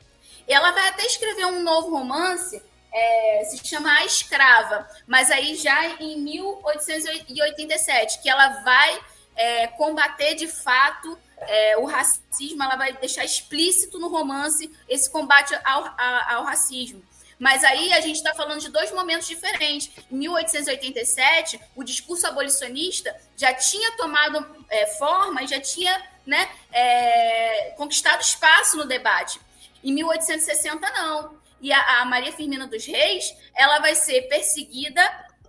Ela 0.47 0.71
vai 0.71 0.89
até 0.89 1.05
escrever 1.05 1.45
um 1.45 1.61
novo 1.61 1.91
romance, 1.91 2.61
é, 2.91 3.43
se 3.45 3.65
chama 3.65 3.91
A 3.91 4.05
Escrava, 4.05 4.87
mas 5.07 5.31
aí 5.31 5.55
já 5.55 5.87
em 5.99 6.19
1887, 6.19 8.21
que 8.21 8.29
ela 8.29 8.61
vai 8.61 9.01
é, 9.35 9.67
combater 9.67 10.35
de 10.35 10.47
fato 10.47 11.17
é, 11.37 11.77
o 11.77 11.85
racismo, 11.85 12.63
ela 12.63 12.75
vai 12.75 12.93
deixar 12.93 13.25
explícito 13.25 13.99
no 13.99 14.09
romance 14.09 14.71
esse 14.87 15.11
combate 15.11 15.53
ao, 15.63 15.85
ao, 15.97 16.35
ao 16.35 16.43
racismo. 16.43 17.03
Mas 17.43 17.61
aí 17.65 17.91
a 17.91 17.99
gente 17.99 18.15
está 18.15 18.33
falando 18.33 18.61
de 18.61 18.69
dois 18.69 18.89
momentos 18.93 19.27
diferentes. 19.27 19.91
Em 20.09 20.15
1887, 20.15 21.59
o 21.75 21.83
discurso 21.83 22.25
abolicionista 22.25 23.13
já 23.35 23.53
tinha 23.53 23.97
tomado 23.97 24.65
é, 24.69 24.87
forma 24.87 25.43
e 25.43 25.47
já 25.47 25.59
tinha 25.59 26.01
né, 26.25 26.49
é, 26.71 27.73
conquistado 27.75 28.21
espaço 28.21 28.77
no 28.77 28.85
debate. 28.85 29.41
Em 29.83 29.91
1860, 29.91 30.89
não. 30.91 31.37
E 31.59 31.73
a, 31.73 31.99
a 31.99 32.05
Maria 32.05 32.31
Firmina 32.31 32.65
dos 32.65 32.85
Reis, 32.85 33.35
ela 33.53 33.79
vai 33.79 33.93
ser 33.93 34.21
perseguida, 34.29 35.03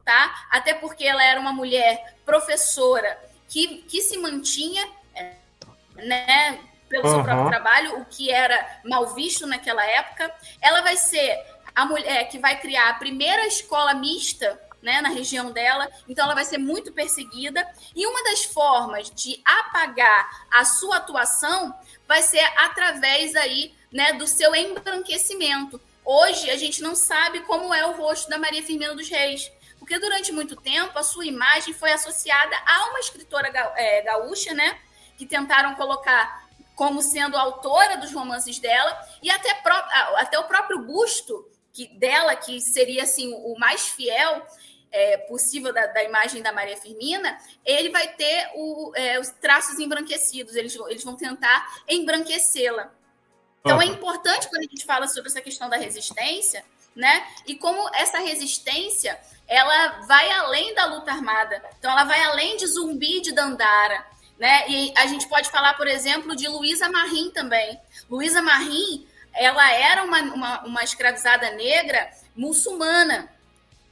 tá? 0.04 0.48
Até 0.50 0.74
porque 0.74 1.04
ela 1.04 1.22
era 1.22 1.38
uma 1.38 1.52
mulher 1.52 2.16
professora 2.26 3.16
que, 3.48 3.82
que 3.82 4.02
se 4.02 4.18
mantinha, 4.18 4.84
é, 5.14 5.34
né? 5.94 6.58
Pelo 6.88 7.06
uhum. 7.06 7.14
seu 7.14 7.22
próprio 7.22 7.48
trabalho, 7.50 8.00
o 8.00 8.04
que 8.04 8.32
era 8.32 8.80
mal 8.84 9.14
visto 9.14 9.46
naquela 9.46 9.84
época. 9.86 10.32
Ela 10.60 10.82
vai 10.82 10.96
ser 10.96 11.53
a 11.74 11.84
mulher 11.84 12.28
que 12.28 12.38
vai 12.38 12.58
criar 12.60 12.90
a 12.90 12.94
primeira 12.94 13.46
escola 13.46 13.94
mista 13.94 14.60
né, 14.84 15.00
na 15.00 15.08
região 15.08 15.50
dela, 15.50 15.90
então 16.06 16.26
ela 16.26 16.34
vai 16.34 16.44
ser 16.44 16.58
muito 16.58 16.92
perseguida. 16.92 17.66
E 17.96 18.06
uma 18.06 18.22
das 18.24 18.44
formas 18.44 19.10
de 19.10 19.40
apagar 19.44 20.46
a 20.52 20.64
sua 20.64 20.98
atuação 20.98 21.74
vai 22.06 22.22
ser 22.22 22.44
através 22.58 23.34
aí, 23.34 23.74
né, 23.90 24.12
do 24.12 24.26
seu 24.26 24.54
embranquecimento. 24.54 25.80
Hoje 26.04 26.50
a 26.50 26.56
gente 26.56 26.82
não 26.82 26.94
sabe 26.94 27.40
como 27.40 27.72
é 27.72 27.86
o 27.86 27.92
rosto 27.92 28.28
da 28.28 28.36
Maria 28.36 28.62
Firmina 28.62 28.94
dos 28.94 29.08
Reis, 29.08 29.50
porque 29.78 29.98
durante 29.98 30.30
muito 30.30 30.54
tempo 30.54 30.98
a 30.98 31.02
sua 31.02 31.24
imagem 31.24 31.72
foi 31.72 31.90
associada 31.90 32.54
a 32.66 32.90
uma 32.90 33.00
escritora 33.00 33.48
é, 33.76 34.02
gaúcha, 34.02 34.52
né, 34.52 34.78
que 35.16 35.24
tentaram 35.24 35.74
colocar 35.76 36.44
como 36.74 37.00
sendo 37.00 37.38
autora 37.38 37.96
dos 37.96 38.12
romances 38.12 38.58
dela 38.58 39.00
e 39.22 39.30
até, 39.30 39.62
até 40.16 40.38
o 40.38 40.44
próprio 40.44 40.80
busto 40.80 41.48
que 41.74 41.88
dela, 41.88 42.36
que 42.36 42.60
seria 42.60 43.02
assim 43.02 43.34
o 43.34 43.58
mais 43.58 43.88
fiel 43.88 44.46
é, 44.92 45.16
possível 45.16 45.72
da, 45.72 45.86
da, 45.88 46.04
imagem 46.04 46.40
da 46.40 46.52
Maria 46.52 46.76
Firmina, 46.76 47.36
ele 47.64 47.90
vai 47.90 48.06
ter 48.14 48.48
o, 48.54 48.92
é, 48.94 49.18
os 49.18 49.28
traços 49.28 49.80
embranquecidos, 49.80 50.54
eles, 50.54 50.74
eles 50.88 51.02
vão 51.02 51.16
tentar 51.16 51.82
embranquecê-la. 51.88 52.92
Então 53.58 53.82
é 53.82 53.86
importante 53.86 54.48
quando 54.48 54.60
a 54.60 54.68
gente 54.68 54.84
fala 54.84 55.08
sobre 55.08 55.28
essa 55.30 55.40
questão 55.40 55.68
da 55.68 55.76
resistência, 55.76 56.64
né? 56.94 57.26
E 57.44 57.56
como 57.56 57.90
essa 57.94 58.18
resistência 58.18 59.18
ela 59.48 60.02
vai 60.02 60.30
além 60.30 60.74
da 60.74 60.86
luta 60.86 61.10
armada. 61.10 61.60
Então 61.78 61.90
ela 61.90 62.04
vai 62.04 62.22
além 62.22 62.56
de 62.56 62.66
Zumbi 62.66 63.20
de 63.20 63.32
Dandara, 63.32 64.06
né? 64.38 64.68
E 64.68 64.92
a 64.96 65.06
gente 65.06 65.26
pode 65.28 65.50
falar, 65.50 65.74
por 65.74 65.88
exemplo, 65.88 66.36
de 66.36 66.46
Luísa 66.46 66.88
Marim 66.88 67.30
também. 67.30 67.80
Luísa 68.08 68.40
Marim 68.40 69.08
ela 69.34 69.72
era 69.72 70.04
uma, 70.04 70.20
uma, 70.20 70.64
uma 70.64 70.84
escravizada 70.84 71.50
negra 71.52 72.10
muçulmana. 72.36 73.28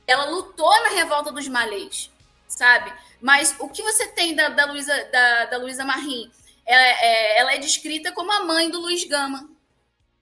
Ela 0.06 0.26
lutou 0.26 0.70
na 0.82 0.90
revolta 0.90 1.30
dos 1.30 1.48
malês, 1.48 2.10
sabe? 2.48 2.92
Mas 3.20 3.54
o 3.58 3.68
que 3.68 3.82
você 3.82 4.08
tem 4.08 4.34
da, 4.34 4.48
da 4.48 4.66
Luísa 4.66 5.04
da, 5.12 5.44
da 5.46 5.58
Luísa 5.58 5.84
Marim? 5.84 6.30
Ela 6.66 6.82
é, 6.82 7.38
ela 7.38 7.54
é 7.54 7.58
descrita 7.58 8.12
como 8.12 8.32
a 8.32 8.44
mãe 8.44 8.70
do 8.70 8.80
Luiz 8.80 9.04
Gama. 9.04 9.48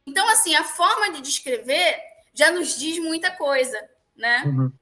Então, 0.07 0.29
assim, 0.29 0.55
a 0.55 0.65
forma 0.65 1.13
de 1.13 1.21
descrever 1.21 1.99
já 2.35 2.51
nos 2.51 2.79
diz 2.79 2.99
muita 2.99 3.31
coisa, 3.31 3.79
né? 4.17 4.43
Uhum. 4.47 4.73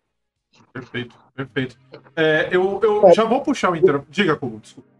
Perfeito, 0.73 1.17
perfeito. 1.35 1.79
É, 2.17 2.49
eu, 2.51 2.81
eu 2.83 3.13
já 3.13 3.25
vou 3.25 3.43
puxar 3.43 3.71
o 3.71 3.77
intervalo. 3.77 4.07
Diga, 4.09 4.37
Cubo, 4.37 4.61
desculpa. 4.61 4.98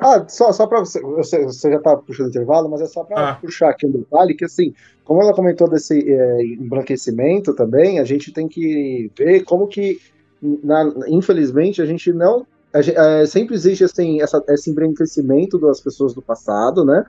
Ah, 0.00 0.24
só, 0.28 0.50
só 0.52 0.66
para 0.66 0.80
você, 0.80 1.00
você, 1.00 1.70
já 1.70 1.76
está 1.76 1.94
puxando 1.96 2.28
intervalo, 2.28 2.70
mas 2.70 2.80
é 2.80 2.86
só 2.86 3.04
para 3.04 3.30
ah. 3.30 3.34
puxar 3.34 3.70
aqui 3.70 3.86
um 3.86 3.90
detalhe 3.90 4.34
que 4.34 4.46
assim, 4.46 4.72
como 5.04 5.20
ela 5.20 5.34
comentou 5.34 5.68
desse 5.68 6.10
é, 6.10 6.42
embranquecimento 6.42 7.52
também, 7.52 7.98
a 7.98 8.04
gente 8.04 8.32
tem 8.32 8.48
que 8.48 9.10
ver 9.16 9.44
como 9.44 9.66
que, 9.68 10.00
na, 10.40 10.90
infelizmente, 11.06 11.82
a 11.82 11.86
gente 11.86 12.12
não 12.12 12.46
a 12.72 12.80
gente, 12.80 12.96
é, 12.96 13.26
sempre 13.26 13.54
existe 13.54 13.84
assim 13.84 14.22
essa, 14.22 14.42
esse 14.48 14.70
embranquecimento 14.70 15.58
das 15.58 15.80
pessoas 15.80 16.14
do 16.14 16.22
passado, 16.22 16.84
né? 16.84 17.04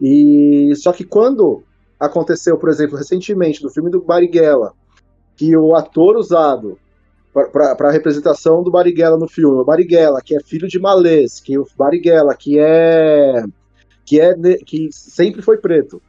E 0.00 0.72
só 0.76 0.92
que 0.92 1.04
quando 1.04 1.62
aconteceu, 1.98 2.56
por 2.56 2.68
exemplo, 2.68 2.96
recentemente 2.96 3.62
no 3.62 3.70
filme 3.70 3.90
do 3.90 4.02
Marighella, 4.04 4.72
que 5.36 5.56
o 5.56 5.74
ator 5.74 6.16
usado 6.16 6.78
para 7.32 7.88
a 7.88 7.90
representação 7.90 8.62
do 8.62 8.70
Bariguela 8.70 9.16
no 9.16 9.28
filme. 9.28 9.60
O 9.60 9.64
Bariguela, 9.64 10.20
que 10.20 10.36
é 10.36 10.40
filho 10.40 10.68
de 10.68 10.78
Malês, 10.78 11.40
que 11.40 11.58
o 11.58 11.66
Bariguela, 11.76 12.34
que 12.34 12.58
é 12.58 13.44
que 14.04 14.20
é 14.20 14.34
que 14.66 14.88
sempre 14.92 15.40
foi 15.40 15.56
preto. 15.56 16.02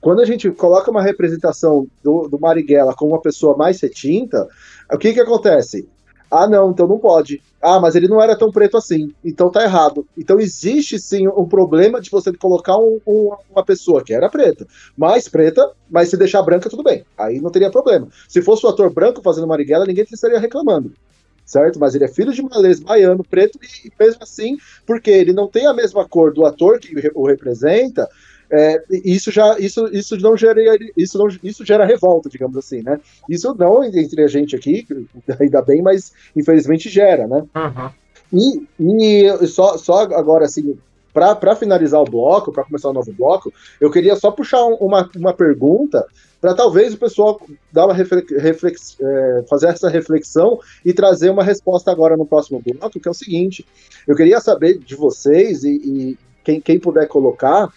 Quando 0.00 0.20
a 0.20 0.24
gente 0.24 0.50
coloca 0.50 0.90
uma 0.90 1.02
representação 1.02 1.86
do, 2.02 2.26
do 2.26 2.40
Marighella 2.40 2.94
como 2.94 3.12
uma 3.12 3.20
pessoa 3.20 3.56
mais 3.56 3.80
retinta, 3.80 4.48
o 4.90 4.96
que 4.96 5.12
que 5.12 5.20
acontece? 5.20 5.86
Ah, 6.30 6.46
não, 6.46 6.70
então 6.70 6.86
não 6.86 6.98
pode. 6.98 7.42
Ah, 7.60 7.80
mas 7.80 7.96
ele 7.96 8.06
não 8.06 8.22
era 8.22 8.36
tão 8.36 8.52
preto 8.52 8.76
assim. 8.76 9.12
Então 9.24 9.50
tá 9.50 9.64
errado. 9.64 10.06
Então 10.16 10.38
existe 10.38 10.98
sim 10.98 11.26
um 11.26 11.46
problema 11.46 12.00
de 12.00 12.08
você 12.08 12.32
colocar 12.32 12.78
um, 12.78 13.00
um, 13.06 13.34
uma 13.50 13.64
pessoa 13.64 14.02
que 14.04 14.14
era 14.14 14.30
preta, 14.30 14.66
mais 14.96 15.28
preta, 15.28 15.72
mas 15.90 16.08
se 16.08 16.16
deixar 16.16 16.42
branca, 16.42 16.70
tudo 16.70 16.84
bem. 16.84 17.04
Aí 17.18 17.40
não 17.40 17.50
teria 17.50 17.70
problema. 17.70 18.08
Se 18.28 18.40
fosse 18.40 18.64
o 18.64 18.68
ator 18.68 18.92
branco 18.92 19.20
fazendo 19.22 19.46
Marighella, 19.46 19.84
ninguém 19.84 20.06
estaria 20.10 20.38
reclamando. 20.38 20.92
Certo? 21.44 21.80
Mas 21.80 21.96
ele 21.96 22.04
é 22.04 22.08
filho 22.08 22.32
de 22.32 22.42
malês, 22.42 22.78
baiano, 22.78 23.24
preto, 23.24 23.58
e 23.84 23.90
mesmo 23.98 24.22
assim, 24.22 24.56
porque 24.86 25.10
ele 25.10 25.32
não 25.32 25.48
tem 25.48 25.66
a 25.66 25.74
mesma 25.74 26.08
cor 26.08 26.32
do 26.32 26.46
ator 26.46 26.78
que 26.78 26.94
o 27.12 27.26
representa, 27.26 28.08
é, 28.50 28.82
isso 28.90 29.30
já 29.30 29.58
isso, 29.58 29.86
isso 29.92 30.16
não 30.18 30.36
gera 30.36 30.60
isso 30.96 31.16
não, 31.16 31.28
isso 31.42 31.64
gera 31.64 31.84
revolta, 31.84 32.28
digamos 32.28 32.56
assim, 32.56 32.82
né? 32.82 32.98
Isso 33.28 33.54
não 33.54 33.84
entre 33.84 34.22
a 34.22 34.28
gente 34.28 34.56
aqui, 34.56 34.86
ainda 35.38 35.62
bem, 35.62 35.80
mas 35.82 36.12
infelizmente 36.34 36.88
gera, 36.88 37.26
né? 37.26 37.44
Uhum. 37.54 37.90
E, 38.32 38.66
e 38.78 39.46
só, 39.46 39.76
só 39.76 40.00
agora 40.02 40.44
assim, 40.44 40.76
para 41.12 41.56
finalizar 41.56 42.00
o 42.00 42.10
bloco, 42.10 42.52
para 42.52 42.64
começar 42.64 42.88
o 42.90 42.92
novo 42.92 43.12
bloco, 43.12 43.52
eu 43.80 43.90
queria 43.90 44.16
só 44.16 44.30
puxar 44.30 44.64
uma, 44.64 45.08
uma 45.16 45.32
pergunta 45.32 46.06
para 46.40 46.54
talvez 46.54 46.94
o 46.94 46.98
pessoal 46.98 47.40
dar 47.70 47.86
uma 47.86 47.94
reflex, 47.94 48.96
é, 49.00 49.44
fazer 49.48 49.68
essa 49.68 49.88
reflexão 49.88 50.58
e 50.84 50.92
trazer 50.92 51.30
uma 51.30 51.44
resposta 51.44 51.90
agora 51.90 52.16
no 52.16 52.24
próximo 52.24 52.62
bloco, 52.64 52.98
que 52.98 53.08
é 53.08 53.10
o 53.10 53.14
seguinte: 53.14 53.66
eu 54.06 54.16
queria 54.16 54.40
saber 54.40 54.78
de 54.78 54.94
vocês 54.94 55.64
e, 55.64 55.70
e 55.70 56.18
quem, 56.42 56.60
quem 56.60 56.78
puder 56.78 57.06
colocar. 57.06 57.68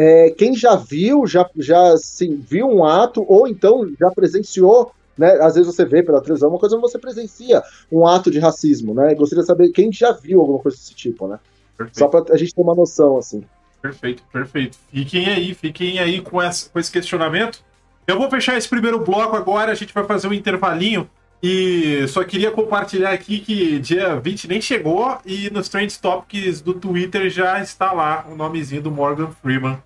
É, 0.00 0.30
quem 0.30 0.54
já 0.54 0.76
viu, 0.76 1.26
já, 1.26 1.48
já 1.56 1.94
assim, 1.94 2.36
viu 2.36 2.68
um 2.68 2.84
ato, 2.84 3.24
ou 3.26 3.48
então 3.48 3.90
já 3.98 4.08
presenciou 4.12 4.92
né? 5.18 5.32
Às 5.40 5.56
vezes 5.56 5.74
você 5.74 5.84
vê 5.84 6.02
pela 6.02 6.20
televisão 6.20 6.48
uma 6.48 6.58
coisa, 6.58 6.76
mas 6.76 6.92
você 6.92 6.98
presencia 6.98 7.60
um 7.90 8.06
ato 8.06 8.30
de 8.30 8.38
racismo, 8.38 8.94
né? 8.94 9.14
Gostaria 9.14 9.42
de 9.42 9.48
saber 9.48 9.70
quem 9.70 9.92
já 9.92 10.12
viu 10.12 10.40
alguma 10.40 10.60
coisa 10.60 10.76
desse 10.78 10.94
tipo, 10.94 11.26
né? 11.26 11.40
Perfeito. 11.76 11.98
Só 11.98 12.06
para 12.06 12.32
a 12.32 12.36
gente 12.36 12.54
ter 12.54 12.62
uma 12.62 12.74
noção, 12.74 13.18
assim. 13.18 13.42
Perfeito, 13.82 14.22
perfeito. 14.32 14.78
Fiquem 14.92 15.26
aí, 15.26 15.54
fiquem 15.54 15.98
aí 15.98 16.20
com, 16.20 16.40
essa, 16.40 16.70
com 16.70 16.78
esse 16.78 16.90
questionamento. 16.90 17.62
Eu 18.06 18.16
vou 18.16 18.30
fechar 18.30 18.56
esse 18.56 18.68
primeiro 18.68 19.04
bloco 19.04 19.36
agora, 19.36 19.72
a 19.72 19.74
gente 19.74 19.92
vai 19.92 20.04
fazer 20.04 20.28
um 20.28 20.32
intervalinho. 20.32 21.10
E 21.42 22.06
só 22.08 22.24
queria 22.24 22.50
compartilhar 22.50 23.10
aqui 23.10 23.38
que 23.38 23.78
dia 23.78 24.18
20 24.18 24.48
nem 24.48 24.60
chegou 24.60 25.18
e 25.24 25.48
nos 25.50 25.68
Trend 25.68 25.96
Topics 26.00 26.60
do 26.60 26.74
Twitter 26.74 27.30
já 27.30 27.60
está 27.60 27.92
lá 27.92 28.26
o 28.28 28.34
nomezinho 28.34 28.82
do 28.82 28.90
Morgan 28.90 29.30
Freeman 29.40 29.78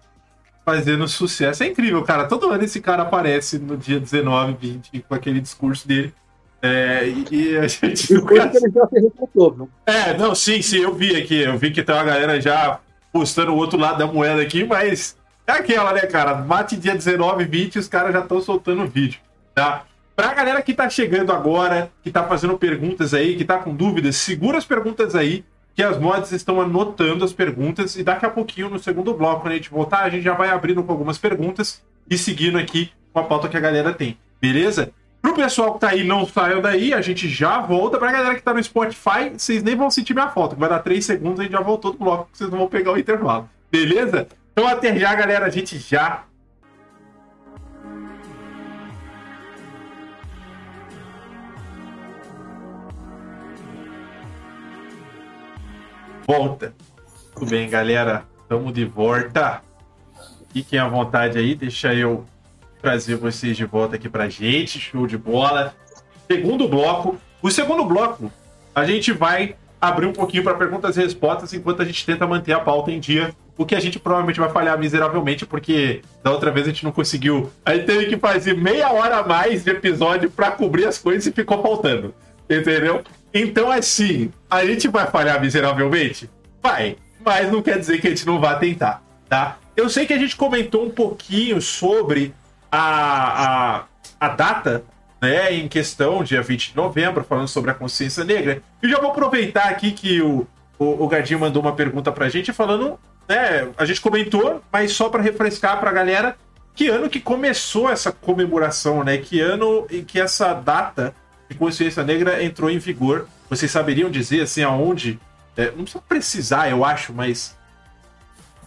fazendo 0.65 1.07
sucesso. 1.07 1.63
É 1.63 1.67
incrível, 1.67 2.03
cara. 2.03 2.27
Todo 2.27 2.51
ano 2.51 2.65
esse 2.65 2.81
cara 2.81 3.03
aparece 3.03 3.59
no 3.59 3.77
dia 3.77 4.01
19, 4.01 4.57
20 4.59 5.05
com 5.07 5.15
aquele 5.15 5.41
discurso 5.41 5.87
dele. 5.87 6.15
É, 6.63 7.09
e, 7.31 7.57
a 7.57 7.67
gente. 7.67 8.07
Fica... 8.07 8.35
ele 8.35 8.73
já 8.73 8.87
se 8.87 9.01
retratou, 9.01 9.69
É, 9.85 10.17
não, 10.17 10.35
sim, 10.35 10.63
sim, 10.63 10.79
eu 10.79 10.95
vi 10.95 11.17
aqui. 11.17 11.43
Eu 11.43 11.59
vi 11.59 11.73
que 11.73 11.83
tem 11.83 11.95
uma 11.95 12.05
galera 12.05 12.41
já 12.41 12.79
postando 13.13 13.53
o 13.53 13.57
outro 13.57 13.79
lado 13.79 13.99
da 13.99 14.07
moeda 14.07 14.41
aqui, 14.41 14.65
mas 14.65 15.17
é 15.47 15.53
aquela, 15.53 15.93
né, 15.93 16.03
cara? 16.03 16.37
Mate 16.37 16.77
dia 16.77 16.95
19, 16.95 17.45
20 17.45 17.79
os 17.79 17.89
caras 17.89 18.13
já 18.13 18.21
estão 18.21 18.41
soltando 18.41 18.87
vídeo, 18.87 19.21
tá? 19.55 19.85
Pra 20.15 20.35
galera 20.35 20.61
que 20.61 20.75
tá 20.75 20.89
chegando 20.91 21.33
agora, 21.33 21.91
que 22.03 22.11
tá 22.11 22.23
fazendo 22.25 22.59
perguntas 22.59 23.15
aí, 23.15 23.37
que 23.37 23.45
tá 23.45 23.59
com 23.59 23.75
dúvidas, 23.75 24.17
segura 24.17 24.59
as 24.59 24.65
perguntas 24.65 25.15
aí, 25.15 25.45
que 25.75 25.83
as 25.83 25.99
mods 25.99 26.33
estão 26.33 26.61
anotando 26.61 27.25
as 27.25 27.33
perguntas 27.33 27.97
e 27.97 28.03
daqui 28.03 28.27
a 28.27 28.31
pouquinho, 28.31 28.69
no 28.69 28.79
segundo 28.79 29.15
bloco, 29.15 29.41
quando 29.41 29.53
a 29.53 29.57
gente 29.57 29.71
voltar, 29.71 30.01
a 30.01 30.11
gente 30.11 30.23
já 30.23 30.35
vai 30.35 30.51
abrindo 30.51 30.83
com 30.83 30.93
algumas 30.93 31.17
perguntas 31.17 31.83
e 32.11 32.19
seguindo 32.19 32.59
aqui 32.59 32.93
com 33.13 33.21
a 33.21 33.25
pauta 33.25 33.49
que 33.49 33.57
a 33.57 33.61
galera 33.61 33.93
tem, 33.93 34.19
beleza? 34.41 34.93
Pro 35.23 35.35
pessoal 35.35 35.75
que 35.75 35.81
tá 35.81 35.91
aí, 35.91 36.05
não 36.05 36.27
saiam 36.27 36.61
daí, 36.61 36.93
a 36.93 37.01
gente 37.01 37.29
já 37.29 37.61
volta. 37.61 37.97
Pra 37.97 38.11
galera 38.11 38.35
que 38.35 38.43
tá 38.43 38.53
no 38.53 38.63
Spotify, 38.63 39.31
vocês 39.37 39.63
nem 39.63 39.77
vão 39.77 39.89
sentir 39.89 40.15
minha 40.15 40.29
falta, 40.29 40.57
vai 40.57 40.69
dar 40.69 40.81
3 40.81 41.05
segundos 41.05 41.39
e 41.39 41.43
a 41.43 41.45
gente 41.45 41.53
já 41.53 41.61
voltou 41.61 41.93
do 41.93 41.99
bloco, 41.99 42.29
vocês 42.33 42.51
não 42.51 42.59
vão 42.59 42.69
pegar 42.69 42.93
o 42.93 42.99
intervalo, 42.99 43.49
beleza? 43.71 44.27
Então 44.53 44.67
até 44.67 44.95
já, 44.99 45.15
galera, 45.15 45.47
a 45.47 45.51
gente 45.51 45.79
já 45.79 46.25
volta. 56.27 56.75
Tudo 57.35 57.51
bem, 57.51 57.69
galera? 57.69 58.25
Estamos 58.43 58.73
de 58.73 58.85
volta. 58.85 59.63
Fiquem 60.53 60.79
à 60.79 60.87
vontade 60.87 61.39
aí, 61.39 61.55
deixa 61.55 61.95
eu 61.95 62.25
trazer 62.81 63.17
vocês 63.17 63.57
de 63.57 63.65
volta 63.65 63.97
aqui 63.97 64.09
pra 64.09 64.29
gente. 64.29 64.79
Show 64.79 65.07
de 65.07 65.17
bola. 65.17 65.75
Segundo 66.31 66.69
bloco. 66.69 67.17
O 67.41 67.51
segundo 67.51 67.85
bloco, 67.85 68.31
a 68.75 68.85
gente 68.85 69.13
vai 69.13 69.57
abrir 69.81 70.07
um 70.07 70.13
pouquinho 70.13 70.45
para 70.45 70.55
perguntas 70.55 70.97
e 70.97 71.01
respostas 71.01 71.53
enquanto 71.53 71.83
a 71.83 71.85
gente 71.85 72.07
tenta 72.07 72.27
manter 72.27 72.53
a 72.53 72.61
pauta 72.61 72.93
em 72.93 73.01
dia. 73.01 73.35
O 73.59 73.67
que 73.67 73.75
a 73.75 73.81
gente 73.81 73.99
provavelmente 73.99 74.39
vai 74.39 74.49
falhar 74.49 74.79
miseravelmente, 74.79 75.45
porque 75.45 76.03
da 76.23 76.31
outra 76.31 76.51
vez 76.51 76.67
a 76.67 76.71
gente 76.71 76.85
não 76.85 76.93
conseguiu. 76.93 77.51
A 77.65 77.75
gente 77.75 77.87
teve 77.87 78.07
que 78.07 78.17
fazer 78.17 78.57
meia 78.57 78.93
hora 78.93 79.19
a 79.19 79.27
mais 79.27 79.65
de 79.65 79.71
episódio 79.71 80.31
para 80.31 80.53
cobrir 80.53 80.87
as 80.87 80.99
coisas 80.99 81.27
e 81.27 81.33
ficou 81.33 81.61
faltando. 81.61 82.15
Entendeu? 82.49 83.03
Então, 83.35 83.71
assim, 83.71 84.31
a 84.51 84.65
gente 84.65 84.89
vai 84.89 85.07
falhar 85.07 85.41
miseravelmente? 85.41 86.29
Vai. 86.63 86.97
Mas 87.25 87.51
não 87.51 87.63
quer 87.63 87.79
dizer 87.79 88.01
que 88.01 88.07
a 88.07 88.11
gente 88.11 88.27
não 88.27 88.41
vá 88.41 88.57
tentar, 88.57 89.03
tá? 89.29 89.59
Eu 89.77 89.89
sei 89.89 90.07
que 90.07 90.13
a 90.13 90.19
gente 90.19 90.37
comentou 90.37 90.85
um 90.85 90.91
pouquinho 90.91 91.63
sobre 91.63 92.35
a, 92.71 93.79
a, 93.79 93.85
a 94.21 94.29
data 94.29 94.85
né, 95.21 95.55
em 95.55 95.69
questão, 95.69 96.25
dia 96.25 96.43
20 96.43 96.71
de 96.71 96.77
novembro, 96.77 97.25
falando 97.25 97.49
sobre 97.49 97.71
a 97.71 97.75
consciência 97.75 98.25
negra. 98.25 98.61
E 98.83 98.89
já 98.89 98.99
vou 98.99 99.11
aproveitar 99.11 99.69
aqui 99.69 99.93
que 99.93 100.21
o, 100.21 100.47
o, 100.79 101.05
o 101.05 101.09
Gardinho 101.09 101.39
mandou 101.39 101.63
uma 101.63 101.75
pergunta 101.75 102.11
pra 102.11 102.29
gente 102.29 102.53
falando, 102.53 102.99
né, 103.29 103.69
a 103.79 103.85
gente 103.85 104.01
comentou, 104.01 104.61
mas 104.71 104.93
só 104.93 105.09
para 105.09 105.23
refrescar 105.23 105.79
pra 105.79 105.93
galera, 105.93 106.37
que 106.75 106.89
ano 106.89 107.09
que 107.09 107.21
começou 107.21 107.89
essa 107.89 108.11
comemoração, 108.11 109.05
né? 109.05 109.19
Que 109.19 109.41
ano 109.41 109.87
em 109.91 110.03
que 110.03 110.19
essa 110.19 110.55
data 110.55 111.15
de 111.53 111.59
consciência 111.59 112.03
negra 112.03 112.43
entrou 112.43 112.71
em 112.71 112.79
vigor. 112.79 113.27
Vocês 113.49 113.71
saberiam 113.71 114.11
dizer 114.11 114.41
assim 114.43 114.63
aonde? 114.63 115.21
É, 115.57 115.67
não 115.71 115.85
precisa 115.85 116.03
precisar, 116.09 116.71
eu 116.71 116.85
acho, 116.85 117.13
mas 117.13 117.57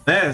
né? 0.06 0.32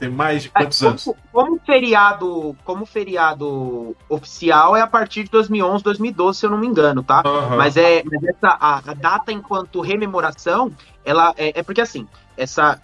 Tem 0.00 0.10
mais 0.10 0.42
de 0.42 0.48
é, 0.52 0.62
quantos 0.62 0.82
é, 0.82 0.84
como, 0.84 0.90
anos? 0.90 1.10
Como 1.30 1.60
feriado, 1.64 2.56
como 2.64 2.84
feriado 2.84 3.96
oficial 4.08 4.76
é 4.76 4.80
a 4.80 4.86
partir 4.86 5.22
de 5.22 5.30
2011, 5.30 5.84
2012, 5.84 6.38
se 6.40 6.46
eu 6.46 6.50
não 6.50 6.58
me 6.58 6.66
engano, 6.66 7.04
tá? 7.04 7.22
Uhum. 7.24 7.56
Mas 7.56 7.76
é, 7.76 8.02
mas 8.04 8.24
essa 8.24 8.48
a, 8.48 8.78
a, 8.78 8.94
data 8.94 9.30
enquanto 9.30 9.80
rememoração, 9.80 10.72
ela 11.04 11.32
é, 11.36 11.60
é 11.60 11.62
porque 11.62 11.80
assim, 11.80 12.08
essa 12.36 12.80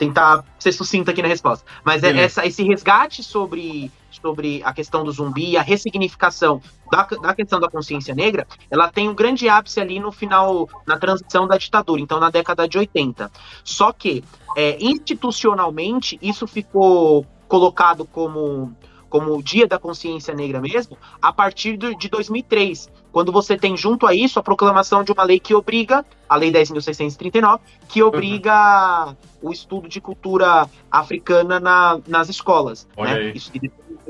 tentar 0.00 0.42
ser 0.58 0.72
sucinta 0.72 1.10
aqui 1.10 1.20
na 1.20 1.28
resposta. 1.28 1.62
Mas 1.84 2.02
é 2.02 2.16
essa, 2.16 2.46
esse 2.46 2.62
resgate 2.62 3.22
sobre, 3.22 3.92
sobre 4.10 4.62
a 4.64 4.72
questão 4.72 5.04
do 5.04 5.12
zumbi, 5.12 5.58
a 5.58 5.62
ressignificação 5.62 6.62
da, 6.90 7.02
da 7.02 7.34
questão 7.34 7.60
da 7.60 7.68
consciência 7.68 8.14
negra, 8.14 8.46
ela 8.70 8.90
tem 8.90 9.10
um 9.10 9.14
grande 9.14 9.46
ápice 9.46 9.78
ali 9.78 10.00
no 10.00 10.10
final, 10.10 10.66
na 10.86 10.98
transição 10.98 11.46
da 11.46 11.58
ditadura, 11.58 12.00
então 12.00 12.18
na 12.18 12.30
década 12.30 12.66
de 12.66 12.78
80. 12.78 13.30
Só 13.62 13.92
que, 13.92 14.24
é, 14.56 14.78
institucionalmente, 14.80 16.18
isso 16.22 16.46
ficou 16.46 17.26
colocado 17.46 18.06
como 18.06 18.74
como 19.10 19.36
o 19.36 19.42
Dia 19.42 19.66
da 19.66 19.78
Consciência 19.78 20.32
Negra 20.32 20.60
mesmo, 20.60 20.96
a 21.20 21.32
partir 21.32 21.76
de 21.76 22.08
2003, 22.08 22.88
quando 23.12 23.32
você 23.32 23.58
tem 23.58 23.76
junto 23.76 24.06
a 24.06 24.14
isso 24.14 24.38
a 24.38 24.42
proclamação 24.42 25.02
de 25.02 25.12
uma 25.12 25.24
lei 25.24 25.40
que 25.40 25.52
obriga, 25.52 26.06
a 26.28 26.36
Lei 26.36 26.52
10.639, 26.52 27.60
que 27.88 28.02
obriga 28.02 29.08
uhum. 29.08 29.50
o 29.50 29.52
estudo 29.52 29.88
de 29.88 30.00
cultura 30.00 30.68
africana 30.90 31.58
na, 31.58 32.00
nas 32.06 32.28
escolas. 32.28 32.86
Né? 32.96 33.32
Isso, 33.34 33.50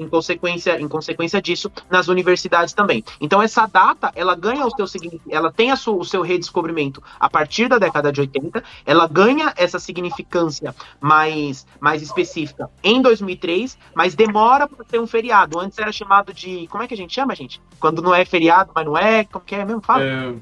em 0.01 0.09
consequência, 0.09 0.81
em 0.81 0.89
consequência 0.89 1.41
disso, 1.41 1.71
nas 1.91 2.09
universidades 2.09 2.73
também. 2.73 3.05
Então 3.21 3.43
essa 3.43 3.67
data, 3.67 4.11
ela 4.15 4.35
ganha 4.35 4.65
o 4.67 4.71
seu 4.71 4.87
ela 5.29 5.53
tem 5.53 5.75
sua, 5.77 5.95
o 5.95 6.05
seu 6.05 6.23
redescobrimento 6.23 7.03
a 7.19 7.29
partir 7.29 7.69
da 7.69 7.79
década 7.79 8.11
de 8.11 8.21
80, 8.21 8.63
ela 8.87 9.07
ganha 9.07 9.53
essa 9.57 9.79
significância 9.79 10.75
mais, 11.01 11.67
mais 11.79 12.03
específica 12.03 12.71
em 12.83 13.03
2003, 13.03 13.79
mas 13.95 14.15
demora 14.15 14.67
para 14.67 14.85
ter 14.85 14.99
um 14.99 15.07
feriado. 15.07 15.59
Antes 15.59 15.79
era 15.79 15.93
chamado 15.93 16.33
de, 16.33 16.67
como 16.69 16.83
é 16.83 16.89
que 16.89 16.95
a 16.95 16.97
gente 16.97 17.15
chama, 17.15 17.35
gente? 17.35 17.61
Quando 17.79 18.03
não 18.03 18.15
é 18.15 18.25
feriado, 18.25 18.73
mas 18.75 18.87
não 18.87 18.97
é, 18.97 19.25
como 19.25 19.45
que 19.45 19.55
é 19.55 19.65
mesmo? 19.65 19.83
Fala. 19.83 20.03
É... 20.03 20.35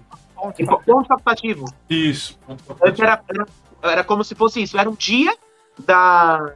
Ponto 0.87 1.09
facultativo. 1.09 1.65
Isso. 1.91 2.39
Antes 2.81 3.01
era, 3.01 3.21
era, 3.29 3.47
era 3.83 4.05
como 4.05 4.23
se 4.23 4.37
fosse 4.37 4.63
isso, 4.63 4.79
era 4.79 4.89
um 4.89 4.95
dia 4.95 5.37
da, 5.85 6.55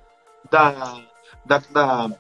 da, 0.48 0.98
da, 1.44 1.58
da 1.70 2.10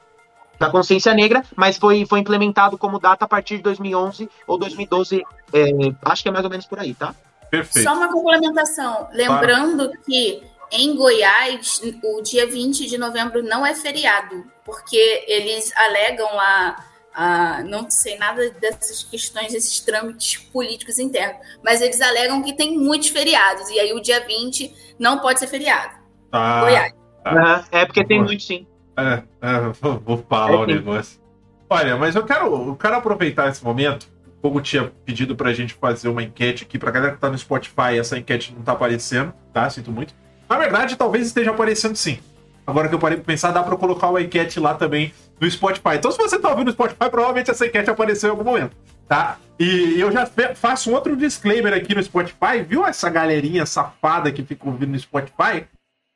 da 0.62 0.70
consciência 0.70 1.12
negra, 1.14 1.44
mas 1.56 1.76
foi, 1.76 2.06
foi 2.06 2.20
implementado 2.20 2.78
como 2.78 2.98
data 2.98 3.24
a 3.24 3.28
partir 3.28 3.56
de 3.56 3.62
2011 3.62 4.28
ou 4.46 4.58
2012, 4.58 5.22
é, 5.52 5.70
acho 6.04 6.22
que 6.22 6.28
é 6.28 6.32
mais 6.32 6.44
ou 6.44 6.50
menos 6.50 6.66
por 6.66 6.78
aí, 6.78 6.94
tá? 6.94 7.14
Perfeito. 7.50 7.84
Só 7.84 7.94
uma 7.94 8.10
complementação, 8.10 9.08
lembrando 9.12 9.84
claro. 9.84 10.00
que 10.06 10.42
em 10.70 10.96
Goiás, 10.96 11.82
o 12.02 12.22
dia 12.22 12.46
20 12.46 12.86
de 12.86 12.96
novembro 12.96 13.42
não 13.42 13.66
é 13.66 13.74
feriado, 13.74 14.44
porque 14.64 15.24
eles 15.26 15.70
alegam 15.76 16.34
lá, 16.34 16.82
a, 17.12 17.62
não 17.64 17.90
sei 17.90 18.16
nada 18.16 18.48
dessas 18.52 19.04
questões, 19.04 19.52
desses 19.52 19.80
trâmites 19.80 20.38
políticos 20.50 20.98
internos, 20.98 21.46
mas 21.62 21.82
eles 21.82 22.00
alegam 22.00 22.42
que 22.42 22.54
tem 22.54 22.78
muitos 22.78 23.08
feriados, 23.08 23.68
e 23.68 23.78
aí 23.78 23.92
o 23.92 24.00
dia 24.00 24.24
20 24.24 24.94
não 24.98 25.18
pode 25.18 25.40
ser 25.40 25.46
feriado. 25.46 25.94
Ah, 26.32 26.60
Goiás. 26.62 26.92
Tá. 27.22 27.64
é 27.70 27.84
porque 27.84 28.04
tem 28.04 28.22
muito 28.22 28.42
sim. 28.42 28.66
É, 28.96 29.22
é 29.40 29.58
vou, 29.80 30.24
falar 30.28 30.60
o 30.60 30.64
é, 30.64 30.74
negócio. 30.74 31.20
Olha, 31.68 31.96
mas 31.96 32.14
eu 32.14 32.24
quero, 32.24 32.68
eu 32.68 32.76
quero 32.76 32.96
aproveitar 32.96 33.48
esse 33.48 33.64
momento. 33.64 34.06
Como 34.40 34.60
tinha 34.60 34.92
pedido 35.04 35.36
pra 35.36 35.52
gente 35.52 35.72
fazer 35.74 36.08
uma 36.08 36.22
enquete 36.22 36.64
aqui, 36.64 36.78
pra 36.78 36.90
galera 36.90 37.14
que 37.14 37.20
tá 37.20 37.30
no 37.30 37.38
Spotify, 37.38 37.96
essa 37.98 38.18
enquete 38.18 38.52
não 38.54 38.62
tá 38.62 38.72
aparecendo, 38.72 39.32
tá? 39.52 39.70
Sinto 39.70 39.92
muito. 39.92 40.12
Na 40.48 40.58
verdade, 40.58 40.96
talvez 40.96 41.26
esteja 41.28 41.50
aparecendo 41.50 41.94
sim. 41.94 42.18
Agora 42.66 42.88
que 42.88 42.94
eu 42.94 42.98
parei 42.98 43.16
pra 43.16 43.24
pensar, 43.24 43.52
dá 43.52 43.62
pra 43.62 43.76
colocar 43.76 44.10
o 44.10 44.18
enquete 44.18 44.60
lá 44.60 44.74
também 44.74 45.12
no 45.40 45.50
Spotify. 45.50 45.96
Então, 45.96 46.10
se 46.10 46.18
você 46.18 46.38
tá 46.38 46.50
ouvindo 46.50 46.66
no 46.66 46.72
Spotify, 46.72 47.10
provavelmente 47.10 47.50
essa 47.50 47.66
enquete 47.66 47.90
apareceu 47.90 48.28
em 48.28 48.30
algum 48.30 48.44
momento, 48.44 48.76
tá? 49.08 49.38
E 49.58 49.98
eu 49.98 50.10
já 50.10 50.28
faço 50.54 50.92
outro 50.92 51.16
disclaimer 51.16 51.72
aqui 51.72 51.94
no 51.94 52.02
Spotify, 52.02 52.62
viu 52.66 52.84
essa 52.86 53.08
galerinha 53.08 53.64
safada 53.64 54.30
que 54.30 54.42
fica 54.42 54.68
ouvindo 54.68 54.90
no 54.90 54.98
Spotify? 54.98 55.66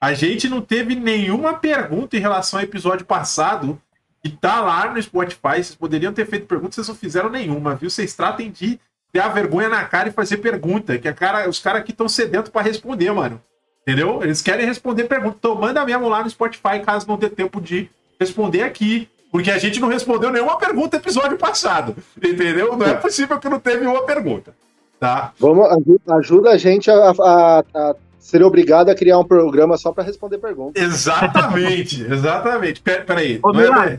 A 0.01 0.13
gente 0.13 0.49
não 0.49 0.61
teve 0.61 0.95
nenhuma 0.95 1.55
pergunta 1.55 2.17
em 2.17 2.21
relação 2.21 2.59
ao 2.59 2.65
episódio 2.65 3.07
passado 3.07 3.81
e 4.23 4.29
tá 4.29 4.61
lá 4.61 4.93
no 4.93 5.01
Spotify. 5.01 5.57
Vocês 5.57 5.75
poderiam 5.75 6.13
ter 6.13 6.27
feito 6.27 6.47
perguntas, 6.47 6.75
vocês 6.75 6.89
não 6.89 6.95
fizeram 6.95 7.31
nenhuma, 7.31 7.75
viu? 7.75 7.89
Vocês 7.89 8.15
tratem 8.15 8.51
de 8.51 8.79
ter 9.13 9.21
a 9.21 9.29
vergonha 9.29 9.69
na 9.69 9.85
cara 9.85 10.09
e 10.09 10.13
fazer 10.13 10.39
pergunta, 10.39 10.99
que 10.99 11.09
a 11.09 11.15
cara, 11.15 11.49
os 11.49 11.59
caras 11.59 11.81
aqui 11.81 11.93
estão 11.93 12.09
sedentos 12.09 12.51
para 12.51 12.63
responder, 12.63 13.11
mano. 13.13 13.41
Entendeu? 13.83 14.23
Eles 14.23 14.43
querem 14.43 14.67
responder 14.67 15.05
perguntas. 15.05 15.39
Então 15.39 15.55
manda 15.55 15.85
mesmo 15.85 16.09
lá 16.09 16.23
no 16.23 16.29
Spotify, 16.29 16.81
caso 16.85 17.07
não 17.07 17.17
dê 17.17 17.31
tempo 17.31 17.61
de 17.61 17.89
responder 18.21 18.63
aqui. 18.63 19.09
Porque 19.31 19.51
a 19.51 19.59
gente 19.59 19.81
não 19.81 19.89
respondeu 19.89 20.31
nenhuma 20.31 20.59
pergunta 20.59 20.97
episódio 20.97 21.37
passado. 21.37 21.97
Entendeu? 22.17 22.77
Não 22.77 22.87
é 22.87 22.95
possível 22.95 23.39
que 23.39 23.49
não 23.49 23.61
teve 23.61 23.87
uma 23.87 24.03
pergunta. 24.05 24.55
Tá? 24.99 25.33
Vamos, 25.39 25.69
ajuda 26.09 26.51
a 26.51 26.57
gente 26.57 26.91
a, 26.91 27.11
a, 27.11 27.65
a 27.75 27.95
ser 28.27 28.43
obrigado 28.43 28.89
a 28.89 28.95
criar 28.95 29.21
um 29.21 29.25
programa 29.25 29.77
só 29.77 29.93
para 29.93 30.03
responder 30.03 30.39
perguntas. 30.39 30.83
Exatamente, 30.83 32.03
exatamente. 32.11 32.83
Peraí. 32.83 33.39
Ô, 33.41 33.51
é... 33.51 33.99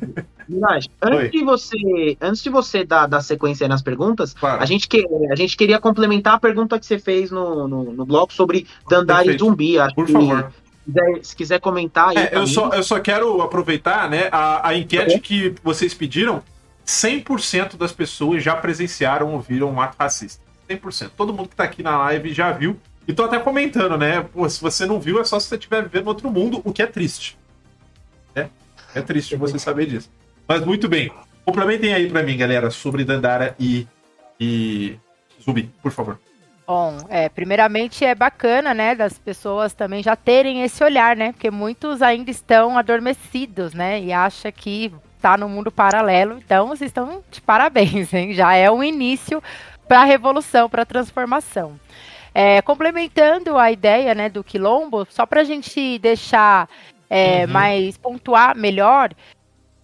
Mirage, 0.50 0.90
antes 1.02 1.32
de 1.32 1.44
você, 1.46 2.18
antes 2.20 2.44
de 2.44 2.50
você 2.50 2.84
dar, 2.84 3.08
dar 3.08 3.22
sequência 3.22 3.70
nas 3.70 3.82
perguntas, 3.82 4.34
claro. 4.34 4.62
a, 4.62 4.66
gente 4.66 4.86
que, 4.90 5.08
a 5.32 5.36
gente 5.36 5.56
queria 5.56 5.80
complementar 5.80 6.34
a 6.34 6.40
pergunta 6.40 6.78
que 6.78 6.86
você 6.86 7.00
fez 7.00 7.32
no, 7.32 7.70
no, 7.70 7.84
no 7.94 8.06
bloco 8.06 8.34
sobre 8.34 8.68
Dandara 8.90 9.32
e 9.32 9.38
Zumbi. 9.38 9.80
Acho 9.80 9.96
Por 9.96 10.06
que, 10.06 10.12
favor. 10.12 10.52
Se 10.52 10.92
quiser, 10.92 11.20
se 11.24 11.36
quiser 11.36 11.60
comentar 11.62 12.10
aí. 12.10 12.18
É, 12.18 12.32
eu, 12.34 12.46
só, 12.48 12.70
eu 12.72 12.84
só 12.84 13.00
quero 13.00 13.42
aproveitar 13.42 14.10
né, 14.10 14.28
a, 14.30 14.68
a 14.68 14.76
enquete 14.76 15.16
é. 15.16 15.20
que 15.20 15.56
vocês 15.64 15.94
pediram. 15.94 16.44
100% 16.86 17.78
das 17.78 17.94
pessoas 17.94 18.44
já 18.44 18.56
presenciaram 18.56 19.34
ou 19.34 19.40
viram 19.40 19.72
um 19.72 19.80
ato 19.80 19.96
racista. 19.98 20.42
100%. 20.70 21.12
Todo 21.16 21.34
mundo 21.34 21.48
que 21.48 21.54
está 21.54 21.64
aqui 21.64 21.82
na 21.82 21.98
live 21.98 22.34
já 22.34 22.52
viu. 22.52 22.78
E 23.08 23.14
tô 23.14 23.24
até 23.24 23.40
comentando, 23.40 23.98
né? 23.98 24.22
Pô, 24.22 24.48
se 24.50 24.62
você 24.62 24.86
não 24.86 25.00
viu, 25.00 25.22
é 25.22 25.24
só 25.24 25.40
se 25.40 25.48
você 25.48 25.56
estiver 25.56 25.84
vivendo 25.84 26.08
outro 26.08 26.30
mundo, 26.30 26.62
o 26.66 26.74
que 26.74 26.82
é 26.82 26.88
triste. 26.88 27.38
É, 28.36 28.48
é 28.94 29.02
triste 29.02 29.36
você 29.36 29.58
saber 29.58 29.86
disso. 29.86 30.10
Mas 30.48 30.66
muito 30.66 30.90
bem. 30.90 31.12
Complementem 31.46 31.94
aí 31.94 32.10
para 32.10 32.24
mim, 32.24 32.36
galera, 32.36 32.70
sobre 32.70 33.06
Dandara 33.06 33.56
e, 33.58 33.88
e 34.40 34.98
Zumbi, 35.42 35.72
por 35.82 35.92
favor. 35.92 36.20
Bom, 36.68 36.98
é, 37.08 37.30
primeiramente 37.30 38.04
é 38.04 38.14
bacana, 38.14 38.74
né, 38.74 38.94
das 38.94 39.18
pessoas 39.18 39.74
também 39.74 40.04
já 40.04 40.18
terem 40.18 40.64
esse 40.64 40.84
olhar, 40.84 41.16
né, 41.16 41.32
porque 41.32 41.50
muitos 41.50 42.02
ainda 42.02 42.30
estão 42.30 42.78
adormecidos, 42.78 43.74
né, 43.74 44.02
e 44.02 44.12
acha 44.12 44.52
que 44.52 44.92
está 45.16 45.38
no 45.38 45.48
mundo 45.48 45.72
paralelo. 45.72 46.38
Então, 46.38 46.68
vocês 46.68 46.90
estão 46.90 47.24
de 47.32 47.42
parabéns, 47.42 48.14
hein? 48.14 48.34
Já 48.34 48.54
é 48.54 48.70
um 48.70 48.84
início 48.84 49.42
para 49.88 50.02
a 50.02 50.06
revolução, 50.06 50.70
para 50.70 50.84
a 50.84 50.86
transformação. 50.86 51.80
É, 52.40 52.62
complementando 52.62 53.58
a 53.58 53.72
ideia, 53.72 54.14
né, 54.14 54.30
do 54.30 54.44
quilombo, 54.44 55.08
só 55.10 55.26
para 55.26 55.42
a 55.42 55.44
gente 55.44 55.98
deixar 55.98 56.70
é, 57.10 57.46
uhum. 57.46 57.52
mais 57.52 57.98
pontuar 57.98 58.56
melhor, 58.56 59.10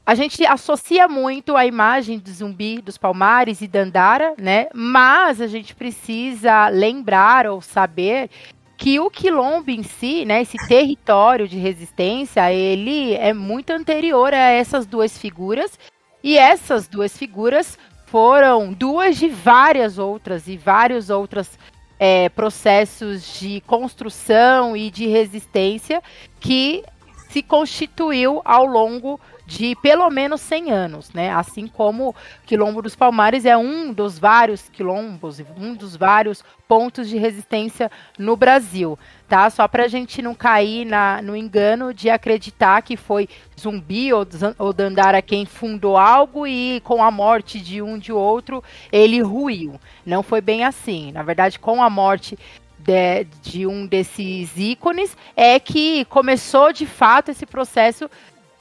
a 0.05 0.13
gente 0.13 0.45
associa 0.45 1.07
muito 1.07 1.57
a 1.57 1.65
imagem 1.65 2.19
do 2.19 2.29
zumbi 2.29 2.79
dos 2.79 2.95
Palmares 2.95 3.61
e 3.61 3.67
Dandara, 3.67 4.35
né? 4.37 4.67
Mas 4.71 5.41
a 5.41 5.47
gente 5.47 5.73
precisa 5.73 6.67
lembrar 6.67 7.47
ou 7.47 7.59
saber 7.59 8.29
que 8.77 8.99
o 8.99 9.09
quilombo 9.09 9.71
em 9.71 9.81
si, 9.81 10.23
né, 10.23 10.43
esse 10.43 10.57
território 10.67 11.47
de 11.47 11.57
resistência, 11.57 12.53
ele 12.53 13.15
é 13.15 13.33
muito 13.33 13.71
anterior 13.71 14.31
a 14.31 14.51
essas 14.51 14.85
duas 14.85 15.17
figuras. 15.17 15.79
E 16.23 16.37
essas 16.37 16.87
duas 16.87 17.17
figuras 17.17 17.79
foram 18.05 18.71
duas 18.71 19.17
de 19.17 19.27
várias 19.27 19.97
outras 19.97 20.47
e 20.47 20.55
vários 20.55 21.09
outros 21.09 21.57
é, 22.05 22.27
processos 22.27 23.39
de 23.39 23.61
construção 23.61 24.75
e 24.75 24.91
de 24.91 25.07
resistência 25.07 26.03
que 26.37 26.83
se 27.29 27.41
constituiu 27.41 28.41
ao 28.43 28.65
longo 28.65 29.17
de 29.53 29.75
pelo 29.75 30.09
menos 30.09 30.41
100 30.41 30.71
anos, 30.71 31.13
né? 31.13 31.31
Assim 31.31 31.67
como 31.67 32.09
o 32.09 32.15
Quilombo 32.43 32.81
dos 32.81 32.95
Palmares 32.95 33.45
é 33.45 33.55
um 33.55 33.93
dos 33.93 34.17
vários 34.17 34.67
quilombos, 34.69 35.39
um 35.55 35.75
dos 35.75 35.95
vários 35.95 36.43
pontos 36.67 37.07
de 37.07 37.19
resistência 37.19 37.91
no 38.17 38.35
Brasil, 38.35 38.97
tá? 39.29 39.47
Só 39.51 39.67
para 39.67 39.83
a 39.83 39.87
gente 39.87 40.23
não 40.23 40.33
cair 40.33 40.85
na, 40.85 41.21
no 41.21 41.35
engano 41.35 41.93
de 41.93 42.09
acreditar 42.09 42.81
que 42.81 42.97
foi 42.97 43.29
Zumbi 43.59 44.11
ou, 44.11 44.25
ou 44.57 44.73
Dandara 44.73 45.21
quem 45.21 45.45
fundou 45.45 45.97
algo 45.97 46.47
e 46.47 46.81
com 46.83 47.03
a 47.03 47.11
morte 47.11 47.59
de 47.59 47.79
um 47.79 47.99
de 47.99 48.11
outro 48.11 48.63
ele 48.91 49.21
ruiu. 49.21 49.79
Não 50.03 50.23
foi 50.23 50.41
bem 50.41 50.65
assim. 50.65 51.11
Na 51.11 51.21
verdade, 51.21 51.59
com 51.59 51.83
a 51.83 51.91
morte 51.91 52.39
de, 52.83 53.23
de, 53.41 53.67
um 53.67 53.85
desses 53.85 54.57
ícones 54.57 55.15
é 55.35 55.59
que 55.59 56.05
começou 56.05 56.73
de 56.73 56.85
fato 56.85 57.29
esse 57.31 57.45
processo 57.45 58.09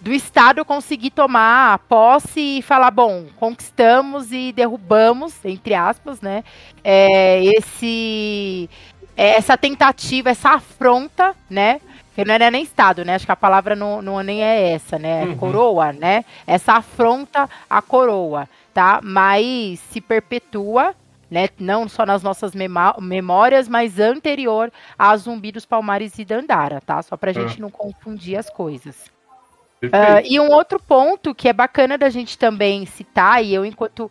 do 0.02 0.12
Estado 0.12 0.64
conseguir 0.64 1.10
tomar 1.10 1.78
posse 1.88 2.58
e 2.58 2.62
falar, 2.62 2.90
bom, 2.90 3.26
conquistamos 3.36 4.32
e 4.32 4.52
derrubamos, 4.52 5.32
entre 5.44 5.74
aspas, 5.74 6.20
né, 6.20 6.42
é, 6.82 7.44
esse, 7.44 8.68
é, 9.16 9.36
essa 9.36 9.56
tentativa, 9.56 10.30
essa 10.30 10.50
afronta, 10.50 11.36
né, 11.48 11.80
que 12.16 12.24
não 12.24 12.34
é 12.34 12.50
nem 12.50 12.64
Estado, 12.64 13.04
né, 13.04 13.14
acho 13.14 13.24
que 13.24 13.30
a 13.30 13.36
palavra 13.36 13.76
não, 13.76 14.02
não 14.02 14.20
nem 14.24 14.42
é 14.42 14.72
essa, 14.72 14.98
né, 14.98 15.22
é 15.22 15.26
uhum. 15.26 15.36
coroa, 15.36 15.92
né, 15.92 16.24
essa 16.48 16.72
afronta 16.72 17.48
à 17.70 17.80
coroa, 17.80 18.48
tá, 18.74 18.98
mas 19.04 19.78
se 19.92 20.00
perpetua, 20.00 20.96
né, 21.30 21.48
não 21.60 21.88
só 21.88 22.04
nas 22.04 22.24
nossas 22.24 22.52
memórias, 23.00 23.68
mas 23.68 24.00
anterior 24.00 24.72
a 24.98 25.16
Zumbi 25.16 25.52
dos 25.52 25.64
Palmares 25.64 26.18
e 26.18 26.24
Dandara, 26.24 26.80
tá, 26.80 27.00
só 27.02 27.16
pra 27.16 27.32
gente 27.32 27.54
uhum. 27.54 27.62
não 27.62 27.70
confundir 27.70 28.36
as 28.36 28.50
coisas. 28.50 29.12
Uh, 29.86 30.22
e 30.24 30.38
um 30.38 30.50
outro 30.50 30.78
ponto 30.80 31.34
que 31.34 31.48
é 31.48 31.52
bacana 31.52 31.98
da 31.98 32.08
gente 32.08 32.38
também 32.38 32.86
citar, 32.86 33.44
e 33.44 33.52
eu, 33.52 33.64
enquanto 33.64 34.10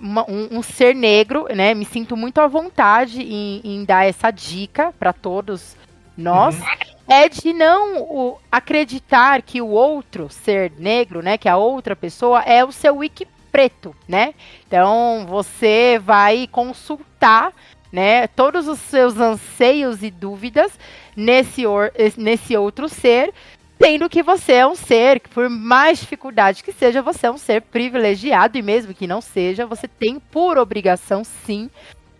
uma, 0.00 0.24
um, 0.30 0.58
um, 0.58 0.62
ser 0.62 0.94
negro, 0.94 1.46
né, 1.54 1.74
me 1.74 1.84
sinto 1.84 2.16
muito 2.16 2.40
à 2.40 2.46
vontade 2.46 3.20
em, 3.22 3.60
em 3.64 3.84
dar 3.84 4.06
essa 4.06 4.30
dica 4.30 4.92
para 4.98 5.12
todos 5.12 5.76
nós, 6.16 6.56
uhum. 6.58 6.66
é 7.08 7.28
de 7.28 7.52
não 7.52 8.02
o, 8.02 8.38
acreditar 8.50 9.42
que 9.42 9.60
o 9.60 9.68
outro 9.68 10.28
ser 10.30 10.72
negro, 10.78 11.20
né, 11.20 11.36
que 11.36 11.48
a 11.48 11.56
outra 11.56 11.96
pessoa 11.96 12.42
é 12.42 12.64
o 12.64 12.70
seu 12.70 12.98
wiki 12.98 13.26
preto, 13.50 13.96
né? 14.06 14.34
Então 14.66 15.26
você 15.26 15.98
vai 16.04 16.46
consultar 16.52 17.52
né, 17.90 18.26
todos 18.26 18.68
os 18.68 18.78
seus 18.78 19.16
anseios 19.16 20.02
e 20.02 20.10
dúvidas 20.10 20.78
nesse, 21.16 21.66
or, 21.66 21.90
nesse 22.16 22.56
outro 22.56 22.88
ser, 22.88 23.32
Tendo 23.78 24.08
que 24.08 24.24
você 24.24 24.54
é 24.54 24.66
um 24.66 24.74
ser, 24.74 25.20
que 25.20 25.28
por 25.28 25.48
mais 25.48 26.00
dificuldade 26.00 26.64
que 26.64 26.72
seja, 26.72 27.00
você 27.00 27.26
é 27.28 27.30
um 27.30 27.38
ser 27.38 27.62
privilegiado, 27.62 28.58
e 28.58 28.62
mesmo 28.62 28.92
que 28.92 29.06
não 29.06 29.20
seja, 29.20 29.66
você 29.66 29.86
tem 29.86 30.18
por 30.18 30.58
obrigação, 30.58 31.22
sim, 31.22 31.70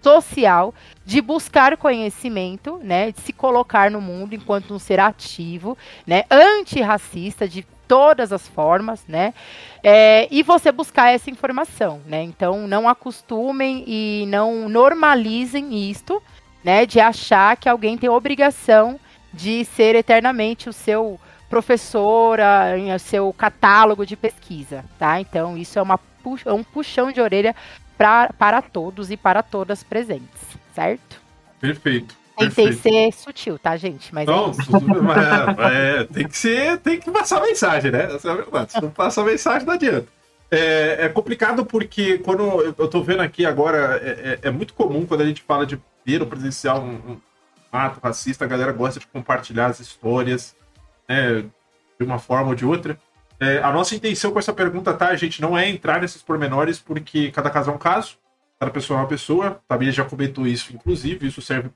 social, 0.01 0.73
de 1.05 1.21
buscar 1.21 1.77
conhecimento, 1.77 2.79
né, 2.83 3.11
de 3.11 3.21
se 3.21 3.33
colocar 3.33 3.91
no 3.91 4.01
mundo 4.01 4.35
enquanto 4.35 4.73
um 4.73 4.79
ser 4.79 5.01
ativo, 5.01 5.77
né, 6.07 6.23
antirracista 6.31 7.49
de 7.49 7.67
todas 7.89 8.33
as 8.33 8.47
formas, 8.47 9.05
né, 9.09 9.35
é, 9.83 10.29
e 10.31 10.45
você 10.45 10.71
buscar 10.71 11.11
essa 11.11 11.29
informação, 11.29 12.01
né, 12.07 12.23
então 12.23 12.69
não 12.69 12.89
acostumem 12.89 13.83
e 13.87 14.27
não 14.29 14.69
normalizem 14.69 15.91
isto, 15.91 16.23
né, 16.63 16.87
de 16.87 17.01
achar 17.01 17.57
que 17.57 17.69
alguém 17.69 17.99
tem 17.99 18.09
obrigação 18.09 19.01
de 19.35 19.65
ser 19.65 19.97
eternamente 19.97 20.69
o 20.69 20.73
seu 20.73 21.19
professora, 21.49 22.79
em 22.79 22.97
seu 22.99 23.33
catálogo 23.33 24.05
de 24.05 24.17
pesquisa, 24.17 24.85
tá? 24.99 25.21
Então, 25.21 25.57
isso 25.57 25.79
é 25.79 25.83
uma, 25.83 25.99
é 26.45 26.53
um 26.53 26.63
puxão 26.63 27.11
de 27.11 27.21
orelha 27.21 27.55
pra, 27.97 28.31
para 28.39 28.63
todos 28.63 29.11
e 29.11 29.17
para 29.17 29.43
todas 29.43 29.83
presentes, 29.83 30.41
certo? 30.75 31.21
Perfeito. 31.61 32.17
Tentei 32.39 32.73
ser 32.73 33.13
sutil, 33.13 33.59
tá, 33.59 33.77
gente? 33.77 34.15
Mas 34.15 34.27
não, 34.27 34.53
é, 35.61 36.01
é, 36.01 36.05
tem 36.05 36.29
que 36.29 36.39
ser, 36.39 36.79
tem 36.79 37.01
que 37.01 37.11
passar 37.11 37.43
mensagem, 37.43 37.91
né? 37.91 38.15
Essa 38.15 38.29
é 38.29 38.31
a 38.31 38.35
verdade. 38.37 38.73
Se 38.73 38.81
não 38.81 38.91
passa 38.91 39.25
mensagem, 39.25 39.67
não 39.67 39.75
adianta. 39.75 40.07
É, 40.51 40.99
é, 41.01 41.09
complicado 41.09 41.67
porque 41.67 42.19
quando 42.19 42.63
eu 42.79 42.89
tô 42.89 43.03
vendo 43.03 43.21
aqui 43.21 43.45
agora, 43.45 44.01
é, 44.03 44.39
é, 44.45 44.49
é 44.49 44.51
muito 44.51 44.73
comum 44.73 45.05
quando 45.05 45.23
a 45.23 45.27
gente 45.27 45.43
fala 45.43 45.67
de 45.67 45.79
ver 46.07 46.23
ou 46.23 46.29
presenciar 46.29 46.81
um, 46.81 46.93
um 46.95 47.21
ato 47.73 48.01
racista, 48.03 48.45
a 48.45 48.49
galera 48.49 48.73
gosta 48.73 49.01
de 49.01 49.07
compartilhar 49.09 49.67
as 49.67 49.81
histórias 49.81 50.57
né, 51.09 51.45
de 51.99 52.05
uma 52.05 52.19
forma 52.19 52.51
ou 52.51 52.55
de 52.55 52.65
outra. 52.65 52.99
É, 53.41 53.59
a 53.59 53.73
nossa 53.73 53.95
intenção 53.95 54.33
com 54.33 54.39
essa 54.39 54.53
pergunta, 54.53 54.93
tá, 54.95 55.15
gente, 55.15 55.41
não 55.41 55.57
é 55.57 55.69
entrar 55.69 56.01
nesses 56.01 56.23
pormenores, 56.23 56.79
porque 56.79 57.31
cada 57.31 57.51
caso 57.51 57.71
é 57.71 57.75
um 57.75 57.79
caso, 57.79 58.19
cada 58.59 58.73
pessoa 58.73 58.99
é 58.99 59.03
uma 59.03 59.09
pessoa. 59.09 59.61
A 59.69 59.77
Bia 59.77 59.93
já 59.93 60.05
comentou 60.05 60.47
isso, 60.47 60.75
inclusive, 60.75 61.27
isso 61.27 61.41
serve 61.41 61.71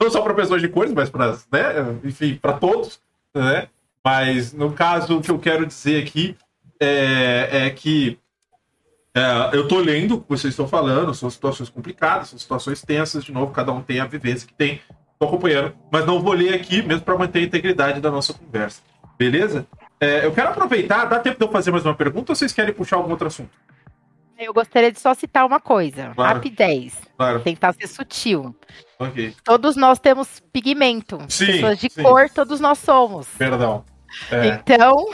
não 0.00 0.10
só 0.10 0.20
para 0.22 0.34
pessoas 0.34 0.60
de 0.60 0.68
cores, 0.68 0.92
mas 0.92 1.08
para, 1.08 1.32
né, 1.50 1.98
enfim, 2.02 2.36
para 2.36 2.54
todos, 2.54 3.00
né? 3.34 3.68
Mas 4.04 4.52
no 4.52 4.72
caso, 4.72 5.18
o 5.18 5.22
que 5.22 5.30
eu 5.30 5.38
quero 5.38 5.64
dizer 5.64 6.02
aqui 6.02 6.36
é, 6.78 7.66
é 7.66 7.70
que 7.70 8.18
é, 9.14 9.56
eu 9.56 9.66
tô 9.66 9.78
lendo 9.78 10.16
o 10.16 10.20
que 10.20 10.28
vocês 10.28 10.52
estão 10.52 10.68
falando, 10.68 11.14
são 11.14 11.30
situações 11.30 11.68
complicadas, 11.68 12.28
são 12.28 12.38
situações 12.38 12.82
tensas, 12.82 13.24
de 13.24 13.32
novo, 13.32 13.52
cada 13.52 13.72
um 13.72 13.80
tem 13.80 14.00
a 14.00 14.04
vivência 14.04 14.46
que 14.46 14.54
tem. 14.54 14.80
Tô 15.18 15.26
acompanhando, 15.26 15.72
mas 15.90 16.04
não 16.06 16.20
vou 16.20 16.32
ler 16.32 16.54
aqui, 16.54 16.82
mesmo 16.82 17.02
para 17.04 17.16
manter 17.16 17.38
a 17.40 17.42
integridade 17.42 18.00
da 18.00 18.10
nossa 18.10 18.32
conversa. 18.34 18.82
Beleza? 19.18 19.66
É, 20.00 20.26
eu 20.26 20.32
quero 20.32 20.48
aproveitar, 20.48 21.04
dá 21.06 21.18
tempo 21.18 21.38
de 21.38 21.44
eu 21.44 21.50
fazer 21.50 21.70
mais 21.70 21.84
uma 21.86 21.94
pergunta 21.94 22.32
ou 22.32 22.36
vocês 22.36 22.52
querem 22.52 22.74
puxar 22.74 22.96
algum 22.96 23.10
outro 23.10 23.28
assunto? 23.28 23.50
Eu 24.36 24.52
gostaria 24.52 24.90
de 24.90 24.98
só 24.98 25.14
citar 25.14 25.46
uma 25.46 25.60
coisa. 25.60 26.12
Claro. 26.14 26.34
Rapidez. 26.34 26.94
Claro. 27.16 27.40
Tentar 27.40 27.72
ser 27.72 27.86
sutil. 27.86 28.54
Ok. 28.98 29.34
Todos 29.44 29.76
nós 29.76 30.00
temos 30.00 30.42
pigmento. 30.52 31.18
Sim, 31.28 31.46
Pessoas 31.46 31.78
de 31.78 31.88
sim. 31.88 32.02
cor, 32.02 32.28
todos 32.28 32.58
nós 32.58 32.78
somos. 32.78 33.28
Perdão. 33.38 33.84
É, 34.30 34.46
Então, 34.46 35.06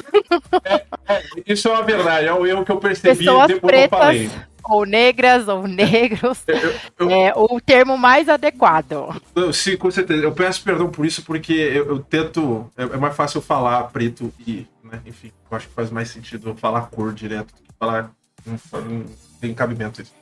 é, 1.09 1.22
isso 1.47 1.68
é 1.68 1.72
uma 1.72 1.82
verdade, 1.82 2.27
é 2.27 2.32
o 2.35 2.47
erro 2.47 2.64
que 2.64 2.72
eu 2.72 2.77
percebi 2.78 3.16
pessoas 3.18 3.48
depois 3.48 3.72
que 3.72 3.85
eu 3.85 3.89
falei. 3.89 4.31
Ou 4.70 4.84
negras, 4.86 5.48
ou 5.48 5.66
negros, 5.66 6.38
Eu, 6.47 6.56
eu- 6.98 7.10
é 7.10 7.32
o 7.36 7.60
termo 7.60 7.98
mais 7.98 8.28
adequado. 8.28 9.20
sim, 9.52 9.76
com 9.76 9.90
certeza. 9.90 10.22
Eu 10.22 10.32
peço 10.32 10.62
perdão 10.62 10.88
por 10.90 11.05
isso, 11.05 11.22
porque 11.24 11.52
eu, 11.52 11.86
eu 11.86 11.98
tento. 12.01 12.70
É, 12.76 12.82
é 12.84 12.97
mais 12.97 13.14
fácil 13.16 13.40
falar 13.40 13.84
preto 13.84 14.32
e. 14.47 14.66
Né, 14.84 15.01
enfim, 15.06 15.30
eu 15.51 15.56
acho 15.56 15.68
que 15.68 15.74
faz 15.74 15.90
mais 15.90 16.09
sentido 16.09 16.51
eu 16.51 16.56
falar 16.56 16.82
cor 16.90 17.12
direto 17.12 17.48
do 17.55 17.62
que 17.62 17.68
falar. 17.78 18.10
Não, 18.47 18.59
não 18.82 19.05
tem 19.40 19.52
cabimento 19.55 20.01
isso. 20.01 20.12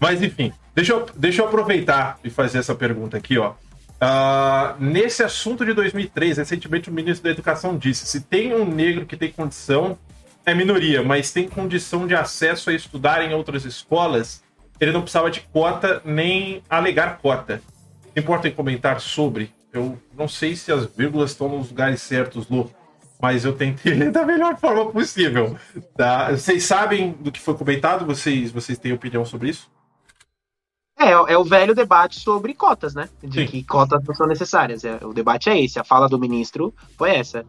Mas 0.00 0.22
enfim, 0.22 0.52
deixa 0.74 0.92
eu, 0.92 1.06
deixa 1.14 1.42
eu 1.42 1.46
aproveitar 1.46 2.18
e 2.24 2.30
fazer 2.30 2.58
essa 2.58 2.74
pergunta 2.74 3.16
aqui, 3.16 3.38
ó. 3.38 3.52
Ah, 4.00 4.76
nesse 4.80 5.22
assunto 5.22 5.64
de 5.64 5.74
2003, 5.74 6.38
recentemente 6.38 6.88
o 6.88 6.92
ministro 6.92 7.24
da 7.24 7.30
Educação 7.30 7.76
disse: 7.76 8.06
se 8.06 8.22
tem 8.22 8.54
um 8.54 8.64
negro 8.64 9.04
que 9.04 9.16
tem 9.16 9.30
condição, 9.30 9.98
é 10.44 10.54
minoria, 10.54 11.02
mas 11.02 11.32
tem 11.32 11.48
condição 11.48 12.06
de 12.06 12.14
acesso 12.14 12.70
a 12.70 12.72
estudar 12.72 13.22
em 13.22 13.34
outras 13.34 13.64
escolas, 13.64 14.42
ele 14.80 14.92
não 14.92 15.02
precisava 15.02 15.30
de 15.30 15.40
cota 15.40 16.00
nem 16.04 16.62
alegar 16.68 17.18
cota. 17.18 17.62
Importa 18.16 18.48
em 18.48 18.52
comentar 18.52 19.00
sobre? 19.00 19.52
Eu 19.72 19.98
não 20.16 20.26
sei 20.26 20.56
se 20.56 20.72
as 20.72 20.86
vírgulas 20.86 21.30
estão 21.30 21.48
nos 21.48 21.68
lugares 21.68 22.02
certos, 22.02 22.48
Lu, 22.48 22.70
mas 23.20 23.44
eu 23.44 23.52
tentei 23.52 23.92
ler 23.94 24.10
da 24.10 24.24
melhor 24.24 24.56
forma 24.56 24.90
possível. 24.90 25.56
Tá? 25.96 26.30
Vocês 26.30 26.64
sabem 26.64 27.12
do 27.12 27.30
que 27.30 27.40
foi 27.40 27.54
comentado? 27.54 28.06
Vocês, 28.06 28.50
vocês 28.50 28.78
têm 28.78 28.92
opinião 28.92 29.24
sobre 29.24 29.50
isso? 29.50 29.70
É, 30.98 31.12
é 31.12 31.38
o 31.38 31.44
velho 31.44 31.74
debate 31.74 32.20
sobre 32.20 32.52
cotas, 32.52 32.94
né? 32.94 33.08
De 33.22 33.40
Sim. 33.40 33.46
que 33.46 33.64
cotas 33.64 34.04
não 34.04 34.14
são 34.14 34.26
necessárias. 34.26 34.84
É, 34.84 34.98
o 35.02 35.14
debate 35.14 35.48
é 35.48 35.58
esse. 35.58 35.78
A 35.78 35.84
fala 35.84 36.08
do 36.08 36.18
ministro 36.18 36.74
foi 36.98 37.16
essa. 37.16 37.46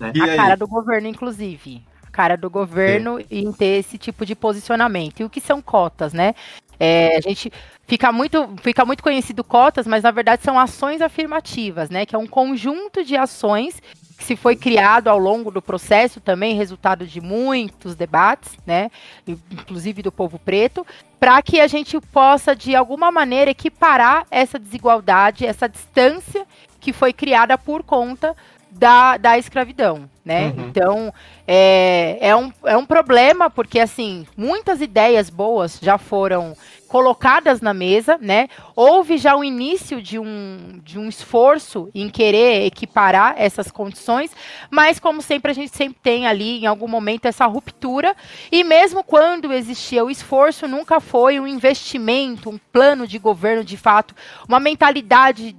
Né? 0.00 0.12
E 0.14 0.20
a 0.22 0.24
aí? 0.24 0.36
cara 0.36 0.56
do 0.56 0.66
governo, 0.66 1.06
inclusive. 1.06 1.82
A 2.06 2.10
cara 2.10 2.36
do 2.36 2.48
governo 2.48 3.20
em 3.30 3.52
ter 3.52 3.78
esse 3.78 3.98
tipo 3.98 4.24
de 4.24 4.34
posicionamento. 4.34 5.20
E 5.20 5.24
o 5.24 5.30
que 5.30 5.40
são 5.40 5.60
cotas, 5.60 6.12
né? 6.12 6.34
É, 6.82 7.18
a 7.18 7.20
gente 7.20 7.52
fica 7.86 8.10
muito, 8.10 8.54
fica 8.62 8.86
muito 8.86 9.02
conhecido 9.02 9.44
cotas, 9.44 9.86
mas 9.86 10.02
na 10.02 10.10
verdade 10.10 10.42
são 10.42 10.58
ações 10.58 11.02
afirmativas, 11.02 11.90
né? 11.90 12.06
Que 12.06 12.16
é 12.16 12.18
um 12.18 12.26
conjunto 12.26 13.04
de 13.04 13.16
ações 13.16 13.80
que 14.16 14.24
se 14.24 14.34
foi 14.34 14.56
criado 14.56 15.08
ao 15.08 15.18
longo 15.18 15.50
do 15.50 15.60
processo 15.60 16.20
também, 16.20 16.56
resultado 16.56 17.06
de 17.06 17.20
muitos 17.20 17.94
debates, 17.94 18.56
né? 18.66 18.90
Inclusive 19.26 20.02
do 20.02 20.10
povo 20.10 20.38
preto, 20.38 20.86
para 21.18 21.40
que 21.42 21.60
a 21.60 21.66
gente 21.66 22.00
possa, 22.00 22.56
de 22.56 22.74
alguma 22.74 23.10
maneira, 23.10 23.50
equiparar 23.50 24.26
essa 24.30 24.58
desigualdade, 24.58 25.46
essa 25.46 25.68
distância 25.68 26.46
que 26.80 26.92
foi 26.94 27.12
criada 27.12 27.58
por 27.58 27.82
conta 27.82 28.34
da, 28.70 29.16
da 29.16 29.38
escravidão, 29.38 30.08
né? 30.24 30.54
Uhum. 30.56 30.68
Então, 30.68 31.14
é, 31.46 32.18
é, 32.20 32.36
um, 32.36 32.52
é 32.64 32.76
um 32.76 32.86
problema, 32.86 33.50
porque, 33.50 33.80
assim, 33.80 34.26
muitas 34.36 34.80
ideias 34.80 35.28
boas 35.28 35.78
já 35.82 35.98
foram 35.98 36.56
colocadas 36.90 37.60
na 37.60 37.72
mesa, 37.72 38.18
né? 38.20 38.48
Houve 38.74 39.16
já 39.16 39.36
o 39.36 39.44
início 39.44 40.02
de 40.02 40.18
um, 40.18 40.80
de 40.82 40.98
um 40.98 41.08
esforço 41.08 41.88
em 41.94 42.08
querer 42.08 42.66
equiparar 42.66 43.34
essas 43.36 43.70
condições, 43.70 44.32
mas, 44.68 44.98
como 44.98 45.22
sempre, 45.22 45.52
a 45.52 45.54
gente 45.54 45.74
sempre 45.74 45.98
tem 46.02 46.26
ali, 46.26 46.62
em 46.62 46.66
algum 46.66 46.88
momento, 46.88 47.26
essa 47.26 47.46
ruptura, 47.46 48.16
e 48.50 48.64
mesmo 48.64 49.04
quando 49.04 49.52
existia 49.52 50.04
o 50.04 50.10
esforço, 50.10 50.66
nunca 50.66 50.98
foi 50.98 51.38
um 51.38 51.46
investimento, 51.46 52.50
um 52.50 52.58
plano 52.72 53.06
de 53.06 53.18
governo, 53.18 53.62
de 53.62 53.76
fato, 53.76 54.14
uma 54.48 54.58
mentalidade 54.58 55.56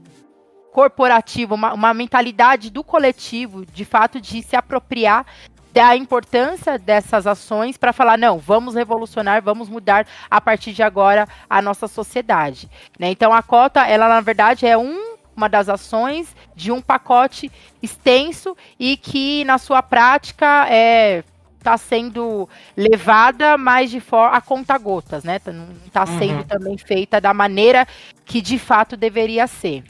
corporativa, 0.71 1.53
uma, 1.53 1.73
uma 1.73 1.93
mentalidade 1.93 2.69
do 2.69 2.83
coletivo, 2.83 3.65
de 3.65 3.85
fato, 3.85 4.19
de 4.21 4.41
se 4.41 4.55
apropriar 4.55 5.25
da 5.73 5.95
importância 5.95 6.77
dessas 6.77 7.25
ações 7.25 7.77
para 7.77 7.93
falar, 7.93 8.17
não, 8.17 8.37
vamos 8.37 8.75
revolucionar, 8.75 9.41
vamos 9.41 9.69
mudar 9.69 10.05
a 10.29 10.41
partir 10.41 10.73
de 10.73 10.83
agora 10.83 11.27
a 11.49 11.61
nossa 11.61 11.87
sociedade. 11.87 12.69
Né? 12.99 13.09
Então 13.11 13.31
a 13.33 13.41
cota, 13.41 13.85
ela 13.87 14.07
na 14.07 14.21
verdade 14.21 14.65
é 14.65 14.77
um, 14.77 15.15
uma 15.35 15.47
das 15.47 15.69
ações 15.69 16.35
de 16.55 16.71
um 16.71 16.81
pacote 16.81 17.49
extenso 17.81 18.55
e 18.77 18.97
que 18.97 19.45
na 19.45 19.57
sua 19.57 19.81
prática 19.81 20.67
é 20.69 21.23
está 21.57 21.77
sendo 21.77 22.49
levada 22.75 23.55
mais 23.55 23.91
de 23.91 23.99
forma 23.99 24.35
a 24.35 24.41
conta 24.41 24.75
gotas, 24.79 25.23
né? 25.23 25.39
Não 25.45 25.67
está 25.85 26.07
sendo 26.07 26.37
Uhum. 26.39 26.43
também 26.43 26.75
feita 26.75 27.21
da 27.21 27.35
maneira 27.35 27.87
que 28.25 28.41
de 28.41 28.57
fato 28.57 28.97
deveria 28.97 29.45
ser. 29.45 29.83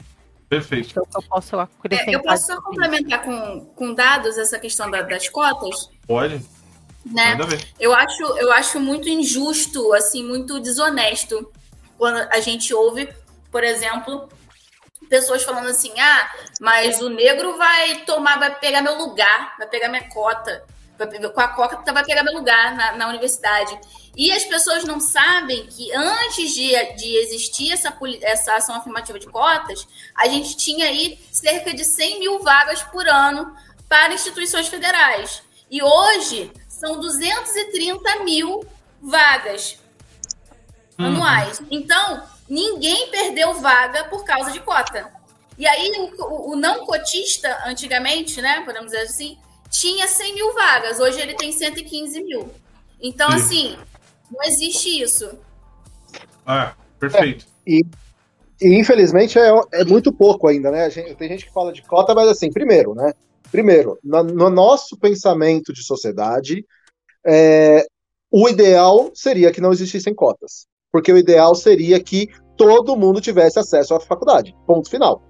Perfeito. 0.52 0.90
Então 0.90 1.06
eu 1.14 1.22
posso 1.22 1.58
acrescentar. 1.58 2.12
É, 2.12 2.16
eu 2.16 2.22
posso 2.22 2.46
só 2.46 2.60
complementar 2.60 3.22
com, 3.22 3.64
com 3.74 3.94
dados 3.94 4.36
essa 4.36 4.58
questão 4.58 4.90
da- 4.90 5.00
das 5.00 5.26
cotas, 5.30 5.88
Pode? 6.06 6.44
né? 7.06 7.38
Eu 7.80 7.94
acho, 7.94 8.22
eu 8.36 8.52
acho 8.52 8.78
muito 8.78 9.08
injusto, 9.08 9.94
assim, 9.94 10.22
muito 10.22 10.60
desonesto 10.60 11.50
quando 11.96 12.18
a 12.30 12.38
gente 12.40 12.74
ouve, 12.74 13.08
por 13.50 13.64
exemplo, 13.64 14.28
pessoas 15.08 15.42
falando 15.42 15.68
assim: 15.68 15.98
ah, 15.98 16.30
mas 16.60 17.00
o 17.00 17.08
negro 17.08 17.56
vai 17.56 18.04
tomar, 18.04 18.38
vai 18.38 18.54
pegar 18.54 18.82
meu 18.82 18.98
lugar, 18.98 19.54
vai 19.56 19.66
pegar 19.66 19.88
minha 19.88 20.06
cota, 20.10 20.64
vai, 20.98 21.08
com 21.30 21.40
a 21.40 21.48
cota 21.48 21.94
vai 21.94 22.04
pegar 22.04 22.22
meu 22.22 22.34
lugar 22.34 22.76
na, 22.76 22.92
na 22.92 23.08
universidade. 23.08 23.80
E 24.16 24.30
as 24.30 24.44
pessoas 24.44 24.84
não 24.84 25.00
sabem 25.00 25.66
que 25.66 25.90
antes 25.94 26.52
de, 26.54 26.70
de 26.96 27.16
existir 27.16 27.72
essa, 27.72 27.96
essa 28.20 28.54
ação 28.56 28.74
afirmativa 28.74 29.18
de 29.18 29.26
cotas, 29.26 29.86
a 30.14 30.28
gente 30.28 30.56
tinha 30.56 30.86
aí 30.86 31.18
cerca 31.30 31.72
de 31.72 31.82
100 31.84 32.18
mil 32.20 32.38
vagas 32.42 32.82
por 32.82 33.08
ano 33.08 33.56
para 33.88 34.12
instituições 34.12 34.68
federais. 34.68 35.42
E 35.70 35.82
hoje 35.82 36.52
são 36.68 37.00
230 37.00 38.24
mil 38.24 38.64
vagas 39.00 39.78
Uhum. 40.98 41.06
anuais. 41.06 41.60
Então, 41.70 42.22
ninguém 42.46 43.08
perdeu 43.10 43.54
vaga 43.54 44.04
por 44.04 44.24
causa 44.24 44.50
de 44.52 44.60
cota. 44.60 45.10
E 45.56 45.66
aí, 45.66 45.90
o, 46.18 46.52
o- 46.52 46.56
não 46.56 46.84
cotista, 46.84 47.62
antigamente, 47.64 48.42
né, 48.42 48.60
podemos 48.62 48.90
dizer 48.92 49.04
assim, 49.04 49.38
tinha 49.70 50.06
100 50.06 50.34
mil 50.34 50.52
vagas. 50.52 51.00
Hoje 51.00 51.18
ele 51.18 51.34
tem 51.34 51.50
115 51.50 52.22
mil. 52.22 52.52
Então, 53.00 53.30
Sim. 53.30 53.36
assim, 53.36 53.78
não 54.32 54.42
existe 54.44 55.02
isso. 55.02 55.30
Ah, 56.46 56.74
perfeito. 56.98 57.46
E 57.66 57.82
infelizmente 58.60 59.38
é, 59.38 59.50
é 59.72 59.84
muito 59.84 60.12
pouco 60.12 60.48
ainda, 60.48 60.70
né? 60.70 60.84
A 60.84 60.88
gente- 60.88 61.14
tem 61.16 61.28
gente 61.28 61.46
que 61.46 61.52
fala 61.52 61.72
de 61.72 61.82
cota, 61.82 62.14
mas 62.14 62.28
assim, 62.28 62.50
primeiro, 62.50 62.94
né? 62.94 63.12
Primeiro, 63.50 63.98
no, 64.02 64.22
no 64.22 64.50
nosso 64.50 64.96
pensamento 64.96 65.72
de 65.72 65.84
sociedade, 65.84 66.64
é, 67.26 67.84
o 68.30 68.48
ideal 68.48 69.10
seria 69.14 69.52
que 69.52 69.60
não 69.60 69.72
existissem 69.72 70.14
cotas. 70.14 70.66
Porque 70.90 71.12
o 71.12 71.18
ideal 71.18 71.54
seria 71.54 72.02
que 72.02 72.28
todo 72.56 72.96
mundo 72.96 73.20
tivesse 73.20 73.58
acesso 73.58 73.94
à 73.94 74.00
faculdade. 74.00 74.54
Ponto 74.66 74.88
final. 74.88 75.22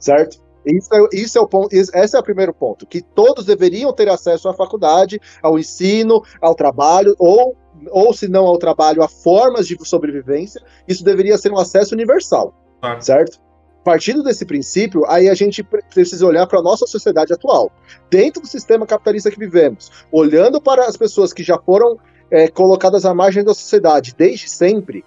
Certo? 0.00 0.38
Isso 0.66 0.94
é, 0.94 1.08
isso 1.12 1.38
é 1.38 1.40
o 1.40 1.46
ponto, 1.46 1.74
esse 1.74 1.90
esse 1.96 2.16
é 2.16 2.18
o 2.18 2.22
primeiro 2.22 2.52
ponto, 2.52 2.86
que 2.86 3.00
todos 3.00 3.46
deveriam 3.46 3.92
ter 3.92 4.08
acesso 4.08 4.48
à 4.48 4.54
faculdade, 4.54 5.18
ao 5.42 5.58
ensino, 5.58 6.22
ao 6.42 6.54
trabalho, 6.54 7.14
ou, 7.18 7.56
ou 7.90 8.12
se 8.12 8.28
não 8.28 8.46
ao 8.46 8.58
trabalho, 8.58 9.02
a 9.02 9.08
formas 9.08 9.66
de 9.66 9.76
sobrevivência. 9.86 10.60
Isso 10.86 11.04
deveria 11.04 11.38
ser 11.38 11.52
um 11.52 11.58
acesso 11.58 11.94
universal, 11.94 12.54
Claro. 12.80 13.02
certo? 13.02 13.40
Partindo 13.84 14.22
desse 14.22 14.44
princípio, 14.44 15.04
aí 15.06 15.28
a 15.28 15.34
gente 15.34 15.62
pre- 15.62 15.82
precisa 15.94 16.26
olhar 16.26 16.46
para 16.46 16.58
a 16.58 16.62
nossa 16.62 16.86
sociedade 16.86 17.32
atual. 17.32 17.70
Dentro 18.10 18.42
do 18.42 18.46
sistema 18.48 18.86
capitalista 18.86 19.30
que 19.30 19.38
vivemos, 19.38 19.90
olhando 20.12 20.60
para 20.60 20.84
as 20.86 20.96
pessoas 20.96 21.32
que 21.32 21.42
já 21.42 21.58
foram 21.58 21.98
é, 22.30 22.48
colocadas 22.48 23.06
à 23.06 23.14
margem 23.14 23.42
da 23.42 23.54
sociedade 23.54 24.14
desde 24.16 24.48
sempre, 24.48 25.04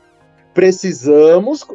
precisamos 0.53 1.65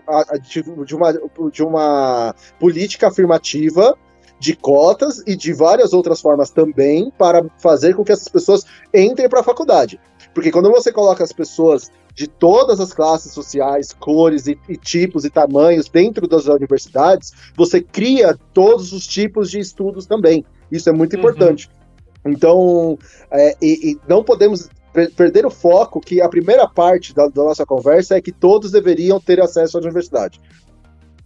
de 0.85 0.95
uma, 0.95 1.13
de 1.53 1.63
uma 1.63 2.35
política 2.59 3.09
afirmativa 3.09 3.97
de 4.39 4.55
cotas 4.55 5.23
e 5.27 5.35
de 5.35 5.53
várias 5.53 5.93
outras 5.95 6.21
formas 6.21 6.51
também 6.51 7.11
para 7.17 7.45
fazer 7.59 7.95
com 7.95 8.05
que 8.05 8.13
essas 8.13 8.29
pessoas 8.29 8.65
entrem 8.93 9.29
para 9.29 9.41
a 9.41 9.45
faculdade. 9.45 9.99
Porque 10.37 10.53
quando 10.53 10.71
você 10.71 10.93
coloca 10.93 11.25
as 11.25 11.33
pessoas 11.33 11.91
de 12.15 12.27
todas 12.27 12.79
as 12.79 12.93
classes 12.93 13.33
sociais, 13.33 13.95
cores 13.95 14.47
e, 14.47 14.59
e 14.69 14.77
tipos 14.77 15.25
e 15.25 15.31
tamanhos 15.31 15.89
dentro 15.89 16.29
das 16.29 16.45
universidades, 16.45 17.33
você 17.57 17.81
cria 17.81 18.39
todos 18.53 18.93
os 18.93 19.07
tipos 19.07 19.51
de 19.51 19.61
estudos 19.61 20.05
também. 20.05 20.45
Isso 20.71 20.91
é 20.91 20.93
muito 20.93 21.15
uhum. 21.15 21.21
importante. 21.21 21.71
Então, 22.23 22.99
é, 23.31 23.57
e, 23.63 23.93
e, 23.93 24.01
não 24.07 24.23
podemos 24.23 24.69
perder 25.17 25.47
o 25.47 25.51
foco 25.51 26.03
que 26.03 26.21
a 26.21 26.29
primeira 26.29 26.69
parte 26.69 27.15
da, 27.15 27.29
da, 27.29 27.43
nossa 27.43 27.65
conversa 27.65 28.15
é 28.15 28.21
que 28.21 28.31
todos 28.31 28.71
deveriam 28.71 29.19
ter 29.19 29.41
acesso 29.41 29.79
à 29.79 29.81
universidade. 29.81 30.39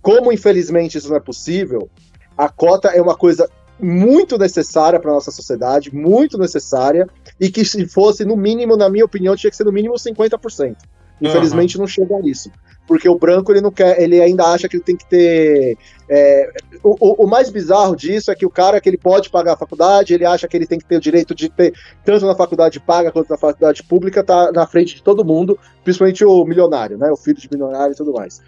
Como, 0.01 0.33
infelizmente, 0.33 0.99
isso 0.99 1.09
não 1.09 1.17
é 1.17 1.21
possível, 1.21 1.91
a 2.39 2.49
cota 2.49 2.91
é 2.91 3.03
uma 3.03 3.17
coisa 3.17 3.51
muito 3.77 4.39
necessária 4.39 5.01
para 5.01 5.11
nossa 5.11 5.31
sociedade, 5.31 5.95
muito 5.95 6.39
necessária, 6.39 7.09
e 7.41 7.51
que 7.51 7.65
se 7.65 7.87
fosse, 7.87 8.25
no 8.25 8.37
mínimo, 8.37 8.77
na 8.77 8.91
minha 8.91 9.05
opinião, 9.05 9.35
tinha 9.35 9.51
que 9.51 9.57
ser 9.57 9.65
no 9.65 9.73
mínimo 9.73 9.95
50%. 9.95 10.77
Infelizmente 11.21 11.77
uhum. 11.77 11.83
não 11.83 11.89
chega 11.89 12.17
a 12.17 12.21
isso. 12.21 12.51
Porque 12.87 13.09
o 13.09 13.19
branco 13.19 13.53
ele 13.53 13.61
não 13.61 13.71
quer, 13.71 14.01
ele 14.01 14.21
ainda 14.21 14.45
acha 14.47 14.69
que 14.69 14.77
ele 14.77 14.83
tem 14.83 14.97
que 14.97 15.07
ter. 15.07 15.79
É, 16.09 16.51
o, 16.83 17.25
o, 17.25 17.27
mais 17.27 17.49
bizarro 17.49 17.95
disso 17.95 18.33
é 18.33 18.35
que 18.35 18.45
o 18.45 18.51
cara 18.51 18.81
que 18.81 18.89
ele 18.89 18.99
pode 18.99 19.31
pagar 19.31 19.53
a 19.53 19.57
faculdade, 19.57 20.13
ele 20.13 20.25
acha 20.25 20.49
que 20.49 20.57
ele 20.57 20.67
tem 20.67 20.79
que 20.79 20.85
ter 20.85 20.97
o 20.97 21.01
direito 21.01 21.35
de 21.35 21.49
ter, 21.49 21.73
tanto 22.05 22.27
na 22.27 22.35
faculdade 22.35 22.81
paga 22.81 23.13
quanto 23.13 23.31
na 23.31 23.39
faculdade 23.39 23.85
pública, 23.85 24.25
tá 24.25 24.51
na 24.51 24.67
frente 24.67 24.97
de 24.97 25.03
todo 25.03 25.25
mundo, 25.25 25.57
principalmente 25.85 26.25
o 26.25 26.45
milionário, 26.45 26.99
né? 26.99 27.13
O 27.13 27.17
filho 27.17 27.39
de 27.39 27.49
milionário 27.53 27.93
e 27.93 27.97
tudo 27.97 28.13
mais. 28.13 28.43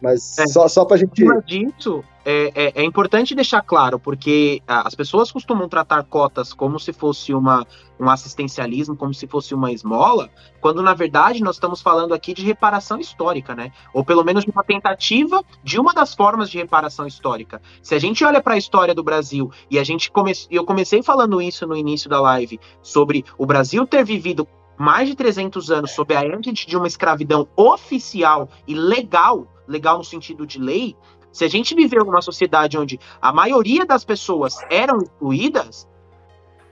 Mas 0.00 0.38
é. 0.38 0.46
só, 0.46 0.68
só 0.68 0.84
pra 0.84 0.96
gente. 0.96 1.24
Mas 1.24 1.44
disso, 1.44 2.04
é, 2.24 2.52
é, 2.54 2.72
é, 2.82 2.84
importante 2.84 3.34
deixar 3.34 3.62
claro, 3.62 3.98
porque 3.98 4.62
as 4.66 4.94
pessoas 4.94 5.32
costumam 5.32 5.68
tratar 5.68 6.04
cotas 6.04 6.52
como 6.52 6.78
se 6.78 6.92
fosse 6.92 7.32
uma, 7.32 7.66
um 7.98 8.08
assistencialismo, 8.08 8.96
como 8.96 9.14
se 9.14 9.26
fosse 9.26 9.54
uma 9.54 9.72
esmola, 9.72 10.28
quando 10.60 10.82
na 10.82 10.94
verdade 10.94 11.42
nós 11.42 11.56
estamos 11.56 11.80
falando 11.80 12.12
aqui 12.12 12.34
de 12.34 12.44
reparação 12.44 13.00
histórica, 13.00 13.54
né? 13.54 13.72
Ou 13.94 14.04
pelo 14.04 14.22
menos 14.22 14.44
de 14.44 14.50
uma 14.50 14.62
tentativa 14.62 15.42
de 15.64 15.80
uma 15.80 15.94
das 15.94 16.14
formas 16.14 16.50
de 16.50 16.58
reparação 16.58 17.06
histórica. 17.06 17.60
Se 17.82 17.94
a 17.94 17.98
gente 17.98 18.24
olha 18.24 18.42
para 18.42 18.54
a 18.54 18.58
história 18.58 18.94
do 18.94 19.02
Brasil, 19.02 19.50
e 19.70 19.78
a 19.78 19.84
gente 19.84 20.10
come... 20.10 20.32
eu 20.50 20.64
comecei 20.64 21.02
falando 21.02 21.40
isso 21.40 21.66
no 21.66 21.76
início 21.76 22.10
da 22.10 22.20
live, 22.20 22.60
sobre 22.82 23.24
o 23.36 23.46
Brasil 23.46 23.86
ter 23.86 24.04
vivido 24.04 24.46
mais 24.78 25.08
de 25.08 25.14
300 25.14 25.70
anos 25.70 25.90
sob 25.90 26.14
a 26.14 26.24
égide 26.24 26.66
de 26.66 26.76
uma 26.76 26.86
escravidão 26.86 27.48
oficial 27.56 28.48
e 28.66 28.74
legal, 28.74 29.46
legal 29.68 29.98
no 29.98 30.04
sentido 30.04 30.46
de 30.46 30.58
lei, 30.58 30.96
se 31.30 31.44
a 31.44 31.48
gente 31.48 31.74
viveu 31.74 32.04
numa 32.04 32.22
sociedade 32.22 32.78
onde 32.78 32.98
a 33.20 33.32
maioria 33.32 33.84
das 33.84 34.04
pessoas 34.04 34.56
eram 34.70 34.98
excluídas, 34.98 35.88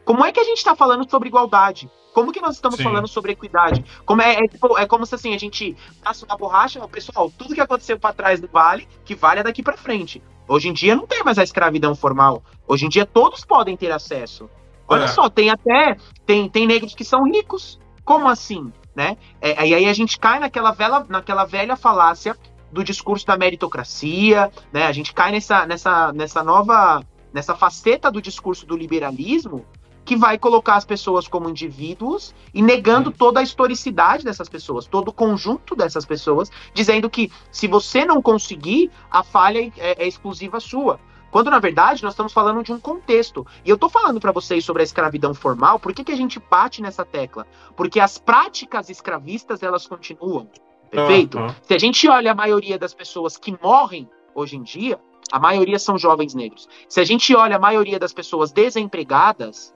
como 0.05 0.25
é 0.25 0.33
que 0.33 0.41
a 0.41 0.45
gente 0.45 0.59
está 0.59 0.75
falando 0.75 1.09
sobre 1.09 1.29
igualdade? 1.29 1.91
Como 2.15 2.33
que 2.33 2.41
nós 2.41 2.55
estamos 2.55 2.79
Sim. 2.79 2.85
falando 2.85 3.07
sobre 3.07 3.33
equidade? 3.33 3.85
Como 4.07 4.23
é, 4.23 4.37
é, 4.37 4.49
tipo, 4.49 4.79
é, 4.79 4.87
como 4.87 5.05
se 5.05 5.15
assim, 5.15 5.35
a 5.35 5.39
gente 5.39 5.77
passa 6.03 6.25
uma 6.25 6.37
borracha, 6.37 6.81
pessoal, 6.89 7.31
tudo 7.37 7.55
que 7.55 7.61
aconteceu 7.61 7.99
para 7.99 8.15
trás 8.15 8.41
do 8.41 8.49
vale, 8.49 8.89
que 9.05 9.15
vale 9.15 9.41
é 9.41 9.43
daqui 9.43 9.63
para 9.63 9.77
frente. 9.77 10.23
Hoje 10.49 10.69
em 10.69 10.73
dia 10.73 10.97
não 10.97 11.07
tem 11.07 11.23
mais 11.23 11.39
a 11.39 11.43
escravidão 11.43 11.95
formal. 11.95 12.43
Hoje 12.67 12.87
em 12.87 12.89
dia 12.89 13.05
todos 13.05 13.45
podem 13.45 13.77
ter 13.77 13.91
acesso. 13.91 14.49
Olha 14.89 15.05
é. 15.05 15.09
só, 15.09 15.29
tem 15.29 15.51
até 15.51 15.97
tem, 16.25 16.49
tem 16.49 16.67
negros 16.67 16.95
que 16.95 17.05
são 17.05 17.25
ricos. 17.25 17.79
Como 18.05 18.29
assim? 18.29 18.73
Né? 18.95 19.19
É, 19.41 19.67
e 19.67 19.75
aí 19.75 19.87
a 19.87 19.93
gente 19.93 20.19
cai 20.19 20.39
naquela, 20.39 20.71
vela, 20.71 21.05
naquela 21.09 21.45
velha 21.45 21.77
falácia 21.77 22.35
do 22.77 22.85
discurso 22.85 23.25
da 23.27 23.39
meritocracia, 23.39 24.53
né? 24.71 24.87
A 24.87 24.93
gente 24.93 25.15
cai 25.15 25.33
nessa, 25.33 25.65
nessa, 25.67 26.13
nessa 26.13 26.45
nova, 26.45 27.03
nessa 27.33 27.57
faceta 27.57 28.11
do 28.11 28.21
discurso 28.21 28.67
do 28.67 28.77
liberalismo 28.77 29.65
que 30.05 30.15
vai 30.15 30.39
colocar 30.39 30.77
as 30.77 30.85
pessoas 30.85 31.27
como 31.27 31.49
indivíduos 31.49 32.35
e 32.55 32.63
negando 32.63 33.11
toda 33.11 33.41
a 33.41 33.43
historicidade 33.43 34.25
dessas 34.25 34.49
pessoas, 34.49 34.87
todo 34.87 35.09
o 35.09 35.13
conjunto 35.13 35.75
dessas 35.75 36.05
pessoas, 36.05 36.49
dizendo 36.73 37.11
que 37.11 37.33
se 37.51 37.67
você 37.67 38.05
não 38.05 38.21
conseguir, 38.23 38.91
a 39.11 39.25
falha 39.25 39.73
é, 39.79 40.05
é 40.05 40.07
exclusiva 40.07 40.61
sua. 40.61 41.01
Quando 41.31 41.51
na 41.51 41.59
verdade 41.59 42.05
nós 42.05 42.13
estamos 42.13 42.33
falando 42.33 42.63
de 42.63 42.73
um 42.73 42.79
contexto. 42.79 43.45
E 43.65 43.71
eu 43.71 43.75
estou 43.75 43.89
falando 43.89 44.21
para 44.21 44.33
vocês 44.33 44.65
sobre 44.65 44.83
a 44.83 44.85
escravidão 44.85 45.35
formal, 45.35 45.81
por 45.81 45.95
que, 45.95 46.05
que 46.05 46.13
a 46.13 46.17
gente 46.17 46.39
bate 46.39 46.83
nessa 46.83 47.07
tecla? 47.07 47.47
Porque 47.75 47.99
as 47.99 48.19
práticas 48.19 48.91
escravistas 48.91 49.63
elas 49.63 49.87
continuam. 49.87 50.49
Perfeito? 50.91 51.39
Uhum. 51.39 51.49
Se 51.63 51.75
a 51.75 51.79
gente 51.79 52.09
olha 52.09 52.33
a 52.33 52.35
maioria 52.35 52.79
das 52.79 52.95
pessoas 52.95 53.37
que 53.37 53.57
morrem 53.63 54.09
hoje 54.35 54.57
em 54.57 54.63
dia, 54.63 54.99
a 55.31 55.39
maioria 55.39 55.79
são 55.79 55.99
jovens 55.99 56.35
negros. 56.35 56.69
Se 56.89 57.01
a 57.01 57.05
gente 57.05 57.35
olha 57.35 57.57
a 57.57 57.59
maioria 57.59 57.99
das 57.99 58.13
pessoas 58.13 58.53
desempregadas, 58.53 59.75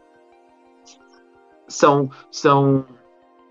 são 1.67 2.11
são 2.31 2.85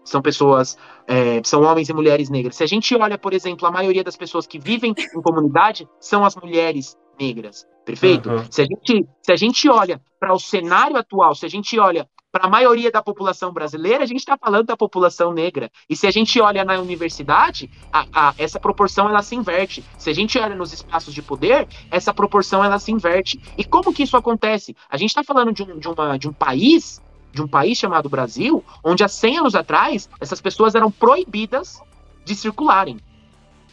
são 0.03 0.21
pessoas 0.21 0.77
é, 1.07 1.41
são 1.43 1.63
homens 1.63 1.89
e 1.89 1.93
mulheres 1.93 2.29
negras. 2.29 2.55
Se 2.55 2.63
a 2.63 2.67
gente 2.67 2.95
olha, 2.95 3.17
por 3.17 3.33
exemplo, 3.33 3.67
a 3.67 3.71
maioria 3.71 4.03
das 4.03 4.15
pessoas 4.15 4.47
que 4.47 4.59
vivem 4.59 4.93
em 5.15 5.21
comunidade 5.21 5.87
são 5.99 6.23
as 6.23 6.35
mulheres 6.35 6.97
negras. 7.19 7.67
Perfeito? 7.85 8.29
Uhum. 8.29 8.45
Se, 8.49 8.61
a 8.61 8.65
gente, 8.65 9.07
se 9.21 9.31
a 9.31 9.35
gente 9.35 9.69
olha 9.69 10.01
para 10.19 10.33
o 10.33 10.39
cenário 10.39 10.95
atual, 10.95 11.33
se 11.33 11.45
a 11.45 11.49
gente 11.49 11.77
olha 11.79 12.07
para 12.31 12.45
a 12.45 12.49
maioria 12.49 12.91
da 12.91 13.01
população 13.01 13.51
brasileira, 13.51 14.03
a 14.03 14.07
gente 14.07 14.19
está 14.19 14.37
falando 14.37 14.67
da 14.67 14.77
população 14.77 15.33
negra. 15.33 15.71
E 15.89 15.95
se 15.95 16.05
a 16.05 16.11
gente 16.11 16.39
olha 16.39 16.63
na 16.63 16.79
universidade, 16.79 17.69
a, 17.91 18.05
a, 18.13 18.33
essa 18.37 18.59
proporção 18.59 19.09
ela 19.09 19.21
se 19.21 19.35
inverte. 19.35 19.83
Se 19.97 20.09
a 20.09 20.13
gente 20.13 20.37
olha 20.37 20.55
nos 20.55 20.71
espaços 20.71 21.13
de 21.13 21.21
poder, 21.21 21.67
essa 21.89 22.13
proporção 22.13 22.63
ela 22.63 22.77
se 22.77 22.91
inverte. 22.91 23.41
E 23.57 23.63
como 23.63 23.93
que 23.93 24.03
isso 24.03 24.15
acontece? 24.15 24.75
A 24.89 24.97
gente 24.97 25.09
está 25.09 25.23
falando 25.23 25.51
de 25.51 25.63
um, 25.63 25.79
de, 25.79 25.87
uma, 25.87 26.17
de 26.17 26.27
um 26.27 26.33
país, 26.33 27.01
de 27.33 27.41
um 27.41 27.47
país 27.47 27.77
chamado 27.77 28.09
Brasil, 28.09 28.63
onde 28.83 29.03
há 29.03 29.07
100 29.07 29.39
anos 29.39 29.55
atrás, 29.55 30.09
essas 30.19 30.39
pessoas 30.39 30.75
eram 30.75 30.91
proibidas 30.91 31.81
de 32.23 32.35
circularem. 32.35 32.99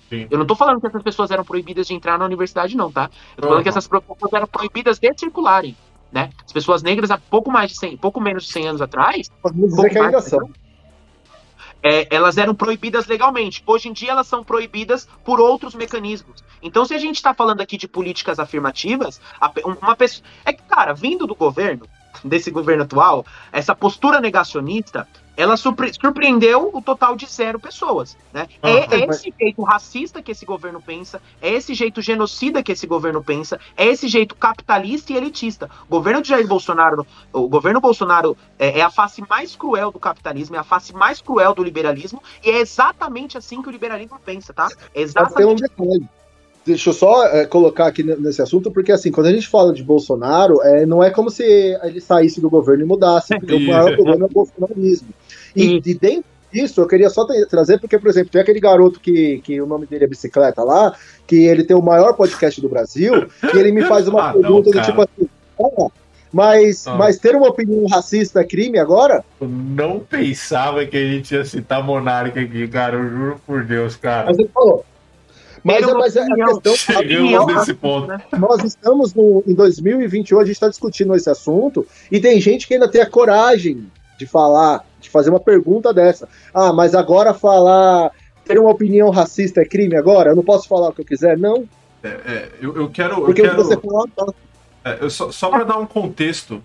Sim. 0.09 0.29
Eu 0.31 0.39
não 0.39 0.43
estou 0.43 0.57
falando 0.57 0.81
que 0.81 0.87
essas 0.87 1.03
pessoas 1.03 1.31
eram 1.31 1.45
proibidas 1.45 1.87
de 1.89 1.95
entrar 1.95 2.19
na 2.19 2.25
universidade, 2.25 2.77
não, 2.77 2.93
tá? 2.93 3.11
Eu 3.37 3.43
tô 3.43 3.43
uhum. 3.43 3.49
falando 3.49 3.63
que 3.65 3.69
essas 3.69 3.89
pessoas 3.89 4.33
eram 4.33 4.47
proibidas 4.47 4.99
de 4.99 5.13
circularem. 5.19 5.77
Né? 6.11 6.31
As 6.45 6.53
pessoas 6.53 6.83
negras 6.83 7.11
há 7.11 7.19
pouco 7.19 7.51
mais 7.51 7.71
de 7.71 7.79
100, 7.79 7.97
pouco 7.97 8.21
menos 8.21 8.45
de 8.45 8.53
100 8.53 8.69
anos 8.69 8.83
atrás, 8.83 9.31
dizer 9.53 9.91
que 9.91 9.99
ainda 9.99 10.21
são. 10.21 10.51
É, 11.83 12.09
elas 12.15 12.37
eram 12.39 12.55
proibidas 12.55 13.07
legalmente. 13.07 13.63
Hoje 13.67 13.89
em 13.89 13.93
dia 13.93 14.13
elas 14.13 14.27
são 14.27 14.43
proibidas 14.43 15.09
por 15.25 15.41
outros 15.41 15.75
mecanismos. 15.75 16.43
Então, 16.63 16.85
se 16.85 16.95
a 16.95 16.99
gente 16.99 17.17
está 17.17 17.35
falando 17.35 17.61
aqui 17.61 17.77
de 17.77 17.87
políticas 17.87 18.39
afirmativas, 18.39 19.21
uma 19.65 19.95
pessoa. 19.95 20.27
É 20.45 20.53
que, 20.53 20.63
cara, 20.63 20.93
vindo 20.95 21.27
do 21.27 21.35
governo, 21.35 21.87
desse 22.25 22.51
governo 22.51 22.83
atual, 22.83 23.25
essa 23.53 23.75
postura 23.75 24.21
negacionista 24.21 25.07
ela 25.37 25.57
surpre 25.57 25.93
surpreendeu 25.93 26.71
o 26.73 26.81
total 26.81 27.15
de 27.17 27.27
zero 27.27 27.61
pessoas. 27.61 28.17
Né? 28.33 28.49
Ah, 28.63 28.71
é, 28.71 29.01
é 29.01 29.07
esse 29.09 29.33
jeito 29.39 29.63
racista 29.63 30.23
que 30.23 30.33
esse 30.33 30.47
governo 30.47 30.81
pensa, 30.81 31.21
é 31.41 31.53
esse 31.53 31.75
jeito 31.75 32.01
genocida 32.01 32.63
que 32.63 32.73
esse 32.73 32.87
governo 32.87 33.23
pensa, 33.23 33.61
é 33.77 33.87
esse 33.87 34.09
jeito 34.09 34.35
capitalista 34.35 35.13
e 35.13 35.17
elitista. 35.17 35.71
O 35.87 35.91
governo 35.91 36.23
de 36.23 36.29
Jair 36.29 36.47
Bolsonaro, 36.47 37.07
o 37.33 37.49
governo 37.49 37.81
Bolsonaro 37.81 38.37
é, 38.59 38.79
é 38.79 38.83
a 38.83 38.91
face 38.91 39.23
mais 39.29 39.55
cruel 39.55 39.91
do 39.91 39.99
capitalismo, 39.99 40.57
é 40.57 40.59
a 40.59 40.65
face 40.65 40.95
mais 40.95 41.21
cruel 41.21 41.55
do 41.55 41.63
liberalismo, 41.63 42.23
e 42.45 42.51
é 42.51 42.59
exatamente 42.59 43.37
assim 43.37 43.61
que 43.61 43.69
o 43.69 43.73
liberalismo 43.73 44.19
pensa, 44.25 44.53
tá? 44.53 44.69
É 44.95 45.03
exatamente. 45.03 45.73
Um 45.79 46.07
Deixa 46.67 46.91
eu 46.91 46.95
só 46.95 47.25
é, 47.29 47.47
colocar 47.47 47.87
aqui 47.87 48.03
nesse 48.03 48.43
assunto, 48.43 48.73
porque 48.73 48.91
assim, 48.91 49.13
quando 49.13 49.29
a 49.29 49.33
gente 49.33 49.47
fala 49.47 49.73
de 49.73 49.85
Bolsonaro, 49.85 50.61
é, 50.63 50.85
não 50.85 51.01
é 51.01 51.11
como 51.11 51.31
se 51.31 51.45
ele 51.45 52.01
saísse 52.01 52.41
do 52.41 52.51
governo 52.51 52.83
e 52.83 52.87
mudasse, 52.87 53.39
porque 53.39 53.55
o 53.55 53.67
maior 53.69 53.95
problema 53.95 54.25
é 54.25 54.29
o 54.29 54.33
bolsonarismo. 54.33 55.11
E, 55.57 55.83
e 55.85 55.95
dentro 55.95 56.25
disso, 56.53 56.81
eu 56.81 56.87
queria 56.87 57.11
só 57.11 57.27
trazer, 57.49 57.79
porque, 57.79 57.99
por 57.99 58.09
exemplo, 58.09 58.31
tem 58.31 58.41
aquele 58.41 58.61
garoto 58.61 59.01
que, 59.01 59.41
que 59.45 59.61
o 59.61 59.67
nome 59.67 59.87
dele 59.87 60.05
é 60.05 60.09
Bicicleta 60.09 60.63
lá, 60.63 60.95
que 61.27 61.45
ele 61.45 61.65
tem 61.65 61.77
o 61.77 61.83
maior 61.83 62.15
podcast 62.15 62.61
do 62.61 62.69
Brasil, 62.69 63.27
e 63.55 63.59
ele 63.59 63.73
me 63.73 63.85
faz 63.85 64.07
uma 64.09 64.31
ah, 64.31 64.33
pergunta 64.33 64.71
não, 64.71 64.81
do 64.81 64.87
tipo 64.87 65.03
assim. 65.03 65.29
Ah, 65.61 65.89
mas, 66.33 66.87
ah. 66.87 66.97
mas 66.97 67.19
ter 67.19 67.35
uma 67.35 67.49
opinião 67.49 67.87
racista 67.87 68.41
é 68.41 68.45
crime 68.45 68.79
agora? 68.79 69.25
Eu 69.41 69.49
não 69.49 70.01
pensava 70.01 70.85
que 70.85 70.97
a 70.97 71.07
gente 71.07 71.35
ia 71.35 71.45
citar 71.45 71.83
Monarca 71.83 72.41
aqui, 72.41 72.69
cara. 72.69 72.97
Eu 72.97 73.09
juro 73.09 73.41
por 73.47 73.65
Deus, 73.65 73.97
cara. 73.97 74.27
Mas 74.27 74.39
ele 74.39 74.51
falou. 74.53 74.85
Mas, 75.65 75.89
é, 75.89 75.93
mas 75.95 76.17
é 76.17 76.23
a 76.23 76.27
questão. 76.27 76.77
Chegamos 76.77 77.55
nesse 77.55 77.75
ponto. 77.75 78.09
Nós 78.39 78.63
estamos 78.63 79.15
no, 79.15 79.43
em 79.47 79.55
2021, 79.55 80.39
a 80.39 80.45
gente 80.45 80.55
está 80.55 80.69
discutindo 80.69 81.15
esse 81.15 81.29
assunto, 81.29 81.87
e 82.11 82.21
tem 82.21 82.41
gente 82.41 82.69
que 82.69 82.75
ainda 82.75 82.89
tem 82.89 83.01
a 83.01 83.07
coragem 83.07 83.91
de 84.19 84.27
falar, 84.27 84.85
de 85.07 85.11
fazer 85.11 85.31
uma 85.31 85.41
pergunta 85.41 85.95
dessa. 85.95 86.29
Ah, 86.53 86.73
mas 86.73 86.95
agora 86.95 87.33
falar, 87.33 88.11
ter 88.45 88.59
uma 88.59 88.71
opinião 88.71 89.11
racista 89.11 89.63
é 89.63 89.65
crime 89.65 89.97
agora? 89.97 90.31
Eu 90.31 90.37
não 90.37 90.43
posso 90.43 90.69
falar 90.69 90.89
o 90.89 90.93
que 90.93 91.01
eu 91.01 91.07
quiser? 91.07 91.39
Não. 91.39 91.69
É, 92.03 92.09
é 92.09 92.49
eu, 92.61 92.77
eu 92.77 92.91
quero. 92.91 93.23
Porque 93.23 93.41
eu 93.41 93.47
quero... 93.47 93.57
você. 93.57 93.77
Tá. 93.77 94.27
É, 94.85 94.99
eu 95.01 95.11
só 95.11 95.31
só 95.33 95.49
para 95.49 95.65
dar 95.65 95.79
um 95.79 95.87
contexto. 95.87 96.63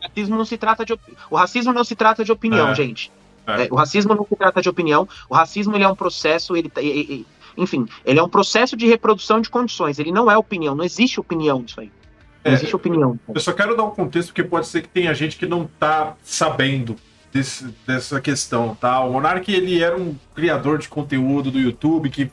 O 0.00 0.02
racismo 0.02 0.36
não 0.36 0.44
se 0.44 0.56
trata 0.56 0.84
de, 0.84 0.98
o 1.30 1.36
racismo 1.36 1.72
não 1.72 1.84
se 1.84 1.94
trata 1.94 2.24
de 2.24 2.32
opinião, 2.32 2.70
é. 2.70 2.74
gente. 2.74 3.12
É. 3.46 3.68
o 3.70 3.74
racismo 3.74 4.14
não 4.14 4.24
se 4.24 4.36
trata 4.36 4.62
de 4.62 4.68
opinião. 4.68 5.08
O 5.28 5.34
racismo 5.34 5.76
ele 5.76 5.84
é 5.84 5.88
um 5.88 5.94
processo, 5.94 6.56
ele, 6.56 6.70
ele, 6.76 7.00
ele, 7.00 7.26
enfim, 7.56 7.86
ele 8.04 8.18
é 8.18 8.22
um 8.22 8.28
processo 8.28 8.76
de 8.76 8.86
reprodução 8.86 9.40
de 9.40 9.50
condições. 9.50 9.98
Ele 9.98 10.12
não 10.12 10.30
é 10.30 10.36
opinião, 10.36 10.74
não 10.74 10.84
existe 10.84 11.18
opinião 11.18 11.62
disso 11.62 11.80
aí. 11.80 11.90
Não 12.44 12.52
é, 12.52 12.54
existe 12.54 12.74
opinião. 12.74 13.18
Eu 13.34 13.40
só 13.40 13.52
quero 13.52 13.76
dar 13.76 13.84
um 13.84 13.90
contexto, 13.90 14.28
porque 14.28 14.44
pode 14.44 14.66
ser 14.66 14.82
que 14.82 14.88
tenha 14.88 15.12
gente 15.12 15.36
que 15.36 15.46
não 15.46 15.68
tá 15.78 16.16
sabendo 16.22 16.96
desse, 17.32 17.74
dessa 17.86 18.20
questão, 18.20 18.74
tá? 18.74 19.00
O 19.00 19.12
Monark, 19.12 19.52
ele 19.52 19.82
era 19.82 19.96
um 19.96 20.16
criador 20.34 20.78
de 20.78 20.88
conteúdo 20.88 21.50
do 21.50 21.58
YouTube 21.58 22.10
que 22.10 22.30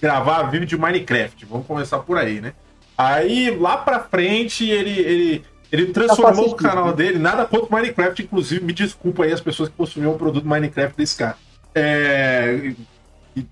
gravava 0.00 0.50
vídeo 0.50 0.66
de 0.66 0.78
Minecraft. 0.78 1.46
Vamos 1.46 1.66
começar 1.66 1.98
por 2.00 2.16
aí, 2.18 2.40
né? 2.40 2.52
Aí, 2.96 3.50
lá 3.50 3.76
pra 3.76 4.00
frente, 4.00 4.68
ele, 4.68 4.98
ele 5.00 5.44
Ele 5.72 5.86
transformou 5.86 6.50
o 6.50 6.54
canal 6.56 6.92
dele, 6.92 7.18
nada 7.18 7.46
contra 7.46 7.76
Minecraft, 7.76 8.22
inclusive, 8.22 8.64
me 8.64 8.72
desculpa 8.72 9.24
aí 9.24 9.32
as 9.32 9.40
pessoas 9.40 9.68
que 9.68 9.74
consumiam 9.76 10.12
o 10.12 10.18
produto 10.18 10.46
Minecraft 10.46 10.96
desse 10.96 11.16
cara. 11.16 11.36
É... 11.72 12.72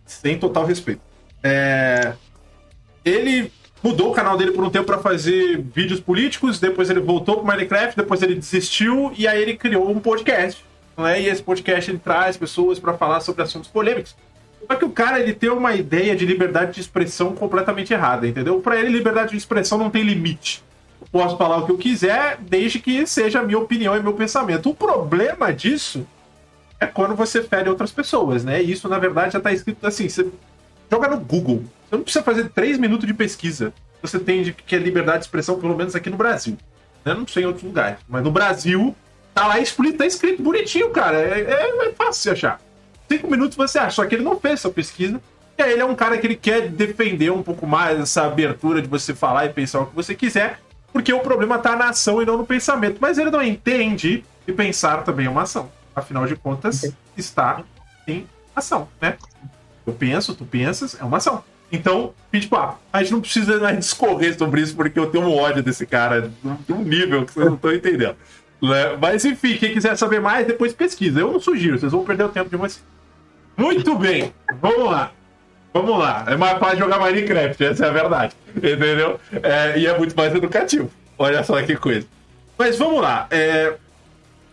sem 0.05 0.37
total 0.39 0.67
respeito. 0.67 1.01
É... 1.43 2.15
Ele 3.05 3.53
mudou 3.81 4.11
o 4.11 4.13
canal 4.13 4.37
dele 4.37 4.51
por 4.51 4.65
um 4.65 4.71
tempo 4.71 4.87
para 4.87 4.99
fazer 4.99 5.63
vídeos 5.73 6.01
políticos, 6.01 6.59
depois 6.59 6.91
ele 6.91 7.01
voltou 7.01 7.37
pro 7.37 7.47
Minecraft, 7.47 7.97
depois 7.97 8.21
ele 8.21 8.35
desistiu 8.35 9.13
e 9.17 9.29
aí 9.29 9.41
ele 9.41 9.57
criou 9.57 9.89
um 9.89 10.01
podcast. 10.01 10.65
Né? 10.99 11.23
E 11.23 11.29
esse 11.29 11.43
podcast 11.43 11.91
ele 11.91 11.99
traz 11.99 12.37
pessoas 12.37 12.79
para 12.79 12.95
falar 12.95 13.21
sobre 13.21 13.43
assuntos 13.43 13.71
polêmicos. 13.71 14.17
Só 14.67 14.75
que 14.75 14.85
o 14.85 14.91
cara 14.91 15.21
ele 15.21 15.33
tem 15.33 15.49
uma 15.49 15.75
ideia 15.75 16.17
de 16.17 16.27
liberdade 16.27 16.73
de 16.73 16.81
expressão 16.81 17.35
completamente 17.35 17.93
errada, 17.93 18.27
entendeu? 18.27 18.61
Para 18.61 18.79
ele, 18.79 18.89
liberdade 18.91 19.31
de 19.31 19.37
expressão 19.37 19.79
não 19.79 19.89
tem 19.89 20.03
limite. 20.03 20.63
Eu 21.01 21.07
posso 21.13 21.37
falar 21.37 21.59
o 21.59 21.67
que 21.67 21.73
eu 21.73 21.79
quiser, 21.79 22.37
desde 22.41 22.81
que 22.81 23.07
seja 23.07 23.39
a 23.39 23.43
minha 23.43 23.59
opinião 23.59 23.97
e 23.97 24.03
meu 24.03 24.13
pensamento. 24.13 24.69
O 24.69 24.75
problema 24.75 25.53
disso 25.53 26.05
é 26.81 26.87
quando 26.87 27.15
você 27.15 27.43
fere 27.43 27.69
outras 27.69 27.93
pessoas, 27.93 28.45
né? 28.45 28.63
E 28.63 28.73
isso, 28.73 28.89
na 28.89 28.99
verdade, 28.99 29.35
já 29.35 29.41
tá 29.41 29.53
escrito 29.53 29.87
assim: 29.87 30.09
você 30.09 30.29
joga 30.91 31.09
no 31.09 31.21
Google. 31.21 31.63
Você 31.89 31.97
não 31.97 32.03
precisa 32.03 32.25
fazer 32.25 32.51
três 32.51 32.77
minutos 32.77 33.07
de 33.07 33.15
pesquisa. 33.15 33.73
Você 34.03 34.19
tem 34.19 34.43
de 34.43 34.53
que 34.53 34.77
é 34.77 34.79
liberdade 34.79 35.21
de 35.21 35.25
expressão, 35.25 35.59
pelo 35.59 35.77
menos 35.77 35.95
aqui 35.95 36.11
no 36.11 36.17
Brasil. 36.17 36.59
Né? 37.05 37.15
Não 37.15 37.27
sei 37.27 37.45
em 37.45 37.47
outros 37.47 37.65
lugares. 37.65 37.99
Mas 38.09 38.23
no 38.23 38.31
Brasil, 38.31 38.95
tá 39.39 39.47
lá 39.47 39.61
escrito, 39.61 39.99
tá 39.99 40.07
escrito 40.07 40.43
bonitinho, 40.43 40.91
cara. 40.91 41.17
É, 41.17 41.41
é, 41.41 41.89
é 41.89 41.93
fácil 41.93 42.33
achar. 42.33 42.61
Cinco 43.11 43.31
minutos 43.31 43.57
você 43.57 43.79
acha. 43.79 43.97
Só 43.97 44.07
que 44.07 44.15
ele 44.15 44.25
não 44.25 44.39
fez 44.39 44.55
essa 44.55 44.71
pesquisa. 44.71 45.21
E 45.57 45.63
aí 45.63 45.73
ele 45.73 45.83
é 45.83 45.85
um 45.85 45.95
cara 45.95 46.19
que 46.19 46.27
ele 46.27 46.37
quer 46.37 46.69
defender 46.69 47.31
um 47.31 47.43
pouco 47.43 47.67
mais 47.67 47.99
essa 47.99 48.25
abertura 48.25 48.83
de 48.83 48.89
você 48.89 49.15
falar 49.15 49.47
e 49.47 49.49
pensar 49.51 49.81
o 49.81 49.87
que 49.87 49.95
você 49.95 50.15
quiser. 50.15 50.61
Porque 50.93 51.13
o 51.13 51.21
problema 51.21 51.59
tá 51.59 51.77
na 51.77 51.91
ação 51.91 52.23
e 52.23 52.27
não 52.27 52.37
no 52.37 52.47
pensamento. 52.47 52.99
Mas 53.01 53.19
ele 53.19 53.31
não 53.31 53.43
entende 53.43 54.25
que 54.45 54.53
pensar 54.53 55.05
também 55.05 55.27
é 55.27 55.31
uma 55.31 55.43
ação. 55.43 55.71
Afinal 55.95 56.27
de 56.27 56.37
contas, 56.37 56.93
está 57.17 57.63
em 58.07 58.27
ação, 58.55 58.89
né? 59.01 59.17
Eu 59.87 59.93
penso, 59.93 60.35
tu 60.35 60.45
pensas, 60.45 60.97
é 61.01 61.05
uma 61.05 61.17
ação. 61.17 61.43
Então, 61.71 62.15
tipo, 62.33 62.57
ah, 62.57 62.77
a 62.93 63.03
gente 63.03 63.13
não 63.13 63.21
precisa 63.21 63.59
mais 63.59 63.79
discorrer 63.79 64.37
sobre 64.39 64.63
isso, 64.63 64.75
porque 64.75 64.99
eu 64.99 65.11
tenho 65.11 65.25
um 65.25 65.37
ódio 65.37 65.63
desse 65.63 65.87
cara, 65.87 66.31
de 66.67 66.73
um 66.73 66.83
nível 66.83 67.27
que 67.27 67.33
vocês 67.33 67.47
não 67.47 67.55
estão 67.57 67.73
entendendo. 67.73 68.17
Né? 68.61 68.97
Mas 69.01 69.25
enfim, 69.25 69.57
quem 69.57 69.73
quiser 69.73 69.97
saber 69.97 70.21
mais, 70.21 70.47
depois 70.47 70.73
pesquisa. 70.73 71.21
Eu 71.21 71.33
não 71.33 71.41
sugiro, 71.41 71.79
vocês 71.79 71.93
vão 71.93 72.05
perder 72.05 72.25
o 72.25 72.29
tempo 72.29 72.51
de 72.51 72.57
vocês. 72.57 72.85
Muito 73.57 73.97
bem, 73.97 74.33
vamos 74.61 74.91
lá. 74.91 75.13
Vamos 75.73 75.99
lá. 75.99 76.25
É 76.27 76.37
mais 76.37 76.59
fácil 76.59 76.79
jogar 76.79 76.99
Minecraft, 76.99 77.65
essa 77.65 77.87
é 77.87 77.89
a 77.89 77.93
verdade. 77.93 78.35
Entendeu? 78.57 79.21
É, 79.43 79.79
e 79.79 79.87
é 79.87 79.97
muito 79.97 80.17
mais 80.17 80.35
educativo. 80.35 80.91
Olha 81.17 81.43
só 81.45 81.61
que 81.63 81.77
coisa. 81.77 82.07
Mas 82.57 82.79
vamos 82.79 83.01
lá. 83.01 83.27
É, 83.31 83.75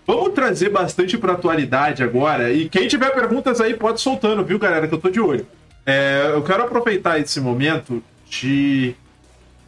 vamos 0.06 0.34
trazer 0.34 0.70
bastante 0.70 1.18
para 1.18 1.34
atualidade 1.34 2.04
agora. 2.04 2.52
E 2.52 2.70
quem 2.70 2.88
tiver 2.88 3.12
perguntas 3.12 3.62
aí, 3.62 3.74
pode 3.74 4.02
soltando, 4.02 4.44
viu, 4.44 4.60
galera? 4.60 4.88
Que 4.88 4.94
eu 4.94 5.00
tô 5.00 5.10
de 5.10 5.20
olho. 5.20 5.48
É, 5.86 6.32
eu 6.34 6.44
quero 6.44 6.64
aproveitar 6.64 7.20
esse 7.20 7.40
momento 7.40 8.04
de, 8.30 8.96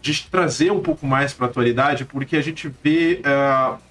de 0.02 0.28
trazer 0.30 0.72
um 0.72 0.80
pouco 0.80 1.06
mais 1.06 1.34
para 1.34 1.46
atualidade, 1.46 2.06
porque 2.06 2.36
a 2.36 2.42
gente 2.42 2.72
vê. 2.84 3.22
Uh, 3.22 3.87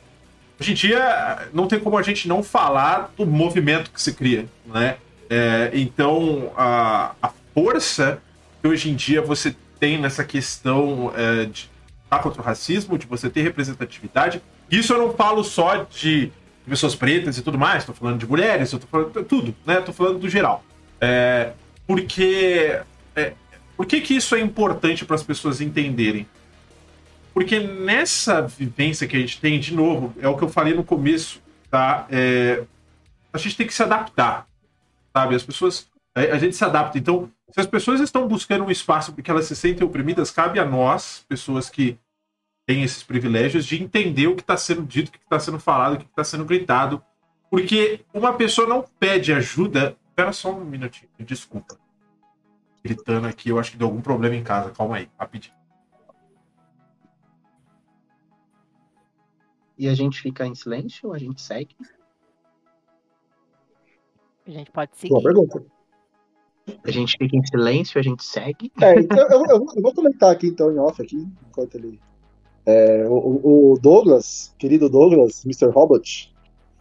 hoje 0.61 0.73
em 0.73 0.74
dia, 0.74 1.49
não 1.53 1.66
tem 1.66 1.78
como 1.78 1.99
a 1.99 2.03
gente 2.03 2.28
não 2.28 2.43
falar 2.43 3.12
do 3.16 3.27
movimento 3.27 3.91
que 3.91 4.01
se 4.01 4.12
cria, 4.12 4.47
né? 4.66 4.97
É, 5.28 5.70
então, 5.74 6.53
a, 6.57 7.12
a 7.20 7.31
força 7.53 8.23
que 8.61 8.69
hoje 8.69 8.91
em 8.91 8.95
dia 8.95 9.20
você 9.20 9.55
tem 9.78 9.99
nessa 9.99 10.24
questão 10.24 11.12
é, 11.16 11.45
de 11.47 11.69
lutar 12.05 12.23
contra 12.23 12.41
o 12.41 12.45
racismo, 12.45 12.97
de 12.97 13.07
você 13.07 13.28
ter 13.28 13.43
representatividade. 13.43 14.41
Isso 14.70 14.93
eu 14.93 14.99
não 14.99 15.12
falo 15.15 15.45
só 15.45 15.85
de 15.85 16.33
pessoas 16.69 16.95
pretas 16.95 17.39
e 17.39 17.43
tudo 17.43 17.59
mais, 17.59 17.83
estou 17.83 17.95
falando 17.95 18.19
de 18.19 18.27
mulheres, 18.27 18.70
tô 18.70 18.78
falando 18.78 19.12
de 19.12 19.24
tudo, 19.24 19.55
né? 19.65 19.78
Estou 19.78 19.95
falando 19.95 20.19
do 20.19 20.28
geral. 20.28 20.65
É, 21.01 21.53
porque. 21.87 22.81
É, 23.15 23.33
por 23.77 23.85
que, 23.85 24.01
que 24.01 24.15
isso 24.15 24.35
é 24.35 24.41
importante 24.41 25.05
para 25.05 25.16
as 25.16 25.23
pessoas 25.23 25.61
entenderem? 25.61 26.27
Porque 27.37 27.61
nessa 27.61 28.41
vivência 28.41 29.07
que 29.07 29.15
a 29.15 29.21
gente 29.21 29.39
tem, 29.39 29.61
de 29.61 29.75
novo, 29.75 30.15
é 30.19 30.27
o 30.27 30.39
que 30.39 30.43
eu 30.43 30.49
falei 30.49 30.73
no 30.73 30.83
começo, 30.83 31.43
tá? 31.71 32.07
É, 32.11 32.65
a 33.31 33.37
gente 33.37 33.59
tem 33.59 33.67
que 33.67 33.75
se 33.75 33.83
adaptar, 33.83 34.49
sabe? 35.13 35.35
As 35.35 35.43
pessoas. 35.43 35.87
A 36.15 36.39
gente 36.39 36.57
se 36.57 36.65
adapta. 36.65 36.97
Então, 36.97 37.31
se 37.51 37.61
as 37.61 37.67
pessoas 37.67 38.01
estão 38.01 38.27
buscando 38.27 38.65
um 38.65 38.71
espaço 38.71 39.13
porque 39.13 39.31
elas 39.31 39.45
se 39.45 39.55
sentem 39.55 39.87
oprimidas, 39.87 40.31
cabe 40.31 40.59
a 40.59 40.65
nós, 40.65 41.27
pessoas 41.29 41.69
que 41.69 41.99
têm 42.67 42.83
esses 42.83 43.03
privilégios, 43.03 43.67
de 43.67 43.83
entender 43.83 44.29
o 44.29 44.35
que 44.35 44.41
está 44.41 44.57
sendo 44.57 44.83
dito, 44.85 45.09
o 45.09 45.13
que 45.13 45.19
está 45.19 45.39
sendo 45.39 45.59
falado, 45.59 45.93
o 45.93 45.99
que 45.99 46.07
está 46.07 46.25
sendo 46.25 46.47
gritado. 46.47 47.03
Porque 47.51 48.01
uma 48.15 48.33
pessoa 48.33 48.67
não 48.67 48.83
pede 48.99 49.31
ajuda 49.35 49.95
Espera 50.17 50.33
só 50.33 50.51
um 50.51 50.65
minutinho, 50.65 51.11
desculpa. 51.21 51.77
Gritando 52.83 53.27
aqui, 53.27 53.51
eu 53.51 53.59
acho 53.59 53.73
que 53.73 53.77
deu 53.77 53.87
algum 53.87 54.01
problema 54.01 54.35
em 54.35 54.43
casa. 54.43 54.71
Calma 54.71 54.97
aí, 54.97 55.11
rapidinho. 55.19 55.55
E 59.78 59.89
a 59.89 59.94
gente 59.94 60.20
fica 60.20 60.47
em 60.47 60.55
silêncio 60.55 61.09
ou 61.09 61.15
a 61.15 61.19
gente 61.19 61.40
segue? 61.40 61.74
A 64.47 64.51
gente 64.51 64.70
pode 64.70 64.97
seguir. 64.97 65.11
Boa 65.11 65.23
pergunta. 65.23 65.62
A 66.85 66.90
gente 66.90 67.16
fica 67.19 67.36
em 67.36 67.47
silêncio, 67.47 67.98
a 67.98 68.03
gente 68.03 68.24
segue? 68.24 68.73
É, 68.81 68.98
então, 68.98 69.19
eu, 69.31 69.44
eu, 69.47 69.66
eu, 69.77 69.82
vou 69.82 69.94
comentar 69.94 70.32
aqui 70.32 70.48
então 70.48 70.73
em 70.73 70.78
off 70.78 71.01
aqui, 71.01 71.28
enquanto 71.48 71.74
ele. 71.77 72.01
É, 72.65 73.07
o, 73.09 73.73
o, 73.73 73.78
Douglas, 73.81 74.53
querido 74.59 74.89
Douglas, 74.89 75.44
Mr. 75.44 75.70
Robot, 75.70 76.35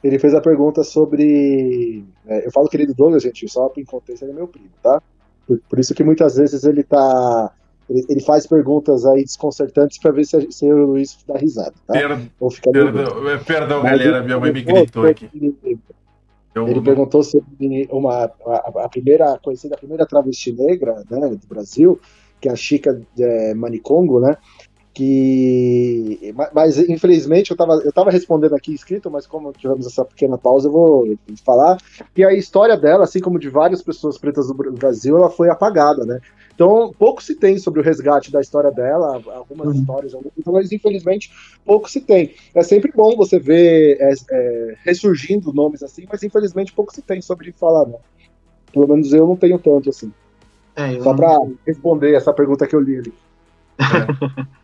ele 0.04 0.18
fez 0.18 0.34
a 0.34 0.42
pergunta 0.42 0.84
sobre. 0.84 2.04
É, 2.26 2.48
eu 2.48 2.52
falo 2.52 2.68
querido 2.68 2.96
Douglas, 2.96 3.22
gente, 3.22 3.48
só 3.48 3.70
para 3.70 3.86
contexto, 3.86 4.24
ele 4.24 4.32
é 4.32 4.36
meu 4.36 4.48
primo, 4.48 4.72
tá? 4.82 5.02
Por, 5.46 5.60
por, 5.70 5.80
isso 5.80 5.94
que 5.94 6.04
muitas 6.04 6.38
vezes 6.38 6.64
ele 6.64 6.84
tá. 6.84 7.54
Ele, 7.90 8.06
ele 8.10 8.22
faz 8.22 8.48
perguntas 8.48 9.06
aí 9.06 9.24
desconcertantes 9.24 10.00
para 10.00 10.12
ver 10.12 10.26
se, 10.26 10.52
se 10.52 10.66
o 10.66 10.88
Luiz 10.88 11.18
dá 11.28 11.38
risada, 11.38 11.74
tá? 11.86 11.94
Perdão, 11.94 12.28
perdão, 12.72 13.30
é, 13.30 13.38
perdão 13.38 13.84
galera, 13.84 14.24
minha 14.24 14.40
mãe 14.40 14.52
me 14.52 14.62
gritou 14.62 15.06
aqui. 15.06 15.30
Ele 16.56 16.82
perguntou 16.82 17.22
sobre 17.22 17.88
uma, 17.92 18.32
a, 18.46 18.86
a, 18.86 18.90
primeira 18.90 19.38
conhecida, 19.44 19.76
a 19.76 19.78
primeira 19.78 20.06
travesti 20.06 20.54
negra 20.54 21.04
né, 21.10 21.30
do 21.30 21.48
Brasil, 21.48 22.00
que 22.40 22.48
é 22.48 22.52
a 22.52 22.56
Chica 22.56 23.02
é, 23.20 23.54
Manicongo, 23.54 24.22
né? 24.22 24.38
Que 24.96 26.34
mas 26.54 26.78
infelizmente 26.78 27.52
eu 27.52 27.56
estava 27.56 27.74
eu 27.84 27.92
tava 27.92 28.10
respondendo 28.10 28.56
aqui 28.56 28.74
escrito, 28.74 29.12
mas 29.12 29.28
como 29.28 29.52
tivemos 29.52 29.86
essa 29.86 30.06
pequena 30.06 30.38
pausa, 30.38 30.70
eu 30.70 30.72
vou 30.72 31.18
falar 31.46 31.78
que 32.14 32.24
a 32.24 32.34
história 32.34 32.78
dela, 32.78 33.04
assim 33.04 33.20
como 33.20 33.38
de 33.38 33.50
várias 33.50 33.84
pessoas 33.84 34.18
pretas 34.18 34.48
do 34.48 34.54
Brasil, 34.54 35.18
ela 35.18 35.30
foi 35.30 35.50
apagada, 35.50 36.06
né? 36.06 36.22
Então, 36.54 36.94
pouco 36.98 37.22
se 37.22 37.36
tem 37.36 37.58
sobre 37.58 37.82
o 37.82 37.84
resgate 37.84 38.32
da 38.32 38.40
história 38.40 38.72
dela, 38.72 39.22
algumas 39.36 39.68
uhum. 39.68 39.74
histórias, 39.74 40.14
mas 40.46 40.72
infelizmente 40.72 41.30
pouco 41.66 41.92
se 41.92 42.00
tem. 42.00 42.34
É 42.56 42.64
sempre 42.64 42.94
bom 42.96 43.18
você 43.18 43.38
ver 43.38 43.98
é, 44.00 44.14
é, 44.32 44.76
ressurgindo 44.86 45.52
nomes 45.52 45.84
assim, 45.84 46.06
mas 46.10 46.24
infelizmente 46.24 46.72
pouco 46.72 46.96
se 46.96 47.02
tem 47.02 47.22
sobre 47.22 47.52
falar, 47.52 47.86
né? 47.86 47.98
Pelo 48.72 48.88
menos 48.88 49.12
eu 49.12 49.28
não 49.28 49.36
tenho 49.36 49.60
tanto 49.60 49.90
assim. 49.90 50.10
É, 50.74 51.02
Só 51.02 51.14
para 51.14 51.38
responder 51.68 52.14
essa 52.14 52.32
pergunta 52.32 52.66
que 52.66 52.76
eu 52.76 52.80
li 52.80 52.98
ali. 52.98 53.14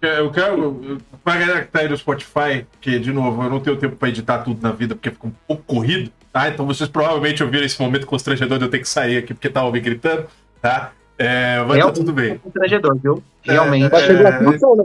É. 0.02 0.20
Eu 0.20 0.32
quero. 0.32 1.00
Pra 1.24 1.38
galera 1.38 1.62
que 1.62 1.68
tá 1.68 1.80
aí 1.80 1.90
no 1.90 1.98
Spotify, 1.98 2.66
que, 2.80 2.98
de 3.00 3.12
novo, 3.12 3.44
eu 3.44 3.50
não 3.50 3.60
tenho 3.60 3.76
tempo 3.76 3.96
pra 3.96 4.10
editar 4.10 4.40
tudo 4.40 4.62
na 4.62 4.72
vida 4.72 4.96
porque 4.96 5.12
fica 5.12 5.28
um 5.28 5.34
pouco 5.48 5.64
corrido, 5.64 6.12
tá? 6.32 6.50
Então 6.50 6.66
vocês 6.66 6.90
provavelmente 6.90 7.44
ouviram 7.44 7.66
esse 7.66 7.80
momento 7.80 8.08
constrangedor 8.08 8.58
de 8.58 8.66
eu 8.66 8.70
ter 8.70 8.80
que 8.80 8.90
sair 8.90 9.18
aqui 9.18 9.34
porque 9.34 9.50
tava 9.50 9.72
me 9.72 9.80
gritando, 9.80 10.26
tá? 10.62 10.92
É, 11.18 11.64
mas 11.68 11.84
tá 11.84 11.92
tudo 11.92 12.12
bem. 12.12 12.40
Constrangedor, 12.40 12.98
viu? 12.98 13.24
Realmente. 13.44 13.94
É, 13.94 14.12
é, 14.12 14.40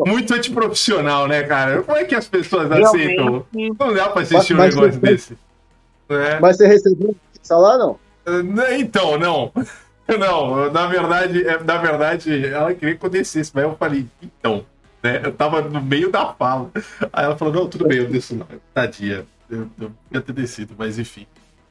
muito 0.07 0.35
antiprofissional, 0.35 1.27
né, 1.27 1.43
cara? 1.44 1.82
Como 1.82 1.97
é 1.97 2.05
que 2.05 2.15
as 2.15 2.28
pessoas 2.28 2.69
Realmente. 2.69 3.05
aceitam? 3.05 3.47
Não 3.53 3.94
dá 3.94 4.11
pra 4.11 4.23
assistir 4.23 4.53
mas, 4.53 4.74
um 4.74 4.81
negócio 4.81 5.01
desse. 5.01 5.39
É. 6.11 6.39
Mas 6.39 6.59
você 6.59 6.66
recebeu 6.66 7.16
lá, 7.51 7.78
não? 7.78 7.98
Então, 8.78 9.19
não. 9.19 9.53
Não, 10.19 10.70
na 10.70 10.87
verdade, 10.87 11.47
é, 11.47 11.62
na 11.62 11.78
verdade, 11.78 12.47
ela 12.47 12.73
queria 12.73 12.97
que 12.97 13.05
eu 13.05 13.11
descesse, 13.11 13.51
mas 13.53 13.65
eu 13.65 13.77
falei, 13.77 14.07
então, 14.23 14.65
né? 15.03 15.20
Eu 15.24 15.33
tava 15.33 15.62
no 15.62 15.81
meio 15.81 16.11
da 16.11 16.33
fala. 16.33 16.70
Aí 17.12 17.24
ela 17.24 17.37
falou, 17.37 17.55
não, 17.55 17.69
tudo 17.69 17.87
bem, 17.87 17.99
eu 17.99 18.09
desço 18.09 18.35
não. 18.35 18.47
Tadinha, 18.73 19.27
eu, 19.51 19.69
eu 19.81 19.93
ia 20.11 20.20
ter 20.20 20.33
descido, 20.33 20.74
mas 20.77 20.99
enfim. 20.99 21.27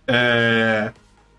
É... 0.07 0.91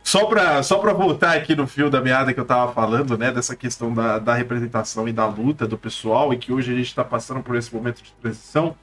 Só 0.02 0.24
para 0.26 0.62
só 0.62 0.78
pra 0.78 0.92
voltar 0.92 1.36
aqui 1.36 1.56
no 1.56 1.66
fio 1.66 1.90
da 1.90 2.00
meada 2.00 2.32
que 2.32 2.38
eu 2.38 2.44
tava 2.44 2.72
falando, 2.72 3.18
né? 3.18 3.32
Dessa 3.32 3.56
questão 3.56 3.92
da, 3.92 4.18
da 4.18 4.34
representação 4.34 5.08
e 5.08 5.12
da 5.12 5.26
luta 5.26 5.66
do 5.66 5.76
pessoal, 5.76 6.32
e 6.32 6.38
que 6.38 6.52
hoje 6.52 6.72
a 6.72 6.76
gente 6.76 6.86
está 6.86 7.04
passando 7.04 7.42
por 7.42 7.56
esse 7.56 7.74
momento 7.74 8.02
de 8.02 8.12
transição, 8.12 8.76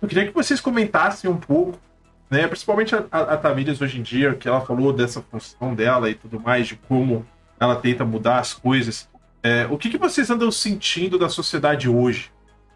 eu 0.00 0.08
queria 0.08 0.26
que 0.26 0.32
vocês 0.32 0.60
comentassem 0.60 1.30
um 1.30 1.36
pouco, 1.36 1.78
né? 2.30 2.46
Principalmente 2.48 2.94
a, 2.94 3.04
a, 3.10 3.20
a 3.34 3.36
Tamires 3.36 3.80
hoje 3.80 4.00
em 4.00 4.02
dia, 4.02 4.34
que 4.34 4.48
ela 4.48 4.62
falou 4.62 4.92
dessa 4.92 5.20
função 5.20 5.74
dela 5.74 6.08
e 6.08 6.14
tudo 6.14 6.40
mais, 6.40 6.66
de 6.66 6.76
como 6.76 7.26
ela 7.60 7.76
tenta 7.76 8.04
mudar 8.04 8.38
as 8.38 8.54
coisas. 8.54 9.08
É, 9.42 9.66
o 9.70 9.76
que, 9.76 9.90
que 9.90 9.98
vocês 9.98 10.30
andam 10.30 10.50
sentindo 10.50 11.18
da 11.18 11.28
sociedade 11.28 11.88
hoje? 11.88 12.32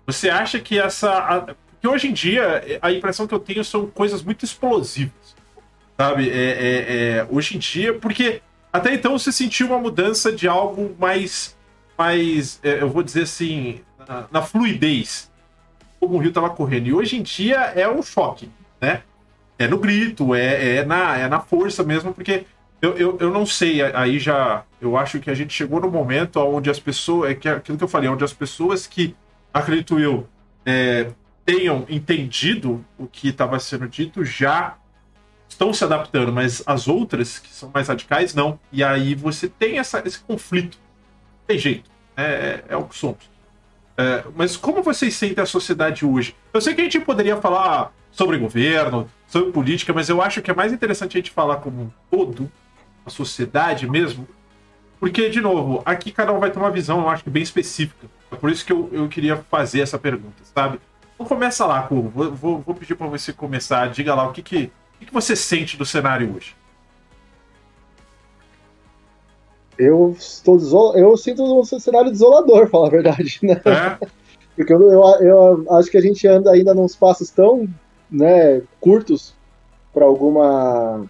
Você 0.07 0.29
acha 0.29 0.61
que 0.61 0.79
essa. 0.79 1.11
A, 1.11 1.55
que 1.81 1.89
hoje 1.89 2.09
em 2.09 2.13
dia 2.13 2.79
a 2.81 2.93
impressão 2.93 3.27
que 3.27 3.35
eu 3.35 3.41
tenho 3.41 3.65
são 3.65 3.87
coisas 3.87 4.23
muito 4.23 4.45
explosivas. 4.45 5.35
Sabe? 5.97 6.29
É, 6.29 6.35
é, 6.35 6.97
é, 7.19 7.27
hoje 7.31 7.57
em 7.57 7.59
dia, 7.59 7.95
porque 7.95 8.43
até 8.73 8.93
então 8.93 9.19
você 9.19 9.31
sentiu 9.31 9.69
uma 9.69 9.79
mudança 9.79 10.31
de 10.31 10.47
algo 10.47 10.95
mais. 10.99 11.57
mais 11.97 12.61
é, 12.63 12.83
eu 12.83 12.91
vou 12.91 13.03
dizer 13.03 13.23
assim, 13.23 13.81
na, 14.07 14.27
na 14.31 14.43
fluidez. 14.43 15.31
Como 15.99 16.17
o 16.17 16.19
Rio 16.19 16.29
estava 16.29 16.51
correndo. 16.51 16.89
E 16.89 16.93
hoje 16.93 17.17
em 17.17 17.23
dia 17.23 17.57
é 17.75 17.89
o 17.89 18.03
choque, 18.03 18.51
né? 18.81 19.03
É 19.59 19.69
no 19.69 19.79
grito, 19.79 20.35
é, 20.35 20.77
é, 20.77 20.85
na, 20.85 21.17
é 21.17 21.29
na 21.29 21.41
força 21.41 21.85
mesmo, 21.85 22.13
porque 22.13 22.45
eu, 22.85 22.97
eu, 22.97 23.19
eu 23.19 23.31
não 23.31 23.47
sei, 23.47 23.81
aí 23.83 24.19
já. 24.19 24.65
Eu 24.81 24.97
acho 24.97 25.19
que 25.19 25.31
a 25.31 25.35
gente 25.35 25.55
chegou 25.55 25.81
no 25.81 25.91
momento 25.91 26.39
onde 26.41 26.69
as 26.69 26.79
pessoas. 26.79 27.31
É 27.31 27.35
que 27.35 27.49
aquilo 27.49 27.79
que 27.79 27.85
eu 27.85 27.89
falei, 27.89 28.11
onde 28.11 28.23
as 28.23 28.33
pessoas 28.33 28.87
que, 28.87 29.17
acredito 29.53 29.99
eu, 29.99 30.29
é, 30.67 31.11
tenham 31.47 31.87
entendido 31.89 32.85
o 32.99 33.07
que 33.07 33.29
estava 33.29 33.59
sendo 33.59 33.89
dito 33.89 34.23
já 34.25 34.77
estão 35.49 35.73
se 35.73 35.83
adaptando, 35.85 36.33
mas 36.33 36.63
as 36.67 36.87
outras, 36.87 37.39
que 37.39 37.49
são 37.49 37.71
mais 37.73 37.89
radicais, 37.89 38.35
não. 38.35 38.59
E 38.71 38.85
aí 38.85 39.15
você 39.15 39.49
tem 39.49 39.79
essa, 39.79 40.03
esse 40.05 40.21
conflito. 40.21 40.77
Tem 41.47 41.59
jeito. 41.59 41.91
É, 42.17 42.25
é, 42.25 42.65
é 42.71 42.77
o 42.77 42.85
que 42.85 42.97
somos. 42.97 43.31
É, 43.97 44.25
mas 44.37 44.57
como 44.57 44.83
vocês 44.83 45.15
sentem 45.15 45.43
a 45.43 45.47
sociedade 45.47 46.05
hoje? 46.05 46.35
Eu 46.53 46.61
sei 46.61 46.75
que 46.75 46.81
a 46.81 46.85
gente 46.85 47.01
poderia 47.01 47.37
falar 47.37 47.93
sobre 48.11 48.37
governo, 48.37 49.09
sobre 49.27 49.53
política, 49.53 49.93
mas 49.93 50.09
eu 50.09 50.21
acho 50.21 50.43
que 50.43 50.51
é 50.51 50.55
mais 50.55 50.73
interessante 50.73 51.17
a 51.17 51.21
gente 51.21 51.31
falar 51.31 51.57
como 51.57 51.83
um 51.83 51.91
todo, 52.11 52.51
a 53.05 53.11
sociedade 53.11 53.89
mesmo, 53.89 54.27
porque, 54.99 55.29
de 55.29 55.41
novo, 55.41 55.83
aqui 55.85 56.11
cada 56.11 56.33
um 56.33 56.39
vai 56.39 56.51
ter 56.51 56.59
uma 56.59 56.71
visão, 56.71 57.01
eu 57.01 57.09
acho 57.09 57.25
que 57.25 57.31
bem 57.31 57.43
específica. 57.43 58.07
É 58.33 58.37
por 58.37 58.51
isso 58.51 58.65
que 58.65 58.73
eu, 58.73 58.89
eu 58.91 59.09
queria 59.09 59.37
fazer 59.37 59.81
essa 59.81 59.99
pergunta, 59.99 60.43
sabe? 60.55 60.81
Então 61.15 61.27
começa 61.27 61.67
lá, 61.67 61.83
Cubo. 61.83 62.09
Vou, 62.09 62.33
vou, 62.33 62.59
vou 62.61 62.75
pedir 62.75 62.95
para 62.95 63.07
você 63.07 63.33
começar. 63.33 63.91
Diga 63.91 64.15
lá 64.15 64.27
o 64.27 64.33
que, 64.33 64.43
que, 64.43 64.73
o 65.01 65.05
que 65.05 65.13
você 65.13 65.37
sente 65.37 65.77
do 65.77 65.85
cenário 65.85 66.35
hoje. 66.35 66.57
Eu 69.79 70.15
estou 70.19 70.57
desol... 70.57 70.97
eu 70.97 71.17
sinto 71.17 71.43
um 71.43 71.65
cenário 71.65 72.11
desolador, 72.11 72.69
falar 72.71 72.87
a 72.87 72.91
verdade, 72.91 73.41
né? 73.43 73.61
É? 73.65 74.07
Porque 74.57 74.73
eu, 74.73 74.81
eu, 74.83 75.03
eu, 75.21 75.77
acho 75.77 75.91
que 75.91 75.99
a 75.99 76.01
gente 76.01 76.27
anda 76.27 76.51
ainda 76.53 76.73
num 76.73 76.87
passos 76.89 77.29
tão 77.31 77.69
né, 78.11 78.63
curtos 78.81 79.35
para 79.93 80.05
alguma 80.05 81.07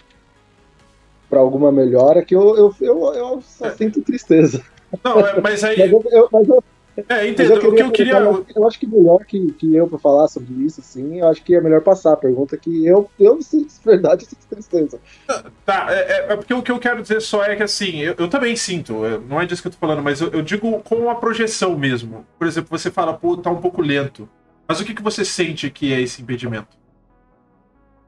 para 1.35 1.41
alguma 1.41 1.73
melhora 1.73 2.25
que 2.25 2.35
eu, 2.35 2.57
eu, 2.57 2.75
eu, 2.81 3.15
eu 3.15 3.43
só 3.43 3.67
é. 3.67 3.71
sinto 3.73 4.01
tristeza. 4.03 4.63
Não, 5.03 5.19
é, 5.19 5.41
mas 5.41 5.65
aí. 5.65 5.77
mas 5.77 5.91
eu, 5.91 6.29
mas 6.31 6.49
eu, 6.49 6.65
é, 7.09 7.29
entendo. 7.29 7.55
o 7.55 7.75
que 7.75 7.83
eu 7.83 7.91
queria. 7.91 8.19
Eu, 8.55 8.69
acho 8.69 8.79
que 8.79 8.87
melhor 8.87 9.25
que, 9.25 9.51
que 9.55 9.75
eu 9.75 9.89
para 9.89 9.99
falar 9.99 10.29
sobre 10.29 10.55
isso, 10.65 10.81
assim, 10.81 11.19
eu 11.19 11.27
acho 11.27 11.43
que 11.43 11.57
é 11.57 11.61
melhor 11.61 11.81
passar 11.81 12.13
a 12.13 12.17
pergunta 12.17 12.57
que 12.57 12.87
eu, 12.87 13.11
eu 13.19 13.37
de 13.37 13.67
verdade, 13.85 14.27
sinto 14.31 14.47
tristeza. 14.49 15.01
Tá, 15.67 15.89
é, 15.89 15.95
é, 15.95 16.33
é, 16.33 16.37
porque 16.37 16.55
o 16.55 16.63
que 16.63 16.71
eu 16.71 16.79
quero 16.79 17.03
dizer 17.03 17.21
só 17.21 17.45
é 17.45 17.57
que, 17.57 17.65
assim, 17.65 17.99
eu, 17.99 18.15
eu 18.17 18.29
também 18.29 18.55
sinto, 18.55 18.95
não 19.29 19.41
é 19.41 19.47
disso 19.47 19.61
que 19.61 19.67
eu 19.67 19.73
tô 19.73 19.79
falando, 19.79 20.05
mas 20.05 20.21
eu, 20.21 20.29
eu, 20.29 20.41
digo 20.41 20.81
com 20.85 20.95
uma 20.95 21.17
projeção 21.17 21.77
mesmo. 21.77 22.25
Por 22.39 22.47
exemplo, 22.47 22.79
você 22.79 22.93
fala, 22.93 23.13
pô, 23.13 23.37
tá 23.37 23.51
um 23.51 23.61
pouco 23.61 23.83
lento. 23.83 24.29
Mas 24.69 24.79
o 24.79 24.85
que, 24.85 24.95
que 24.95 25.03
você 25.03 25.25
sente 25.25 25.69
que 25.69 25.93
é 25.93 26.01
esse 26.01 26.23
impedimento? 26.23 26.84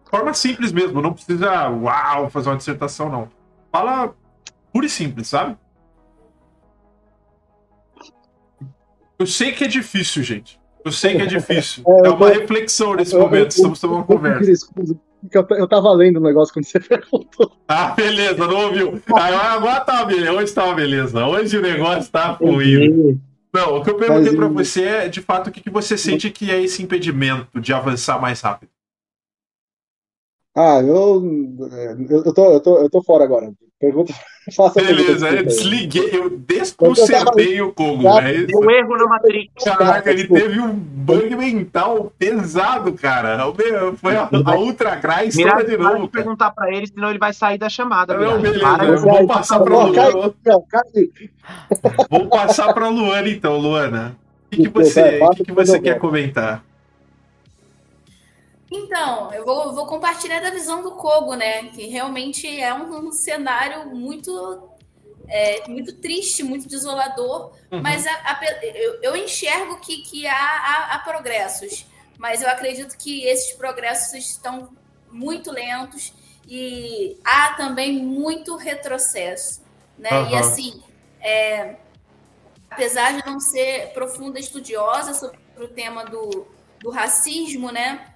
Forma 0.09 0.33
simples 0.33 0.73
mesmo, 0.73 1.03
não 1.03 1.12
precisa, 1.12 1.69
uau, 1.69 2.31
fazer 2.31 2.49
uma 2.49 2.57
dissertação, 2.57 3.11
não. 3.11 3.28
Fala 3.73 4.15
puro 4.73 4.87
e 4.87 4.89
simples, 4.89 5.28
sabe? 5.28 5.57
Eu 9.19 9.27
sei 9.27 9.53
que 9.53 9.65
é 9.65 9.69
difícil, 9.69 10.23
gente. 10.23 10.61
Eu 10.85 10.93
sei 10.93 11.16
que 11.16 11.23
é 11.23 11.27
difícil. 11.27 11.83
É, 12.05 12.07
é 12.07 12.11
uma 12.11 12.28
reflexão 12.28 12.95
nesse 12.95 13.15
eu, 13.15 13.20
momento. 13.20 13.45
Eu, 13.45 13.49
estamos 13.49 13.81
tomando 13.81 13.99
uma 13.99 14.05
conversa. 14.05 14.69
Eu 15.33 15.66
tava 15.66 15.91
lendo 15.93 16.19
o 16.19 16.20
um 16.20 16.23
negócio 16.23 16.55
quando 16.55 16.66
você 16.66 16.78
perguntou. 16.81 17.53
Ah, 17.66 17.89
beleza, 17.89 18.47
não 18.47 18.66
ouviu. 18.66 19.03
Agora 19.12 19.81
tá 19.81 20.05
beleza. 20.05 20.33
Hoje 20.33 20.53
tá 20.53 20.73
beleza. 20.73 21.27
Hoje 21.27 21.59
o 21.59 21.62
negócio 21.62 22.12
tá 22.12 22.37
fluindo. 22.37 23.20
Não, 23.53 23.77
o 23.77 23.83
que 23.83 23.91
eu 23.91 23.97
perguntei 23.97 24.33
Mas, 24.33 24.37
pra 24.37 24.49
você 24.49 24.83
é, 24.85 25.09
de 25.09 25.23
fato, 25.23 25.49
o 25.49 25.51
que, 25.51 25.62
que 25.62 25.70
você 25.70 25.97
sente 25.97 26.31
que 26.31 26.51
é 26.51 26.62
esse 26.62 26.83
impedimento 26.83 27.59
de 27.59 27.73
avançar 27.73 28.20
mais 28.20 28.41
rápido? 28.41 28.70
Ah, 30.57 30.81
eu, 30.81 31.23
eu, 32.09 32.24
eu, 32.24 32.33
tô, 32.33 32.53
eu, 32.53 32.61
tô, 32.61 32.78
eu 32.78 32.89
tô 32.89 33.03
fora 33.03 33.24
agora. 33.24 33.53
Pergunta, 33.78 34.11
faça 34.57 34.81
Beleza, 34.81 35.28
eu 35.28 35.45
desliguei, 35.45 36.09
eu 36.11 36.31
desconcertei 36.31 37.61
o 37.61 37.74
Kogo. 37.74 38.09
É 38.09 38.45
Deu 38.45 38.61
um 38.61 38.70
erro 38.70 38.97
na 38.97 39.07
Matrix. 39.07 39.53
Caraca, 39.62 40.11
ele 40.11 40.27
teve 40.27 40.59
um 40.59 40.73
bug 40.73 41.37
mental 41.37 42.11
pesado, 42.19 42.95
cara. 42.95 43.53
Foi 43.97 44.16
a, 44.16 44.31
a 44.47 44.57
Ultra 44.57 44.97
Crash 44.97 45.37
toda 45.37 45.62
de 45.62 45.77
novo. 45.77 45.99
Vou 45.99 46.09
perguntar 46.09 46.53
pra 46.53 46.73
ele, 46.73 46.87
senão 46.87 47.11
ele 47.11 47.19
vai 47.19 47.35
sair 47.35 47.59
da 47.59 47.69
chamada. 47.69 48.16
Não, 48.16 48.41
beleza, 48.41 48.61
Para, 48.61 48.97
vou 48.97 49.27
passar 49.27 49.61
pra 49.61 49.85
Luana. 49.85 50.35
Vou 52.09 52.28
passar 52.28 52.73
pra 52.73 52.89
Luana 52.89 53.28
então, 53.28 53.59
Luana. 53.59 54.16
O 54.47 54.57
que, 54.57 54.62
que 54.62 54.69
você, 54.70 55.20
que 55.37 55.45
que 55.45 55.53
você 55.53 55.78
quer 55.78 55.99
comentar? 55.99 56.65
Então, 58.70 59.32
eu 59.32 59.44
vou, 59.44 59.72
vou, 59.72 59.86
compartilhar 59.86 60.40
da 60.40 60.51
visão 60.51 60.82
do 60.82 60.93
Kogo, 60.93 61.34
né? 61.34 61.68
Que 61.68 61.86
realmente 61.86 62.48
é 62.60 62.74
um, 62.74 63.09
um 63.09 63.12
cenário 63.12 63.86
muito, 63.94 64.68
é, 65.28 65.68
muito 65.68 65.93
triste, 65.94 66.43
muito 66.43 66.68
desolador, 66.68 67.52
uhum. 67.70 67.80
mas 67.80 68.06
a, 68.06 68.12
a, 68.12 68.40
eu, 68.62 69.02
eu, 69.02 69.16
enxergo 69.16 69.78
que, 69.78 69.98
que 69.98 70.26
há, 70.26 70.34
há, 70.34 70.94
há, 70.94 70.98
progressos, 70.98 71.86
mas 72.18 72.43
eu 72.43 72.48
acredito 72.48 72.98
que 72.98 73.24
esses 73.24 73.52
progressos 73.52 74.14
estão 74.14 74.70
muito 75.12 75.52
lentos 75.52 76.12
e 76.48 77.18
há 77.24 77.55
também 77.55 78.02
muito 78.02 78.56
retrocesso, 78.56 79.62
né? 79.97 80.10
Uhum. 80.10 80.30
E 80.30 80.34
assim, 80.34 80.82
é, 81.20 81.76
apesar 82.68 83.12
de 83.12 83.24
não 83.24 83.38
ser 83.38 83.93
profunda 83.93 84.40
estudiosa 84.40 85.14
sobre 85.14 85.38
o 85.56 85.68
tema 85.68 86.05
do, 86.05 86.48
do 86.80 86.90
racismo, 86.90 87.70
né? 87.70 88.12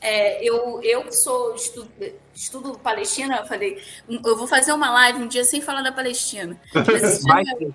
É, 0.00 0.42
eu, 0.44 0.80
eu 0.82 1.10
sou 1.12 1.54
estudo, 1.54 1.90
estudo 2.34 2.78
Palestina, 2.78 3.38
eu 3.38 3.46
falei, 3.46 3.82
eu 4.08 4.36
vou 4.36 4.46
fazer 4.46 4.72
uma 4.72 4.90
live 4.90 5.22
um 5.22 5.28
dia 5.28 5.44
sem 5.44 5.60
falar 5.60 5.82
da 5.82 5.92
Palestina. 5.92 6.60
Vai 6.72 7.52
sim. 7.56 7.74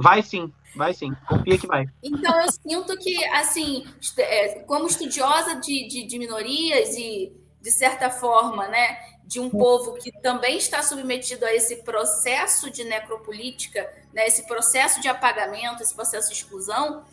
Vai 0.00 0.22
sim, 0.22 0.52
vai 0.76 0.94
sim. 0.94 1.12
Confia 1.26 1.58
que 1.58 1.66
vai. 1.66 1.86
Então 2.02 2.40
eu 2.40 2.52
sinto 2.52 2.96
que, 2.98 3.24
assim, 3.26 3.84
é, 4.16 4.60
como 4.60 4.86
estudiosa 4.86 5.56
de, 5.56 5.88
de, 5.88 6.04
de 6.04 6.18
minorias 6.20 6.96
e, 6.96 7.32
de 7.60 7.70
certa 7.72 8.08
forma, 8.08 8.68
né, 8.68 8.96
de 9.24 9.40
um 9.40 9.50
povo 9.50 9.94
que 9.94 10.12
também 10.22 10.56
está 10.56 10.82
submetido 10.82 11.44
a 11.44 11.52
esse 11.52 11.82
processo 11.82 12.70
de 12.70 12.84
necropolítica, 12.84 13.92
né, 14.14 14.26
esse 14.26 14.46
processo 14.46 15.00
de 15.00 15.08
apagamento, 15.08 15.82
esse 15.82 15.94
processo 15.94 16.28
de 16.28 16.36
exclusão, 16.36 17.04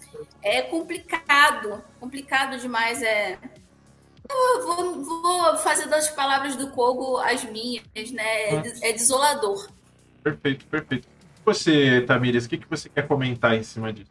é 0.43 0.61
complicado, 0.61 1.83
complicado 1.99 2.59
demais. 2.59 3.01
É, 3.01 3.39
vou, 4.27 5.03
vou, 5.03 5.57
fazer 5.57 5.87
das 5.87 6.09
palavras 6.09 6.55
do 6.55 6.69
Kogo 6.69 7.17
as 7.17 7.43
minhas, 7.45 8.11
né? 8.11 8.55
É, 8.55 8.89
é 8.89 8.93
desolador. 8.93 9.67
Perfeito, 10.23 10.65
perfeito. 10.65 11.07
Você, 11.45 12.01
Tamires, 12.01 12.45
o 12.45 12.49
que, 12.49 12.57
que 12.57 12.69
você 12.69 12.89
quer 12.89 13.07
comentar 13.07 13.53
em 13.55 13.63
cima 13.63 13.93
disso? 13.93 14.09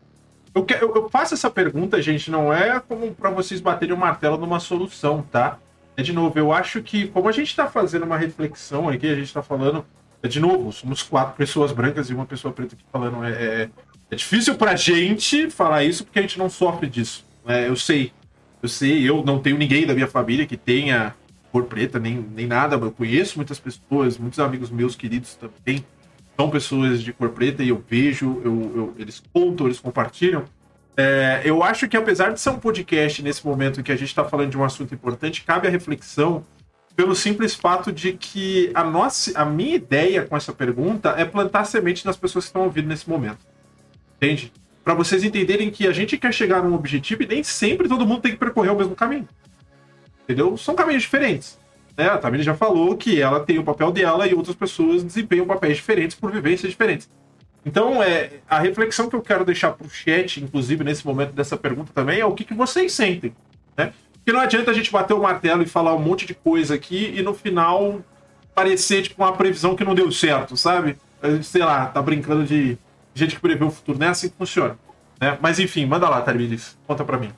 Eu, 0.54 0.64
eu, 0.80 0.94
eu 0.94 1.10
faço 1.10 1.34
essa 1.34 1.50
pergunta, 1.50 2.00
gente, 2.00 2.30
não 2.30 2.52
é 2.52 2.78
como 2.78 3.12
para 3.12 3.30
vocês 3.30 3.60
baterem 3.60 3.92
o 3.92 3.98
martelo 3.98 4.36
numa 4.36 4.60
solução, 4.60 5.22
tá? 5.22 5.58
É 5.96 6.02
de 6.02 6.12
novo, 6.12 6.38
eu 6.38 6.52
acho 6.52 6.82
que, 6.82 7.08
como 7.08 7.28
a 7.28 7.32
gente 7.32 7.48
está 7.48 7.66
fazendo 7.68 8.04
uma 8.04 8.16
reflexão 8.16 8.88
aqui, 8.88 9.06
a 9.06 9.14
gente 9.14 9.26
está 9.26 9.42
falando, 9.42 9.84
é 10.22 10.28
de 10.28 10.38
novo, 10.38 10.72
somos 10.72 11.02
quatro 11.02 11.34
pessoas 11.36 11.72
brancas 11.72 12.08
e 12.08 12.14
uma 12.14 12.26
pessoa 12.26 12.52
preta 12.52 12.74
aqui 12.74 12.84
falando. 12.92 13.24
É, 13.24 13.30
é, 13.30 13.70
é 14.10 14.16
difícil 14.16 14.54
pra 14.54 14.76
gente 14.76 15.50
falar 15.50 15.82
isso 15.84 16.04
porque 16.04 16.20
a 16.20 16.22
gente 16.22 16.38
não 16.38 16.48
sofre 16.48 16.88
disso. 16.88 17.24
É, 17.46 17.68
eu 17.68 17.76
sei. 17.76 18.12
Eu 18.64 18.68
sei, 18.68 19.06
eu 19.06 19.22
não 19.22 19.40
tenho 19.40 19.58
ninguém 19.58 19.86
da 19.86 19.92
minha 19.92 20.06
família 20.06 20.46
que 20.46 20.56
tenha 20.56 21.14
cor 21.52 21.64
preta, 21.64 21.98
nem, 21.98 22.26
nem 22.34 22.46
nada. 22.46 22.76
Eu 22.76 22.90
conheço 22.90 23.36
muitas 23.36 23.60
pessoas, 23.60 24.16
muitos 24.16 24.40
amigos 24.40 24.70
meus 24.70 24.96
queridos 24.96 25.34
também 25.34 25.84
são 26.34 26.48
pessoas 26.48 27.02
de 27.02 27.12
cor 27.12 27.28
preta 27.28 27.62
e 27.62 27.68
eu 27.68 27.84
vejo, 27.86 28.40
eu, 28.42 28.72
eu 28.74 28.94
eles 28.98 29.22
contam, 29.34 29.66
eles 29.66 29.78
compartilham. 29.78 30.46
É, 30.96 31.42
eu 31.44 31.62
acho 31.62 31.86
que 31.86 31.94
apesar 31.94 32.32
de 32.32 32.40
ser 32.40 32.48
um 32.48 32.58
podcast 32.58 33.22
nesse 33.22 33.46
momento 33.46 33.80
em 33.80 33.82
que 33.82 33.92
a 33.92 33.96
gente 33.96 34.08
está 34.08 34.24
falando 34.24 34.48
de 34.48 34.56
um 34.56 34.64
assunto 34.64 34.94
importante, 34.94 35.44
cabe 35.44 35.68
a 35.68 35.70
reflexão 35.70 36.42
pelo 36.96 37.14
simples 37.14 37.54
fato 37.54 37.92
de 37.92 38.14
que 38.14 38.70
a, 38.72 38.82
nossa, 38.82 39.38
a 39.38 39.44
minha 39.44 39.74
ideia 39.74 40.24
com 40.24 40.38
essa 40.38 40.54
pergunta 40.54 41.10
é 41.18 41.26
plantar 41.26 41.66
semente 41.66 42.06
nas 42.06 42.16
pessoas 42.16 42.46
que 42.46 42.48
estão 42.48 42.62
ouvindo 42.62 42.88
nesse 42.88 43.10
momento. 43.10 43.40
Entende? 44.16 44.50
Para 44.84 44.94
vocês 44.94 45.24
entenderem 45.24 45.70
que 45.70 45.86
a 45.86 45.92
gente 45.92 46.18
quer 46.18 46.32
chegar 46.32 46.62
num 46.62 46.74
objetivo 46.74 47.22
e 47.22 47.26
nem 47.26 47.42
sempre 47.42 47.88
todo 47.88 48.06
mundo 48.06 48.20
tem 48.20 48.32
que 48.32 48.38
percorrer 48.38 48.70
o 48.70 48.76
mesmo 48.76 48.94
caminho. 48.94 49.26
Entendeu? 50.24 50.56
São 50.56 50.74
caminhos 50.74 51.02
diferentes. 51.02 51.58
Né? 51.96 52.06
A 52.08 52.18
Tamiri 52.18 52.42
já 52.42 52.54
falou 52.54 52.96
que 52.96 53.20
ela 53.20 53.40
tem 53.40 53.58
o 53.58 53.64
papel 53.64 53.90
dela 53.90 54.26
e 54.26 54.34
outras 54.34 54.54
pessoas 54.54 55.02
desempenham 55.02 55.46
papéis 55.46 55.76
diferentes 55.76 56.16
por 56.16 56.30
vivências 56.30 56.70
diferentes. 56.70 57.08
Então, 57.64 58.02
é, 58.02 58.30
a 58.48 58.58
reflexão 58.58 59.08
que 59.08 59.16
eu 59.16 59.22
quero 59.22 59.44
deixar 59.44 59.72
para 59.72 59.86
o 59.86 59.90
chat, 59.90 60.42
inclusive 60.42 60.84
nesse 60.84 61.06
momento 61.06 61.32
dessa 61.32 61.56
pergunta 61.56 61.90
também, 61.94 62.20
é 62.20 62.26
o 62.26 62.34
que, 62.34 62.44
que 62.44 62.52
vocês 62.52 62.92
sentem. 62.92 63.34
né? 63.76 63.92
Porque 64.12 64.32
não 64.32 64.40
adianta 64.40 64.70
a 64.70 64.74
gente 64.74 64.90
bater 64.90 65.14
o 65.14 65.22
martelo 65.22 65.62
e 65.62 65.66
falar 65.66 65.94
um 65.94 65.98
monte 65.98 66.26
de 66.26 66.34
coisa 66.34 66.74
aqui 66.74 67.12
e 67.16 67.22
no 67.22 67.32
final 67.32 68.00
parecer 68.54 69.02
tipo 69.02 69.22
uma 69.22 69.32
previsão 69.32 69.74
que 69.74 69.84
não 69.84 69.94
deu 69.94 70.10
certo, 70.12 70.56
sabe? 70.56 70.96
Sei 71.42 71.62
lá, 71.62 71.86
tá 71.86 72.00
brincando 72.00 72.44
de 72.44 72.78
gente 73.14 73.36
que 73.36 73.40
prevê 73.40 73.64
o 73.64 73.70
futuro. 73.70 73.98
Não 73.98 74.06
é 74.06 74.10
assim 74.10 74.28
que 74.28 74.36
funciona. 74.36 74.78
Né? 75.20 75.38
Mas 75.40 75.58
enfim, 75.58 75.86
manda 75.86 76.08
lá, 76.08 76.20
Tarmides. 76.20 76.76
Conta 76.86 77.04
pra 77.04 77.18
mim. 77.18 77.30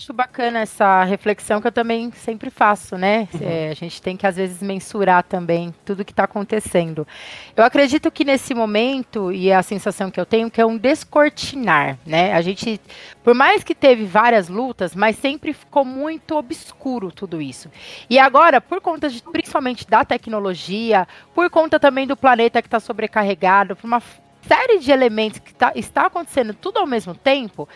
Acho 0.00 0.14
bacana 0.14 0.60
essa 0.60 1.04
reflexão 1.04 1.60
que 1.60 1.66
eu 1.66 1.72
também 1.72 2.10
sempre 2.12 2.48
faço, 2.48 2.96
né? 2.96 3.28
Uhum. 3.34 3.40
É, 3.42 3.68
a 3.68 3.74
gente 3.74 4.00
tem 4.00 4.16
que, 4.16 4.26
às 4.26 4.36
vezes, 4.36 4.62
mensurar 4.62 5.22
também 5.22 5.74
tudo 5.84 6.06
que 6.06 6.12
está 6.12 6.24
acontecendo. 6.24 7.06
Eu 7.54 7.62
acredito 7.62 8.10
que 8.10 8.24
nesse 8.24 8.54
momento, 8.54 9.30
e 9.30 9.52
a 9.52 9.62
sensação 9.62 10.10
que 10.10 10.18
eu 10.18 10.24
tenho, 10.24 10.50
que 10.50 10.58
é 10.58 10.64
um 10.64 10.78
descortinar, 10.78 11.98
né? 12.06 12.32
A 12.32 12.40
gente, 12.40 12.80
por 13.22 13.34
mais 13.34 13.62
que 13.62 13.74
teve 13.74 14.06
várias 14.06 14.48
lutas, 14.48 14.94
mas 14.94 15.16
sempre 15.16 15.52
ficou 15.52 15.84
muito 15.84 16.34
obscuro 16.34 17.12
tudo 17.12 17.42
isso. 17.42 17.70
E 18.08 18.18
agora, 18.18 18.58
por 18.58 18.80
conta 18.80 19.06
de, 19.10 19.22
principalmente 19.22 19.86
da 19.86 20.02
tecnologia, 20.02 21.06
por 21.34 21.50
conta 21.50 21.78
também 21.78 22.06
do 22.06 22.16
planeta 22.16 22.62
que 22.62 22.68
está 22.68 22.80
sobrecarregado, 22.80 23.76
por 23.76 23.86
uma 23.86 24.00
série 24.50 24.80
de 24.80 24.90
elementos 24.90 25.38
que 25.38 25.54
tá, 25.54 25.72
está 25.76 26.06
acontecendo 26.06 26.52
tudo 26.52 26.78
ao 26.78 26.86
mesmo 26.86 27.14
tempo, 27.14 27.68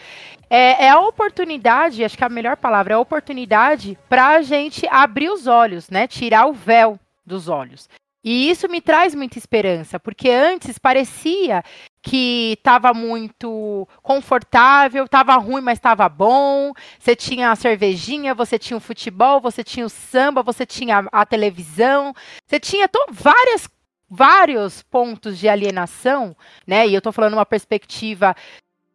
é, 0.51 0.87
é, 0.87 0.91
a 0.91 0.99
oportunidade, 0.99 2.05
acho 2.05 2.19
que 2.19 2.25
a 2.25 2.29
melhor 2.29 2.57
palavra 2.57 2.95
é 2.95 2.97
a 2.97 3.01
oportunidade 3.01 3.97
para 4.09 4.31
a 4.31 4.43
gente 4.43 4.85
abrir 4.91 5.31
os 5.31 5.47
olhos, 5.47 5.89
né? 5.89 6.09
Tirar 6.09 6.47
o 6.47 6.53
véu 6.53 6.99
dos 7.25 7.49
olhos. 7.49 7.89
E 8.25 8.51
isso 8.51 8.69
me 8.69 8.81
traz 8.81 9.15
muita 9.15 9.39
esperança, 9.39 10.01
porque 10.01 10.31
antes 10.31 10.79
parecia 10.79 11.63
que 12.03 12.55
estava 12.57 12.93
muito 12.95 13.87
confortável, 14.03 15.05
estava 15.05 15.37
ruim, 15.37 15.61
mas 15.61 15.79
estava 15.79 16.09
bom. 16.09 16.73
Você 16.99 17.15
tinha 17.15 17.51
a 17.51 17.57
cervejinha, 17.57 18.35
você 18.35 18.59
tinha 18.59 18.77
o 18.77 18.81
futebol, 18.81 19.41
você 19.41 19.63
tinha 19.63 19.85
o 19.85 19.91
samba, 19.91 20.43
você 20.43 20.65
tinha 20.67 21.07
a 21.13 21.27
televisão, 21.27 22.15
você 22.47 22.59
tinha 22.59 22.89
várias 23.11 23.69
vários 24.09 24.83
pontos 24.83 25.39
de 25.39 25.49
alienação, 25.49 26.37
né? 26.67 26.87
E 26.87 26.95
eu 26.95 26.99
estou 26.99 27.13
falando 27.13 27.35
uma 27.35 27.47
perspectiva 27.47 28.35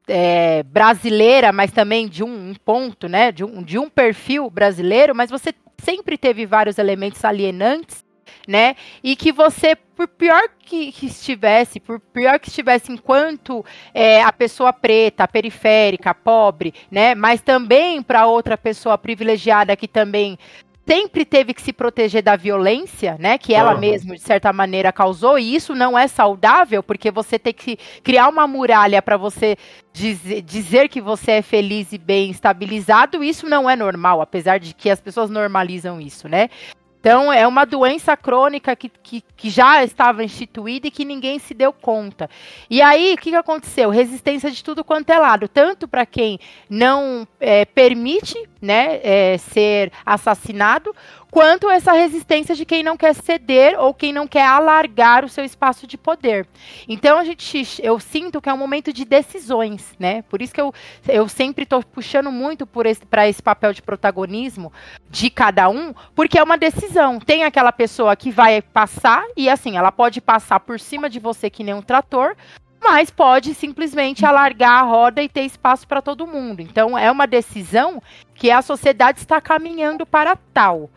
é, 0.08 0.64
brasileira, 0.64 1.52
mas 1.52 1.72
também 1.72 2.08
de 2.08 2.24
um, 2.24 2.50
um, 2.50 2.56
ponto, 2.56 3.08
né? 3.08 3.32
De 3.32 3.44
um, 3.44 3.62
de 3.62 3.78
um 3.78 3.90
perfil 3.90 4.50
brasileiro, 4.50 5.16
mas 5.16 5.30
você 5.30 5.54
sempre 5.78 6.18
teve 6.18 6.46
vários 6.46 6.78
elementos 6.78 7.24
alienantes, 7.24 8.04
né? 8.48 8.76
E 9.04 9.16
que 9.16 9.32
você, 9.32 9.76
por 9.76 10.08
pior 10.08 10.42
que, 10.60 10.92
que 10.92 11.06
estivesse, 11.06 11.80
por 11.80 12.00
pior 12.00 12.40
que 12.40 12.50
estivesse 12.50 12.92
enquanto 12.92 13.64
é, 13.94 14.22
a 14.22 14.32
pessoa 14.32 14.74
preta, 14.74 15.28
periférica, 15.28 16.14
pobre, 16.14 16.74
né? 16.90 17.14
Mas 17.14 17.42
também 17.42 18.02
para 18.02 18.26
outra 18.26 18.58
pessoa 18.58 18.98
privilegiada 18.98 19.76
que 19.76 19.88
também 19.88 20.38
sempre 20.90 21.24
teve 21.24 21.54
que 21.54 21.62
se 21.62 21.72
proteger 21.72 22.24
da 22.24 22.36
violência, 22.36 23.16
né? 23.20 23.38
Que 23.38 23.54
ela 23.54 23.76
uhum. 23.76 23.80
mesma, 23.80 24.16
de 24.16 24.22
certa 24.22 24.52
maneira, 24.52 24.92
causou, 24.92 25.38
e 25.38 25.54
isso 25.54 25.76
não 25.76 25.98
é 25.98 26.08
saudável, 26.08 26.82
porque 26.82 27.12
você 27.12 27.38
tem 27.38 27.54
que 27.54 27.78
criar 28.04 28.28
uma 28.28 28.48
muralha 28.48 29.00
para 29.00 29.16
você 29.16 29.56
dizer, 29.94 30.42
dizer 30.42 30.90
que 30.90 31.00
você 31.00 31.34
é 31.34 31.42
feliz 31.44 31.94
e 31.94 31.98
bem 32.00 32.32
estabilizado, 32.32 33.24
isso 33.24 33.48
não 33.48 33.70
é 33.70 33.76
normal, 33.76 34.20
apesar 34.20 34.60
de 34.60 34.74
que 34.74 34.90
as 34.90 35.00
pessoas 35.00 35.30
normalizam 35.30 36.02
isso, 36.02 36.28
né? 36.28 36.50
Então, 37.00 37.32
é 37.32 37.48
uma 37.48 37.66
doença 37.66 38.18
crônica 38.18 38.76
que, 38.76 38.90
que, 38.90 39.24
que, 39.38 39.50
já 39.50 39.82
estava 39.84 40.22
instituída 40.22 40.88
e 40.88 40.92
que 40.92 41.06
ninguém 41.06 41.40
se 41.40 41.54
deu 41.54 41.72
conta. 41.72 42.30
E 42.70 42.82
aí, 42.82 43.14
o 43.14 43.18
que, 43.18 43.30
que 43.30 43.36
aconteceu? 43.38 43.90
Resistência 43.90 44.52
de 44.52 44.62
tudo 44.62 44.84
quanto 44.84 45.10
é 45.10 45.18
lado, 45.18 45.48
tanto 45.48 45.88
para 45.88 46.06
quem 46.06 46.38
não 46.70 47.26
é, 47.40 47.64
permite 47.64 48.38
né, 48.62 49.00
é, 49.02 49.38
ser 49.38 49.94
assassinado, 50.06 50.94
quanto 51.32 51.70
essa 51.70 51.92
resistência 51.94 52.56
de 52.56 52.66
quem 52.66 52.84
não 52.84 52.98
quer 52.98 53.14
ceder 53.14 53.80
ou 53.80 53.94
quem 53.94 54.12
não 54.12 54.28
quer 54.28 54.46
alargar 54.46 55.24
o 55.24 55.30
seu 55.30 55.44
espaço 55.44 55.86
de 55.86 55.98
poder. 55.98 56.48
Então 56.88 57.18
a 57.18 57.24
gente, 57.24 57.66
eu 57.84 58.00
sinto 58.00 58.42
que 58.42 58.50
é 58.50 58.54
um 58.54 58.58
momento 58.58 58.92
de 58.92 59.06
decisões, 59.06 59.94
né? 60.00 60.22
Por 60.24 60.42
isso 60.42 60.54
que 60.54 60.62
eu, 60.62 60.74
eu 61.08 61.28
sempre 61.28 61.64
estou 61.64 61.84
puxando 61.84 62.32
muito 62.32 62.66
para 62.66 62.90
esse, 62.90 63.02
esse 63.28 63.42
papel 63.42 63.74
de 63.74 63.82
protagonismo 63.82 64.72
de 65.10 65.30
cada 65.30 65.70
um, 65.70 65.94
porque 66.16 66.38
é 66.38 66.44
uma 66.44 66.58
decisão. 66.58 67.20
Tem 67.20 67.44
aquela 67.44 67.72
pessoa 67.72 68.16
que 68.16 68.32
vai 68.32 68.62
passar 68.62 69.24
e 69.36 69.50
assim, 69.50 69.78
ela 69.78 69.92
pode 69.92 70.22
passar 70.22 70.60
por 70.60 70.80
cima 70.80 71.10
de 71.10 71.20
você 71.20 71.50
que 71.50 71.64
nem 71.64 71.74
um 71.74 71.82
trator, 71.82 72.36
mas 72.82 73.10
pode 73.10 73.54
simplesmente 73.54 74.26
alargar 74.26 74.80
a 74.80 74.84
roda 74.84 75.22
e 75.22 75.30
ter 75.30 75.42
espaço 75.42 75.88
para 75.88 76.02
todo 76.02 76.26
mundo. 76.28 76.62
Então 76.62 76.98
é 76.98 77.12
uma 77.12 77.28
decisão 77.28 78.02
que 78.34 78.50
a 78.50 78.62
sociedade 78.62 79.20
está 79.20 79.42
caminhando 79.42 80.06
para 80.06 80.36
tal. 80.54 80.90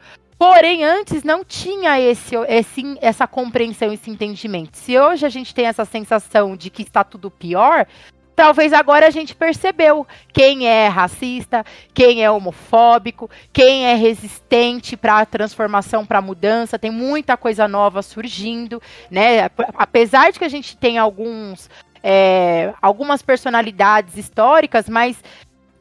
Porém, 0.42 0.82
antes 0.82 1.22
não 1.22 1.44
tinha 1.44 2.00
esse, 2.00 2.34
esse, 2.48 2.98
essa 3.00 3.28
compreensão, 3.28 3.92
esse 3.92 4.10
entendimento. 4.10 4.76
Se 4.76 4.98
hoje 4.98 5.24
a 5.24 5.28
gente 5.28 5.54
tem 5.54 5.66
essa 5.66 5.84
sensação 5.84 6.56
de 6.56 6.68
que 6.68 6.82
está 6.82 7.04
tudo 7.04 7.30
pior, 7.30 7.86
talvez 8.34 8.72
agora 8.72 9.06
a 9.06 9.10
gente 9.10 9.36
percebeu 9.36 10.04
quem 10.32 10.66
é 10.66 10.88
racista, 10.88 11.64
quem 11.94 12.24
é 12.24 12.28
homofóbico, 12.28 13.30
quem 13.52 13.86
é 13.86 13.94
resistente 13.94 14.96
para 14.96 15.20
a 15.20 15.26
transformação, 15.26 16.04
para 16.04 16.18
a 16.18 16.22
mudança. 16.22 16.76
Tem 16.76 16.90
muita 16.90 17.36
coisa 17.36 17.68
nova 17.68 18.02
surgindo, 18.02 18.82
né? 19.08 19.48
Apesar 19.74 20.32
de 20.32 20.40
que 20.40 20.44
a 20.44 20.50
gente 20.50 20.76
tem 20.76 20.98
alguns 20.98 21.70
é, 22.02 22.74
algumas 22.82 23.22
personalidades 23.22 24.16
históricas, 24.16 24.88
mas 24.88 25.22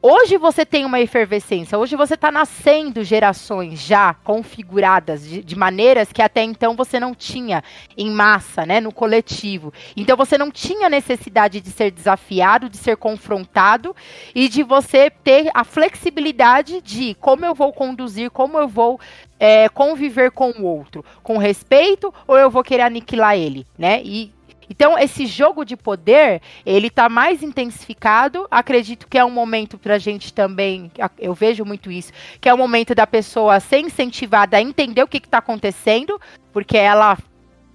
Hoje 0.04 0.36
você 0.36 0.66
tem 0.66 0.84
uma 0.84 0.98
efervescência, 1.00 1.78
hoje 1.78 1.94
você 1.94 2.14
está 2.14 2.28
nascendo 2.32 3.04
gerações 3.04 3.80
já 3.80 4.12
configuradas 4.12 5.24
de, 5.24 5.44
de, 5.44 5.54
maneiras 5.54 6.12
que 6.12 6.20
até 6.20 6.42
então 6.42 6.74
você 6.74 6.98
não 6.98 7.14
tinha 7.14 7.62
em 7.96 8.10
massa, 8.10 8.66
né, 8.66 8.80
no 8.80 8.92
coletivo. 8.92 9.72
Então 9.96 10.16
você 10.16 10.36
não 10.36 10.50
tinha 10.50 10.90
necessidade 10.90 11.60
de 11.60 11.70
ser 11.70 11.92
desafiado, 11.92 12.68
de 12.68 12.78
ser 12.78 12.96
confrontado 12.96 13.94
e 14.34 14.48
de 14.48 14.64
você 14.64 15.08
ter 15.08 15.52
a 15.54 15.62
flexibilidade 15.62 16.80
de 16.80 17.14
como 17.20 17.46
eu 17.46 17.54
vou 17.54 17.72
conduzir, 17.72 18.28
como 18.28 18.58
eu 18.58 18.66
vou 18.66 18.98
é, 19.38 19.68
conviver 19.68 20.32
com 20.32 20.50
o 20.50 20.64
outro, 20.64 21.04
com 21.22 21.38
respeito 21.38 22.12
ou 22.26 22.36
eu 22.36 22.50
vou 22.50 22.64
querer 22.64 22.82
aniquilar 22.82 23.36
ele, 23.36 23.64
né? 23.78 24.02
E 24.02 24.32
então, 24.72 24.98
esse 24.98 25.26
jogo 25.26 25.66
de 25.66 25.76
poder, 25.76 26.40
ele 26.64 26.86
está 26.86 27.06
mais 27.06 27.42
intensificado. 27.42 28.48
Acredito 28.50 29.06
que 29.06 29.18
é 29.18 29.24
um 29.24 29.30
momento 29.30 29.76
para 29.76 29.96
a 29.96 29.98
gente 29.98 30.32
também, 30.32 30.90
eu 31.18 31.34
vejo 31.34 31.62
muito 31.62 31.92
isso, 31.92 32.10
que 32.40 32.48
é 32.48 32.52
o 32.52 32.54
um 32.54 32.58
momento 32.58 32.94
da 32.94 33.06
pessoa 33.06 33.60
ser 33.60 33.80
incentivada 33.80 34.56
a 34.56 34.62
entender 34.62 35.02
o 35.02 35.06
que 35.06 35.18
está 35.18 35.38
acontecendo, 35.38 36.18
porque 36.54 36.78
ela 36.78 37.18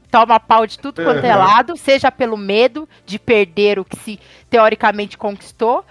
toma 0.09 0.39
pau 0.39 0.65
de 0.65 0.79
tudo 0.79 1.03
quanto 1.03 1.23
é 1.23 1.35
lado, 1.35 1.77
seja 1.77 2.11
pelo 2.11 2.35
medo 2.35 2.89
de 3.05 3.19
perder 3.19 3.77
o 3.77 3.85
que 3.85 3.95
se 3.97 4.19
teoricamente 4.49 5.19
conquistou, 5.19 5.85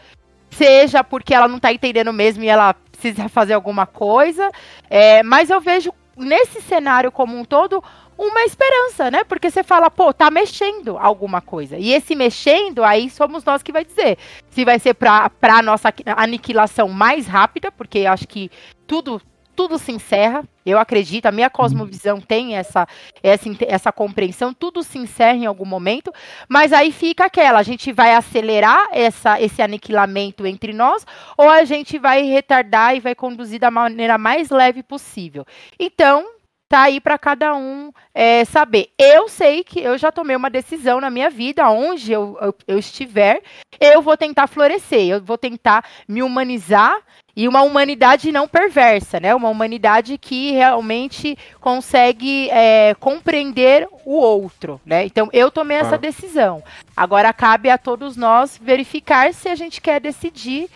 seja 0.50 1.04
porque 1.04 1.32
ela 1.32 1.46
não 1.46 1.58
está 1.58 1.72
entendendo 1.72 2.12
mesmo 2.12 2.42
e 2.42 2.48
ela 2.48 2.74
precisa 2.74 3.28
fazer 3.28 3.54
alguma 3.54 3.86
coisa. 3.86 4.50
É, 4.90 5.22
mas 5.22 5.50
eu 5.50 5.60
vejo 5.60 5.92
nesse 6.16 6.60
cenário 6.62 7.12
como 7.12 7.38
um 7.38 7.44
todo 7.44 7.84
uma 8.18 8.42
esperança, 8.44 9.10
né? 9.10 9.24
Porque 9.24 9.50
você 9.50 9.62
fala, 9.62 9.90
pô, 9.90 10.12
tá 10.12 10.30
mexendo 10.30 10.96
alguma 10.98 11.40
coisa. 11.40 11.76
E 11.76 11.92
esse 11.92 12.14
mexendo, 12.14 12.82
aí 12.82 13.10
somos 13.10 13.44
nós 13.44 13.62
que 13.62 13.72
vai 13.72 13.84
dizer. 13.84 14.18
Se 14.50 14.64
vai 14.64 14.78
ser 14.78 14.94
para 14.94 15.30
a 15.42 15.62
nossa 15.62 15.92
aniquilação 16.16 16.88
mais 16.88 17.26
rápida, 17.26 17.70
porque 17.70 18.06
acho 18.06 18.26
que 18.26 18.50
tudo 18.86 19.20
tudo 19.56 19.78
se 19.78 19.90
encerra. 19.90 20.44
Eu 20.64 20.78
acredito, 20.78 21.26
a 21.26 21.32
minha 21.32 21.48
cosmovisão 21.48 22.20
tem 22.20 22.56
essa, 22.56 22.86
essa, 23.22 23.48
essa 23.66 23.92
compreensão, 23.92 24.52
tudo 24.52 24.82
se 24.82 24.98
encerra 24.98 25.38
em 25.38 25.46
algum 25.46 25.64
momento, 25.64 26.12
mas 26.48 26.72
aí 26.72 26.92
fica 26.92 27.24
aquela, 27.24 27.60
a 27.60 27.62
gente 27.62 27.92
vai 27.92 28.14
acelerar 28.14 28.88
essa, 28.92 29.40
esse 29.40 29.62
aniquilamento 29.62 30.46
entre 30.46 30.72
nós, 30.72 31.06
ou 31.38 31.48
a 31.48 31.64
gente 31.64 31.98
vai 31.98 32.22
retardar 32.22 32.94
e 32.94 33.00
vai 33.00 33.14
conduzir 33.14 33.58
da 33.58 33.70
maneira 33.70 34.18
mais 34.18 34.50
leve 34.50 34.82
possível. 34.82 35.46
Então, 35.78 36.35
tá 36.68 36.82
aí 36.82 37.00
para 37.00 37.18
cada 37.18 37.54
um 37.54 37.92
é, 38.14 38.44
saber. 38.44 38.90
Eu 38.98 39.28
sei 39.28 39.62
que 39.62 39.80
eu 39.80 39.96
já 39.96 40.10
tomei 40.10 40.34
uma 40.34 40.50
decisão 40.50 41.00
na 41.00 41.10
minha 41.10 41.30
vida, 41.30 41.68
onde 41.70 42.12
eu, 42.12 42.36
eu, 42.40 42.54
eu, 42.66 42.78
estiver, 42.78 43.42
eu 43.80 44.02
vou 44.02 44.16
tentar 44.16 44.46
florescer, 44.46 45.06
eu 45.08 45.22
vou 45.22 45.38
tentar 45.38 45.84
me 46.08 46.22
humanizar 46.22 46.96
e 47.36 47.46
uma 47.46 47.62
humanidade 47.62 48.32
não 48.32 48.48
perversa, 48.48 49.20
né? 49.20 49.34
Uma 49.34 49.50
humanidade 49.50 50.16
que 50.16 50.52
realmente 50.52 51.36
consegue 51.60 52.48
é, 52.50 52.94
compreender 52.94 53.86
o 54.04 54.14
outro, 54.14 54.80
né? 54.86 55.04
Então 55.04 55.28
eu 55.32 55.50
tomei 55.50 55.76
essa 55.76 55.98
decisão. 55.98 56.62
Agora 56.96 57.32
cabe 57.32 57.68
a 57.68 57.76
todos 57.76 58.16
nós 58.16 58.58
verificar 58.60 59.32
se 59.34 59.48
a 59.48 59.54
gente 59.54 59.82
quer 59.82 60.00
decidir 60.00 60.68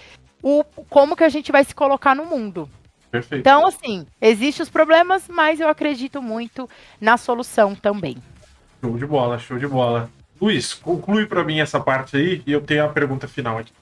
o 0.42 0.62
como 0.88 1.16
que 1.16 1.24
a 1.24 1.28
gente 1.30 1.50
vai 1.50 1.64
se 1.64 1.74
colocar 1.74 2.14
no 2.14 2.26
mundo. 2.26 2.68
Perfeito. 3.10 3.40
Então, 3.40 3.66
assim, 3.66 4.06
existem 4.20 4.62
os 4.62 4.70
problemas, 4.70 5.24
mas 5.28 5.58
eu 5.60 5.68
acredito 5.68 6.22
muito 6.22 6.68
na 7.00 7.16
solução 7.16 7.74
também. 7.74 8.16
Show 8.80 8.96
de 8.96 9.06
bola, 9.06 9.38
show 9.38 9.58
de 9.58 9.66
bola. 9.66 10.08
Luiz, 10.40 10.72
conclui 10.72 11.26
para 11.26 11.44
mim 11.44 11.60
essa 11.60 11.80
parte 11.80 12.16
aí 12.16 12.42
e 12.46 12.52
eu 12.52 12.60
tenho 12.60 12.84
a 12.84 12.88
pergunta 12.88 13.28
final 13.28 13.58
aqui. 13.58 13.72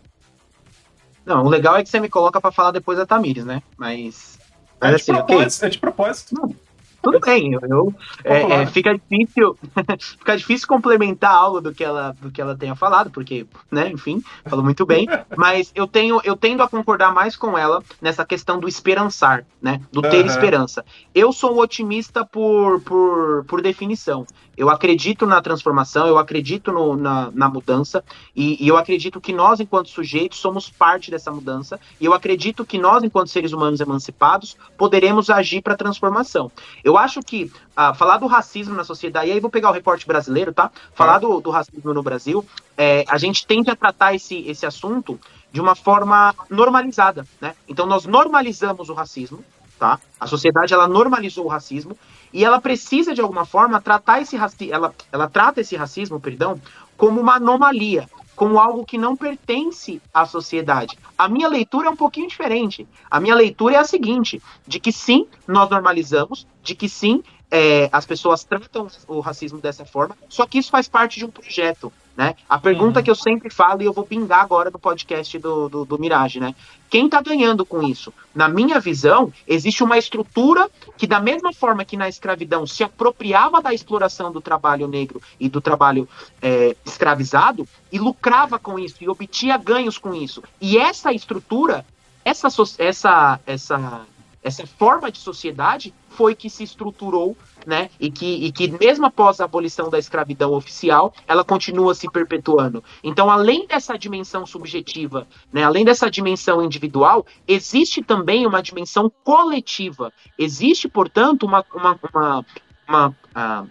Não, 1.25 1.45
o 1.45 1.49
legal 1.49 1.77
é 1.77 1.83
que 1.83 1.91
você 1.91 2.01
me 2.01 2.09
coloca 2.09 2.41
para 2.41 2.51
falar 2.51 2.71
depois 2.71 2.97
da 2.97 3.05
Tamires, 3.05 3.45
né? 3.45 3.63
Mas. 3.77 4.39
Mas 4.81 4.93
é, 4.93 4.95
assim, 4.95 5.13
de 5.13 5.19
propósito, 5.19 5.59
okay. 5.59 5.69
é 5.69 5.71
de 5.71 5.79
propósito. 5.79 6.35
Não, 6.35 6.57
tudo 7.03 7.21
bem, 7.21 7.53
eu, 7.53 7.61
eu 7.63 7.95
é, 8.25 8.43
é, 8.43 8.67
fica 8.67 8.93
difícil, 8.95 9.57
fica 10.19 10.37
difícil 10.37 10.67
complementar 10.67 11.33
algo 11.33 11.61
do 11.61 11.73
que 11.73 11.85
ela 11.85 12.15
do 12.21 12.31
que 12.31 12.41
ela 12.41 12.57
tenha 12.57 12.75
falado, 12.75 13.11
porque, 13.11 13.47
né, 13.71 13.89
enfim, 13.89 14.23
falou 14.45 14.65
muito 14.65 14.85
bem, 14.85 15.07
mas 15.37 15.71
eu 15.75 15.87
tenho 15.87 16.21
eu 16.25 16.37
tendo 16.37 16.63
a 16.63 16.69
concordar 16.69 17.15
mais 17.15 17.37
com 17.37 17.57
ela 17.57 17.83
nessa 18.01 18.25
questão 18.25 18.59
do 18.59 18.69
esperançar, 18.69 19.45
né, 19.63 19.81
do 19.93 20.03
ter 20.03 20.21
uhum. 20.21 20.27
esperança. 20.27 20.85
Eu 21.15 21.33
sou 21.33 21.55
um 21.55 21.61
otimista 21.61 22.25
por, 22.25 22.81
por, 22.81 23.45
por 23.45 23.63
definição. 23.63 24.27
Eu 24.59 24.69
acredito 24.69 25.25
na 25.25 25.41
transformação, 25.41 26.09
eu 26.09 26.19
acredito 26.19 26.73
no, 26.73 26.97
na, 26.97 27.31
na 27.31 27.49
mudança, 27.49 28.03
e, 28.35 28.63
e, 28.63 28.67
eu 28.67 28.77
acredito 28.77 29.21
que 29.21 29.33
nós, 29.33 29.61
enquanto 29.61 29.89
sujeitos, 29.89 30.41
somos 30.41 30.69
parte 30.69 31.13
dessa 31.13 31.31
mudança, 31.31 31.79
e 32.01 32.05
eu 32.05 32.13
acredito 32.13 32.65
que 32.65 32.77
nós, 32.77 33.05
enquanto 33.05 33.29
seres 33.29 33.53
humanos 33.53 33.79
emancipados, 33.79 34.57
poderemos 34.77 35.31
agir 35.31 35.63
para 35.63 35.75
a 35.75 35.77
transformação. 35.77 36.51
Eu 36.83 36.99
acho 36.99 37.21
que 37.21 37.53
ah, 37.77 37.95
falar 37.95 38.19
do 38.19 38.27
racismo 38.27 38.75
na 38.75 38.83
sociedade, 38.83 39.29
e 39.29 39.33
aí 39.33 39.39
vou 39.39 39.49
pegar 39.49 39.71
o 39.71 39.73
recorte 39.73 40.05
brasileiro, 40.05 40.53
tá? 40.53 40.73
Falar 40.93 41.21
do, 41.21 41.41
do 41.41 41.51
racismo 41.51 41.95
no 41.95 42.03
Brasil, 42.03 42.45
é, 42.77 43.05
a 43.07 43.17
gente 43.17 43.47
tende 43.47 43.71
a 43.71 43.77
tratar 43.77 44.13
esse, 44.13 44.41
esse 44.49 44.67
assunto 44.67 45.21
de 45.53 45.61
uma 45.61 45.77
forma 45.77 46.35
normalizada, 46.51 47.25
né? 47.41 47.55
Então 47.69 47.87
nós 47.87 48.07
normalizamos 48.07 48.89
o 48.89 48.95
racismo, 48.95 49.45
tá? 49.79 49.99
A 50.19 50.27
sociedade 50.27 50.75
ela 50.75 50.89
normalizou 50.89 51.47
o 51.47 51.49
racismo 51.49 51.97
e 52.33 52.45
ela 52.45 52.61
precisa 52.61 53.15
de 53.15 53.21
alguma 53.21 53.45
forma 53.45 53.81
tratar 53.81 54.21
esse 54.21 54.37
racismo, 54.37 54.75
ela, 54.75 54.95
ela 55.11 55.29
trata 55.29 55.61
esse 55.61 55.77
racismo, 55.77 56.21
perdão, 56.21 56.61
como 56.97 57.21
uma 57.21 57.37
anomalia, 57.37 58.09
como 58.35 58.59
algo 58.59 58.85
que 58.85 58.99
não 58.99 59.17
pertence 59.17 60.01
à 60.13 60.27
sociedade. 60.27 60.99
A 61.17 61.29
minha 61.29 61.49
leitura 61.49 61.89
é 61.89 61.91
um 61.91 61.97
pouquinho 61.97 62.29
diferente. 62.29 62.87
A 63.11 63.19
minha 63.19 63.35
leitura 63.35 63.77
é 63.77 63.79
a 63.79 63.85
seguinte: 63.85 64.43
de 64.67 64.79
que 64.79 64.93
sim, 64.93 65.27
nós 65.47 65.71
normalizamos, 65.71 66.47
de 66.63 66.75
que 66.75 66.89
sim, 66.89 67.23
é, 67.51 67.89
as 67.91 68.05
pessoas 68.05 68.45
tratam 68.45 68.89
o 69.07 69.21
racismo 69.21 69.59
dessa 69.59 69.85
forma, 69.85 70.17
só 70.29 70.47
que 70.47 70.59
isso 70.59 70.71
faz 70.71 70.89
parte 70.89 71.19
de 71.19 71.25
um 71.25 71.31
projeto. 71.31 71.93
Né? 72.17 72.35
A 72.49 72.59
pergunta 72.59 72.99
uhum. 72.99 73.05
que 73.05 73.11
eu 73.11 73.15
sempre 73.15 73.49
falo, 73.49 73.81
e 73.81 73.85
eu 73.85 73.93
vou 73.93 74.05
pingar 74.05 74.41
agora 74.41 74.71
no 74.71 74.79
podcast 74.79 75.39
do, 75.39 75.69
do, 75.69 75.85
do 75.85 75.99
Mirage, 76.01 76.41
né? 76.41 76.53
Quem 76.91 77.07
está 77.07 77.23
ganhando 77.23 77.65
com 77.65 77.81
isso? 77.81 78.13
Na 78.35 78.49
minha 78.49 78.81
visão, 78.81 79.33
existe 79.47 79.85
uma 79.85 79.97
estrutura 79.97 80.69
que, 80.97 81.07
da 81.07 81.21
mesma 81.21 81.53
forma 81.53 81.85
que 81.85 81.97
na 81.97 82.09
escravidão 82.09 82.67
se 82.67 82.83
apropriava 82.83 83.63
da 83.63 83.73
exploração 83.73 84.33
do 84.33 84.41
trabalho 84.41 84.89
negro 84.89 85.23
e 85.39 85.49
do 85.49 85.61
trabalho 85.61 86.09
é, 86.43 86.75
escravizado, 86.85 87.69
e 87.93 88.01
lucrava 88.01 88.59
com 88.59 88.81
isso, 88.81 88.97
e 89.01 89.09
obtinha 89.09 89.57
ganhos 89.57 89.97
com 89.97 90.13
isso. 90.13 90.43
E 90.61 90.77
essa 90.77 91.13
estrutura, 91.13 91.87
essa, 92.25 92.49
essa, 92.79 93.41
essa 93.47 94.07
essa 94.43 94.67
forma 94.67 95.11
de 95.11 95.19
sociedade 95.19 95.93
foi 96.11 96.35
que 96.35 96.49
se 96.49 96.63
estruturou, 96.63 97.37
né? 97.67 97.91
E 97.99 98.11
que, 98.11 98.47
e 98.47 98.53
que 98.53 98.69
mesmo 98.69 99.07
após 99.07 99.41
a 99.41 99.45
abolição 99.45 99.91
da 99.91 99.99
escravidão 99.99 100.53
oficial, 100.53 101.13
ela 101.27 101.45
continua 101.45 101.95
se 101.95 102.09
perpetuando. 102.11 102.83
Então, 103.03 103.31
além 103.31 103.67
dessa 103.67 103.99
dimensão 103.99 104.47
subjetiva, 104.47 105.27
né? 105.53 105.65
Além 105.65 105.85
dessa 105.85 106.11
dimensão 106.11 106.63
individual, 106.63 107.27
existe 107.47 108.03
também 108.03 108.47
uma 108.47 108.63
dimensão 108.63 109.11
coletiva. 109.25 110.13
Existe, 110.39 110.89
portanto, 110.89 111.45
uma, 111.45 111.65
uma, 111.75 111.99
uma, 112.13 112.47
uma, 112.89 113.17
ah, 113.35 113.65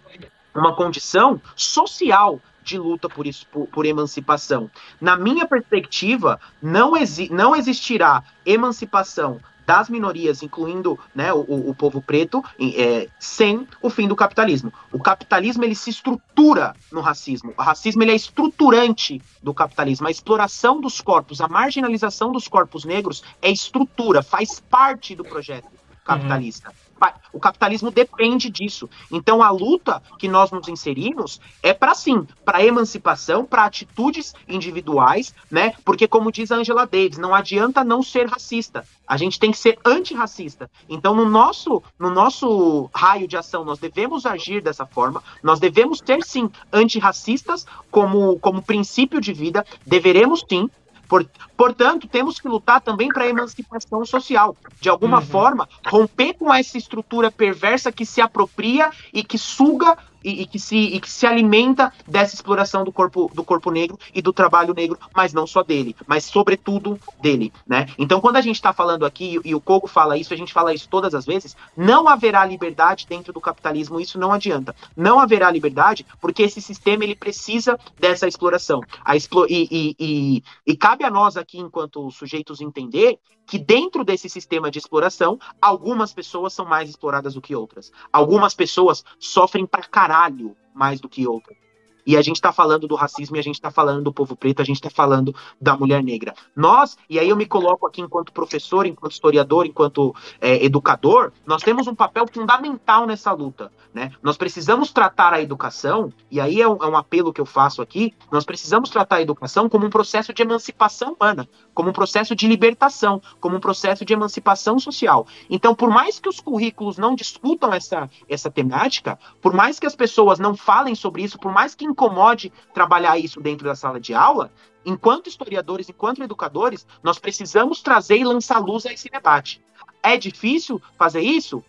uma 0.53 0.75
condição 0.75 1.41
social 1.55 2.41
de 2.61 2.77
luta 2.77 3.07
por, 3.07 3.25
isso, 3.25 3.47
por, 3.47 3.67
por, 3.67 3.85
emancipação. 3.85 4.69
Na 4.99 5.15
minha 5.15 5.47
perspectiva, 5.47 6.37
não, 6.61 6.97
exi 6.97 7.29
não 7.31 7.55
existirá 7.55 8.21
emancipação 8.45 9.39
das 9.67 9.89
minorias, 9.89 10.41
incluindo 10.41 10.97
né, 11.13 11.33
o, 11.33 11.69
o 11.69 11.75
povo 11.75 12.01
preto, 12.01 12.41
é, 12.57 13.09
sem 13.19 13.67
o 13.81 13.89
fim 13.89 14.07
do 14.07 14.15
capitalismo. 14.15 14.71
O 14.93 14.99
capitalismo 14.99 15.65
ele 15.65 15.75
se 15.75 15.89
estrutura 15.89 16.73
no 16.89 17.01
racismo. 17.01 17.53
O 17.57 17.61
racismo 17.61 18.01
ele 18.01 18.11
é 18.11 18.15
estruturante 18.15 19.21
do 19.43 19.53
capitalismo. 19.53 20.07
A 20.07 20.11
exploração 20.11 20.79
dos 20.79 21.01
corpos, 21.01 21.41
a 21.41 21.49
marginalização 21.49 22.31
dos 22.31 22.47
corpos 22.47 22.85
negros 22.85 23.21
é 23.41 23.51
estrutura, 23.51 24.23
faz 24.23 24.61
parte 24.61 25.13
do 25.13 25.25
projeto 25.25 25.67
capitalista. 26.05 26.69
Uhum. 26.69 26.86
O 27.31 27.39
capitalismo 27.39 27.91
depende 27.91 28.49
disso. 28.49 28.89
Então 29.11 29.43
a 29.43 29.49
luta 29.49 30.01
que 30.17 30.27
nós 30.27 30.51
nos 30.51 30.67
inserimos 30.67 31.39
é 31.61 31.73
para 31.73 31.93
sim, 31.93 32.25
para 32.43 32.63
emancipação, 32.63 33.45
para 33.45 33.65
atitudes 33.65 34.33
individuais, 34.47 35.33
né? 35.51 35.73
Porque 35.85 36.07
como 36.07 36.31
diz 36.31 36.51
a 36.51 36.55
Angela 36.55 36.85
Davis, 36.85 37.17
não 37.17 37.35
adianta 37.35 37.83
não 37.83 38.01
ser 38.01 38.27
racista. 38.27 38.83
A 39.07 39.17
gente 39.17 39.39
tem 39.39 39.51
que 39.51 39.57
ser 39.57 39.77
antirracista. 39.85 40.69
Então 40.89 41.15
no 41.15 41.29
nosso 41.29 41.83
no 41.99 42.09
nosso 42.09 42.89
raio 42.93 43.27
de 43.27 43.37
ação 43.37 43.63
nós 43.63 43.79
devemos 43.79 44.25
agir 44.25 44.61
dessa 44.61 44.85
forma. 44.85 45.23
Nós 45.43 45.59
devemos 45.59 46.01
ter 46.01 46.23
sim 46.23 46.49
antirracistas 46.71 47.65
como 47.91 48.39
como 48.39 48.61
princípio 48.61 49.21
de 49.21 49.33
vida. 49.33 49.65
Deveremos 49.85 50.43
sim 50.47 50.69
por, 51.07 51.25
portanto, 51.57 52.07
temos 52.07 52.39
que 52.39 52.47
lutar 52.47 52.79
também 52.79 53.09
para 53.09 53.23
a 53.23 53.27
emancipação 53.27 54.05
social. 54.05 54.55
De 54.79 54.87
alguma 54.87 55.17
uhum. 55.17 55.25
forma, 55.25 55.69
romper 55.85 56.33
com 56.35 56.53
essa 56.53 56.77
estrutura 56.77 57.31
perversa 57.31 57.91
que 57.91 58.05
se 58.05 58.21
apropria 58.21 58.91
e 59.11 59.23
que 59.23 59.37
suga 59.37 59.97
e, 60.27 60.41
e, 60.41 60.45
que 60.45 60.59
se, 60.59 60.75
e 60.75 60.99
que 60.99 61.09
se 61.09 61.25
alimenta 61.25 61.93
dessa 62.05 62.35
exploração 62.35 62.83
do 62.83 62.91
corpo, 62.91 63.31
do 63.33 63.43
corpo 63.43 63.71
negro 63.71 63.97
e 64.13 64.21
do 64.21 64.33
trabalho 64.33 64.73
negro, 64.73 64.99
mas 65.15 65.33
não 65.33 65.47
só 65.47 65.63
dele, 65.63 65.95
mas 66.05 66.25
sobretudo 66.25 66.99
dele, 67.21 67.53
né? 67.65 67.87
Então, 67.97 68.19
quando 68.19 68.35
a 68.35 68.41
gente 68.41 68.55
está 68.55 68.73
falando 68.73 69.05
aqui, 69.05 69.39
e 69.45 69.55
o 69.55 69.61
Kogo 69.61 69.87
fala 69.87 70.17
isso, 70.17 70.33
a 70.33 70.37
gente 70.37 70.51
fala 70.51 70.73
isso 70.73 70.89
todas 70.89 71.15
as 71.15 71.25
vezes, 71.25 71.55
não 71.77 72.09
haverá 72.09 72.45
liberdade 72.45 73.05
dentro 73.07 73.31
do 73.31 73.39
capitalismo, 73.39 74.01
isso 74.01 74.19
não 74.19 74.33
adianta. 74.33 74.75
Não 74.95 75.17
haverá 75.17 75.49
liberdade, 75.49 76.05
porque 76.19 76.43
esse 76.43 76.61
sistema 76.61 77.05
ele 77.05 77.15
precisa 77.15 77.79
dessa 77.97 78.27
exploração. 78.27 78.81
A 79.05 79.15
explo 79.15 79.45
e, 79.49 79.67
e, 79.71 79.95
e, 79.97 80.43
e 80.65 80.75
cabe 80.75 81.05
a 81.05 81.09
nós 81.09 81.37
aqui, 81.37 81.46
enquanto 81.55 82.09
sujeitos, 82.09 82.59
entender 82.59 83.19
que 83.45 83.59
dentro 83.59 84.03
desse 84.03 84.27
sistema 84.27 84.71
de 84.71 84.79
exploração, 84.79 85.37
algumas 85.61 86.11
pessoas 86.11 86.53
são 86.53 86.65
mais 86.65 86.89
exploradas 86.89 87.35
do 87.35 87.41
que 87.41 87.55
outras. 87.55 87.91
Algumas 88.11 88.55
pessoas 88.55 89.05
sofrem 89.19 89.65
pra 89.65 89.83
caralho 89.83 90.57
mais 90.73 90.99
do 90.99 91.07
que 91.07 91.27
outras. 91.27 91.66
E 92.07 92.15
a 92.15 92.21
gente 92.21 92.37
está 92.37 92.53
falando 92.53 92.87
do 92.87 92.95
racismo 92.95 93.35
e 93.35 93.39
a 93.39 93.43
gente 93.43 93.55
está 93.55 93.69
falando 93.69 94.01
do 94.01 94.13
povo 94.13 94.33
preto, 94.33 94.61
a 94.61 94.65
gente 94.65 94.77
está 94.77 94.89
falando 94.89 95.35
da 95.59 95.75
mulher 95.75 96.01
negra. 96.01 96.33
Nós, 96.55 96.97
e 97.09 97.19
aí 97.19 97.27
eu 97.27 97.35
me 97.35 97.45
coloco 97.45 97.85
aqui 97.85 97.99
enquanto 97.99 98.31
professor, 98.31 98.85
enquanto 98.85 99.11
historiador, 99.11 99.65
enquanto 99.65 100.15
é, 100.39 100.63
educador, 100.63 101.33
nós 101.45 101.61
temos 101.61 101.85
um 101.85 101.93
papel 101.93 102.25
fundamental 102.31 103.05
nessa 103.05 103.33
luta. 103.33 103.69
Né? 103.93 104.13
Nós 104.23 104.37
precisamos 104.37 104.93
tratar 104.93 105.33
a 105.33 105.41
educação, 105.41 106.13
e 106.31 106.39
aí 106.39 106.61
é 106.61 106.69
um, 106.69 106.77
é 106.81 106.87
um 106.87 106.95
apelo 106.95 107.33
que 107.33 107.41
eu 107.41 107.45
faço 107.45 107.81
aqui, 107.81 108.13
nós 108.31 108.45
precisamos 108.45 108.89
tratar 108.89 109.17
a 109.17 109.21
educação 109.21 109.67
como 109.67 109.85
um 109.85 109.89
processo 109.89 110.33
de 110.33 110.41
emancipação 110.41 111.17
humana, 111.19 111.45
como 111.73 111.89
um 111.89 111.93
processo 111.93 112.33
de 112.33 112.47
libertação, 112.47 113.21
como 113.41 113.57
um 113.57 113.59
processo 113.59 114.05
de 114.05 114.13
emancipação 114.13 114.79
social. 114.79 115.27
Então, 115.49 115.75
por 115.75 115.89
mais 115.89 116.19
que 116.19 116.29
os 116.29 116.39
currículos 116.39 116.97
não 116.97 117.15
discutam 117.15 117.73
essa, 117.73 118.09
essa 118.29 118.49
temática, 118.49 119.19
por 119.41 119.51
mais 119.51 119.77
que 119.77 119.85
as 119.85 119.95
pessoas 119.95 120.39
não 120.39 120.55
falem 120.55 120.95
sobre 120.95 121.23
isso, 121.23 121.37
por 121.37 121.51
mais 121.51 121.75
que 121.75 121.83
incomode 121.97 122.53
trabalhar 122.75 123.17
isso 123.17 123.41
dentro 123.41 123.65
da 123.65 123.75
sala 123.75 123.99
de 123.99 124.13
aula, 124.13 124.51
enquanto 124.85 125.27
historiadores, 125.27 125.89
enquanto 125.89 126.21
educadores, 126.21 126.85
nós 127.01 127.17
precisamos 127.17 127.81
trazer 127.81 128.17
e 128.17 128.23
lançar 128.23 128.59
luz 128.59 128.85
a 128.85 128.93
esse 128.93 129.09
debate. 129.09 129.59
É 130.03 130.15
difícil 130.15 130.79
fazer 130.95 131.21
isso? 131.21 131.63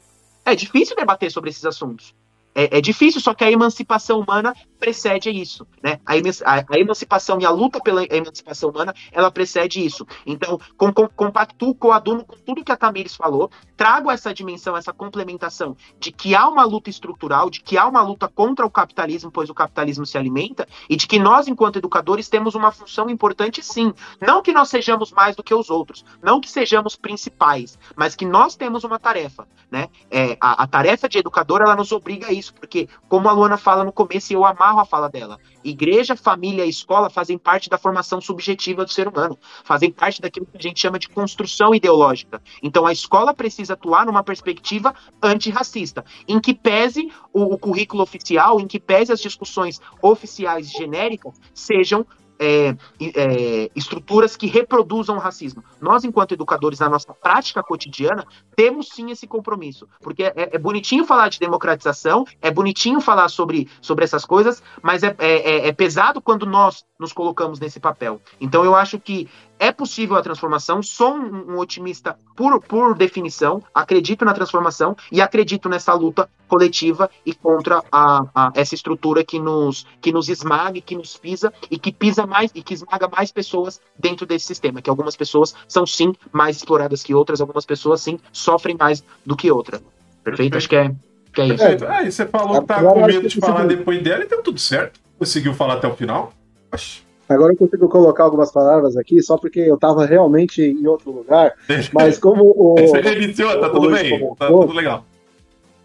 É 0.45 0.55
difícil 0.55 0.95
debater 0.95 1.33
sobre 1.33 1.49
esses 1.49 1.65
assuntos. 1.65 2.15
É, 2.59 2.79
é, 2.79 2.81
difícil, 2.81 3.21
só 3.21 3.35
que 3.35 3.45
a 3.45 3.53
emancipação 3.53 4.19
humana 4.19 4.53
precede 4.81 5.31
isso, 5.31 5.65
né? 5.81 6.01
A, 6.05 6.15
a, 6.15 6.65
a, 6.75 6.79
emancipação 6.81 7.41
e 7.41 7.47
a 7.47 7.51
luta 7.51 7.81
pela 7.81 8.03
emancipação 8.05 8.71
humana, 8.71 8.93
ela 9.13 9.31
precede 9.31 9.85
isso. 9.85 10.05
Então, 10.27 10.59
com, 10.77 10.93
com, 10.93 11.07
compactuo, 11.07 11.73
coaduno 11.73 12.25
com 12.25 12.37
tudo 12.39 12.65
que 12.65 12.73
a 12.73 12.77
Tamires 12.77 13.15
falou, 13.15 13.49
trago 13.77 14.11
essa 14.11 14.35
dimensão, 14.35 14.77
essa 14.77 14.93
complementação 14.93 15.77
de 16.01 16.11
que 16.11 16.35
há 16.35 16.49
uma 16.49 16.65
luta 16.65 16.91
estrutural, 16.91 17.49
de 17.49 17.61
que 17.61 17.79
há 17.79 17.87
uma 17.87 18.03
luta 18.03 18.27
contra 18.27 18.67
o 18.67 18.71
capitalismo, 18.71 19.31
pois 19.31 19.49
o 19.49 19.55
capitalismo 19.55 20.05
se 20.05 20.19
alimenta, 20.19 20.67
e 20.91 20.97
de 20.97 21.07
que 21.07 21.21
nós, 21.21 21.47
enquanto 21.47 21.77
educadores, 21.77 22.29
temos 22.29 22.57
uma 22.57 22.73
função 22.73 23.09
importante 23.09 23.63
sim. 23.63 23.95
Não 24.21 24.43
que 24.43 24.53
nós 24.53 24.69
sejamos 24.69 25.13
mais 25.13 25.37
do 25.37 25.45
que 25.45 25.55
os 25.55 25.71
outros, 25.71 26.05
não 26.21 26.41
que 26.41 26.51
sejamos 26.51 26.97
principais, 26.97 27.79
mas 27.95 28.17
que 28.17 28.27
nós 28.27 28.57
temos 28.57 28.83
uma 28.83 28.99
tarefa, 28.99 29.47
né? 29.71 29.89
É, 30.11 30.37
a, 30.41 30.65
a 30.65 30.67
tarefa 30.67 31.09
de 31.09 31.19
educador, 31.19 31.61
ela 31.61 31.77
nos 31.77 31.93
obriga 31.93 32.27
a 32.27 32.33
isso 32.33 32.48
isso, 32.49 32.55
porque, 32.55 32.89
como 33.09 33.29
a 33.29 33.33
Luana 33.33 33.57
fala 33.57 33.85
no 33.85 33.93
começo, 33.93 34.33
e 34.33 34.35
eu 34.35 34.45
amarro 34.45 34.81
a 34.81 34.85
fala 34.85 35.09
dela, 35.09 35.39
igreja, 35.63 36.17
família 36.17 36.65
e 36.65 36.69
escola 36.69 37.11
fazem 37.11 37.39
parte 37.39 37.69
da 37.69 37.79
formação 37.79 38.21
subjetiva 38.21 38.85
do 38.85 38.91
ser 38.91 39.09
humano, 39.09 39.39
fazem 39.65 39.91
parte 39.91 40.21
daquilo 40.21 40.47
que 40.47 40.57
a 40.57 40.61
gente 40.61 40.81
chama 40.81 40.99
de 40.99 41.09
construção 41.09 41.75
ideológica. 41.75 42.43
Então, 42.63 42.87
a 42.87 42.93
escola 42.93 43.35
precisa 43.35 43.75
atuar 43.75 44.07
numa 44.07 44.25
perspectiva 44.25 44.95
antirracista, 45.23 46.05
em 46.27 46.41
que 46.41 46.55
pese 46.55 47.13
o, 47.33 47.55
o 47.55 47.59
currículo 47.59 48.03
oficial, 48.03 48.61
em 48.61 48.67
que 48.67 48.81
pese 48.81 49.13
as 49.13 49.21
discussões 49.21 49.81
oficiais 50.03 50.71
genéricas 50.71 51.35
sejam 51.55 52.07
é, 52.39 52.77
é, 53.01 53.71
estruturas 53.75 54.37
que 54.37 54.47
reproduzam 54.47 55.17
o 55.17 55.19
racismo. 55.19 55.63
Nós, 55.81 56.05
enquanto 56.05 56.33
educadores, 56.33 56.79
na 56.79 56.89
nossa 56.89 57.13
prática 57.13 57.63
cotidiana, 57.63 58.27
temos 58.55 58.89
sim 58.89 59.11
esse 59.11 59.27
compromisso. 59.27 59.89
Porque 60.01 60.23
é, 60.23 60.33
é 60.37 60.59
bonitinho 60.59 61.05
falar 61.05 61.29
de 61.29 61.39
democratização, 61.39 62.25
é 62.41 62.51
bonitinho 62.51 63.01
falar 63.01 63.29
sobre, 63.29 63.69
sobre 63.81 64.05
essas 64.05 64.25
coisas, 64.25 64.63
mas 64.83 65.03
é, 65.03 65.15
é, 65.19 65.69
é 65.69 65.73
pesado 65.73 66.21
quando 66.21 66.47
nós 66.47 66.85
nos 66.99 67.13
colocamos 67.13 67.61
nesse 67.61 67.79
papel. 67.79 68.21
Então, 68.41 68.65
eu 68.65 68.75
acho 68.75 68.99
que 68.99 69.29
é 69.59 69.73
possível 69.73 70.17
a 70.17 70.23
transformação, 70.23 70.83
sou 70.83 71.15
um, 71.15 71.53
um, 71.53 71.59
otimista 71.59 72.17
por, 72.37 72.61
por 72.63 72.95
definição, 72.95 73.63
acredito 73.75 74.25
na 74.25 74.33
transformação 74.33 74.97
e 75.11 75.21
acredito 75.21 75.69
nessa 75.69 75.93
luta 75.93 76.29
coletiva 76.47 77.11
e 77.27 77.35
contra 77.35 77.83
a, 77.91 78.25
a, 78.35 78.53
essa 78.55 78.75
estrutura 78.75 79.25
que 79.25 79.39
nos, 79.39 79.87
que 80.01 80.13
nos 80.13 80.29
esmaga, 80.29 80.81
que 80.81 80.97
nos 80.97 81.17
pisa 81.17 81.53
e 81.71 81.79
que 81.79 81.93
pisa 81.93 82.27
mais 82.27 82.51
e 82.55 82.63
que 82.63 82.75
esmaga 82.75 83.09
mais 83.09 83.31
pessoas 83.33 83.81
dentro 83.99 84.27
desse 84.27 84.47
sistema, 84.47 84.81
que 84.81 84.89
algumas 84.89 85.17
pessoas 85.17 85.55
são 85.67 85.87
sim 85.87 86.15
mais 86.33 86.57
exploradas 86.57 87.03
que 87.03 87.15
outras, 87.15 87.41
algumas 87.41 87.67
pessoas 87.67 88.01
sim 88.01 88.19
sofrem 88.33 88.77
mais 88.79 89.05
do 89.25 89.37
que 89.37 89.51
outras. 89.51 89.83
Perfeito? 90.25 90.53
Perfeito. 90.53 90.57
Acho 90.57 90.69
que 90.69 90.77
é, 90.77 90.95
que 91.33 91.41
é 91.41 91.47
isso. 91.47 91.57
Perfeito. 91.57 91.85
É, 91.85 92.07
e 92.07 92.13
você 92.13 92.27
falou 92.27 92.61
que 92.61 92.67
tá 92.67 92.83
com 92.83 93.07
medo 93.07 93.29
de 93.29 93.41
falar 93.41 93.67
depois 93.67 94.03
dela, 94.03 94.25
então 94.25 94.43
tudo 94.43 94.59
certo. 94.59 95.01
Conseguiu 95.19 95.53
falar 95.53 95.75
até 95.75 95.89
o 95.89 95.97
final? 95.97 96.33
Oxi. 96.73 97.08
Agora 97.29 97.53
eu 97.53 97.57
consigo 97.57 97.89
colocar 97.89 98.25
algumas 98.25 98.51
palavras 98.51 98.97
aqui, 98.97 99.23
só 99.23 99.37
porque 99.37 99.61
eu 99.61 99.75
estava 99.75 100.07
realmente 100.07 100.63
em 100.63 100.87
outro 100.87 101.11
lugar. 101.11 101.55
Mas 101.93 102.19
como 102.19 102.45
o. 102.45 102.75
Você 102.89 103.15
iniciou, 103.15 103.61
tá 103.61 103.69
tudo 103.69 103.91
bem, 103.91 104.11
comentou, 104.11 104.37
tá 104.37 104.47
tudo 104.47 104.73
legal. 104.73 105.05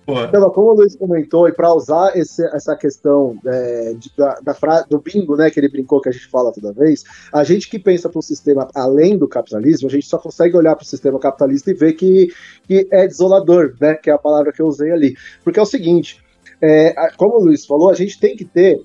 Então, 0.06 0.50
como 0.50 0.72
o 0.72 0.74
Luiz 0.74 0.96
comentou, 0.96 1.48
e 1.48 1.54
para 1.54 1.74
usar 1.74 2.18
esse, 2.18 2.46
essa 2.48 2.76
questão 2.76 3.38
é, 3.46 3.94
de, 3.94 4.12
da, 4.18 4.36
da 4.42 4.54
fra... 4.54 4.82
do 4.82 5.00
bingo, 5.00 5.38
né, 5.38 5.50
que 5.50 5.60
ele 5.60 5.70
brincou 5.70 6.02
que 6.02 6.10
a 6.10 6.12
gente 6.12 6.28
fala 6.28 6.52
toda 6.52 6.74
vez, 6.74 7.04
a 7.32 7.44
gente 7.44 7.70
que 7.70 7.80
pensa 7.80 8.10
para 8.10 8.20
um 8.20 8.22
sistema 8.22 8.68
além 8.76 9.18
do 9.18 9.28
capitalismo, 9.28 9.88
a 9.88 9.92
gente 9.92 10.06
só 10.06 10.18
consegue 10.18 10.58
olhar 10.58 10.76
para 10.76 10.84
o 10.84 10.88
sistema 10.88 11.18
capitalista 11.20 11.72
e 11.72 11.74
ver 11.74 11.94
que, 11.94 12.34
que 12.68 12.88
é 12.92 13.08
desolador, 13.08 13.76
né, 13.80 13.94
que 13.96 14.10
é 14.10 14.14
a 14.14 14.18
palavra 14.18 14.52
que 14.52 14.62
eu 14.62 14.68
usei 14.68 14.92
ali. 14.92 15.16
Porque 15.42 15.60
é 15.60 15.64
o 15.64 15.66
seguinte, 15.66 16.22
é, 16.62 16.94
como 17.16 17.38
o 17.38 17.46
Luiz 17.46 17.66
falou, 17.66 17.90
a 17.90 17.96
gente 17.96 18.20
tem 18.20 18.36
que 18.36 18.46
ter 18.46 18.82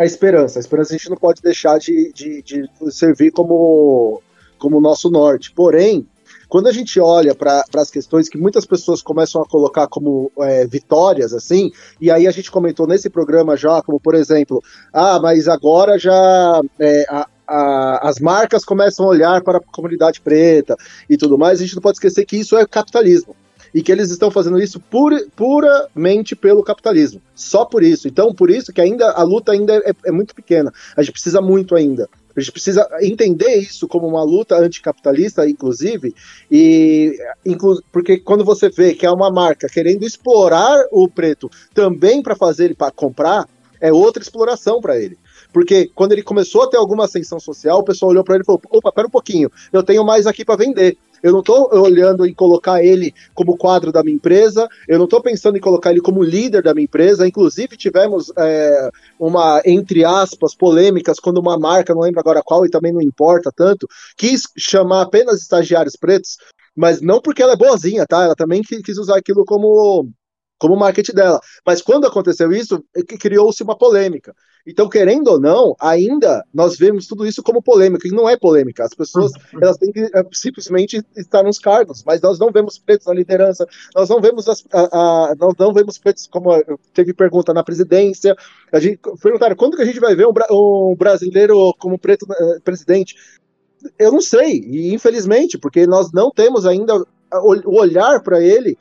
a 0.00 0.06
esperança. 0.06 0.58
A 0.58 0.60
esperança 0.60 0.94
a 0.94 0.96
gente 0.96 1.10
não 1.10 1.16
pode 1.16 1.42
deixar 1.42 1.78
de, 1.78 2.10
de, 2.14 2.42
de 2.42 2.68
servir 2.90 3.30
como, 3.32 4.22
como 4.58 4.80
nosso 4.80 5.10
norte. 5.10 5.52
Porém, 5.52 6.06
quando 6.48 6.68
a 6.68 6.72
gente 6.72 6.98
olha 6.98 7.34
para 7.34 7.62
as 7.76 7.90
questões 7.90 8.28
que 8.28 8.38
muitas 8.38 8.64
pessoas 8.64 9.02
começam 9.02 9.42
a 9.42 9.46
colocar 9.46 9.86
como 9.88 10.32
é, 10.38 10.66
vitórias, 10.66 11.34
assim, 11.34 11.70
e 12.00 12.10
aí 12.10 12.26
a 12.26 12.30
gente 12.30 12.50
comentou 12.50 12.86
nesse 12.86 13.10
programa 13.10 13.58
já, 13.58 13.82
como 13.82 14.00
por 14.00 14.14
exemplo, 14.14 14.62
ah, 14.90 15.20
mas 15.20 15.46
agora 15.46 15.98
já 15.98 16.60
é, 16.78 17.04
a, 17.08 17.28
a, 17.46 18.08
as 18.08 18.18
marcas 18.18 18.64
começam 18.64 19.04
a 19.04 19.10
olhar 19.10 19.42
para 19.42 19.58
a 19.58 19.60
comunidade 19.60 20.20
preta 20.22 20.76
e 21.10 21.16
tudo 21.16 21.36
mais, 21.36 21.60
a 21.60 21.62
gente 21.62 21.74
não 21.74 21.82
pode 21.82 21.96
esquecer 21.96 22.24
que 22.24 22.38
isso 22.38 22.56
é 22.56 22.66
capitalismo 22.66 23.36
e 23.74 23.82
que 23.82 23.90
eles 23.92 24.10
estão 24.10 24.30
fazendo 24.30 24.60
isso 24.60 24.80
pura, 24.80 25.24
puramente 25.36 26.34
pelo 26.34 26.62
capitalismo. 26.62 27.20
Só 27.34 27.64
por 27.64 27.82
isso. 27.82 28.08
Então, 28.08 28.34
por 28.34 28.50
isso 28.50 28.72
que 28.72 28.80
ainda 28.80 29.10
a 29.12 29.22
luta 29.22 29.52
ainda 29.52 29.76
é, 29.76 29.92
é 30.06 30.12
muito 30.12 30.34
pequena. 30.34 30.72
A 30.96 31.02
gente 31.02 31.12
precisa 31.12 31.40
muito 31.40 31.74
ainda. 31.74 32.08
A 32.36 32.40
gente 32.40 32.52
precisa 32.52 32.88
entender 33.00 33.56
isso 33.56 33.88
como 33.88 34.06
uma 34.06 34.22
luta 34.22 34.56
anticapitalista, 34.56 35.48
inclusive, 35.48 36.14
e 36.50 37.18
inclu 37.44 37.82
porque 37.90 38.18
quando 38.18 38.44
você 38.44 38.68
vê 38.70 38.94
que 38.94 39.04
é 39.04 39.10
uma 39.10 39.30
marca 39.30 39.68
querendo 39.68 40.04
explorar 40.04 40.78
o 40.92 41.08
preto 41.08 41.50
também 41.74 42.22
para 42.22 42.36
fazer 42.36 42.66
ele 42.66 42.74
para 42.74 42.92
comprar, 42.92 43.48
é 43.80 43.92
outra 43.92 44.22
exploração 44.22 44.80
para 44.80 44.98
ele. 44.98 45.18
Porque 45.52 45.90
quando 45.94 46.12
ele 46.12 46.22
começou 46.22 46.62
a 46.62 46.68
ter 46.68 46.76
alguma 46.76 47.04
ascensão 47.04 47.40
social, 47.40 47.80
o 47.80 47.84
pessoal 47.84 48.10
olhou 48.10 48.22
para 48.22 48.36
ele 48.36 48.42
e 48.42 48.46
falou: 48.46 48.60
opa, 48.70 48.92
pera 48.92 49.08
um 49.08 49.10
pouquinho, 49.10 49.50
eu 49.72 49.82
tenho 49.82 50.04
mais 50.04 50.26
aqui 50.26 50.44
para 50.44 50.56
vender. 50.56 50.96
Eu 51.22 51.32
não 51.32 51.40
estou 51.40 51.68
olhando 51.72 52.26
em 52.26 52.34
colocar 52.34 52.82
ele 52.82 53.14
como 53.34 53.56
quadro 53.56 53.92
da 53.92 54.02
minha 54.02 54.16
empresa, 54.16 54.68
eu 54.88 54.98
não 54.98 55.04
estou 55.04 55.22
pensando 55.22 55.56
em 55.56 55.60
colocar 55.60 55.90
ele 55.90 56.00
como 56.00 56.22
líder 56.22 56.62
da 56.62 56.74
minha 56.74 56.84
empresa. 56.84 57.26
Inclusive, 57.26 57.76
tivemos 57.76 58.32
é, 58.36 58.90
uma, 59.18 59.62
entre 59.64 60.04
aspas, 60.04 60.54
polêmicas 60.54 61.18
quando 61.20 61.38
uma 61.38 61.58
marca, 61.58 61.94
não 61.94 62.02
lembro 62.02 62.20
agora 62.20 62.42
qual 62.44 62.64
e 62.64 62.70
também 62.70 62.92
não 62.92 63.02
importa 63.02 63.50
tanto, 63.54 63.86
quis 64.16 64.42
chamar 64.56 65.02
apenas 65.02 65.40
estagiários 65.40 65.96
pretos, 65.96 66.36
mas 66.76 67.00
não 67.00 67.20
porque 67.20 67.42
ela 67.42 67.52
é 67.52 67.56
boazinha, 67.56 68.06
tá? 68.06 68.24
Ela 68.24 68.34
também 68.34 68.62
quis 68.62 68.98
usar 68.98 69.16
aquilo 69.16 69.44
como 69.44 70.08
como 70.60 70.76
marketing 70.76 71.14
dela. 71.14 71.40
Mas 71.66 71.80
quando 71.80 72.06
aconteceu 72.06 72.52
isso, 72.52 72.84
é 72.94 73.02
criou-se 73.02 73.62
uma 73.62 73.76
polêmica. 73.76 74.34
Então, 74.66 74.90
querendo 74.90 75.28
ou 75.28 75.40
não, 75.40 75.74
ainda 75.80 76.44
nós 76.52 76.76
vemos 76.76 77.06
tudo 77.06 77.26
isso 77.26 77.42
como 77.42 77.62
polêmica, 77.62 78.06
e 78.06 78.10
não 78.10 78.28
é 78.28 78.36
polêmica. 78.36 78.84
As 78.84 78.94
pessoas 78.94 79.32
uhum. 79.32 79.60
elas 79.62 79.78
têm 79.78 79.90
que 79.90 80.00
é, 80.00 80.22
simplesmente 80.32 81.02
estar 81.16 81.42
nos 81.42 81.58
cargos, 81.58 82.04
mas 82.04 82.20
nós 82.20 82.38
não 82.38 82.52
vemos 82.52 82.78
pretos 82.78 83.06
na 83.06 83.14
liderança, 83.14 83.66
nós 83.94 84.08
não 84.10 84.20
vemos 84.20 84.46
as, 84.48 84.62
a, 84.70 85.30
a, 85.30 85.34
nós 85.36 85.54
não 85.58 85.72
vemos 85.72 85.96
pretos 85.96 86.26
como 86.26 86.50
teve 86.92 87.14
pergunta 87.14 87.54
na 87.54 87.64
presidência. 87.64 88.36
A 88.70 88.78
gente 88.78 89.00
perguntaram 89.22 89.56
quando 89.56 89.76
que 89.76 89.82
a 89.82 89.86
gente 89.86 89.98
vai 89.98 90.14
ver 90.14 90.26
um, 90.26 90.32
um 90.50 90.94
brasileiro 90.94 91.74
como 91.78 91.98
preto 91.98 92.24
uh, 92.24 92.60
presidente. 92.60 93.16
Eu 93.98 94.12
não 94.12 94.20
sei, 94.20 94.58
e 94.58 94.92
infelizmente, 94.92 95.56
porque 95.56 95.86
nós 95.86 96.12
não 96.12 96.30
temos 96.30 96.66
ainda 96.66 97.02
o 97.32 97.80
olhar 97.80 98.22
para 98.22 98.42
ele 98.42 98.76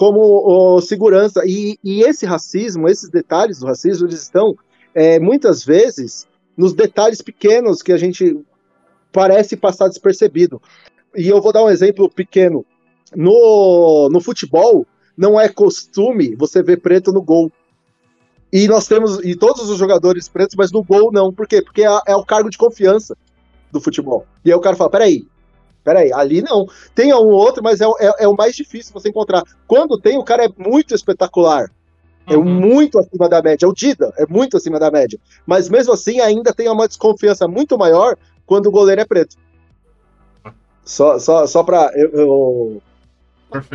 como 0.00 0.18
o, 0.22 0.80
segurança. 0.80 1.42
E, 1.44 1.78
e, 1.84 2.00
esse 2.00 2.24
racismo, 2.24 2.88
esses 2.88 3.10
detalhes 3.10 3.58
do 3.58 3.66
racismo, 3.66 4.06
eles 4.06 4.22
estão 4.22 4.56
é, 4.94 5.20
muitas 5.20 5.62
vezes 5.62 6.26
nos 6.56 6.72
detalhes 6.72 7.20
pequenos 7.20 7.82
que 7.82 7.92
a 7.92 7.98
gente 7.98 8.40
parece 9.12 9.58
passar 9.58 9.88
despercebido. 9.88 10.58
E 11.14 11.28
eu 11.28 11.42
vou 11.42 11.52
dar 11.52 11.62
um 11.62 11.68
exemplo 11.68 12.08
pequeno. 12.08 12.64
No, 13.14 14.08
no 14.10 14.22
futebol, 14.22 14.86
não 15.14 15.38
é 15.38 15.50
costume 15.50 16.34
você 16.34 16.62
ver 16.62 16.78
preto 16.78 17.12
no 17.12 17.20
gol. 17.20 17.52
E 18.50 18.66
nós 18.68 18.86
temos, 18.88 19.22
e 19.22 19.36
todos 19.36 19.68
os 19.68 19.78
jogadores 19.78 20.30
pretos, 20.30 20.56
mas 20.56 20.72
no 20.72 20.82
gol 20.82 21.12
não. 21.12 21.30
Por 21.30 21.46
quê? 21.46 21.60
Porque 21.60 21.82
é, 21.82 22.00
é 22.06 22.16
o 22.16 22.24
cargo 22.24 22.48
de 22.48 22.56
confiança 22.56 23.14
do 23.70 23.82
futebol. 23.82 24.24
E 24.42 24.50
aí 24.50 24.56
o 24.56 24.60
cara 24.60 24.76
fala: 24.76 24.88
peraí, 24.88 25.26
peraí, 25.84 26.12
ali 26.12 26.42
não. 26.42 26.66
Tem 26.94 27.12
um 27.12 27.28
outro, 27.28 27.62
mas 27.62 27.80
é, 27.80 27.84
é, 27.98 28.24
é, 28.24 28.28
o 28.28 28.36
mais 28.36 28.54
difícil 28.54 28.92
você 28.92 29.08
encontrar. 29.08 29.42
Quando 29.66 29.98
tem, 29.98 30.18
o 30.18 30.24
cara 30.24 30.44
é 30.44 30.50
muito 30.56 30.94
espetacular. 30.94 31.70
É 32.26 32.36
uhum. 32.36 32.44
muito 32.44 32.98
acima 32.98 33.28
da 33.28 33.42
média. 33.42 33.66
É 33.66 33.68
o 33.68 33.72
Dida 33.72 34.12
é 34.16 34.26
muito 34.26 34.56
acima 34.56 34.78
da 34.78 34.90
média. 34.90 35.18
Mas 35.46 35.68
mesmo 35.68 35.92
assim, 35.92 36.20
ainda 36.20 36.52
tem 36.52 36.68
uma 36.68 36.86
desconfiança 36.86 37.48
muito 37.48 37.76
maior 37.76 38.16
quando 38.46 38.66
o 38.66 38.70
goleiro 38.70 39.00
é 39.00 39.04
preto. 39.04 39.36
Só, 40.84 41.18
só, 41.18 41.46
só 41.46 41.62
para 41.62 41.90
eu, 41.94 42.10
eu 42.10 42.82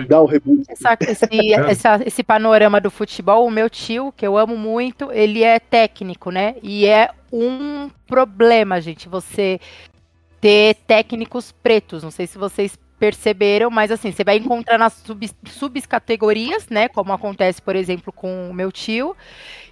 dar 0.07 0.21
um 0.21 0.25
reboot. 0.25 0.63
Essa, 0.69 0.97
esse, 1.01 1.53
essa, 1.53 2.01
esse 2.05 2.23
panorama 2.23 2.79
do 2.79 2.89
futebol, 2.89 3.45
o 3.45 3.51
meu 3.51 3.69
tio, 3.69 4.13
que 4.15 4.25
eu 4.25 4.37
amo 4.37 4.57
muito, 4.57 5.11
ele 5.11 5.43
é 5.43 5.59
técnico, 5.59 6.31
né? 6.31 6.55
E 6.63 6.85
é 6.85 7.09
um 7.31 7.89
problema, 8.07 8.79
gente, 8.79 9.09
você 9.09 9.59
ter 10.45 10.75
técnicos 10.85 11.51
pretos. 11.51 12.03
Não 12.03 12.11
sei 12.11 12.27
se 12.27 12.37
vocês 12.37 12.77
perceberam, 12.99 13.71
mas 13.71 13.89
assim, 13.89 14.11
você 14.11 14.23
vai 14.23 14.37
encontrar 14.37 14.77
nas 14.77 14.93
sub, 14.93 15.27
subcategorias, 15.47 16.69
né? 16.69 16.87
Como 16.87 17.11
acontece, 17.11 17.59
por 17.59 17.75
exemplo, 17.75 18.13
com 18.13 18.51
o 18.51 18.53
meu 18.53 18.71
tio, 18.71 19.17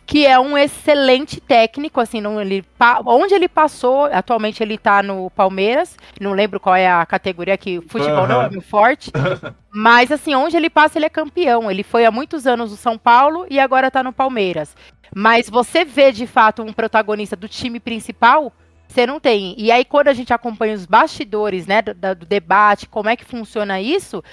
que 0.03 0.25
é 0.25 0.39
um 0.39 0.57
excelente 0.57 1.39
técnico, 1.39 2.01
assim, 2.01 2.19
não, 2.19 2.41
ele, 2.41 2.65
onde 3.05 3.35
ele 3.35 3.47
passou, 3.47 4.05
atualmente 4.05 4.63
ele 4.63 4.75
tá 4.79 5.03
no 5.03 5.29
Palmeiras, 5.29 5.95
não 6.19 6.33
lembro 6.33 6.59
qual 6.59 6.75
é 6.75 6.89
a 6.89 7.05
categoria 7.05 7.55
que 7.55 7.79
futebol 7.81 8.23
uhum. 8.23 8.27
não 8.27 8.41
é 8.41 8.49
muito 8.49 8.67
forte, 8.67 9.11
mas 9.71 10.11
assim, 10.11 10.33
onde 10.33 10.57
ele 10.57 10.71
passa 10.71 10.97
ele 10.97 11.05
é 11.05 11.09
campeão, 11.09 11.69
ele 11.69 11.83
foi 11.83 12.03
há 12.03 12.09
muitos 12.09 12.47
anos 12.47 12.71
no 12.71 12.77
São 12.77 12.97
Paulo 12.97 13.45
e 13.47 13.59
agora 13.59 13.91
tá 13.91 14.01
no 14.01 14.11
Palmeiras. 14.11 14.75
Mas 15.15 15.47
você 15.47 15.85
vê 15.85 16.11
de 16.11 16.25
fato 16.25 16.63
um 16.63 16.73
protagonista 16.73 17.35
do 17.35 17.47
time 17.47 17.79
principal, 17.79 18.51
você 18.87 19.07
não 19.07 19.19
tem. 19.19 19.55
E 19.57 19.71
aí, 19.71 19.83
quando 19.83 20.07
a 20.07 20.13
gente 20.13 20.33
acompanha 20.33 20.75
os 20.75 20.85
bastidores, 20.85 21.65
né, 21.65 21.81
do, 21.81 21.93
do, 21.93 22.25
debate, 22.25 22.87
como 22.87 23.09
é 23.09 23.15
que 23.15 23.25
funciona 23.25 23.81
isso, 23.81 24.23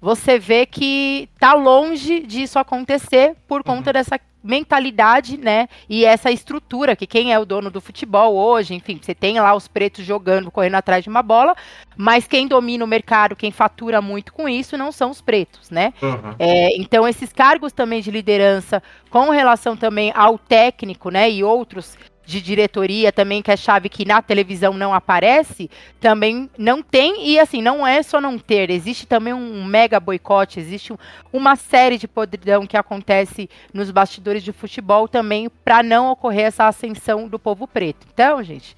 você 0.00 0.38
vê 0.38 0.66
que 0.66 1.28
tá 1.38 1.54
longe 1.54 2.20
disso 2.20 2.58
acontecer 2.58 3.34
por 3.48 3.58
uhum. 3.58 3.62
conta 3.64 3.90
uhum. 3.90 3.94
dessa 3.94 4.20
mentalidade, 4.42 5.38
né, 5.38 5.66
e 5.88 6.04
essa 6.04 6.30
estrutura 6.30 6.94
que 6.94 7.06
quem 7.06 7.32
é 7.32 7.38
o 7.38 7.46
dono 7.46 7.70
do 7.70 7.80
futebol 7.80 8.36
hoje, 8.36 8.74
enfim, 8.74 9.00
você 9.00 9.14
tem 9.14 9.40
lá 9.40 9.54
os 9.54 9.66
pretos 9.66 10.04
jogando, 10.04 10.50
correndo 10.50 10.74
atrás 10.74 11.02
de 11.02 11.08
uma 11.08 11.22
bola, 11.22 11.56
mas 11.96 12.26
quem 12.26 12.46
domina 12.46 12.84
o 12.84 12.86
mercado, 12.86 13.34
quem 13.34 13.50
fatura 13.50 14.02
muito 14.02 14.34
com 14.34 14.46
isso, 14.46 14.76
não 14.76 14.92
são 14.92 15.08
os 15.08 15.22
pretos, 15.22 15.70
né? 15.70 15.94
Uhum. 16.02 16.34
É, 16.38 16.76
então 16.76 17.08
esses 17.08 17.32
cargos 17.32 17.72
também 17.72 18.02
de 18.02 18.10
liderança, 18.10 18.82
com 19.08 19.30
relação 19.30 19.74
também 19.74 20.12
ao 20.14 20.36
técnico, 20.36 21.08
né, 21.08 21.30
e 21.30 21.42
outros 21.42 21.96
de 22.26 22.40
diretoria 22.40 23.12
também, 23.12 23.42
que 23.42 23.50
é 23.50 23.56
chave 23.56 23.88
que 23.88 24.04
na 24.04 24.22
televisão 24.22 24.72
não 24.72 24.94
aparece, 24.94 25.70
também 26.00 26.48
não 26.56 26.82
tem, 26.82 27.28
e 27.28 27.38
assim, 27.38 27.60
não 27.60 27.86
é 27.86 28.02
só 28.02 28.20
não 28.20 28.38
ter, 28.38 28.70
existe 28.70 29.06
também 29.06 29.32
um 29.32 29.64
mega 29.64 30.00
boicote, 30.00 30.58
existe 30.58 30.92
um, 30.92 30.96
uma 31.32 31.56
série 31.56 31.98
de 31.98 32.08
podridão 32.08 32.66
que 32.66 32.76
acontece 32.76 33.48
nos 33.72 33.90
bastidores 33.90 34.42
de 34.42 34.52
futebol 34.52 35.06
também 35.06 35.48
para 35.64 35.82
não 35.82 36.10
ocorrer 36.10 36.46
essa 36.46 36.66
ascensão 36.66 37.28
do 37.28 37.38
povo 37.38 37.66
preto. 37.66 38.06
Então, 38.12 38.42
gente, 38.42 38.76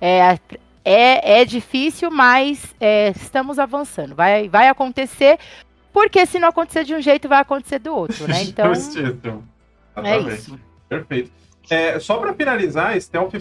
É, 0.00 0.38
é, 0.84 1.40
é 1.40 1.44
difícil, 1.44 2.10
mas 2.10 2.74
é, 2.80 3.10
estamos 3.10 3.58
avançando. 3.58 4.14
Vai, 4.14 4.48
vai 4.48 4.68
acontecer, 4.68 5.38
porque 5.92 6.24
se 6.24 6.38
não 6.38 6.48
acontecer 6.48 6.84
de 6.84 6.94
um 6.94 7.00
jeito, 7.00 7.28
vai 7.28 7.40
acontecer 7.40 7.78
do 7.78 7.94
outro, 7.94 8.26
né? 8.28 8.42
Então. 8.48 8.72
é 9.96 10.18
isso. 10.34 10.58
Perfeito. 10.88 11.30
É, 11.70 12.00
só 12.00 12.16
para 12.16 12.32
finalizar, 12.32 12.92
a 12.92 13.00
Stealth, 13.00 13.34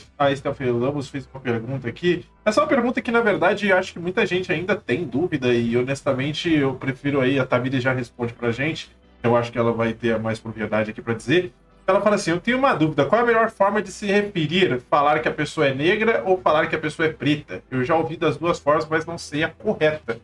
Lamos 0.59 1.07
fez 1.07 1.27
uma 1.33 1.39
pergunta 1.39 1.87
aqui. 1.87 2.25
Essa 2.43 2.59
é 2.59 2.63
uma 2.63 2.69
pergunta 2.69 3.01
que, 3.01 3.11
na 3.11 3.21
verdade, 3.21 3.71
acho 3.71 3.93
que 3.93 3.99
muita 3.99 4.25
gente 4.25 4.51
ainda 4.51 4.75
tem 4.75 5.05
dúvida 5.05 5.53
e, 5.53 5.77
honestamente, 5.77 6.53
eu 6.53 6.73
prefiro 6.73 7.21
aí, 7.21 7.39
a 7.39 7.45
Tamiri 7.45 7.79
já 7.79 7.93
responde 7.93 8.33
pra 8.33 8.51
gente. 8.51 8.89
Eu 9.23 9.35
acho 9.35 9.51
que 9.51 9.57
ela 9.57 9.71
vai 9.71 9.93
ter 9.93 10.19
mais 10.19 10.39
propriedade 10.39 10.91
aqui 10.91 11.01
para 11.01 11.13
dizer. 11.13 11.53
Ela 11.87 12.01
fala 12.01 12.15
assim: 12.15 12.31
Eu 12.31 12.39
tenho 12.39 12.57
uma 12.57 12.73
dúvida. 12.73 13.05
Qual 13.05 13.19
é 13.19 13.23
a 13.23 13.27
melhor 13.27 13.49
forma 13.49 13.81
de 13.81 13.91
se 13.91 14.05
referir? 14.05 14.81
Falar 14.89 15.19
que 15.19 15.27
a 15.29 15.33
pessoa 15.33 15.67
é 15.67 15.73
negra 15.73 16.21
ou 16.25 16.37
falar 16.39 16.67
que 16.67 16.75
a 16.75 16.79
pessoa 16.79 17.07
é 17.07 17.13
preta? 17.13 17.63
Eu 17.71 17.83
já 17.83 17.95
ouvi 17.95 18.17
das 18.17 18.37
duas 18.37 18.59
formas, 18.59 18.85
mas 18.85 19.05
não 19.05 19.17
sei 19.17 19.43
a 19.43 19.49
correta. 19.49 20.19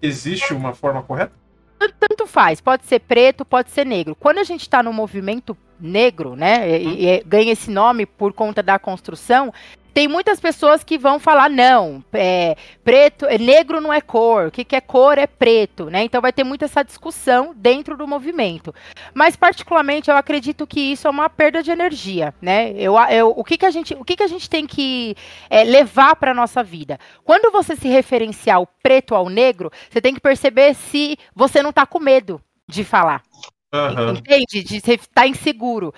Existe 0.00 0.52
uma 0.52 0.74
forma 0.74 1.02
correta? 1.02 1.32
Tanto 1.98 2.26
faz. 2.26 2.60
Pode 2.60 2.84
ser 2.84 3.00
preto, 3.00 3.44
pode 3.44 3.70
ser 3.70 3.86
negro. 3.86 4.14
Quando 4.14 4.38
a 4.38 4.44
gente 4.44 4.60
está 4.60 4.82
no 4.82 4.92
movimento 4.92 5.56
negro, 5.82 6.36
né, 6.36 6.80
e, 6.80 7.06
e 7.06 7.24
ganha 7.24 7.52
esse 7.52 7.70
nome 7.70 8.06
por 8.06 8.32
conta 8.32 8.62
da 8.62 8.78
construção, 8.78 9.52
tem 9.92 10.08
muitas 10.08 10.40
pessoas 10.40 10.82
que 10.82 10.96
vão 10.96 11.18
falar 11.18 11.50
não, 11.50 12.02
é, 12.12 12.56
preto, 12.82 13.26
é, 13.26 13.36
negro 13.36 13.80
não 13.80 13.92
é 13.92 14.00
cor, 14.00 14.46
o 14.46 14.50
que, 14.50 14.64
que 14.64 14.74
é 14.74 14.80
cor 14.80 15.18
é 15.18 15.26
preto, 15.26 15.90
né? 15.90 16.02
Então 16.02 16.20
vai 16.20 16.32
ter 16.32 16.44
muita 16.44 16.64
essa 16.64 16.82
discussão 16.82 17.52
dentro 17.54 17.96
do 17.96 18.08
movimento. 18.08 18.74
Mas 19.12 19.36
particularmente 19.36 20.10
eu 20.10 20.16
acredito 20.16 20.66
que 20.66 20.80
isso 20.80 21.06
é 21.06 21.10
uma 21.10 21.28
perda 21.28 21.62
de 21.62 21.70
energia, 21.70 22.34
né? 22.40 22.72
Eu, 22.76 22.96
eu, 23.10 23.34
o 23.36 23.44
que, 23.44 23.58
que 23.58 23.66
a 23.66 23.70
gente, 23.70 23.94
o 23.94 24.04
que, 24.04 24.16
que 24.16 24.22
a 24.22 24.28
gente 24.28 24.48
tem 24.48 24.66
que 24.66 25.14
é, 25.50 25.62
levar 25.62 26.16
para 26.16 26.32
nossa 26.32 26.62
vida? 26.62 26.98
Quando 27.22 27.52
você 27.52 27.76
se 27.76 27.88
referenciar 27.88 28.62
o 28.62 28.68
preto 28.82 29.14
ao 29.14 29.28
negro, 29.28 29.70
você 29.90 30.00
tem 30.00 30.14
que 30.14 30.20
perceber 30.20 30.74
se 30.74 31.18
você 31.34 31.62
não 31.62 31.70
está 31.70 31.84
com 31.84 32.00
medo 32.00 32.40
de 32.66 32.82
falar. 32.82 33.22
Uhum. 33.72 34.14
Entende? 34.16 34.62
De 34.62 34.76
estar 34.76 34.98
tá 35.12 35.26
inseguro. 35.26 35.94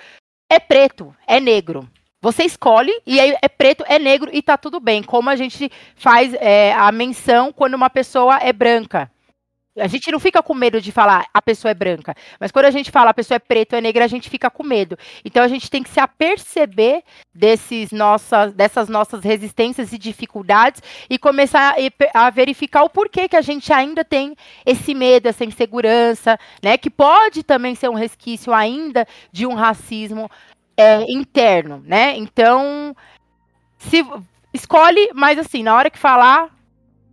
É 0.48 0.58
preto, 0.58 1.14
é 1.26 1.40
negro. 1.40 1.88
Você 2.22 2.44
escolhe 2.44 2.92
e 3.06 3.20
aí 3.20 3.36
é 3.42 3.48
preto, 3.48 3.84
é 3.86 3.98
negro 3.98 4.30
e 4.32 4.40
tá 4.40 4.56
tudo 4.56 4.80
bem. 4.80 5.02
Como 5.02 5.28
a 5.28 5.36
gente 5.36 5.70
faz 5.94 6.32
é, 6.34 6.72
a 6.72 6.90
menção 6.90 7.52
quando 7.52 7.74
uma 7.74 7.90
pessoa 7.90 8.38
é 8.38 8.52
branca. 8.52 9.10
A 9.76 9.86
gente 9.88 10.10
não 10.10 10.20
fica 10.20 10.42
com 10.42 10.54
medo 10.54 10.80
de 10.80 10.92
falar 10.92 11.26
a 11.34 11.42
pessoa 11.42 11.70
é 11.70 11.74
branca, 11.74 12.14
mas 12.38 12.52
quando 12.52 12.66
a 12.66 12.70
gente 12.70 12.90
fala 12.90 13.10
a 13.10 13.14
pessoa 13.14 13.36
é 13.36 13.40
preta 13.40 13.74
ou 13.74 13.78
é 13.78 13.80
negra, 13.80 14.04
a 14.04 14.08
gente 14.08 14.30
fica 14.30 14.48
com 14.48 14.62
medo. 14.62 14.96
Então 15.24 15.42
a 15.42 15.48
gente 15.48 15.68
tem 15.68 15.82
que 15.82 15.90
se 15.90 15.98
aperceber 15.98 17.02
desses 17.34 17.90
nossas, 17.90 18.52
dessas 18.52 18.88
nossas 18.88 19.24
resistências 19.24 19.92
e 19.92 19.98
dificuldades 19.98 20.80
e 21.10 21.18
começar 21.18 21.74
a, 22.14 22.26
a 22.26 22.30
verificar 22.30 22.84
o 22.84 22.90
porquê 22.90 23.28
que 23.28 23.36
a 23.36 23.42
gente 23.42 23.72
ainda 23.72 24.04
tem 24.04 24.36
esse 24.64 24.94
medo, 24.94 25.28
essa 25.28 25.44
insegurança, 25.44 26.38
né? 26.62 26.78
Que 26.78 26.88
pode 26.88 27.42
também 27.42 27.74
ser 27.74 27.88
um 27.88 27.94
resquício 27.94 28.52
ainda 28.54 29.06
de 29.32 29.44
um 29.44 29.54
racismo 29.54 30.30
é, 30.76 31.02
interno, 31.10 31.82
né? 31.84 32.16
Então, 32.16 32.94
se 33.78 34.06
escolhe, 34.52 35.10
mas 35.14 35.38
assim, 35.38 35.62
na 35.62 35.74
hora 35.74 35.90
que 35.90 35.98
falar, 35.98 36.48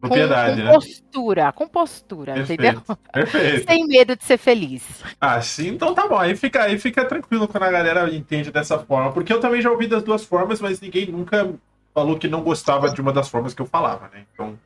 Propriedade, 0.01 0.55
com, 0.55 0.57
com 0.57 0.65
né? 0.65 0.73
postura, 0.73 1.51
com 1.51 1.67
postura, 1.67 2.33
Perfeito. 2.33 2.63
entendeu? 2.63 2.81
Perfeito. 3.13 3.67
Sem 3.67 3.87
medo 3.87 4.15
de 4.15 4.23
ser 4.23 4.37
feliz. 4.37 4.83
Ah, 5.19 5.39
sim, 5.41 5.69
então 5.69 5.93
tá 5.93 6.07
bom. 6.07 6.17
Aí 6.17 6.35
fica, 6.35 6.63
aí 6.63 6.79
fica 6.79 7.05
tranquilo 7.05 7.47
quando 7.47 7.63
a 7.63 7.71
galera 7.71 8.13
entende 8.13 8.51
dessa 8.51 8.79
forma. 8.79 9.11
Porque 9.13 9.31
eu 9.31 9.39
também 9.39 9.61
já 9.61 9.69
ouvi 9.69 9.85
das 9.87 10.01
duas 10.01 10.25
formas, 10.25 10.59
mas 10.59 10.81
ninguém 10.81 11.05
nunca 11.05 11.53
falou 11.93 12.17
que 12.17 12.27
não 12.27 12.41
gostava 12.41 12.89
de 12.89 12.99
uma 12.99 13.13
das 13.13 13.29
formas 13.29 13.53
que 13.53 13.61
eu 13.61 13.67
falava, 13.67 14.09
né? 14.11 14.25
Então. 14.33 14.57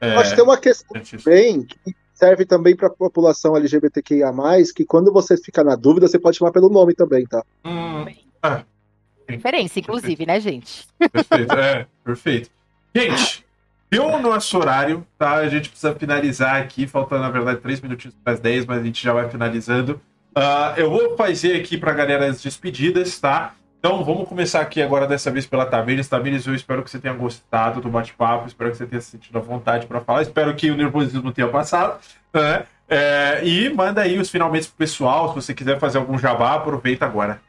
É... 0.00 0.14
Acho 0.16 0.30
que 0.30 0.36
tem 0.36 0.44
uma 0.44 0.58
questão 0.58 1.00
bem 1.24 1.62
que 1.62 1.96
serve 2.12 2.44
também 2.44 2.76
para 2.76 2.88
a 2.88 2.90
população 2.90 3.56
LGBTQIA, 3.56 4.32
que 4.76 4.84
quando 4.84 5.10
você 5.10 5.36
fica 5.36 5.64
na 5.64 5.76
dúvida, 5.76 6.06
você 6.06 6.18
pode 6.18 6.36
chamar 6.36 6.52
pelo 6.52 6.68
nome 6.68 6.94
também, 6.94 7.24
tá? 7.26 7.42
Hum, 7.64 8.04
ah, 8.42 8.64
Referência, 9.28 9.80
inclusive, 9.80 10.24
perfeito. 10.24 10.28
né, 10.28 10.40
gente? 10.40 10.86
Perfeito, 10.98 11.52
é, 11.54 11.86
perfeito. 12.04 12.50
Gente, 12.96 13.43
deu 13.94 14.06
o 14.06 14.20
nosso 14.20 14.58
horário, 14.58 15.06
tá? 15.16 15.34
A 15.34 15.48
gente 15.48 15.68
precisa 15.68 15.94
finalizar 15.94 16.56
aqui, 16.56 16.86
faltando, 16.86 17.22
na 17.22 17.30
verdade, 17.30 17.60
três 17.60 17.80
minutinhos 17.80 18.16
para 18.22 18.32
as 18.32 18.40
10, 18.40 18.66
mas 18.66 18.80
a 18.80 18.82
gente 18.82 19.02
já 19.02 19.12
vai 19.12 19.28
finalizando. 19.28 20.00
Uh, 20.36 20.74
eu 20.76 20.90
vou 20.90 21.16
fazer 21.16 21.54
aqui 21.56 21.78
para 21.78 21.92
a 21.92 21.94
galera 21.94 22.26
as 22.26 22.42
despedidas, 22.42 23.20
tá? 23.20 23.54
Então 23.78 24.02
vamos 24.02 24.28
começar 24.28 24.60
aqui 24.60 24.82
agora 24.82 25.06
dessa 25.06 25.30
vez 25.30 25.46
pela 25.46 25.64
Tamires. 25.64 26.08
Tamires, 26.08 26.44
eu 26.46 26.54
espero 26.54 26.82
que 26.82 26.90
você 26.90 26.98
tenha 26.98 27.14
gostado 27.14 27.80
do 27.80 27.88
bate-papo, 27.88 28.48
espero 28.48 28.70
que 28.70 28.78
você 28.78 28.86
tenha 28.86 29.00
sentido 29.00 29.38
a 29.38 29.40
vontade 29.40 29.86
para 29.86 30.00
falar, 30.00 30.22
espero 30.22 30.54
que 30.54 30.70
o 30.70 30.76
nervosismo 30.76 31.30
tenha 31.30 31.46
passado, 31.48 32.00
né? 32.32 32.64
É, 32.88 33.40
e 33.44 33.72
manda 33.72 34.02
aí 34.02 34.18
os 34.18 34.28
finalmente 34.28 34.66
pro 34.68 34.78
pessoal, 34.78 35.28
se 35.28 35.34
você 35.36 35.54
quiser 35.54 35.78
fazer 35.78 35.98
algum 35.98 36.18
jabá, 36.18 36.54
aproveita 36.54 37.04
agora 37.04 37.40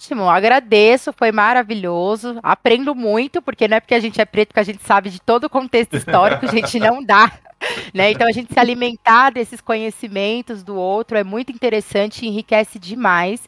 ótimo, 0.00 0.30
agradeço, 0.30 1.12
foi 1.12 1.30
maravilhoso. 1.30 2.38
Aprendo 2.42 2.94
muito, 2.94 3.42
porque 3.42 3.68
não 3.68 3.76
é 3.76 3.80
porque 3.80 3.94
a 3.94 4.00
gente 4.00 4.18
é 4.18 4.24
preto 4.24 4.54
que 4.54 4.60
a 4.60 4.64
gente 4.64 4.82
sabe 4.82 5.10
de 5.10 5.20
todo 5.20 5.44
o 5.44 5.50
contexto 5.50 5.94
histórico, 5.94 6.46
a 6.46 6.48
gente 6.56 6.80
não 6.80 7.04
dá. 7.04 7.30
Né? 7.92 8.10
Então 8.10 8.26
a 8.26 8.32
gente 8.32 8.50
se 8.50 8.58
alimentar 8.58 9.28
desses 9.28 9.60
conhecimentos 9.60 10.62
do 10.62 10.74
outro 10.74 11.18
é 11.18 11.22
muito 11.22 11.52
interessante 11.52 12.24
e 12.24 12.28
enriquece 12.28 12.78
demais. 12.78 13.46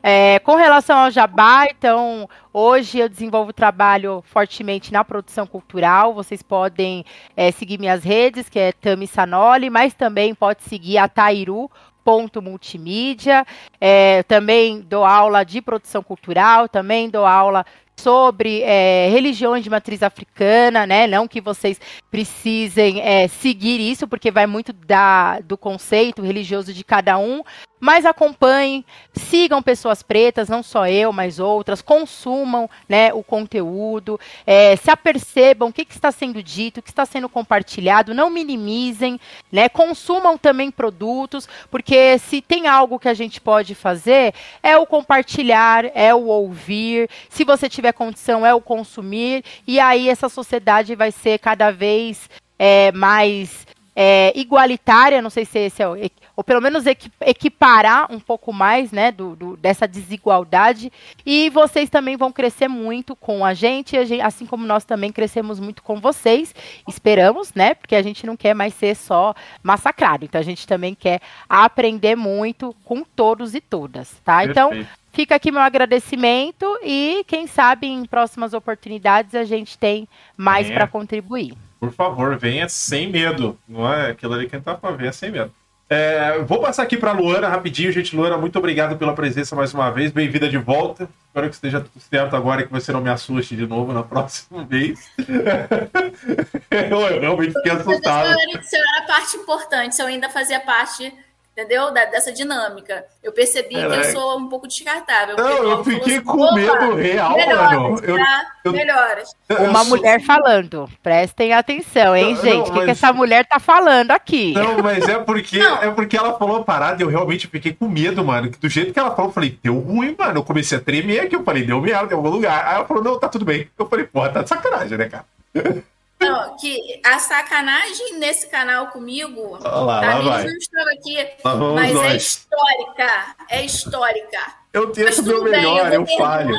É, 0.00 0.38
com 0.38 0.54
relação 0.54 0.96
ao 0.96 1.10
jabá, 1.10 1.66
então, 1.68 2.28
hoje 2.52 3.00
eu 3.00 3.08
desenvolvo 3.08 3.52
trabalho 3.52 4.22
fortemente 4.24 4.92
na 4.92 5.02
produção 5.02 5.44
cultural. 5.44 6.14
Vocês 6.14 6.40
podem 6.40 7.04
é, 7.36 7.50
seguir 7.50 7.78
minhas 7.80 8.04
redes, 8.04 8.48
que 8.48 8.60
é 8.60 8.70
Tami 8.70 9.08
Sanoli, 9.08 9.68
mas 9.68 9.94
também 9.94 10.32
pode 10.36 10.62
seguir 10.62 10.98
a 10.98 11.08
Tairu, 11.08 11.68
ponto 12.08 12.40
multimídia. 12.40 13.46
É, 13.78 14.22
também 14.22 14.80
dou 14.80 15.04
aula 15.04 15.44
de 15.44 15.60
produção 15.60 16.02
cultural, 16.02 16.66
também 16.66 17.10
dou 17.10 17.26
aula 17.26 17.66
sobre 18.00 18.62
é, 18.62 19.10
religiões 19.10 19.62
de 19.62 19.68
matriz 19.68 20.02
africana, 20.02 20.86
né? 20.86 21.06
Não 21.06 21.28
que 21.28 21.38
vocês 21.38 21.78
precisem 22.10 23.02
é, 23.02 23.28
seguir 23.28 23.78
isso, 23.78 24.08
porque 24.08 24.30
vai 24.30 24.46
muito 24.46 24.72
da, 24.72 25.40
do 25.40 25.58
conceito 25.58 26.22
religioso 26.22 26.72
de 26.72 26.82
cada 26.82 27.18
um, 27.18 27.42
mas 27.80 28.04
acompanhem, 28.04 28.84
sigam 29.12 29.62
pessoas 29.62 30.02
pretas, 30.02 30.48
não 30.48 30.62
só 30.62 30.86
eu, 30.86 31.12
mas 31.12 31.38
outras, 31.38 31.80
consumam 31.80 32.68
né, 32.88 33.12
o 33.12 33.22
conteúdo, 33.22 34.18
é, 34.46 34.76
se 34.76 34.90
apercebam 34.90 35.68
o 35.68 35.72
que, 35.72 35.84
que, 35.84 35.94
está 35.94 36.10
sendo 36.10 36.42
dito, 36.42 36.78
o 36.78 36.82
que 36.82 36.90
está 36.90 37.04
sendo 37.04 37.28
compartilhado, 37.28 38.14
não 38.14 38.30
minimizem, 38.30 39.20
né, 39.50 39.68
consumam 39.68 40.36
também 40.36 40.70
produtos, 40.70 41.48
porque 41.70 42.18
se 42.18 42.40
tem 42.40 42.66
algo 42.66 42.98
que 42.98 43.08
a 43.08 43.14
gente 43.14 43.40
pode 43.40 43.74
fazer, 43.74 44.34
é 44.62 44.76
o 44.76 44.86
compartilhar, 44.86 45.84
é 45.94 46.14
o 46.14 46.26
ouvir, 46.26 47.08
se 47.28 47.44
você 47.44 47.68
tiver 47.68 47.92
condição, 47.92 48.44
é 48.44 48.54
o 48.54 48.60
consumir, 48.60 49.44
e 49.66 49.78
aí 49.78 50.08
essa 50.08 50.28
sociedade 50.28 50.94
vai 50.94 51.12
ser 51.12 51.38
cada 51.38 51.70
vez 51.70 52.28
é, 52.58 52.90
mais 52.92 53.66
é, 54.00 54.32
igualitária, 54.38 55.20
não 55.20 55.28
sei 55.28 55.44
se 55.44 55.58
esse 55.58 55.82
é 55.82 55.88
o, 55.88 55.96
ou 56.36 56.44
pelo 56.44 56.60
menos 56.60 56.84
equiparar 56.86 58.06
um 58.12 58.20
pouco 58.20 58.52
mais, 58.52 58.92
né, 58.92 59.10
do, 59.10 59.34
do, 59.34 59.56
dessa 59.56 59.88
desigualdade, 59.88 60.92
e 61.26 61.50
vocês 61.50 61.90
também 61.90 62.16
vão 62.16 62.30
crescer 62.30 62.68
muito 62.68 63.16
com 63.16 63.44
a 63.44 63.54
gente, 63.54 63.96
a 63.96 64.04
gente, 64.04 64.20
assim 64.20 64.46
como 64.46 64.64
nós 64.64 64.84
também 64.84 65.10
crescemos 65.10 65.58
muito 65.58 65.82
com 65.82 66.00
vocês, 66.00 66.54
esperamos, 66.86 67.52
né, 67.54 67.74
porque 67.74 67.96
a 67.96 68.02
gente 68.02 68.24
não 68.24 68.36
quer 68.36 68.54
mais 68.54 68.72
ser 68.72 68.94
só 68.94 69.34
massacrado, 69.64 70.24
então 70.24 70.40
a 70.40 70.44
gente 70.44 70.64
também 70.64 70.94
quer 70.94 71.20
aprender 71.48 72.14
muito 72.14 72.72
com 72.84 73.02
todos 73.02 73.52
e 73.52 73.60
todas, 73.60 74.12
tá? 74.24 74.44
Então, 74.44 74.68
Perfeito. 74.68 74.88
Então, 74.92 74.97
fica 75.12 75.34
aqui 75.34 75.50
meu 75.50 75.60
agradecimento 75.60 76.66
e 76.82 77.24
quem 77.26 77.46
sabe 77.46 77.86
em 77.86 78.04
próximas 78.04 78.52
oportunidades 78.54 79.34
a 79.34 79.44
gente 79.44 79.78
tem 79.78 80.08
mais 80.36 80.70
para 80.70 80.86
contribuir. 80.86 81.54
Por 81.80 81.92
favor, 81.92 82.36
venha 82.36 82.68
sem 82.68 83.08
medo. 83.08 83.58
Não 83.68 83.92
é 83.92 84.10
aquilo 84.10 84.34
ali 84.34 84.48
que 84.48 84.56
a 84.56 84.58
gente 84.58 84.66
tá 84.66 84.76
falando, 84.76 84.98
venha 84.98 85.12
sem 85.12 85.30
medo. 85.30 85.52
É, 85.90 86.40
vou 86.40 86.60
passar 86.60 86.82
aqui 86.82 86.98
para 86.98 87.12
Luana 87.12 87.48
rapidinho, 87.48 87.90
gente. 87.90 88.14
Luana, 88.14 88.36
muito 88.36 88.58
obrigado 88.58 88.98
pela 88.98 89.14
presença 89.14 89.56
mais 89.56 89.72
uma 89.72 89.90
vez. 89.90 90.12
Bem-vinda 90.12 90.46
de 90.46 90.58
volta. 90.58 91.08
Espero 91.28 91.48
que 91.48 91.54
esteja 91.54 91.80
tudo 91.80 91.98
certo 91.98 92.36
agora 92.36 92.60
e 92.60 92.66
que 92.66 92.72
você 92.72 92.92
não 92.92 93.00
me 93.00 93.08
assuste 93.08 93.56
de 93.56 93.66
novo 93.66 93.92
na 93.92 94.02
próxima 94.04 94.64
vez. 94.64 95.10
eu, 96.70 97.00
eu 97.00 97.20
realmente 97.20 97.54
fiquei 97.54 97.72
assustado. 97.72 98.28
Isso 98.60 98.76
era 98.76 99.06
parte 99.06 99.36
importante. 99.38 99.96
Se 99.96 100.02
eu 100.02 100.06
ainda 100.06 100.28
fazia 100.28 100.60
parte 100.60 101.10
entendeu? 101.58 101.92
Da, 101.92 102.04
dessa 102.04 102.32
dinâmica. 102.32 103.04
Eu 103.22 103.32
percebi 103.32 103.76
é, 103.76 103.88
que 103.88 103.96
eu 103.96 104.04
sou 104.04 104.38
um 104.38 104.48
pouco 104.48 104.68
descartável. 104.68 105.36
Não, 105.36 105.48
eu 105.48 105.84
fiquei 105.84 106.16
assim, 106.16 106.24
com 106.24 106.54
medo 106.54 106.94
real, 106.94 107.34
melhoras, 107.36 107.78
mano. 107.78 108.00
Eu, 108.02 108.16
tá? 108.16 108.46
eu, 108.64 108.72
melhoras. 108.72 109.36
Uma 109.68 109.84
mulher 109.84 110.20
falando. 110.22 110.88
Prestem 111.02 111.52
atenção, 111.52 112.14
hein, 112.14 112.34
não, 112.34 112.42
gente? 112.42 112.70
O 112.70 112.72
que, 112.72 112.84
que 112.84 112.90
essa 112.90 113.12
mulher 113.12 113.44
tá 113.46 113.58
falando 113.58 114.12
aqui? 114.12 114.52
Não, 114.52 114.78
mas 114.78 115.08
é 115.08 115.18
porque, 115.18 115.58
é 115.58 115.90
porque 115.90 116.16
ela 116.16 116.38
falou 116.38 116.58
a 116.58 116.64
parada 116.64 117.02
e 117.02 117.04
eu 117.04 117.08
realmente 117.08 117.48
fiquei 117.48 117.72
com 117.72 117.88
medo, 117.88 118.24
mano. 118.24 118.50
Do 118.50 118.68
jeito 118.68 118.92
que 118.92 118.98
ela 118.98 119.14
falou, 119.14 119.30
eu 119.30 119.34
falei, 119.34 119.58
deu 119.62 119.78
ruim, 119.78 120.14
mano. 120.16 120.38
Eu 120.38 120.44
comecei 120.44 120.78
a 120.78 120.80
tremer 120.80 121.20
aqui. 121.20 121.34
Eu 121.34 121.44
falei, 121.44 121.64
deu 121.64 121.80
merda 121.80 122.12
em 122.12 122.16
algum 122.16 122.30
lugar. 122.30 122.66
Aí 122.66 122.76
ela 122.76 122.86
falou, 122.86 123.02
não, 123.02 123.18
tá 123.18 123.28
tudo 123.28 123.44
bem. 123.44 123.68
Eu 123.76 123.86
falei, 123.88 124.06
porra, 124.06 124.30
tá 124.30 124.42
de 124.42 124.48
sacanagem, 124.48 124.96
né, 124.96 125.08
cara? 125.08 125.24
Não, 126.20 126.56
que 126.56 127.00
a 127.04 127.18
sacanagem 127.18 128.18
nesse 128.18 128.48
canal 128.48 128.88
comigo, 128.88 129.52
lá, 129.60 130.00
tá? 130.00 130.18
Lá 130.18 130.42
não 130.42 130.56
estava 130.56 130.90
aqui, 130.90 131.16
mas 131.44 131.90
é 131.90 131.94
nós. 131.94 132.12
é 132.12 132.16
histórica. 132.16 133.36
É 133.48 133.64
histórica. 133.64 134.54
Eu 134.72 134.90
tento 134.92 135.22
meu 135.22 135.44
melhor, 135.44 135.92
eu, 135.92 136.00
eu 136.00 136.06
falho. 136.18 136.56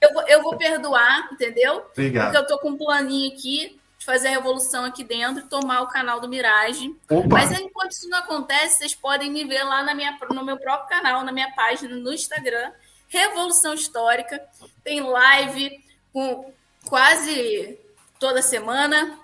Eu 0.00 0.12
vou, 0.12 0.22
eu 0.28 0.42
vou 0.42 0.56
perdoar, 0.56 1.30
entendeu? 1.32 1.86
Obrigado. 1.92 2.32
Porque 2.32 2.36
eu 2.36 2.46
tô 2.46 2.58
com 2.58 2.70
um 2.70 2.76
planinho 2.76 3.32
aqui 3.32 3.80
de 3.98 4.04
fazer 4.04 4.28
a 4.28 4.32
revolução 4.32 4.84
aqui 4.84 5.02
dentro 5.02 5.42
e 5.42 5.48
tomar 5.48 5.80
o 5.80 5.88
canal 5.88 6.20
do 6.20 6.28
Mirage. 6.28 6.94
Opa. 7.08 7.26
Mas 7.26 7.50
enquanto 7.58 7.92
isso 7.92 8.08
não 8.10 8.18
acontece, 8.18 8.78
vocês 8.78 8.94
podem 8.94 9.30
me 9.30 9.44
ver 9.44 9.64
lá 9.64 9.82
na 9.82 9.94
minha, 9.94 10.16
no 10.30 10.44
meu 10.44 10.58
próprio 10.58 10.88
canal, 10.88 11.24
na 11.24 11.32
minha 11.32 11.50
página 11.52 11.96
no 11.96 12.12
Instagram, 12.12 12.70
Revolução 13.08 13.72
Histórica. 13.72 14.42
Tem 14.82 15.00
live 15.00 15.82
com 16.12 16.52
quase 16.86 17.78
toda 18.24 18.40
semana. 18.40 19.20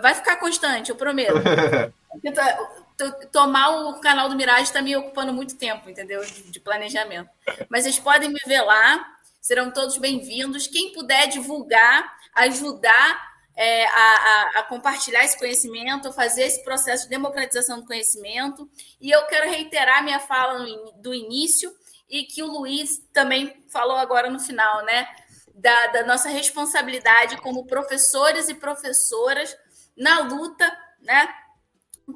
Vai 0.00 0.14
ficar 0.14 0.36
constante, 0.36 0.90
eu 0.90 0.96
prometo. 0.96 1.34
Tomar 3.32 3.70
o 3.70 4.00
canal 4.00 4.28
do 4.28 4.36
Mirage 4.36 4.62
está 4.62 4.80
me 4.80 4.96
ocupando 4.96 5.32
muito 5.32 5.56
tempo, 5.56 5.90
entendeu? 5.90 6.24
De, 6.24 6.60
planejamento. 6.60 7.28
Mas 7.68 7.82
vocês 7.82 7.98
podem 7.98 8.28
me 8.28 8.38
ver 8.46 8.60
lá, 8.62 9.04
serão 9.40 9.72
todos 9.72 9.98
bem-vindos. 9.98 10.68
Quem 10.68 10.92
puder 10.92 11.26
divulgar, 11.26 12.16
ajudar 12.36 13.20
é, 13.56 13.84
a, 13.84 13.90
a, 13.90 14.60
a, 14.60 14.62
compartilhar 14.62 15.24
esse 15.24 15.36
conhecimento, 15.36 16.12
fazer 16.12 16.44
esse 16.44 16.62
processo 16.62 17.04
de 17.04 17.10
democratização 17.10 17.80
do 17.80 17.86
conhecimento. 17.86 18.70
E 19.00 19.10
eu 19.10 19.26
quero 19.26 19.50
reiterar 19.50 20.04
minha 20.04 20.20
fala 20.20 20.60
no, 20.60 20.92
do 20.92 21.12
início 21.12 21.74
e 22.08 22.22
que 22.22 22.44
o 22.44 22.46
Luiz 22.46 22.98
também 23.12 23.64
falou 23.68 23.96
agora 23.96 24.30
no 24.30 24.38
final, 24.38 24.84
né? 24.84 25.08
Da, 25.56 25.86
da 25.88 26.06
nossa 26.06 26.28
responsabilidade 26.28 27.36
como 27.38 27.66
professores 27.66 28.48
e 28.48 28.54
professoras 28.54 29.56
na 29.96 30.20
luta, 30.20 30.70
né? 31.00 31.28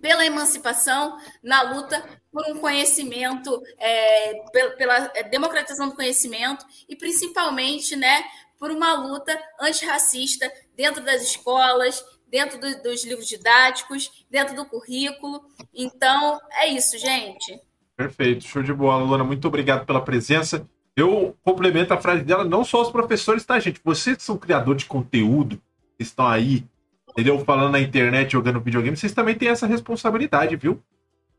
pela 0.01 0.25
emancipação, 0.25 1.19
na 1.43 1.63
luta 1.63 2.03
por 2.31 2.47
um 2.47 2.61
conhecimento, 2.61 3.61
é, 3.79 4.35
pela, 4.77 5.11
é, 5.17 5.25
democratização 5.25 5.89
do 5.89 5.97
conhecimento 5.97 6.65
e 6.89 6.95
principalmente, 6.95 7.97
né, 7.97 8.23
por 8.59 8.71
uma 8.71 8.95
luta 8.95 9.37
antirracista 9.61 10.51
dentro 10.77 11.03
das 11.05 11.23
escolas, 11.23 12.05
dentro 12.29 12.61
do, 12.61 12.83
dos 12.83 13.05
livros 13.05 13.27
didáticos, 13.27 14.25
dentro 14.31 14.55
do 14.55 14.65
currículo. 14.65 15.43
Então, 15.75 16.41
é 16.53 16.69
isso, 16.69 16.97
gente. 16.97 17.61
Perfeito, 17.97 18.45
show 18.45 18.63
de 18.63 18.73
bola, 18.73 19.03
Luana. 19.03 19.25
Muito 19.25 19.49
obrigado 19.49 19.85
pela 19.85 20.05
presença. 20.05 20.69
Eu 20.97 21.37
complemento 21.43 21.95
a 21.95 21.99
frase 21.99 22.23
dela, 22.23 22.45
não 22.45 22.65
só 22.65 22.83
os 22.83 22.91
professores, 22.91 23.45
tá, 23.45 23.59
gente? 23.59 23.81
Vocês 23.83 24.17
que 24.17 24.23
são 24.23 24.37
criadores 24.37 24.83
de 24.83 24.89
conteúdo, 24.89 25.61
estão 25.99 26.27
aí, 26.27 26.65
entendeu? 27.09 27.39
Falando 27.45 27.73
na 27.73 27.81
internet, 27.81 28.33
jogando 28.33 28.61
videogame, 28.61 28.97
vocês 28.97 29.13
também 29.13 29.35
têm 29.35 29.49
essa 29.49 29.67
responsabilidade, 29.67 30.57
viu? 30.57 30.83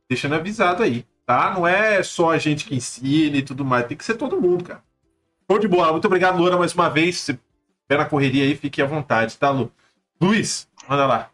Deixando 0.10 0.36
avisado 0.36 0.84
aí, 0.84 1.06
tá? 1.26 1.54
Não 1.54 1.68
é 1.68 2.02
só 2.04 2.32
a 2.32 2.38
gente 2.38 2.66
que 2.66 2.76
ensina 2.76 3.38
e 3.38 3.42
tudo 3.42 3.66
mais, 3.66 3.88
tem 3.88 3.98
que 3.98 4.06
ser 4.06 4.16
todo 4.16 4.42
mundo, 4.42 4.64
cara. 4.64 4.84
Show 5.50 5.60
de 5.60 5.68
bola. 5.68 5.92
Muito 5.92 6.06
obrigado, 6.06 6.38
Luana, 6.38 6.58
mais 6.58 6.74
uma 6.74 6.90
vez. 6.90 7.20
Se 7.20 7.38
pé 7.88 7.98
na 7.98 8.06
correria 8.06 8.46
aí, 8.46 8.56
fique 8.56 8.82
à 8.82 8.86
vontade, 8.86 9.38
tá, 9.38 9.50
Lu? 9.50 9.70
Luiz, 10.22 10.68
manda 10.88 11.06
lá. 11.06 11.30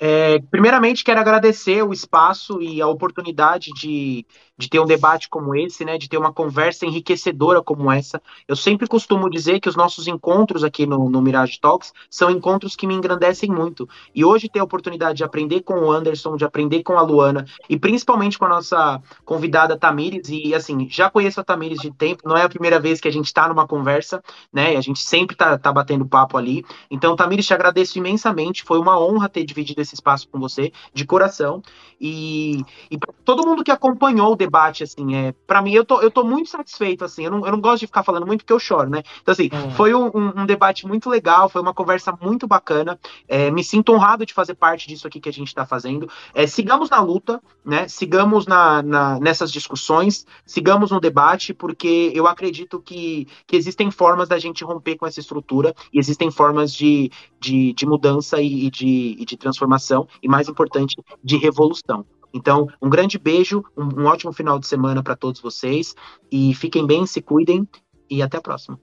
É, 0.00 0.40
primeiramente, 0.50 1.04
quero 1.04 1.20
agradecer 1.20 1.82
o 1.82 1.92
espaço 1.92 2.60
e 2.60 2.82
a 2.82 2.88
oportunidade 2.88 3.70
de 3.74 4.26
de 4.56 4.68
ter 4.68 4.80
um 4.80 4.86
debate 4.86 5.28
como 5.28 5.54
esse, 5.54 5.84
né, 5.84 5.96
de 5.98 6.08
ter 6.08 6.18
uma 6.18 6.32
conversa 6.32 6.86
enriquecedora 6.86 7.62
como 7.62 7.90
essa. 7.90 8.20
Eu 8.46 8.54
sempre 8.54 8.86
costumo 8.86 9.30
dizer 9.30 9.60
que 9.60 9.68
os 9.68 9.76
nossos 9.76 10.06
encontros 10.06 10.62
aqui 10.62 10.86
no, 10.86 11.08
no 11.08 11.22
Mirage 11.22 11.58
Talks 11.60 11.92
são 12.10 12.30
encontros 12.30 12.76
que 12.76 12.86
me 12.86 12.94
engrandecem 12.94 13.50
muito. 13.50 13.88
E 14.14 14.24
hoje 14.24 14.48
ter 14.48 14.60
a 14.60 14.64
oportunidade 14.64 15.18
de 15.18 15.24
aprender 15.24 15.62
com 15.62 15.74
o 15.74 15.90
Anderson, 15.90 16.36
de 16.36 16.44
aprender 16.44 16.82
com 16.82 16.98
a 16.98 17.02
Luana 17.02 17.44
e 17.68 17.78
principalmente 17.78 18.38
com 18.38 18.44
a 18.44 18.48
nossa 18.48 19.02
convidada 19.24 19.78
Tamires, 19.78 20.28
e 20.28 20.54
assim, 20.54 20.88
já 20.88 21.10
conheço 21.10 21.40
a 21.40 21.44
Tamires 21.44 21.80
de 21.80 21.90
tempo, 21.90 22.28
não 22.28 22.36
é 22.36 22.42
a 22.42 22.48
primeira 22.48 22.78
vez 22.78 23.00
que 23.00 23.08
a 23.08 23.12
gente 23.12 23.26
está 23.26 23.48
numa 23.48 23.66
conversa, 23.66 24.22
né, 24.52 24.76
a 24.76 24.80
gente 24.80 25.00
sempre 25.00 25.34
tá, 25.34 25.58
tá 25.58 25.72
batendo 25.72 26.06
papo 26.06 26.36
ali. 26.36 26.64
Então, 26.90 27.16
Tamires, 27.16 27.46
te 27.46 27.54
agradeço 27.54 27.98
imensamente, 27.98 28.62
foi 28.62 28.78
uma 28.78 28.98
honra 28.98 29.28
ter 29.28 29.44
dividido 29.44 29.80
esse 29.80 29.94
espaço 29.94 30.28
com 30.28 30.38
você, 30.38 30.72
de 30.92 31.04
coração. 31.04 31.62
E, 32.00 32.64
e 32.90 32.98
todo 33.24 33.46
mundo 33.46 33.62
que 33.62 33.70
acompanhou 33.70 34.32
o 34.32 34.36
debate, 34.36 34.51
assim, 34.84 35.14
é, 35.14 35.32
para 35.46 35.62
mim, 35.62 35.72
eu 35.72 35.84
tô, 35.84 36.00
eu 36.00 36.10
tô 36.10 36.24
muito 36.24 36.50
satisfeito, 36.50 37.04
assim, 37.04 37.24
eu 37.24 37.30
não, 37.30 37.46
eu 37.46 37.52
não 37.52 37.60
gosto 37.60 37.80
de 37.80 37.86
ficar 37.86 38.02
falando 38.02 38.26
muito 38.26 38.40
porque 38.40 38.52
eu 38.52 38.58
choro, 38.58 38.90
né? 38.90 39.02
Então, 39.22 39.32
assim, 39.32 39.48
hum. 39.52 39.70
foi 39.72 39.94
um, 39.94 40.10
um, 40.14 40.46
debate 40.46 40.86
muito 40.86 41.08
legal, 41.08 41.48
foi 41.48 41.62
uma 41.62 41.72
conversa 41.72 42.16
muito 42.20 42.46
bacana, 42.46 42.98
é, 43.26 43.50
me 43.50 43.64
sinto 43.64 43.92
honrado 43.92 44.26
de 44.26 44.34
fazer 44.34 44.54
parte 44.54 44.86
disso 44.88 45.06
aqui 45.06 45.20
que 45.20 45.28
a 45.28 45.32
gente 45.32 45.54
tá 45.54 45.64
fazendo. 45.64 46.08
É, 46.34 46.46
sigamos 46.46 46.90
na 46.90 47.00
luta, 47.00 47.40
né? 47.64 47.88
Sigamos 47.88 48.46
na, 48.46 48.82
na, 48.82 49.20
nessas 49.20 49.50
discussões, 49.50 50.26
sigamos 50.44 50.90
no 50.90 51.00
debate, 51.00 51.54
porque 51.54 52.12
eu 52.14 52.26
acredito 52.26 52.80
que, 52.80 53.26
que 53.46 53.56
existem 53.56 53.90
formas 53.90 54.28
da 54.28 54.38
gente 54.38 54.64
romper 54.64 54.96
com 54.96 55.06
essa 55.06 55.20
estrutura 55.20 55.74
e 55.92 55.98
existem 55.98 56.30
formas 56.30 56.72
de, 56.74 57.10
de, 57.40 57.72
de 57.72 57.86
mudança 57.86 58.40
e, 58.40 58.66
e, 58.66 58.70
de, 58.70 59.16
e 59.18 59.24
de 59.24 59.36
transformação, 59.36 60.06
e 60.22 60.28
mais 60.28 60.48
importante, 60.48 60.96
de 61.22 61.36
revolução. 61.36 62.04
Então, 62.32 62.66
um 62.80 62.88
grande 62.88 63.18
beijo, 63.18 63.64
um, 63.76 64.02
um 64.02 64.06
ótimo 64.06 64.32
final 64.32 64.58
de 64.58 64.66
semana 64.66 65.02
para 65.02 65.16
todos 65.16 65.40
vocês 65.40 65.94
e 66.30 66.54
fiquem 66.54 66.86
bem, 66.86 67.06
se 67.06 67.20
cuidem 67.20 67.68
e 68.08 68.22
até 68.22 68.38
a 68.38 68.42
próxima. 68.42 68.78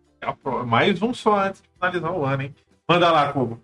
Mais 0.66 1.02
um 1.02 1.14
só 1.14 1.40
antes 1.40 1.62
de 1.62 1.70
finalizar 1.74 2.18
o 2.18 2.26
ano, 2.26 2.44
hein? 2.44 2.56
Manda 2.88 3.12
lá, 3.12 3.32
Cubo. 3.32 3.60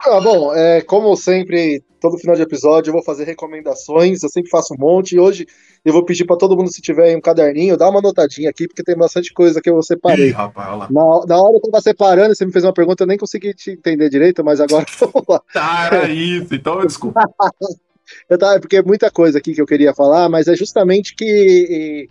Ah, 0.00 0.20
bom, 0.20 0.54
é, 0.54 0.80
como 0.82 1.16
sempre, 1.16 1.82
todo 2.00 2.18
final 2.18 2.36
de 2.36 2.42
episódio 2.42 2.90
eu 2.90 2.94
vou 2.94 3.02
fazer 3.02 3.24
recomendações, 3.24 4.22
eu 4.22 4.28
sempre 4.28 4.48
faço 4.48 4.74
um 4.74 4.76
monte, 4.78 5.16
e 5.16 5.18
hoje 5.18 5.44
eu 5.84 5.92
vou 5.92 6.04
pedir 6.04 6.24
para 6.24 6.36
todo 6.36 6.56
mundo, 6.56 6.72
se 6.72 6.80
tiver 6.80 7.16
um 7.16 7.20
caderninho, 7.20 7.76
dá 7.76 7.88
uma 7.88 8.00
notadinha 8.00 8.48
aqui, 8.50 8.68
porque 8.68 8.84
tem 8.84 8.96
bastante 8.96 9.32
coisa 9.32 9.60
que 9.60 9.68
eu 9.68 9.82
separei. 9.82 10.28
Ih, 10.28 10.32
rapaz, 10.32 10.88
na, 10.90 11.02
na, 11.26 11.42
hora 11.42 11.60
que 11.60 11.66
eu 11.66 11.70
tava 11.72 11.82
separando, 11.82 12.34
você 12.34 12.46
me 12.46 12.52
fez 12.52 12.64
uma 12.64 12.72
pergunta, 12.72 13.02
eu 13.02 13.08
nem 13.08 13.18
consegui 13.18 13.52
te 13.52 13.72
entender 13.72 14.08
direito, 14.08 14.44
mas 14.44 14.60
agora 14.60 14.86
vamos 15.00 15.24
lá. 15.28 15.42
Tá, 15.52 15.86
era 15.86 16.08
isso, 16.08 16.54
então 16.54 16.86
desculpa. 16.86 17.20
Eu 18.28 18.38
tava, 18.38 18.60
porque 18.60 18.76
é 18.76 18.82
muita 18.82 19.10
coisa 19.10 19.38
aqui 19.38 19.54
que 19.54 19.60
eu 19.60 19.66
queria 19.66 19.94
falar, 19.94 20.28
mas 20.28 20.48
é 20.48 20.56
justamente 20.56 21.14
que 21.14 22.08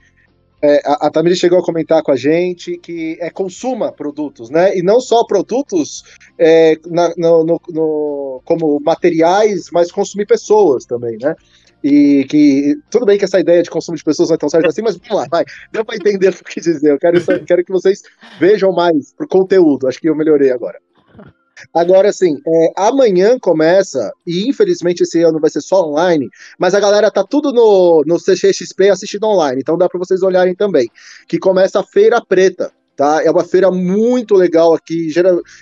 é, 0.62 0.82
a, 0.86 1.08
a 1.08 1.12
Tamiri 1.12 1.36
chegou 1.36 1.60
a 1.60 1.64
comentar 1.64 2.02
com 2.02 2.12
a 2.12 2.16
gente 2.16 2.78
que 2.78 3.18
é 3.20 3.30
consuma 3.30 3.92
produtos, 3.92 4.50
né? 4.50 4.76
E 4.76 4.82
não 4.82 5.00
só 5.00 5.24
produtos 5.24 6.04
é, 6.38 6.78
na, 6.86 7.14
no, 7.16 7.44
no, 7.44 7.62
no, 7.70 8.42
como 8.44 8.80
materiais, 8.80 9.70
mas 9.72 9.92
consumir 9.92 10.26
pessoas 10.26 10.86
também, 10.86 11.18
né? 11.22 11.36
E 11.84 12.26
que 12.28 12.76
tudo 12.90 13.06
bem 13.06 13.20
que 13.20 13.26
essa 13.26 13.40
ideia 13.40 13.62
de 13.62 13.70
consumo 13.70 13.96
de 13.96 14.04
pessoas 14.04 14.30
não 14.30 14.36
é 14.36 14.38
tão 14.40 14.50
certa 14.50 14.68
assim, 14.68 14.82
mas 14.82 14.98
vamos 14.98 15.16
lá, 15.16 15.28
vai. 15.30 15.46
Deu 15.72 15.86
para 15.86 15.96
entender 15.96 16.30
o 16.30 16.44
que 16.44 16.60
dizer. 16.60 16.92
Eu 16.92 17.00
quero, 17.00 17.22
quero 17.46 17.64
que 17.64 17.72
vocês 17.72 18.02
vejam 18.40 18.72
mais 18.72 19.14
pro 19.14 19.28
conteúdo. 19.28 19.88
Acho 19.88 20.00
que 20.00 20.10
eu 20.10 20.16
melhorei 20.16 20.52
agora. 20.52 20.80
Agora, 21.74 22.10
assim, 22.10 22.38
é, 22.46 22.74
amanhã 22.76 23.38
começa, 23.40 24.12
e 24.26 24.48
infelizmente 24.48 25.04
esse 25.04 25.22
ano 25.22 25.40
vai 25.40 25.50
ser 25.50 25.62
só 25.62 25.88
online, 25.88 26.30
mas 26.58 26.74
a 26.74 26.80
galera 26.80 27.12
tá 27.12 27.24
tudo 27.24 27.52
no, 27.52 28.04
no 28.06 28.20
CCXP 28.20 28.90
assistindo 28.90 29.26
online, 29.26 29.62
então 29.62 29.78
dá 29.78 29.88
para 29.88 30.00
vocês 30.00 30.22
olharem 30.22 30.56
também. 30.56 30.90
Que 31.28 31.38
começa 31.38 31.80
a 31.80 31.84
Feira 31.84 32.22
Preta, 32.22 32.72
tá? 32.98 33.24
É 33.24 33.30
uma 33.30 33.44
feira 33.44 33.72
muito 33.72 34.34
legal 34.34 34.74
aqui. 34.74 35.10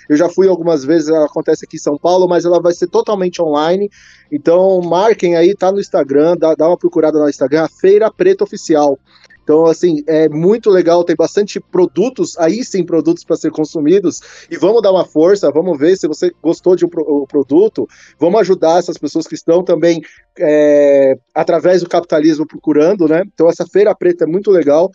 Eu 0.08 0.16
já 0.16 0.28
fui 0.28 0.48
algumas 0.48 0.84
vezes, 0.84 1.08
ela 1.08 1.26
acontece 1.26 1.64
aqui 1.64 1.76
em 1.76 1.80
São 1.80 1.98
Paulo, 1.98 2.26
mas 2.26 2.44
ela 2.44 2.60
vai 2.60 2.72
ser 2.72 2.88
totalmente 2.88 3.40
online. 3.42 3.90
Então, 4.32 4.80
marquem 4.80 5.36
aí, 5.36 5.54
tá 5.54 5.70
no 5.70 5.78
Instagram, 5.78 6.36
dá, 6.36 6.54
dá 6.54 6.66
uma 6.66 6.78
procurada 6.78 7.18
no 7.18 7.28
Instagram, 7.28 7.68
Feira 7.68 8.10
Preta 8.10 8.42
Oficial. 8.42 8.98
Então, 9.46 9.64
assim, 9.66 10.02
é 10.08 10.28
muito 10.28 10.68
legal, 10.68 11.04
tem 11.04 11.14
bastante 11.14 11.60
produtos, 11.60 12.36
aí 12.36 12.64
sim, 12.64 12.84
produtos 12.84 13.22
para 13.22 13.36
ser 13.36 13.52
consumidos, 13.52 14.20
e 14.50 14.56
vamos 14.56 14.82
dar 14.82 14.90
uma 14.90 15.04
força, 15.04 15.52
vamos 15.52 15.78
ver 15.78 15.96
se 15.96 16.08
você 16.08 16.32
gostou 16.42 16.74
de 16.74 16.84
um, 16.84 16.88
pro, 16.88 17.24
produto, 17.28 17.88
vamos 18.18 18.40
ajudar 18.40 18.80
essas 18.80 18.98
pessoas 18.98 19.24
que 19.24 19.36
estão 19.36 19.62
também, 19.62 20.02
é, 20.36 21.16
através 21.32 21.80
do 21.80 21.88
capitalismo, 21.88 22.44
procurando, 22.44 23.06
né? 23.06 23.22
Então, 23.32 23.48
essa 23.48 23.64
Feira 23.64 23.94
Preta 23.94 24.24
é 24.24 24.26
muito 24.26 24.50
legal. 24.50 24.90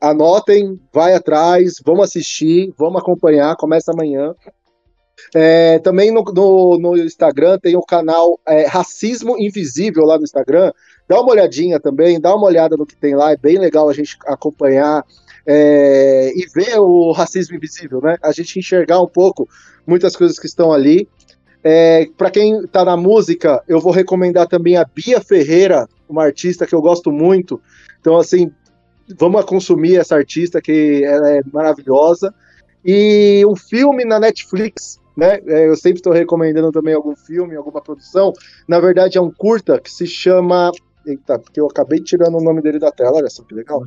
Anotem, 0.00 0.80
vai 0.92 1.12
atrás, 1.12 1.80
vamos 1.84 2.04
assistir, 2.04 2.72
vamos 2.78 3.02
acompanhar, 3.02 3.56
começa 3.56 3.90
amanhã. 3.90 4.32
É, 5.34 5.80
também 5.80 6.12
no, 6.12 6.22
no, 6.22 6.78
no, 6.78 6.96
Instagram 6.96 7.58
tem 7.58 7.74
o 7.74 7.82
canal 7.82 8.38
é, 8.46 8.66
Racismo 8.66 9.36
Invisível 9.36 10.04
lá 10.04 10.16
no 10.16 10.24
Instagram, 10.24 10.70
Dá 11.08 11.20
uma 11.20 11.30
olhadinha 11.30 11.78
também, 11.78 12.20
dá 12.20 12.34
uma 12.34 12.46
olhada 12.46 12.76
no 12.76 12.86
que 12.86 12.96
tem 12.96 13.14
lá, 13.14 13.32
é 13.32 13.36
bem 13.36 13.58
legal 13.58 13.88
a 13.88 13.92
gente 13.92 14.16
acompanhar 14.26 15.04
é, 15.46 16.32
e 16.34 16.46
ver 16.52 16.78
o 16.78 17.12
racismo 17.12 17.56
invisível, 17.56 18.00
né? 18.02 18.16
A 18.22 18.32
gente 18.32 18.58
enxergar 18.58 19.00
um 19.00 19.06
pouco 19.06 19.48
muitas 19.86 20.16
coisas 20.16 20.38
que 20.38 20.46
estão 20.46 20.72
ali. 20.72 21.08
É, 21.62 22.08
para 22.16 22.30
quem 22.30 22.60
está 22.64 22.84
na 22.84 22.96
música, 22.96 23.62
eu 23.68 23.80
vou 23.80 23.92
recomendar 23.92 24.48
também 24.48 24.76
a 24.76 24.84
Bia 24.84 25.20
Ferreira, 25.20 25.88
uma 26.08 26.24
artista 26.24 26.66
que 26.66 26.74
eu 26.74 26.80
gosto 26.80 27.12
muito. 27.12 27.60
Então, 28.00 28.16
assim, 28.16 28.50
vamos 29.18 29.44
consumir 29.44 29.96
essa 29.96 30.16
artista 30.16 30.60
que 30.60 31.04
ela 31.04 31.30
é 31.30 31.40
maravilhosa. 31.52 32.34
E 32.84 33.44
um 33.46 33.56
filme 33.56 34.04
na 34.04 34.18
Netflix, 34.18 35.00
né? 35.16 35.40
É, 35.46 35.68
eu 35.68 35.76
sempre 35.76 35.98
estou 35.98 36.12
recomendando 36.12 36.70
também 36.70 36.94
algum 36.94 37.16
filme, 37.16 37.56
alguma 37.56 37.80
produção. 37.80 38.32
Na 38.68 38.78
verdade, 38.78 39.18
é 39.18 39.20
um 39.20 39.30
curta 39.30 39.80
que 39.80 39.90
se 39.90 40.06
chama. 40.06 40.70
Eita, 41.06 41.38
porque 41.38 41.60
eu 41.60 41.66
acabei 41.66 42.00
tirando 42.00 42.36
o 42.36 42.42
nome 42.42 42.60
dele 42.60 42.78
da 42.78 42.90
tela, 42.90 43.16
olha 43.16 43.30
só 43.30 43.44
que 43.44 43.54
legal. 43.54 43.82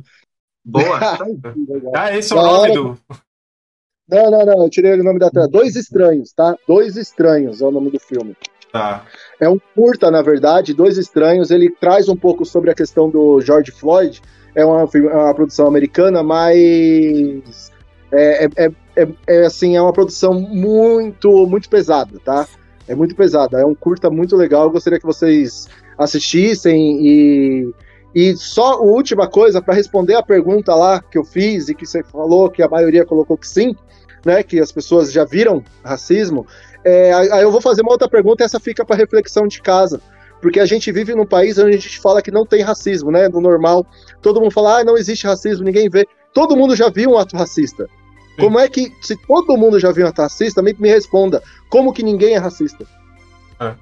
Boa! 0.64 0.98
ah, 1.94 2.16
esse 2.16 2.32
é 2.32 2.36
o 2.36 2.42
nome 2.42 2.74
do. 2.74 2.98
Não, 4.08 4.30
não, 4.30 4.44
não, 4.44 4.64
eu 4.64 4.70
tirei 4.70 4.98
o 4.98 5.04
nome 5.04 5.18
da 5.18 5.30
tela. 5.30 5.46
Dois 5.46 5.76
Estranhos, 5.76 6.32
tá? 6.32 6.56
Dois 6.66 6.96
Estranhos 6.96 7.60
é 7.60 7.64
o 7.64 7.70
nome 7.70 7.90
do 7.90 8.00
filme. 8.00 8.36
Tá. 8.72 9.04
É 9.38 9.48
um 9.48 9.58
curta, 9.74 10.10
na 10.10 10.22
verdade, 10.22 10.74
Dois 10.74 10.96
Estranhos. 10.98 11.50
Ele 11.50 11.70
traz 11.70 12.08
um 12.08 12.16
pouco 12.16 12.44
sobre 12.44 12.70
a 12.70 12.74
questão 12.74 13.08
do 13.08 13.40
George 13.40 13.70
Floyd. 13.70 14.20
É 14.54 14.64
uma, 14.64 14.82
é 14.82 14.98
uma 14.98 15.34
produção 15.34 15.66
americana, 15.66 16.22
mas 16.22 17.70
é, 18.10 18.44
é, 18.44 18.48
é, 18.56 18.70
é, 18.96 19.08
é, 19.26 19.46
assim, 19.46 19.76
é 19.76 19.82
uma 19.82 19.92
produção 19.92 20.34
muito, 20.34 21.46
muito 21.46 21.68
pesada, 21.68 22.18
tá? 22.24 22.48
É 22.88 22.94
muito 22.94 23.14
pesada. 23.14 23.60
É 23.60 23.64
um 23.64 23.74
curta 23.74 24.10
muito 24.10 24.36
legal. 24.36 24.64
Eu 24.64 24.70
gostaria 24.70 24.98
que 24.98 25.06
vocês 25.06 25.68
assistissem 26.00 27.06
e 27.06 27.74
e 28.14 28.36
só 28.36 28.74
a 28.74 28.80
última 28.80 29.28
coisa 29.28 29.62
para 29.62 29.74
responder 29.74 30.14
a 30.14 30.22
pergunta 30.22 30.74
lá 30.74 31.00
que 31.00 31.16
eu 31.16 31.24
fiz 31.24 31.68
e 31.68 31.74
que 31.74 31.86
você 31.86 32.02
falou 32.02 32.50
que 32.50 32.62
a 32.62 32.68
maioria 32.68 33.06
colocou 33.06 33.36
que 33.36 33.46
sim, 33.46 33.74
né? 34.24 34.42
Que 34.42 34.58
as 34.58 34.72
pessoas 34.72 35.12
já 35.12 35.24
viram 35.24 35.62
racismo. 35.84 36.46
É, 36.84 37.12
aí 37.12 37.42
eu 37.42 37.52
vou 37.52 37.60
fazer 37.60 37.82
uma 37.82 37.92
outra 37.92 38.08
pergunta 38.08 38.42
e 38.42 38.46
essa 38.46 38.58
fica 38.58 38.84
para 38.84 38.96
reflexão 38.96 39.46
de 39.46 39.62
casa. 39.62 40.00
Porque 40.42 40.58
a 40.58 40.66
gente 40.66 40.90
vive 40.90 41.14
num 41.14 41.26
país 41.26 41.58
onde 41.58 41.76
a 41.76 41.78
gente 41.78 42.00
fala 42.00 42.22
que 42.22 42.30
não 42.30 42.46
tem 42.46 42.62
racismo, 42.62 43.10
né? 43.10 43.28
No 43.28 43.40
normal, 43.40 43.86
todo 44.22 44.40
mundo 44.40 44.52
fala, 44.52 44.80
ah, 44.80 44.84
não 44.84 44.96
existe 44.96 45.26
racismo, 45.26 45.64
ninguém 45.64 45.88
vê. 45.88 46.06
Todo 46.32 46.56
mundo 46.56 46.74
já 46.74 46.88
viu 46.88 47.10
um 47.10 47.18
ato 47.18 47.36
racista. 47.36 47.84
Sim. 47.84 48.42
Como 48.42 48.58
é 48.58 48.68
que, 48.68 48.90
se 49.02 49.14
todo 49.26 49.56
mundo 49.56 49.78
já 49.78 49.92
viu 49.92 50.06
um 50.06 50.08
ato 50.08 50.22
racista, 50.22 50.62
me, 50.62 50.74
me 50.78 50.88
responda, 50.88 51.42
como 51.68 51.92
que 51.92 52.02
ninguém 52.02 52.34
é 52.34 52.38
racista? 52.38 52.86
É. 53.60 53.74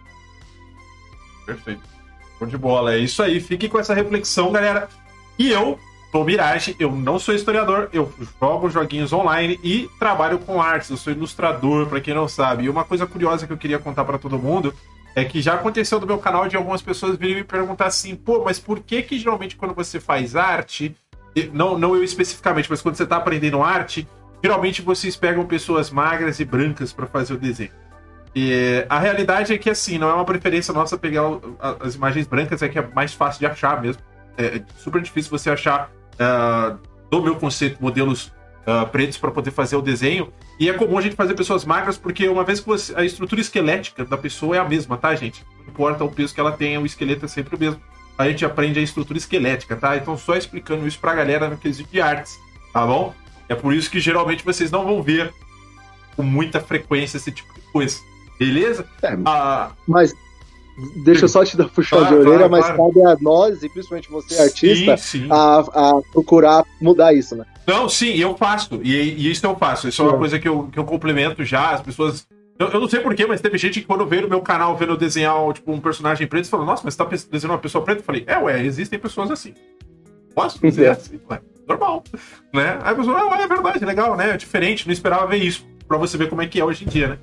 Perfeito. 1.47 1.98
Show 2.39 2.47
de 2.47 2.57
bola, 2.57 2.95
é 2.95 2.99
isso 2.99 3.23
aí. 3.23 3.41
Fique 3.41 3.69
com 3.69 3.79
essa 3.79 3.95
reflexão, 3.95 4.53
galera. 4.53 4.89
E 5.39 5.51
eu 5.51 5.79
sou 6.11 6.25
Mirage, 6.25 6.75
eu 6.79 6.91
não 6.93 7.19
sou 7.19 7.35
historiador, 7.35 7.89
eu 7.93 8.13
jogo 8.41 8.71
joguinhos 8.71 9.13
online 9.13 9.59
e 9.63 9.89
trabalho 9.99 10.39
com 10.39 10.63
artes. 10.63 10.91
Eu 10.91 10.97
sou 10.97 11.13
ilustrador, 11.13 11.87
para 11.87 12.01
quem 12.01 12.15
não 12.15 12.29
sabe. 12.29 12.65
E 12.65 12.71
uma 12.71 12.85
coisa 12.85 13.07
curiosa 13.07 13.47
que 13.47 13.53
eu 13.53 13.59
queria 13.59 13.79
contar 13.79 14.05
para 14.05 14.19
todo 14.19 14.39
mundo 14.39 14.75
é 15.15 15.25
que 15.25 15.43
já 15.43 15.55
aconteceu 15.55 16.01
no 16.01 16.07
meu 16.07 16.19
canal 16.19 16.49
de 16.49 16.57
algumas 16.57 16.81
pessoas 16.81 17.17
virem 17.17 17.37
me 17.37 17.45
perguntar 17.45 17.87
assim, 17.87 18.15
pô, 18.15 18.45
mas 18.45 18.59
por 18.59 18.81
que 18.81 19.03
que 19.03 19.19
geralmente 19.19 19.57
quando 19.57 19.75
você 19.75 19.99
faz 19.99 20.37
arte, 20.37 20.95
não, 21.53 21.77
não 21.77 21.97
eu 21.97 22.05
especificamente, 22.05 22.71
mas 22.71 22.81
quando 22.81 22.97
você 22.97 23.07
tá 23.07 23.17
aprendendo 23.17 23.63
arte, 23.63 24.07
geralmente 24.43 24.81
vocês 24.81 25.17
pegam 25.17 25.45
pessoas 25.45 25.91
magras 25.91 26.39
e 26.39 26.45
brancas 26.45 26.93
para 26.93 27.07
fazer 27.07 27.35
o 27.35 27.39
desenho. 27.39 27.73
E 28.35 28.85
a 28.89 28.99
realidade 28.99 29.53
é 29.53 29.59
que, 29.59 29.71
assim, 29.71 29.99
não 29.99 30.09
é 30.09 30.15
uma 30.15 30.25
preferência 30.25 30.73
nossa 30.73 30.97
pegar 30.99 31.23
as 31.81 31.95
imagens 31.95 32.27
brancas, 32.27 32.63
é 32.63 32.69
que 32.69 32.79
é 32.79 32.87
mais 32.95 33.13
fácil 33.13 33.41
de 33.41 33.47
achar 33.47 33.81
mesmo. 33.81 34.03
É, 34.37 34.59
é 34.59 34.63
super 34.77 35.01
difícil 35.03 35.31
você 35.31 35.51
achar, 35.51 35.91
uh, 36.15 36.79
do 37.11 37.23
meu 37.23 37.37
conceito, 37.37 37.83
modelos 37.83 38.33
uh, 38.67 38.87
pretos 38.91 39.19
para 39.19 39.31
poder 39.31 39.51
fazer 39.51 39.77
o 39.77 39.83
desenho. 39.83 40.33
E 40.61 40.69
é 40.69 40.73
comum 40.73 40.99
a 40.99 41.01
gente 41.01 41.17
fazer 41.17 41.35
pessoas 41.35 41.65
magras, 41.65 41.97
porque 41.97 42.29
uma 42.29 42.45
vez 42.45 42.61
que 42.61 42.67
você, 42.67 42.95
a 42.95 43.05
estrutura 43.05 43.41
esquelética 43.41 44.05
da 44.05 44.17
pessoa 44.17 44.57
é 44.57 44.59
a 44.59 44.65
mesma, 44.65 44.97
tá, 44.97 45.15
gente? 45.15 45.45
Não 45.61 45.69
importa 45.69 46.05
o 46.05 46.11
peso 46.11 46.35
que 46.35 46.41
ela 46.41 46.53
tenha, 46.53 46.81
o 46.81 46.87
esqueleto 46.87 47.25
é 47.25 47.29
sempre 47.29 47.57
o 47.57 47.59
mesmo. 47.59 47.81
A 48.17 48.29
gente 48.29 48.45
aprende 48.45 48.79
a 48.79 48.83
estrutura 48.83 49.19
esquelética, 49.19 49.77
tá? 49.77 49.97
Então, 49.97 50.17
só 50.17 50.37
explicando 50.37 50.87
isso 50.87 50.99
pra 50.99 51.15
galera 51.15 51.49
no 51.49 51.57
quesito 51.57 51.91
de 51.91 52.01
artes, 52.01 52.39
tá 52.73 52.85
bom? 52.85 53.15
É 53.49 53.55
por 53.55 53.73
isso 53.73 53.91
que 53.91 54.01
geralmente 54.01 54.45
vocês 54.45 54.71
não 54.71 54.85
vão 54.85 55.03
ver 55.03 55.33
com 56.17 56.23
muita 56.23 56.61
frequência 56.61 57.17
esse 57.17 57.31
tipo 57.31 57.53
de 57.55 57.61
coisa. 57.73 57.99
Beleza? 58.39 58.87
É, 59.03 59.19
ah, 59.25 59.71
mas 59.87 60.15
deixa 61.05 61.25
eu 61.25 61.29
só 61.29 61.45
te 61.45 61.57
dar 61.57 61.69
puxar 61.69 61.99
claro, 61.99 62.15
de 62.15 62.21
orelha, 62.21 62.49
claro, 62.49 62.53
mas 62.53 62.67
claro. 62.67 62.93
cabe 62.95 63.07
a 63.07 63.17
nós, 63.21 63.63
e 63.63 63.69
principalmente 63.69 64.11
você, 64.11 64.41
artista, 64.41 64.97
sim, 64.97 65.23
sim. 65.23 65.29
A, 65.31 65.59
a, 65.59 66.01
procurar 66.13 66.65
mudar 66.81 67.13
isso, 67.13 67.35
né? 67.35 67.45
Não, 67.67 67.89
sim, 67.89 68.15
eu 68.17 68.37
faço. 68.37 68.81
E, 68.83 68.95
e 68.95 69.31
isso 69.31 69.45
eu 69.45 69.57
faço. 69.57 69.89
Isso 69.89 70.01
é 70.01 70.05
uma 70.05 70.15
é. 70.15 70.19
coisa 70.19 70.39
que 70.39 70.49
eu, 70.49 70.69
que 70.73 70.79
eu 70.79 70.85
complemento 70.85 71.45
já. 71.45 71.73
As 71.73 71.83
pessoas. 71.83 72.27
Eu, 72.59 72.69
eu 72.69 72.81
não 72.81 72.89
sei 72.89 73.01
porquê, 73.01 73.27
mas 73.27 73.41
teve 73.41 73.59
gente 73.59 73.81
que 73.81 73.87
quando 73.87 74.07
veio 74.07 74.23
no 74.23 74.29
meu 74.29 74.41
canal 74.41 74.75
vendo 74.75 74.93
eu 74.93 74.97
desenhar 74.97 75.35
tipo, 75.53 75.71
um 75.71 75.81
personagem 75.81 76.27
preto, 76.27 76.49
falou: 76.49 76.65
Nossa, 76.65 76.83
mas 76.85 76.95
você 76.95 77.05
tá 77.05 77.11
desenhando 77.31 77.53
uma 77.53 77.59
pessoa 77.59 77.85
preta? 77.85 78.01
Eu 78.01 78.05
falei: 78.05 78.25
É, 78.27 78.39
ué, 78.39 78.65
existem 78.65 78.99
pessoas 78.99 79.31
assim. 79.31 79.53
Posso 80.35 80.59
dizer 80.61 80.87
é. 80.87 80.91
assim? 80.91 81.21
Ué, 81.31 81.41
normal. 81.67 82.03
Né? 82.55 82.79
Aí 82.83 82.93
a 82.93 82.95
pessoa, 82.95 83.19
ah, 83.19 83.43
é 83.43 83.47
verdade, 83.47 83.85
legal, 83.85 84.17
né? 84.17 84.31
É 84.31 84.37
diferente, 84.37 84.87
não 84.87 84.93
esperava 84.93 85.27
ver 85.27 85.37
isso. 85.37 85.67
Pra 85.87 85.99
você 85.99 86.17
ver 86.17 86.31
como 86.31 86.41
é 86.41 86.47
que 86.47 86.61
é 86.61 86.65
hoje 86.65 86.85
em 86.85 86.89
dia, 86.89 87.09
né? 87.09 87.19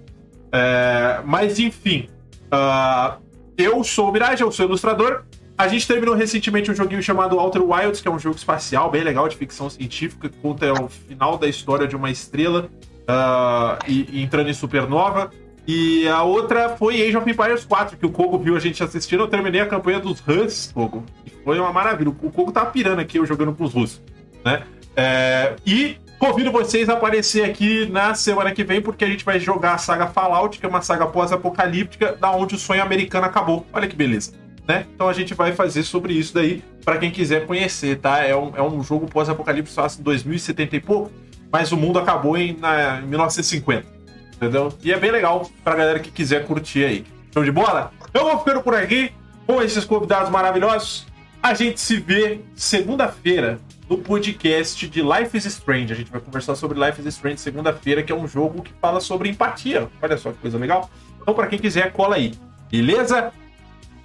É, 0.55 1.21
mas 1.25 1.59
enfim, 1.59 2.07
uh, 2.45 3.21
eu 3.57 3.83
sou 3.83 4.09
o 4.09 4.11
Mirage, 4.13 4.41
eu 4.41 4.51
sou 4.51 4.65
ilustrador. 4.65 5.23
A 5.57 5.67
gente 5.67 5.85
terminou 5.85 6.15
recentemente 6.15 6.71
um 6.71 6.75
joguinho 6.75 7.03
chamado 7.03 7.37
Outer 7.37 7.61
Wilds, 7.61 7.99
que 7.99 8.07
é 8.07 8.11
um 8.11 8.19
jogo 8.19 8.37
espacial 8.37 8.89
bem 8.89 9.03
legal 9.03 9.27
de 9.27 9.35
ficção 9.35 9.69
científica, 9.69 10.29
que 10.29 10.37
conta 10.37 10.71
o 10.73 10.87
final 10.87 11.37
da 11.37 11.47
história 11.47 11.85
de 11.85 11.95
uma 11.95 12.09
estrela 12.09 12.69
uh, 13.01 13.83
e, 13.85 14.07
e 14.11 14.23
entrando 14.23 14.49
em 14.49 14.53
supernova. 14.53 15.29
E 15.67 16.07
a 16.07 16.23
outra 16.23 16.69
foi 16.69 17.01
Age 17.01 17.17
of 17.17 17.29
Empires 17.29 17.65
4, 17.65 17.97
que 17.97 18.05
o 18.05 18.11
Kogo 18.11 18.37
viu 18.37 18.55
a 18.55 18.59
gente 18.59 18.81
assistindo. 18.81 19.23
Eu 19.23 19.27
terminei 19.27 19.59
a 19.59 19.65
campanha 19.65 19.99
dos 19.99 20.21
Huns, 20.25 20.71
Kogo. 20.73 21.03
Foi 21.43 21.59
uma 21.59 21.73
maravilha. 21.73 22.09
O 22.09 22.31
Kogo 22.31 22.51
tava 22.51 22.69
pirando 22.71 22.99
aqui, 22.99 23.17
eu 23.17 23.25
jogando 23.25 23.53
com 23.53 23.63
os 23.63 23.73
russos. 23.73 24.01
Né? 24.43 24.63
É, 24.95 25.55
e 25.65 25.97
Convido 26.25 26.51
vocês 26.51 26.89
a 26.89 26.93
aparecer 26.93 27.43
aqui 27.43 27.85
na 27.85 28.15
semana 28.15 28.51
que 28.51 28.63
vem, 28.63 28.81
porque 28.81 29.05
a 29.05 29.07
gente 29.07 29.23
vai 29.23 29.39
jogar 29.39 29.75
a 29.75 29.77
saga 29.77 30.07
Fallout, 30.07 30.57
que 30.57 30.65
é 30.65 30.67
uma 30.67 30.81
saga 30.81 31.05
pós-apocalíptica, 31.05 32.13
da 32.19 32.31
onde 32.31 32.55
o 32.55 32.57
sonho 32.57 32.81
americano 32.81 33.27
acabou. 33.27 33.63
Olha 33.71 33.87
que 33.87 33.95
beleza. 33.95 34.33
Né? 34.67 34.87
Então 34.95 35.07
a 35.07 35.13
gente 35.13 35.35
vai 35.35 35.51
fazer 35.51 35.83
sobre 35.83 36.13
isso 36.13 36.33
daí, 36.33 36.63
para 36.83 36.97
quem 36.97 37.11
quiser 37.11 37.45
conhecer, 37.45 37.99
tá? 37.99 38.23
É 38.23 38.35
um, 38.35 38.51
é 38.55 38.61
um 38.63 38.81
jogo 38.81 39.05
pós-apocalipse 39.05 39.79
em 39.99 40.01
2070 40.01 40.75
e 40.75 40.79
pouco, 40.79 41.11
mas 41.51 41.71
o 41.71 41.77
mundo 41.77 41.99
acabou 41.99 42.35
em, 42.35 42.57
na, 42.57 43.01
em 43.01 43.05
1950. 43.05 43.85
Entendeu? 44.33 44.73
E 44.83 44.91
é 44.91 44.97
bem 44.97 45.11
legal 45.11 45.47
pra 45.63 45.75
galera 45.75 45.99
que 45.99 46.09
quiser 46.09 46.43
curtir 46.47 46.85
aí. 46.85 47.05
Show 47.31 47.43
de 47.43 47.51
bola? 47.51 47.91
Eu 48.11 48.23
vou 48.23 48.39
ficando 48.39 48.63
por 48.63 48.73
aqui 48.73 49.11
com 49.45 49.61
esses 49.61 49.85
convidados 49.85 50.31
maravilhosos. 50.31 51.05
A 51.43 51.53
gente 51.53 51.79
se 51.79 51.97
vê 51.97 52.41
segunda-feira 52.55 53.59
no 53.89 53.97
podcast 53.97 54.87
de 54.87 55.01
Life 55.01 55.37
is 55.37 55.45
Strange. 55.45 55.93
A 55.93 55.95
gente 55.95 56.11
vai 56.11 56.19
conversar 56.19 56.55
sobre 56.55 56.79
Life 56.79 56.99
is 56.99 57.07
Strange 57.07 57.39
segunda-feira, 57.39 58.03
que 58.03 58.11
é 58.11 58.15
um 58.15 58.27
jogo 58.27 58.61
que 58.61 58.73
fala 58.81 58.99
sobre 58.99 59.29
empatia. 59.29 59.89
Olha 60.01 60.17
só 60.17 60.31
que 60.31 60.39
coisa 60.39 60.57
legal. 60.57 60.89
Então, 61.21 61.33
para 61.33 61.47
quem 61.47 61.59
quiser, 61.59 61.91
cola 61.91 62.15
aí. 62.15 62.33
Beleza? 62.69 63.31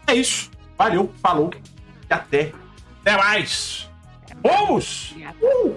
É 0.06 0.14
isso. 0.14 0.50
Valeu, 0.76 1.12
falou 1.22 1.50
e 2.08 2.12
até. 2.12 2.52
Até 3.00 3.16
mais. 3.16 3.90
Vamos! 4.42 5.14
Uh! 5.42 5.76